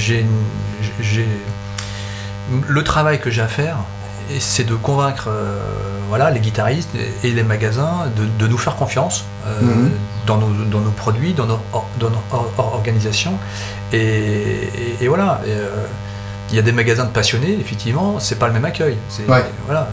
le 2.68 2.84
travail 2.84 3.20
que 3.20 3.30
j'ai 3.30 3.42
à 3.42 3.48
faire, 3.48 3.78
c'est 4.40 4.64
de 4.66 4.76
convaincre 4.76 5.26
euh, 5.28 5.60
voilà, 6.10 6.30
les 6.32 6.40
guitaristes 6.40 6.90
et, 7.24 7.32
les 7.32 7.44
magasins 7.44 8.08
de, 8.16 8.26
de 8.46 8.48
nous 8.50 8.58
faire 8.58 8.76
confiance 8.76 9.26
euh, 9.48 9.62
Mhm. 9.62 9.92
dans, 10.26 10.38
nos, 10.38 10.66
dans 10.66 10.80
nos 10.80 10.92
produits, 10.92 11.34
dans 11.34 11.46
nos, 11.46 11.60
or- 11.74 11.88
dans 12.00 12.10
nos 12.10 12.22
or- 12.32 12.52
or- 12.58 12.74
organisations. 12.76 13.34
Et, 13.92 13.98
et- 14.00 14.98
et 15.02 15.08
voilà. 15.08 15.42
Euh, 15.48 15.86
il 16.50 16.56
y 16.56 16.60
a 16.60 16.62
des 16.62 16.72
magasins 16.72 17.06
de 17.06 17.10
passionnés, 17.10 17.58
effectivement, 17.60 18.20
c'est 18.20 18.38
pas 18.38 18.48
le 18.48 18.54
même 18.54 18.66
accueil. 18.66 18.98
Ouais. 19.28 19.44
Voilà. 19.66 19.90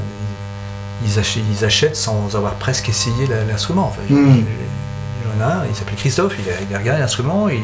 Ils 1.04 1.18
achètent, 1.18 1.42
ils 1.50 1.64
achètent 1.64 1.96
sans 1.96 2.36
avoir 2.36 2.52
presque 2.54 2.88
essayé 2.90 3.26
l'instrument. 3.48 3.86
Enfin, 3.94 4.02
un, 5.42 5.62
il 5.70 5.74
s'appelle 5.74 5.94
Christophe, 5.96 6.34
il 6.38 6.50
a, 6.50 6.54
il 6.68 6.74
a 6.74 6.78
regardé 6.78 7.00
l'instrument, 7.00 7.48
et, 7.48 7.62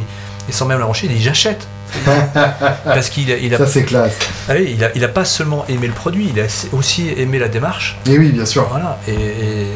et 0.49 0.53
sans 0.53 0.64
même 0.66 0.78
l'avancer, 0.78 1.07
il 1.11 1.14
dit 1.14 1.22
j'achète. 1.22 1.66
Parce 2.84 3.09
qu'il 3.11 3.30
a, 3.32 3.37
il 3.37 3.55
a, 3.55 3.59
Ça 3.59 3.66
c'est 3.66 3.84
classe. 3.84 4.14
ah 4.49 4.53
oui, 4.55 4.74
il 4.76 4.84
a, 4.84 4.91
il 4.95 5.05
a 5.05 5.09
pas 5.09 5.24
seulement 5.24 5.64
aimé 5.68 5.87
le 5.87 5.93
produit, 5.93 6.30
il 6.34 6.41
a 6.41 6.45
aussi 6.72 7.09
aimé 7.16 7.39
la 7.39 7.49
démarche. 7.49 7.99
Et 8.07 8.18
oui, 8.18 8.30
bien 8.32 8.47
sûr. 8.47 8.66
Voilà. 8.70 8.99
Et, 9.09 9.12
et- 9.12 9.62
et 9.62 9.66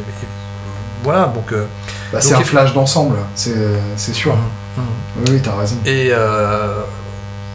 voilà, 1.03 1.27
donc. 1.27 1.53
euh, 1.53 1.65
Bah, 2.13 2.21
c'est 2.21 2.31
Donc, 2.31 2.39
un 2.41 2.43
il- 2.45 2.47
flash 2.49 2.73
d'ensemble, 2.75 3.17
c'est 3.35 3.55
c'est 3.97 4.13
sûr. 4.15 4.33
hum, 4.33 4.41
hum. 4.79 4.85
Oui, 5.19 5.33
oui, 5.35 5.41
t'as 5.43 5.57
raison. 5.57 5.77
Et 5.87 6.09
euh, 6.11 6.81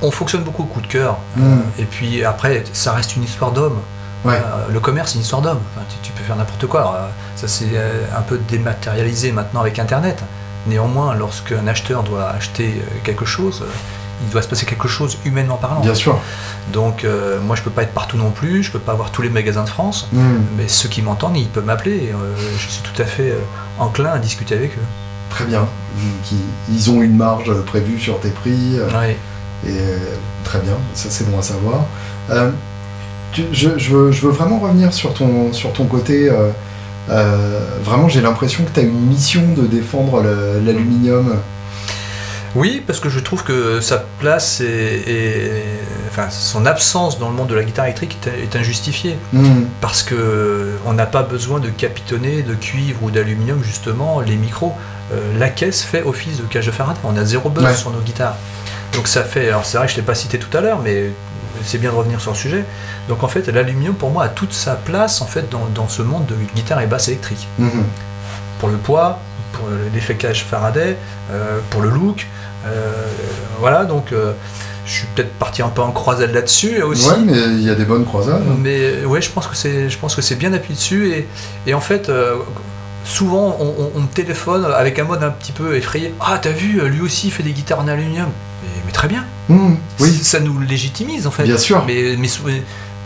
on 0.01 0.11
fonctionne 0.11 0.43
beaucoup 0.43 0.63
au 0.63 0.67
coup 0.67 0.81
de 0.81 0.87
cœur. 0.87 1.17
Mm. 1.35 1.41
Euh, 1.43 1.81
et 1.81 1.85
puis 1.85 2.23
après, 2.23 2.63
ça 2.73 2.93
reste 2.93 3.15
une 3.15 3.23
histoire 3.23 3.51
d'homme. 3.51 3.79
Ouais. 4.23 4.33
Euh, 4.35 4.71
le 4.73 4.79
commerce, 4.79 5.11
c'est 5.11 5.15
une 5.17 5.21
histoire 5.21 5.41
d'homme. 5.41 5.59
Enfin, 5.75 5.85
tu, 5.89 5.97
tu 6.07 6.11
peux 6.13 6.23
faire 6.23 6.35
n'importe 6.35 6.65
quoi. 6.67 6.79
Alors, 6.81 6.95
ça 7.35 7.47
s'est 7.47 7.65
un 8.17 8.21
peu 8.21 8.39
dématérialisé 8.49 9.31
maintenant 9.31 9.59
avec 9.61 9.77
Internet. 9.77 10.23
Néanmoins, 10.67 11.13
lorsqu'un 11.13 11.67
acheteur 11.67 12.01
doit 12.01 12.29
acheter 12.29 12.81
quelque 13.03 13.25
chose, 13.25 13.63
il 14.23 14.29
doit 14.31 14.41
se 14.41 14.47
passer 14.47 14.65
quelque 14.65 14.87
chose 14.87 15.17
humainement 15.25 15.57
parlant. 15.57 15.81
Bien 15.81 15.93
sûr. 15.95 16.19
Donc, 16.73 17.03
euh, 17.03 17.39
moi, 17.41 17.55
je 17.55 17.61
peux 17.61 17.69
pas 17.69 17.83
être 17.83 17.93
partout 17.93 18.17
non 18.17 18.31
plus. 18.31 18.63
Je 18.63 18.71
peux 18.71 18.79
pas 18.79 18.93
avoir 18.93 19.11
tous 19.11 19.21
les 19.21 19.29
magasins 19.29 19.63
de 19.63 19.69
France. 19.69 20.07
Hmm, 20.13 20.39
Mais 20.57 20.67
ceux 20.67 20.89
qui 20.89 21.01
m'entendent, 21.01 21.37
ils 21.37 21.47
peuvent 21.47 21.65
m'appeler. 21.65 22.11
euh, 22.13 22.33
je 22.57 22.69
suis 22.69 22.81
tout 22.81 23.01
à 23.01 23.05
fait 23.05 23.31
euh, 23.31 23.39
enclin 23.79 24.11
à 24.11 24.19
discuter 24.19 24.55
avec 24.55 24.71
eux. 24.77 24.81
Très 25.29 25.45
bien. 25.45 25.67
Ils 26.69 26.89
ont 26.89 27.01
une 27.01 27.15
marge 27.17 27.51
prévue 27.63 27.99
sur 27.99 28.19
tes 28.19 28.29
prix. 28.29 28.77
Ouais. 28.99 29.17
Et 29.67 29.77
très 30.43 30.59
bien, 30.59 30.75
ça 30.93 31.09
c'est 31.09 31.29
bon 31.29 31.39
à 31.39 31.41
savoir. 31.41 31.85
Euh, 32.29 32.51
tu- 33.31 33.45
je, 33.51 33.77
je 33.77 33.89
veux, 33.95 34.11
je 34.11 34.21
veux 34.21 34.31
vraiment 34.31 34.59
revenir 34.59 34.93
sur 34.93 35.13
ton, 35.13 35.51
sur 35.53 35.73
ton 35.73 35.85
côté. 35.85 36.29
euh, 36.29 36.49
euh, 37.09 37.59
vraiment, 37.83 38.07
j'ai 38.09 38.21
l'impression 38.21 38.63
que 38.63 38.71
tu 38.71 38.79
as 38.79 38.83
une 38.83 38.99
mission 39.07 39.41
de 39.55 39.63
défendre 39.67 40.23
l'aluminium. 40.63 41.35
Oui, 42.55 42.81
parce 42.87 42.99
que 42.99 43.09
je 43.09 43.19
trouve 43.19 43.43
que 43.43 43.81
sa 43.81 43.97
place 44.19 44.61
et, 44.61 44.65
et- 44.65 45.63
enfin, 46.09 46.29
son 46.29 46.65
absence 46.65 47.19
dans 47.19 47.29
le 47.29 47.35
monde 47.35 47.47
de 47.49 47.55
la 47.55 47.63
guitare 47.63 47.85
électrique 47.85 48.17
est, 48.25 48.43
est 48.43 48.55
injustifiée. 48.59 49.17
Hmm, 49.33 49.63
Parce 49.81 50.03
que 50.03 50.71
on 50.85 50.93
n'a 50.93 51.05
pas 51.05 51.23
besoin 51.23 51.59
de 51.59 51.69
capitonner 51.69 52.41
de 52.43 52.53
cuivre 52.55 53.03
ou 53.03 53.11
d'aluminium 53.11 53.61
justement 53.63 54.21
les 54.21 54.37
micros. 54.37 54.73
Euh, 55.13 55.37
la 55.37 55.49
caisse 55.49 55.83
fait 55.83 56.01
office 56.03 56.37
de 56.37 56.43
cage 56.43 56.65
de 56.67 56.71
Faraday. 56.71 56.99
On 57.03 57.17
a 57.17 57.25
zéro 57.25 57.49
buzz 57.49 57.63
Ouais. 57.65 57.75
sur 57.75 57.91
nos 57.91 57.99
guitares. 57.99 58.37
Donc 58.93 59.07
ça 59.09 59.23
fait. 59.23 59.49
Alors 59.49 59.65
c'est 59.65 59.77
vrai 59.77 59.87
que 59.87 59.91
je 59.91 59.97
ne 59.97 60.01
l'ai 60.01 60.07
pas 60.07 60.15
cité 60.15 60.39
tout 60.39 60.55
à 60.57 60.61
l'heure, 60.61 60.79
mais 60.81 61.11
c'est 61.63 61.77
bien 61.77 61.91
de 61.91 61.95
revenir 61.95 62.21
sur 62.21 62.31
le 62.31 62.37
sujet. 62.37 62.63
Donc 63.09 63.23
en 63.23 63.27
fait, 63.27 63.47
l'aluminium 63.49 63.95
pour 63.95 64.11
moi 64.11 64.23
a 64.23 64.29
toute 64.29 64.53
sa 64.53 64.75
place 64.75 65.21
en 65.21 65.25
fait 65.27 65.49
dans, 65.49 65.65
dans 65.75 65.89
ce 65.89 66.01
monde 66.01 66.25
de 66.27 66.35
guitare 66.55 66.79
et 66.81 66.87
basse 66.87 67.09
électrique. 67.09 67.47
mhm. 67.59 67.83
Pour 68.59 68.69
le 68.69 68.77
poids, 68.77 69.19
pour 69.51 69.67
l'effet 69.93 70.15
cage 70.15 70.45
Faraday, 70.49 70.95
euh, 71.31 71.59
pour 71.69 71.81
le 71.81 71.89
look. 71.89 72.25
Euh, 72.65 72.91
voilà, 73.59 73.85
donc 73.85 74.11
euh, 74.11 74.33
je 74.85 74.91
suis 74.91 75.07
peut-être 75.15 75.33
parti 75.39 75.61
un 75.61 75.69
peu 75.69 75.81
en 75.81 75.91
croisade 75.91 76.33
là-dessus 76.33 76.81
aussi. 76.83 77.07
Ouais, 77.09 77.15
mais 77.25 77.33
il 77.37 77.63
y 77.63 77.69
a 77.69 77.75
des 77.75 77.85
bonnes 77.85 78.05
croisades. 78.05 78.43
Mais 78.61 79.03
ouais, 79.05 79.21
je 79.21 79.29
pense 79.31 79.47
que 79.47 79.55
c'est, 79.55 79.89
je 79.89 79.97
pense 79.97 80.15
que 80.15 80.21
c'est 80.21 80.35
bien 80.35 80.53
appuyé 80.53 80.75
dessus 80.75 81.09
et, 81.11 81.27
et 81.67 81.73
en 81.73 81.81
fait, 81.81 82.09
euh, 82.09 82.35
souvent 83.03 83.57
on, 83.59 83.65
on- 83.67 83.91
on 83.95 83.99
me 84.01 84.07
téléphone 84.07 84.65
avec 84.75 84.97
un 84.99 85.03
mode 85.03 85.23
un 85.23 85.31
petit 85.31 85.51
peu 85.51 85.75
effrayé. 85.75 86.13
Ah, 86.19 86.39
t'as 86.41 86.51
vu, 86.51 86.81
lui 86.89 87.01
aussi 87.01 87.27
il 87.27 87.31
fait 87.31 87.43
des 87.43 87.51
guitares 87.53 87.79
en 87.79 87.87
aluminium. 87.87 88.27
Mais, 88.63 88.81
mais 88.85 88.91
très 88.91 89.07
bien. 89.07 89.25
Hmm, 89.49 89.75
oui, 89.99 90.11
Ça 90.11 90.39
nous 90.39 90.59
légitimise 90.59 91.27
en 91.27 91.31
fait. 91.31 91.43
Bien 91.43 91.57
sûr. 91.57 91.83
Mais, 91.85 92.15
mais 92.17 92.27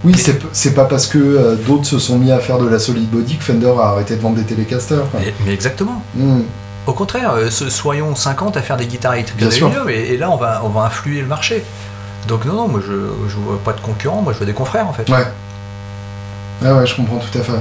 oui 0.06 0.16
c'est 0.54 0.74
pas 0.74 0.86
parce 0.86 1.08
que 1.08 1.18
euh, 1.18 1.56
d'autres 1.56 1.84
se 1.86 2.00
sont 2.00 2.18
mis 2.18 2.32
à 2.32 2.40
faire 2.40 2.58
de 2.58 2.68
la 2.70 2.80
solid 2.80 3.10
body 3.10 3.36
que 3.36 3.44
Fender 3.44 3.74
a 3.82 3.90
arrêté 3.90 4.16
de 4.16 4.22
vendre 4.22 4.38
des 4.38 4.44
télécasters. 4.44 5.04
mais- 5.14 5.34
mais 5.46 5.54
exactement. 5.54 6.02
Hmm, 6.16 6.42
Au 6.90 6.94
contraire, 6.94 7.32
euh, 7.34 7.50
so- 7.52 7.70
soyons 7.70 8.16
50 8.16 8.58
à 8.58 8.62
faire 8.62 8.76
des 8.78 8.88
guitares 8.88 9.14
électriques 9.14 9.38
Bien 9.38 9.48
en 9.48 9.52
sûr. 9.52 9.68
aluminium 9.68 9.90
et, 9.90 10.14
et 10.14 10.18
là 10.18 10.30
on 10.32 10.38
va, 10.38 10.62
on 10.66 10.70
va 10.70 10.82
influer 10.86 11.22
le 11.22 11.28
marché. 11.28 11.64
Donc 12.28 12.46
non, 12.46 12.54
non, 12.54 12.68
moi 12.68 12.82
je, 12.86 12.94
je 13.30 13.36
vois 13.38 13.60
pas 13.64 13.74
de 13.74 13.80
concurrents, 13.82 14.22
moi 14.22 14.34
je 14.34 14.38
vois 14.40 14.48
des 14.48 14.54
confrères 14.54 14.88
en 14.88 14.94
fait. 14.94 15.08
Ouais. 15.10 15.26
Ah 16.66 16.76
ouais, 16.76 16.86
je 16.88 16.96
comprends 16.96 17.18
tout 17.20 17.38
à 17.38 17.42
fait. 17.42 17.52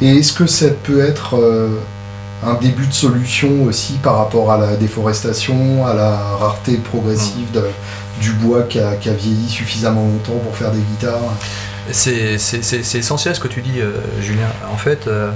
Et 0.00 0.18
est-ce 0.18 0.32
que 0.32 0.46
ça 0.46 0.66
peut 0.82 1.00
être 1.04 1.36
euh, 1.36 1.78
un 2.46 2.54
début 2.54 2.86
de 2.86 2.92
solution 2.92 3.64
aussi 3.64 3.94
par 3.94 4.16
rapport 4.18 4.50
à 4.50 4.56
la 4.58 4.76
déforestation, 4.76 5.84
à 5.86 5.92
la 5.94 6.10
rareté 6.40 6.76
progressive 6.76 7.50
de- 7.52 7.68
du 8.20 8.32
bois 8.32 8.62
qui 8.62 8.78
a, 8.80 8.94
qui 8.96 9.08
a 9.08 9.12
vieilli 9.12 9.48
suffisamment 9.48 10.02
longtemps 10.02 10.38
pour 10.42 10.56
faire 10.56 10.70
des 10.70 10.80
guitares? 10.80 11.18
C'est 11.92 12.34
essentiel 12.98 13.34
ce 13.34 13.40
que 13.40 13.48
tu 13.48 13.62
dis, 13.62 13.80
euh, 13.80 13.92
Julien. 14.20 14.46
En 14.72 14.76
fait, 14.76 15.06
euh, 15.06 15.30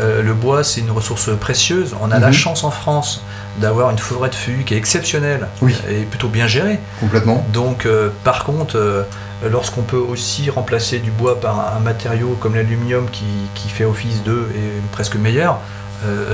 euh, 0.00 0.22
le 0.22 0.34
bois, 0.34 0.64
c'est 0.64 0.80
une 0.80 0.90
ressource 0.90 1.30
précieuse. 1.38 1.94
On 2.00 2.10
a 2.10 2.18
la 2.18 2.28
Mhm. 2.28 2.32
chance 2.32 2.64
en 2.64 2.70
France 2.70 3.22
d'avoir 3.58 3.90
une 3.90 3.98
forêt 3.98 4.28
de 4.30 4.34
feuillus 4.34 4.64
qui 4.64 4.74
est 4.74 4.78
exceptionnelle 4.78 5.48
Oui. 5.60 5.74
et 5.90 6.02
plutôt 6.04 6.28
bien 6.28 6.46
gérée. 6.46 6.78
Complètement. 7.00 7.44
Donc, 7.52 7.86
par 8.24 8.44
contre, 8.44 9.06
lorsqu'on 9.50 9.82
peut 9.82 9.96
aussi 9.96 10.50
remplacer 10.50 10.98
du 10.98 11.10
bois 11.10 11.40
par 11.40 11.58
un, 11.58 11.76
un 11.76 11.80
matériau 11.80 12.36
comme 12.40 12.54
l'aluminium 12.54 13.08
qui, 13.10 13.24
qui 13.54 13.68
fait 13.68 13.84
office 13.84 14.22
d'eux 14.22 14.48
et 14.54 14.80
presque 14.92 15.16
meilleur, 15.16 15.58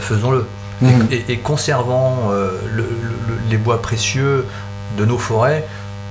faisons-le. 0.00 0.46
Et- 0.82 0.84
Mhm. 0.84 1.08
Et, 1.10 1.24
et 1.32 1.38
conservant 1.38 2.28
le- 2.30 2.82
le- 2.82 3.38
les 3.50 3.56
bois 3.56 3.80
précieux 3.80 4.44
de 4.98 5.04
nos 5.06 5.16
forêts 5.18 5.64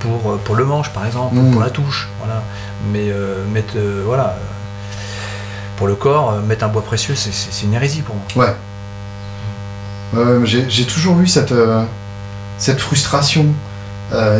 pour, 0.06 0.32
euh, 0.32 0.40
pour 0.44 0.54
le 0.54 0.64
manche, 0.64 0.90
par 0.90 1.04
exemple, 1.06 1.34
pour 1.52 1.60
la 1.60 1.70
touche. 1.70 2.08
Voilà. 2.18 2.42
Mais 2.92 3.08
euh, 3.10 3.44
mettre, 3.52 3.74
euh, 3.76 4.02
voilà, 4.04 4.36
pour 5.76 5.86
le 5.86 5.94
corps, 5.94 6.34
mettre 6.46 6.64
un 6.64 6.68
bois 6.68 6.82
précieux, 6.82 7.14
c'est- 7.14 7.64
une 7.64 7.74
hérésie 7.74 8.02
pour 8.02 8.14
moi. 8.16 8.24
Ouais. 8.46 8.54
J'ai 10.44 10.84
toujours 10.86 11.18
eu 11.20 11.26
cette, 11.26 11.52
cette 12.58 12.80
frustration. 12.80 13.46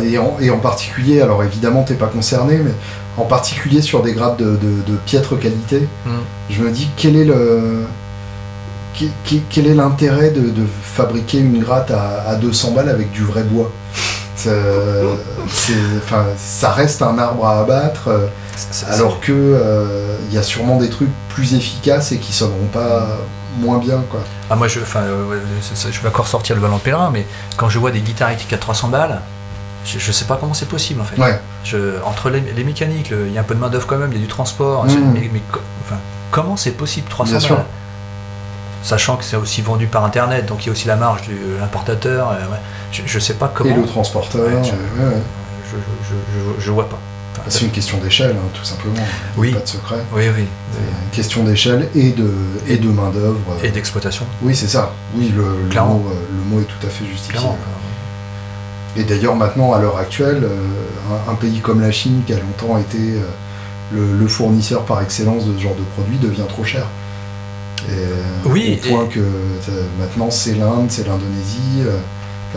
et, 0.03 0.17
en, 0.17 0.37
et 0.39 0.49
en 0.49 0.59
particulier, 0.59 1.21
alors 1.21 1.43
évidemment, 1.43 1.83
t'es 1.83 1.93
pas 1.95 2.07
concerné, 2.07 2.57
mais 2.63 2.71
en 3.17 3.25
particulier 3.25 3.81
sur 3.81 4.01
des 4.01 4.13
grades 4.13 4.37
de, 4.37 4.45
de- 4.55 4.81
de 4.91 4.95
piètre 5.05 5.37
qualité, 5.39 5.87
Mm. 6.05 6.09
je 6.49 6.61
me 6.61 6.71
dis 6.71 6.89
quel 6.97 7.15
est 7.15 7.25
le. 7.25 7.83
Quel 9.51 9.67
est 9.67 9.75
l'intérêt 9.75 10.31
de, 10.31 10.49
de 10.49 10.65
fabriquer 10.81 11.37
une 11.37 11.59
gratte 11.59 11.91
à, 11.91 12.21
à 12.29 12.35
200 12.35 12.71
balles 12.71 12.89
avec 12.89 13.11
du 13.11 13.21
vrai 13.23 13.43
bois? 13.43 13.71
Enfin, 16.03 16.25
Ça 16.37 16.71
reste 16.71 17.01
un 17.01 17.17
arbre 17.17 17.45
à 17.45 17.59
abattre. 17.61 18.07
euh, 18.09 18.27
Alors 18.91 19.19
que 19.19 19.31
euh, 19.33 20.17
il 20.29 20.35
y 20.35 20.37
a 20.37 20.43
sûrement 20.43 20.77
des 20.77 20.89
trucs 20.89 21.09
plus 21.29 21.53
efficaces 21.53 22.11
et 22.11 22.17
qui 22.17 22.33
sonneront 22.33 22.67
pas 22.73 23.07
moins 23.59 23.77
bien, 23.77 24.03
quoi. 24.09 24.19
Ah, 24.49 24.55
moi, 24.55 24.67
je, 24.67 24.79
euh, 24.79 25.39
je 25.91 26.01
vais 26.01 26.07
encore 26.07 26.27
sortir 26.27 26.55
le 26.55 26.61
ballon 26.61 26.77
pèlerin, 26.79 27.09
mais 27.11 27.25
quand 27.57 27.69
je 27.69 27.79
vois 27.79 27.91
des 27.91 27.99
guitares 28.01 28.29
électriques 28.29 28.53
à 28.53 28.57
300 28.57 28.87
balles, 28.89 29.21
je, 29.85 29.99
je 29.99 30.11
sais 30.11 30.25
pas 30.25 30.37
comment 30.39 30.53
c'est 30.53 30.67
possible 30.67 31.01
en 31.01 31.05
fait. 31.05 31.19
Ouais. 31.21 31.39
Je- 31.63 32.01
entre 32.05 32.29
les, 32.29 32.41
les 32.41 32.63
mécaniques, 32.63 33.09
le- 33.09 33.27
il 33.27 33.33
y 33.33 33.37
a 33.37 33.41
un 33.41 33.43
peu 33.43 33.55
de 33.55 33.59
main-d'œuvre 33.59 33.87
quand 33.87 33.97
même, 33.97 34.11
il 34.11 34.17
y 34.17 34.21
a 34.21 34.23
du 34.23 34.27
transport. 34.27 34.87
Je- 34.89 34.97
Mais, 34.97 35.29
mais 35.33 35.41
co- 35.51 35.59
enfin, 35.85 35.97
comment 36.31 36.57
c'est 36.57 36.71
possible 36.71 37.07
300 37.09 37.31
Bien 37.31 37.39
sûr. 37.39 37.57
Sachant 38.87 39.17
que 39.17 39.25
c'est 39.25 39.35
aussi 39.35 39.61
vendu 39.61 39.87
par 39.87 40.05
internet, 40.05 40.45
donc 40.45 40.63
il 40.63 40.67
y 40.67 40.69
a 40.69 40.71
aussi 40.71 40.87
la 40.87 40.95
marge 40.95 41.27
de 41.27 41.59
l'importateur. 41.59 42.29
euh, 42.31 42.35
ouais. 42.49 42.57
Je, 42.93 43.01
je 43.05 43.19
sais 43.19 43.33
pas 43.33 43.51
comment. 43.53 43.69
Et 43.69 43.73
le 43.73 43.85
transporteur. 43.85 44.45
Ouais, 44.45 44.51
je- 44.63 45.01
ouais, 45.03 45.09
ouais. 45.09 45.21
Je, 45.65 45.75
je, 46.07 46.13
je- 46.15 46.65
je 46.65 46.71
vois 46.71 46.87
pas. 46.87 46.97
Enfin, 47.33 47.49
C'est 47.49 47.65
une 47.65 47.71
question 47.71 47.97
d'échelle, 47.97 48.37
hein, 48.37 48.49
tout 48.53 48.63
simplement. 48.63 48.95
Oui. 49.35 49.51
Pas 49.51 49.59
de 49.59 49.67
secret. 49.67 49.97
Oui, 50.13 50.23
oui. 50.37 50.45
C'est 50.71 50.79
une 50.79 51.09
question 51.11 51.43
d'échelle 51.43 51.89
et 51.95 52.11
de, 52.13 52.31
et 52.65 52.77
de 52.77 52.87
main-d'œuvre. 52.87 53.57
Et 53.61 53.71
d'exploitation, 53.71 54.25
Oui, 54.41 54.55
c'est 54.55 54.69
ça. 54.69 54.93
Oui, 55.15 55.33
le, 55.35 55.43
le, 55.63 55.69
Clairement. 55.69 55.95
mot, 55.95 56.09
euh, 56.09 56.13
le 56.31 56.55
mot 56.55 56.61
est 56.61 56.63
tout 56.63 56.87
à 56.87 56.89
fait 56.89 57.03
justifié. 57.05 57.33
clairement. 57.33 57.57
Et 58.95 59.03
d'ailleurs, 59.03 59.35
maintenant, 59.35 59.73
à 59.73 59.79
l'heure 59.79 59.97
actuelle, 59.97 60.43
euh, 60.45 60.57
un, 61.27 61.31
un 61.33 61.35
pays 61.35 61.59
comme 61.59 61.81
la 61.81 61.91
Chine, 61.91 62.21
qui 62.25 62.31
a 62.33 62.37
longtemps 62.37 62.77
été 62.77 62.97
euh, 62.97 63.19
le, 63.91 64.17
le 64.17 64.27
fournisseur 64.27 64.83
par 64.85 65.01
excellence 65.01 65.45
de 65.45 65.55
ce 65.57 65.61
genre 65.61 65.75
de 65.75 65.83
produit, 65.95 66.17
devient 66.17 66.47
trop 66.47 66.63
cher. 66.63 66.85
Et, 67.87 67.91
euh, 67.91 68.15
Oui, 68.45 68.79
Au 68.83 68.87
point 68.89 69.05
et- 69.05 69.07
que 69.09 69.19
euh, 69.19 69.83
maintenant, 69.99 70.29
c'est 70.31 70.55
l'Inde, 70.55 70.87
c'est 70.89 71.07
l'Indonésie. 71.07 71.81
euh, 71.81 71.97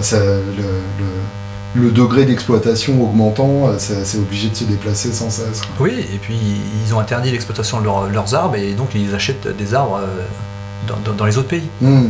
ça- 0.00 0.18
le, 0.18 0.62
le- 0.98 1.82
le 1.82 1.90
degré 1.92 2.24
d'exploitation 2.24 3.00
augmentant, 3.02 3.70
c'est 3.78 4.18
obligé 4.18 4.48
de 4.48 4.56
se 4.56 4.64
déplacer 4.64 5.12
sans 5.12 5.30
cesse. 5.30 5.60
quoi. 5.60 5.86
Oui, 5.86 5.92
et 6.12 6.18
puis 6.18 6.36
ils 6.84 6.92
ont 6.94 6.98
interdit 6.98 7.30
l'exploitation 7.30 7.78
de 7.78 7.84
leurs- 7.84 8.08
leurs 8.08 8.34
arbres 8.34 8.56
et 8.56 8.72
donc 8.72 8.88
ils 8.94 9.14
achètent 9.14 9.46
des 9.56 9.72
arbres 9.74 10.00
dans, 10.88 10.96
dans- 11.04 11.12
dans 11.16 11.24
les 11.26 11.38
autres 11.38 11.48
pays. 11.48 11.68
Hmm. 11.80 12.08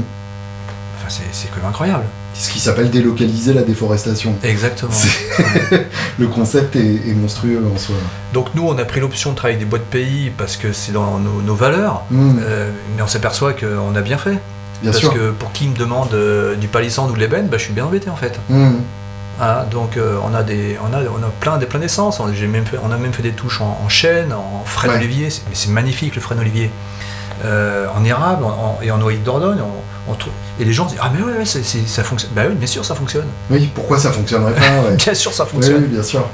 Enfin, 0.97 1.09
c'est 1.33 1.49
quand 1.51 1.57
même 1.59 1.67
incroyable. 1.69 2.05
Ce 2.41 2.51
qui 2.51 2.59
s'appelle 2.59 2.89
délocaliser 2.91 3.53
la 3.53 3.61
déforestation. 3.63 4.35
Exactement. 4.43 4.93
Le 6.19 6.27
concept 6.27 6.75
est, 6.75 6.81
est 7.09 7.15
monstrueux 7.15 7.63
en 7.75 7.77
soi. 7.79 7.97
Donc 8.33 8.47
nous, 8.55 8.67
on 8.67 8.79
a 8.79 8.85
pris 8.87 9.01
l'option 9.01 9.31
de 9.33 9.37
travailler 9.37 9.57
avec 9.57 9.67
des 9.67 9.71
boîtes 9.71 9.85
pays 9.85 10.31
parce 10.39 10.57
que 10.57 10.73
c'est 10.73 10.93
dans 10.93 11.19
nos, 11.19 11.43
nos 11.43 11.55
valeurs, 11.55 12.05
Hmm, 12.11 12.39
euh, 12.41 12.71
mais 12.97 13.03
on 13.03 13.07
s'aperçoit 13.07 13.53
qu'on 13.53 13.95
a 13.95 14.01
bien 14.01 14.17
fait. 14.17 14.39
bien 14.81 14.91
parce 14.93 14.99
sûr. 14.99 15.13
que 15.13 15.31
pour 15.33 15.53
qui 15.53 15.69
me 15.69 15.77
demande 15.77 16.15
euh, 16.15 16.55
du 16.57 16.67
palissandre 16.67 17.11
ou 17.13 17.15
de 17.15 17.21
l'ébène, 17.21 17.47
bah, 17.49 17.59
je 17.59 17.65
suis 17.65 17.75
bien 17.75 17.85
embêté 17.85 18.09
en 18.09 18.17
fait. 18.17 18.41
Hmm. 18.49 18.77
Voilà, 19.37 19.67
donc 19.71 19.97
euh, 19.99 20.17
on 20.25 20.35
a 20.35 20.43
des, 20.43 20.77
on 20.83 20.95
a, 20.95 21.01
on 21.03 21.23
a 21.23 21.31
plein, 21.41 21.59
des 21.59 21.67
plein 21.67 21.81
d'essence. 21.81 22.21
On, 22.21 22.33
j'ai 22.33 22.47
même 22.47 22.65
fait- 22.65 22.79
on 22.83 22.91
a 22.91 22.97
même 22.97 23.13
fait 23.13 23.23
des 23.23 23.33
touches 23.33 23.61
en, 23.61 23.79
en 23.85 23.89
chêne, 23.91 24.33
en 24.33 24.63
frêne 24.65 24.93
Ouais. 24.93 24.97
olivier. 24.97 25.29
C'est, 25.29 25.43
mais 25.49 25.55
c'est 25.55 25.71
magnifique 25.71 26.15
le 26.15 26.23
frêne 26.23 26.39
olivier. 26.41 26.71
En 27.45 28.05
érable 28.05 28.45
en- 28.45 28.49
en- 28.49 28.79
et 28.83 28.91
en 28.91 28.99
noyer 28.99 29.19
de 29.19 29.25
Dordogne. 29.25 29.61
on- 29.63 29.83
on 30.09 30.15
trouve- 30.15 30.33
et 30.59 30.65
les 30.65 30.73
gens 30.73 30.87
disent 30.87 30.99
ah 31.01 31.11
mais 31.15 31.23
ouais, 31.23 31.39
ouais, 31.39 31.45
ça 31.45 32.03
fonctionne. 32.05 32.31
Bah 32.35 32.43
oui, 32.49 32.55
bien 32.55 32.67
sûr 32.67 32.85
ça 32.85 32.95
fonctionne. 32.95 33.27
Oui, 33.51 33.71
pourquoi 33.75 33.99
ça 33.99 34.11
fonctionnerait 34.11 34.55
pas 34.55 34.89
ouais. 34.89 34.97
Bien 35.05 35.15
sûr 35.15 35.33
ça 35.33 35.45
Oui, 35.45 35.51
fonctionne. 35.53 35.83
oui, 35.83 35.89
bien 35.89 36.03
sûr. 36.03 36.27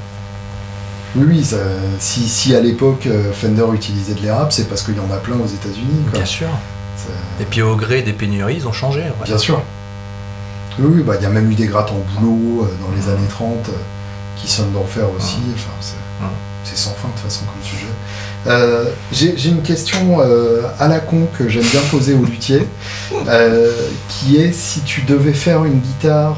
Oui, 1.15 1.25
oui, 1.29 1.43
ça- 1.45 1.57
si, 1.99 2.27
si 2.27 2.55
à 2.55 2.59
l'époque 2.59 3.07
euh, 3.07 3.31
Fender 3.33 3.65
utilisait 3.73 4.13
de 4.13 4.21
l'érable, 4.21 4.51
c'est 4.51 4.67
parce 4.69 4.83
qu'il 4.83 4.95
y 4.95 4.99
en 4.99 5.11
a 5.11 5.17
plein 5.17 5.35
aux 5.37 5.47
États-Unis. 5.47 6.03
Bien 6.13 6.25
sûr. 6.25 6.47
Ça- 6.97 7.11
Et 7.41 7.45
puis 7.45 7.61
au 7.61 7.75
gré 7.75 8.01
des 8.01 8.13
pénuries, 8.13 8.55
ils 8.57 8.67
ont 8.67 8.73
changé. 8.73 9.03
Bien 9.23 9.37
sûr. 9.37 9.61
Oui, 10.79 10.91
oui, 10.97 11.03
bah, 11.03 11.13
il 11.19 11.23
y 11.23 11.25
a 11.25 11.29
même 11.29 11.49
eu 11.51 11.55
des 11.55 11.65
grattes 11.65 11.91
en 11.91 12.03
boulot 12.19 12.63
euh, 12.65 12.73
dans 12.85 12.91
les 12.95 13.01
Mhm. 13.03 13.17
années 13.17 13.27
30 13.29 13.69
euh, 13.69 13.71
qui 14.35 14.47
sonnent 14.47 14.71
d'enfer 14.73 15.05
aussi. 15.17 15.37
Enfin, 15.55 15.71
c'est 15.81 15.95
Mhm. 16.23 16.29
c'est 16.63 16.77
sans 16.77 16.91
fin 16.91 17.07
de 17.07 17.13
toute 17.13 17.23
façon 17.23 17.45
comme 17.45 17.63
sujet. 17.63 17.87
Euh, 18.45 18.85
J'ai 19.11 19.49
une 19.49 19.61
question 19.61 20.17
euh, 20.21 20.61
à 20.79 20.87
la 20.87 20.99
con 20.99 21.27
que 21.37 21.49
j'aime 21.49 21.65
bien 21.65 21.81
poser 21.91 22.13
aux 22.13 22.23
luthiers, 22.23 22.67
euh, 23.27 23.71
qui 24.09 24.37
est 24.37 24.53
si 24.53 24.81
tu 24.81 25.01
devais 25.01 25.33
faire 25.33 25.65
une 25.65 25.79
guitare 25.79 26.37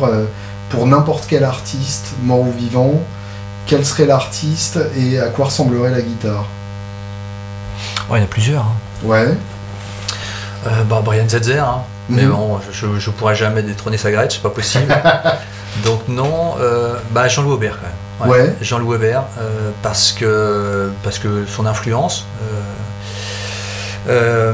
pour 0.69 0.87
n'importe 0.87 1.25
quel 1.27 1.43
artiste, 1.43 2.13
mort 2.23 2.39
ou 2.41 2.51
vivant, 2.51 2.93
quel 3.67 3.85
serait 3.85 4.05
l'artiste 4.05 4.79
et 4.97 5.19
à 5.19 5.27
quoi 5.27 5.45
ressemblerait 5.45 5.91
la 5.91 6.01
guitare? 6.01 6.45
Ouais, 8.09 8.17
il 8.17 8.21
y 8.21 8.23
en 8.23 8.25
a 8.25 8.27
plusieurs. 8.27 8.63
hein. 8.63 8.75
Ouais. 9.03 9.27
Bah, 10.89 11.01
Brian 11.03 11.27
Setzer, 11.29 11.59
hein. 11.59 11.81
mais 12.09 12.23
Mhm. 12.23 12.31
bon, 12.31 12.59
je, 12.71 12.75
je, 12.87 12.99
je 12.99 13.09
pourrais 13.11 13.35
jamais 13.35 13.61
détrôner 13.61 13.97
sa 13.97 14.11
Gretsch, 14.11 14.33
c'est 14.35 14.41
pas 14.41 14.49
possible. 14.49 14.93
Donc 15.85 16.01
non, 16.07 16.55
bah 17.11 17.27
Jean-Louis 17.27 17.53
Aubert 17.53 17.75
quand 17.79 17.83
même. 17.87 17.93
Ouais. 18.27 18.55
Jean-Louis 18.61 18.95
Aubert, 18.95 19.23
euh, 19.39 19.71
parce, 19.81 20.11
que, 20.11 20.91
parce 21.03 21.19
que 21.19 21.45
son 21.47 21.65
influence, 21.65 22.25
euh, 24.07 24.09
euh, 24.09 24.53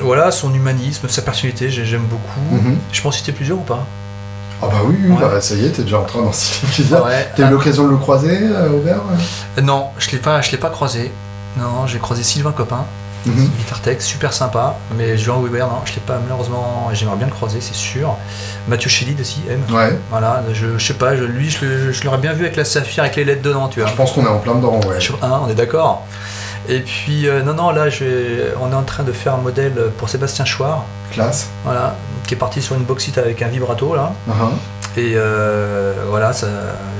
voilà, 0.00 0.30
son 0.30 0.52
humanisme, 0.54 1.08
sa 1.08 1.22
personnalité, 1.22 1.70
j'ai- 1.70 1.84
j'aime 1.84 2.04
beaucoup. 2.06 2.40
Mhm. 2.54 2.78
Je 2.92 3.02
peux 3.02 3.08
en 3.08 3.12
citer 3.12 3.32
plusieurs 3.32 3.58
ou 3.58 3.62
pas? 3.62 3.84
Ah 4.62 4.66
bah 4.66 4.80
oui, 4.84 4.96
oui, 5.02 5.10
Ouais. 5.12 5.16
bah, 5.20 5.40
ça 5.40 5.54
y 5.54 5.64
est, 5.64 5.70
t'es 5.70 5.82
déjà 5.82 5.98
en 6.00 6.04
train 6.04 6.20
d'en 6.22 6.32
citer 6.32 6.66
plusieurs. 6.66 7.04
Ouais. 7.04 7.28
T'as 7.34 7.42
eu 7.44 7.46
Ah, 7.46 7.50
l'occasion 7.50 7.84
de 7.86 7.90
le 7.92 7.96
croiser, 7.96 8.38
euh, 8.42 8.68
Non, 9.62 9.86
je 9.98 10.10
l'ai 10.10 10.18
pas, 10.18 10.40
je 10.42 10.50
l'ai 10.50 10.58
pas 10.58 10.70
croisé. 10.70 11.10
Non, 11.56 11.86
j'ai 11.86 11.98
croisé 11.98 12.22
Sylvain 12.22 12.52
Copin, 12.52 12.84
Mhm. 13.26 13.50
Guitar 13.58 13.80
Tech, 13.80 14.00
super 14.00 14.32
sympa. 14.32 14.76
Mais 14.96 15.18
Jean 15.18 15.40
Weber, 15.42 15.66
non, 15.66 15.80
je 15.84 15.94
l'ai 15.94 16.00
pas 16.00 16.18
malheureusement. 16.22 16.88
J'aimerais 16.92 17.16
bien 17.16 17.26
le 17.26 17.32
croiser, 17.32 17.60
c'est 17.60 17.74
sûr. 17.74 18.16
Mathieu 18.68 18.88
Chédid 18.90 19.20
aussi, 19.20 19.40
M. 19.48 19.60
Ouais, 19.74 19.98
Voilà, 20.10 20.42
je, 20.52 20.78
je 20.78 20.86
sais 20.86 20.94
pas, 20.94 21.16
je- 21.16 21.24
lui, 21.24 21.50
je, 21.50 22.04
l'aurais 22.04 22.18
bien 22.18 22.32
vu 22.32 22.44
avec 22.44 22.56
la 22.56 22.64
saphir 22.64 23.02
avec 23.04 23.16
les 23.16 23.24
lettres 23.24 23.42
dedans, 23.42 23.68
tu 23.68 23.80
vois. 23.80 23.88
je 23.90 23.94
pense 23.94 24.12
qu'on 24.12 24.24
est 24.24 24.28
en 24.28 24.38
plein 24.38 24.54
dedans, 24.54 24.80
ouais. 24.88 25.00
Sur 25.00 25.22
un, 25.24 25.40
on 25.44 25.48
est 25.50 25.54
d'accord. 25.54 26.06
Et 26.68 26.80
puis, 26.80 27.26
euh, 27.28 27.42
non, 27.42 27.54
non, 27.54 27.70
là, 27.70 27.86
on 28.60 28.70
est 28.72 28.74
en 28.74 28.82
train 28.82 29.02
de 29.02 29.12
faire 29.12 29.34
un 29.34 29.38
modèle 29.38 29.74
pour 29.98 30.08
Sébastien 30.08 30.44
Chouard, 30.44 30.84
Classe. 31.10 31.48
voilà, 31.64 31.96
qui 32.26 32.34
est 32.34 32.36
parti 32.36 32.62
sur 32.62 32.76
une 32.76 32.84
boxite 32.84 33.18
avec 33.18 33.42
un 33.42 33.48
vibrato, 33.48 33.94
là. 33.96 34.12
Mhm. 34.26 34.50
Et 34.96 35.12
euh, 35.14 35.94
voilà, 36.08 36.32
ça, 36.32 36.48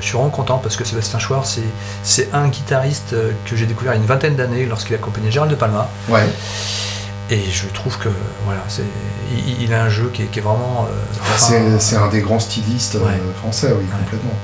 je 0.00 0.04
suis 0.06 0.14
vraiment 0.16 0.30
content 0.30 0.58
parce 0.58 0.76
que 0.76 0.84
Sébastien 0.84 1.18
Chouard, 1.18 1.44
c'est, 1.44 1.62
c'est 2.04 2.28
un 2.32 2.46
guitariste 2.48 3.14
euh, 3.14 3.32
que 3.46 3.56
j'ai 3.56 3.66
découvert 3.66 3.94
il 3.94 3.96
y 3.96 3.98
a 3.98 4.02
une 4.02 4.06
vingtaine 4.08 4.36
d'années 4.36 4.64
lorsqu'il 4.66 4.94
accompagnait 4.94 5.30
Gérald 5.30 5.50
de 5.50 5.56
Palma. 5.56 5.88
Ouais. 6.08 6.24
Et 7.30 7.42
je 7.50 7.66
trouve 7.74 7.98
que, 7.98 8.08
voilà, 8.44 8.60
c'est, 8.68 8.82
il, 9.36 9.62
il 9.62 9.74
a 9.74 9.82
un 9.84 9.88
jeu 9.88 10.10
qui 10.12 10.22
est, 10.22 10.26
qui 10.26 10.38
est 10.38 10.42
vraiment. 10.42 10.86
euh, 10.88 10.94
Ah, 11.20 11.24
enfin, 11.34 11.36
c'est 11.36 11.80
c'est 11.80 11.96
un 11.96 12.08
des 12.08 12.20
grands 12.20 12.38
stylistes 12.40 12.94
Ouais. 12.94 13.20
français, 13.40 13.68
oui, 13.68 13.84
Ouais. 13.84 13.98
complètement. 14.04 14.34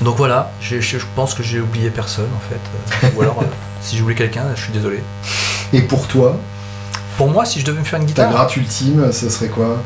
Donc 0.00 0.16
voilà, 0.16 0.50
je, 0.60 0.80
je 0.80 0.96
pense 1.14 1.34
que 1.34 1.42
j'ai 1.44 1.60
oublié 1.60 1.90
personne 1.90 2.28
en 2.36 3.00
fait. 3.00 3.10
Ou 3.16 3.22
alors, 3.22 3.42
si 3.80 3.96
j'ai 3.96 4.02
oublié 4.02 4.16
quelqu'un, 4.18 4.44
je 4.56 4.60
suis 4.62 4.72
désolé. 4.72 5.02
Et 5.72 5.82
pour 5.82 6.08
toi, 6.08 6.36
Pour 7.16 7.28
moi, 7.30 7.44
si 7.44 7.60
je 7.60 7.64
devais 7.64 7.78
me 7.78 7.84
faire 7.84 8.00
une 8.00 8.06
ta 8.06 8.08
guitare, 8.08 8.30
gratte 8.32 8.56
ultime, 8.56 9.12
ce 9.12 9.28
serait 9.30 9.48
quoi? 9.48 9.76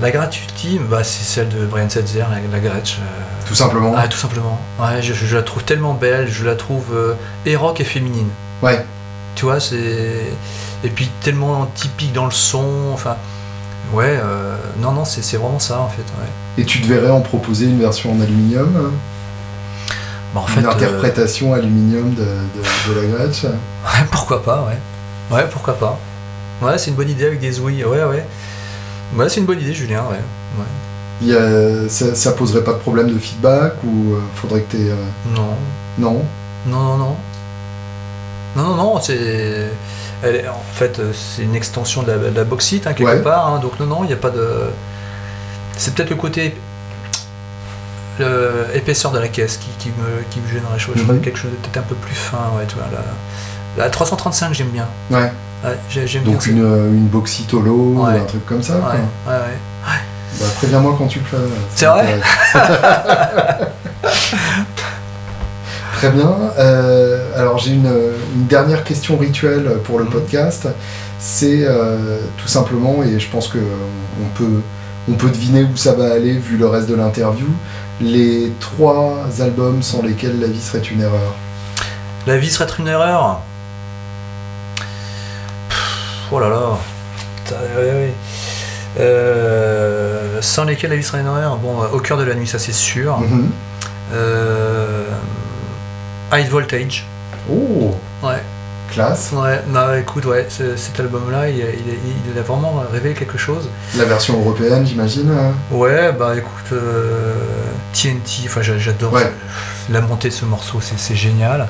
La 0.00 0.10
gratte 0.10 0.36
ultime, 0.40 0.84
bah, 0.88 1.04
c'est 1.04 1.24
celle 1.24 1.48
de 1.48 1.66
Brian 1.66 1.88
Setzer, 1.88 2.20
la, 2.30 2.38
la 2.50 2.60
Gretsch. 2.60 2.98
euh, 2.98 3.46
Tout 3.46 3.54
simplement 3.54 3.94
Ah, 3.96 4.08
tout 4.08 4.18
simplement. 4.18 4.58
Ouais, 4.78 5.02
je, 5.02 5.12
je 5.14 5.36
la 5.36 5.42
trouve 5.42 5.62
tellement 5.64 5.94
belle, 5.94 6.28
je 6.30 6.44
la 6.44 6.54
trouve 6.54 6.84
euh, 6.94 7.14
et 7.46 7.56
rock 7.56 7.80
et 7.80 7.84
féminine. 7.84 8.28
Ouais. 8.62 8.84
Tu 9.36 9.44
vois, 9.44 9.60
c'est. 9.60 10.32
Et 10.84 10.88
puis 10.88 11.08
tellement 11.22 11.66
typique 11.74 12.12
dans 12.12 12.24
le 12.26 12.30
son, 12.30 12.90
enfin. 12.92 13.16
Ouais, 13.92 14.18
euh, 14.22 14.56
non, 14.80 14.92
non, 14.92 15.04
c'est 15.04 15.36
vraiment 15.36 15.58
ça 15.58 15.80
en 15.80 15.88
fait. 15.88 16.02
Ouais. 16.02 16.28
Et 16.58 16.64
tu 16.64 16.78
devrais 16.78 17.10
en 17.10 17.20
proposer 17.20 17.64
une 17.66 17.80
version 17.80 18.12
en 18.12 18.20
aluminium 18.20 18.72
hein? 18.76 18.90
Bah, 20.34 20.40
en 20.42 20.46
fait, 20.46 20.60
Une 20.60 20.66
euh, 20.66 20.70
interprétation 20.70 21.52
aluminium 21.54 22.14
de, 22.14 22.20
de- 22.22 22.94
de 22.94 23.00
la 23.00 23.06
Gretsch? 23.06 23.44
Ouais, 23.44 24.06
pourquoi 24.10 24.42
pas, 24.42 24.62
ouais. 24.68 24.78
Ouais, 25.36 25.46
pourquoi 25.50 25.74
pas. 25.74 25.98
Ouais, 26.62 26.76
c'est 26.78 26.90
une 26.90 26.96
bonne 26.96 27.08
idée 27.10 27.26
avec 27.26 27.40
des 27.40 27.58
ouïes, 27.60 27.84
ouais, 27.84 28.04
ouais. 28.04 28.26
Ouais, 29.16 29.28
c'est 29.28 29.40
une 29.40 29.46
bonne 29.46 29.60
idée, 29.60 29.74
Julien, 29.74 30.02
ouais. 30.10 30.16
ouais. 30.58 30.64
Il 31.22 31.28
y 31.28 31.36
a- 31.36 31.88
ça, 31.88 32.14
ça 32.14 32.32
poserait 32.32 32.64
pas 32.64 32.72
de 32.72 32.78
problème 32.78 33.08
de 33.12 33.18
feedback 33.18 33.74
ou 33.84 34.14
euh, 34.14 34.20
faudrait 34.36 34.62
que 34.62 34.72
t'aies... 34.76 34.90
euh, 34.90 34.96
Non, 35.34 35.54
Non? 35.98 36.24
Non, 36.66 36.80
non, 36.82 36.96
non. 36.98 37.16
Non, 38.56 38.62
non, 38.64 38.74
non, 38.76 39.00
c'est. 39.00 39.68
Elle 40.22 40.48
en 40.48 40.62
fait, 40.74 40.98
euh, 40.98 41.12
c'est 41.14 41.42
une 41.42 41.54
extension 41.54 42.02
de 42.02 42.10
la, 42.12 42.18
de 42.18 42.36
la 42.36 42.44
bauxite, 42.44 42.86
hein, 42.86 42.92
quelque 42.92 43.08
Ouais. 43.08 43.22
part. 43.22 43.48
hein, 43.48 43.58
donc, 43.60 43.78
non, 43.80 43.86
non, 43.86 44.04
il 44.04 44.08
n'y 44.08 44.12
a 44.12 44.16
pas 44.16 44.30
de. 44.30 44.46
C'est 45.76 45.94
peut-être 45.94 46.10
le 46.10 46.16
côté. 46.16 46.54
le- 48.18 48.66
épaisseur 48.74 49.12
de 49.12 49.18
la 49.18 49.28
caisse 49.28 49.56
qui, 49.56 49.68
qui 49.78 49.88
me, 49.88 50.22
qui 50.30 50.40
me 50.40 50.48
gênerait. 50.48 50.78
Je, 50.78 50.90
Mhm. 50.90 50.96
ferais 51.06 51.18
quelque 51.18 51.38
chose 51.38 51.52
de 51.52 51.56
peut-être 51.56 51.78
un 51.78 51.88
peu 51.88 51.94
plus 51.94 52.14
fin, 52.14 52.50
ouais, 52.58 52.66
tu 52.68 52.74
vois. 52.74 52.84
La, 53.76 53.84
la 53.84 53.90
335, 53.90 54.52
j'aime 54.52 54.68
bien. 54.68 54.86
Ouais. 55.10 55.32
Ouais, 55.64 55.76
Donc 56.24 56.42
bien. 56.44 56.52
une, 56.52 56.64
euh, 56.64 56.88
une 56.92 57.08
ou 57.98 58.06
Ouais. 58.06 58.18
un 58.18 58.24
truc 58.24 58.44
comme 58.46 58.62
ça 58.62 58.74
quoi. 58.74 58.94
Bah, 60.38 60.46
préviens-moi 60.56 60.94
quand 60.96 61.06
tu 61.06 61.18
le 61.18 61.24
fais. 61.24 61.36
C'est 61.74 61.86
vrai. 61.86 62.20
Très 65.96 66.10
bien. 66.10 66.32
Euh, 66.58 67.18
alors 67.36 67.58
j'ai 67.58 67.72
une, 67.72 67.90
une 68.36 68.46
dernière 68.46 68.84
question 68.84 69.16
rituelle 69.18 69.70
pour 69.84 69.98
le 69.98 70.04
Mhm. 70.04 70.10
podcast. 70.10 70.68
C'est 71.18 71.64
euh, 71.66 72.18
tout 72.38 72.48
simplement, 72.48 73.02
et 73.02 73.18
je 73.20 73.28
pense 73.28 73.48
que 73.48 73.58
on 73.58 74.28
peut, 74.38 74.62
on 75.10 75.12
peut 75.12 75.28
deviner 75.28 75.64
où 75.64 75.76
ça 75.76 75.92
va 75.92 76.12
aller 76.12 76.32
vu 76.32 76.56
le 76.56 76.66
reste 76.66 76.88
de 76.88 76.94
l'interview, 76.94 77.48
les 78.00 78.50
trois 78.60 79.18
albums 79.40 79.82
sans 79.82 80.00
lesquels 80.02 80.40
la 80.40 80.46
vie 80.46 80.60
serait 80.62 80.78
une 80.78 81.02
erreur. 81.02 81.34
La 82.26 82.38
vie 82.38 82.50
serait 82.50 82.68
une 82.78 82.88
erreur? 82.88 83.40
Oh 86.32 86.40
là 86.40 86.48
là. 86.48 86.78
Euh, 88.98 90.40
sans 90.40 90.64
lesquels 90.64 90.90
la 90.90 90.96
vie 90.96 91.02
serait 91.02 91.20
erreur. 91.20 91.56
Bon, 91.56 91.82
au 91.92 92.00
cœur 92.00 92.18
de 92.18 92.24
la 92.24 92.34
nuit, 92.34 92.46
ça 92.46 92.58
c'est 92.58 92.72
sûr. 92.72 93.18
Mhm. 93.18 93.50
High 96.32 96.48
Voltage. 96.48 97.04
Oh. 97.50 97.94
Ouais. 98.22 98.42
Classe. 98.90 99.30
Ouais, 99.32 99.62
bah 99.68 99.98
écoute, 99.98 100.24
ouais, 100.26 100.46
cet 100.48 101.00
album-là, 101.00 101.48
il, 101.48 101.58
il, 101.58 102.38
a 102.38 102.42
vraiment 102.42 102.82
révélé 102.92 103.14
quelque 103.14 103.38
chose. 103.38 103.68
La 103.96 104.04
version 104.04 104.38
européenne, 104.40 104.86
j'imagine 104.86 105.30
hein 105.30 105.52
Ouais, 105.70 106.12
bah 106.12 106.34
écoute, 106.36 106.78
TNT, 107.92 108.46
enfin 108.46 108.62
j'adore 108.62 109.14
la 109.90 110.00
montée 110.00 110.28
de 110.28 110.34
ce 110.34 110.44
morceau, 110.44 110.80
c'est 110.80 111.14
génial. 111.16 111.68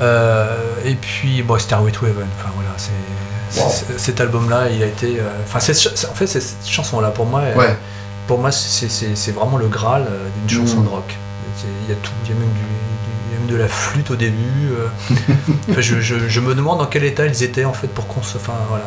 Euh, 0.00 0.56
et 0.84 0.94
puis, 0.94 1.42
bon, 1.42 1.58
Starway 1.58 1.90
to 1.90 2.06
Heaven, 2.06 2.26
enfin 2.38 2.50
voilà, 2.54 2.70
c'est. 2.76 2.92
Cet 3.96 4.20
album-là, 4.20 4.68
il 4.70 4.82
a 4.82 4.86
été. 4.86 5.20
Euh, 5.20 5.28
enfin, 5.44 5.58
en 5.58 6.14
fait, 6.14 6.26
cette 6.26 6.56
chanson-là, 6.66 7.10
pour 7.10 7.26
moi, 7.26 7.42
pour 8.26 8.38
moi, 8.38 8.52
c'est 8.52 9.32
vraiment 9.32 9.56
le 9.56 9.68
graal 9.68 10.02
euh, 10.02 10.28
d'une 10.46 10.60
chanson 10.60 10.80
mm. 10.80 10.84
de 10.84 10.88
rock. 10.88 11.16
Il 11.64 11.92
y 11.92 11.92
a 11.92 12.00
tout, 12.00 12.12
il 12.24 12.30
y 12.30 12.32
a 12.32 12.38
même 12.38 12.50
du, 12.50 12.60
de 13.48 13.56
la 13.56 13.68
flûte 13.68 14.10
au 14.10 14.16
début. 14.16 14.70
Euh. 14.70 15.74
je, 15.78 16.40
me 16.40 16.54
demande 16.54 16.78
dans 16.78 16.86
quel 16.86 17.04
état 17.04 17.26
ils 17.26 17.42
étaient 17.42 17.64
en 17.64 17.72
fait 17.72 17.88
pour 17.88 18.06
qu'on 18.06 18.22
se. 18.22 18.36
Enfin 18.36 18.54
voilà. 18.68 18.84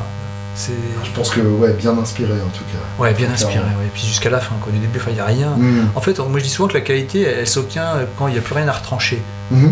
Je 0.56 1.10
pense 1.16 1.30
que 1.30 1.40
ouais, 1.40 1.74
bien 1.74 1.98
inspiré 1.98 2.34
en 2.34 2.50
tout 2.50 2.64
cas. 2.66 3.02
Ouais, 3.02 3.14
bien 3.14 3.30
inspiré. 3.32 3.60
Ouais. 3.60 3.86
Et 3.86 3.90
puis 3.94 4.04
jusqu'à 4.04 4.30
la 4.30 4.40
fin, 4.40 4.56
quoi. 4.62 4.72
Du 4.72 4.80
début, 4.80 5.00
il 5.08 5.14
n'y 5.14 5.20
a 5.20 5.26
rien. 5.26 5.50
Mm. 5.58 5.90
En 5.96 6.02
fait, 6.02 6.20
moi 6.20 6.40
je 6.40 6.44
dis 6.44 6.50
souvent 6.50 6.68
que 6.68 6.74
la 6.74 6.82
qualité, 6.82 7.22
elle, 7.22 7.48
s'obtient 7.48 7.94
quand 8.18 8.28
il 8.28 8.34
n'y 8.34 8.40
a 8.40 8.42
plus 8.42 8.54
rien 8.54 8.68
à 8.68 8.74
retrancher. 8.74 9.22
Mm-hmm. 9.54 9.72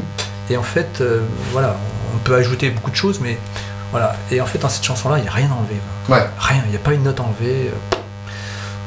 Et 0.49 0.57
en 0.57 0.63
fait, 0.63 1.01
euh, 1.01 1.21
voilà, 1.51 1.77
on 2.15 2.17
peut 2.19 2.35
ajouter 2.35 2.69
beaucoup 2.69 2.91
de 2.91 2.95
choses, 2.95 3.19
mais 3.21 3.37
voilà. 3.91 4.15
Et 4.31 4.41
en 4.41 4.45
fait, 4.45 4.57
dans 4.57 4.69
cette 4.69 4.83
chanson-là, 4.83 5.19
il 5.19 5.23
n'y 5.23 5.27
a 5.27 5.33
rien 5.33 5.49
enlevé. 5.51 5.79
Ouais. 6.07 6.27
Rien, 6.39 6.63
il 6.65 6.71
n'y 6.71 6.77
a 6.77 6.79
pas 6.79 6.93
une 6.93 7.03
note 7.03 7.19
enlevée. 7.19 7.71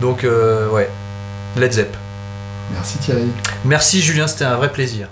Donc, 0.01 0.25
euh, 0.25 0.69
ouais, 0.71 0.91
Led 1.57 1.73
Zepp. 1.73 1.97
Merci 2.73 2.99
Thierry. 2.99 3.31
Merci 3.65 4.01
Julien, 4.01 4.27
c'était 4.27 4.45
un 4.45 4.57
vrai 4.57 4.73
plaisir. 4.73 5.09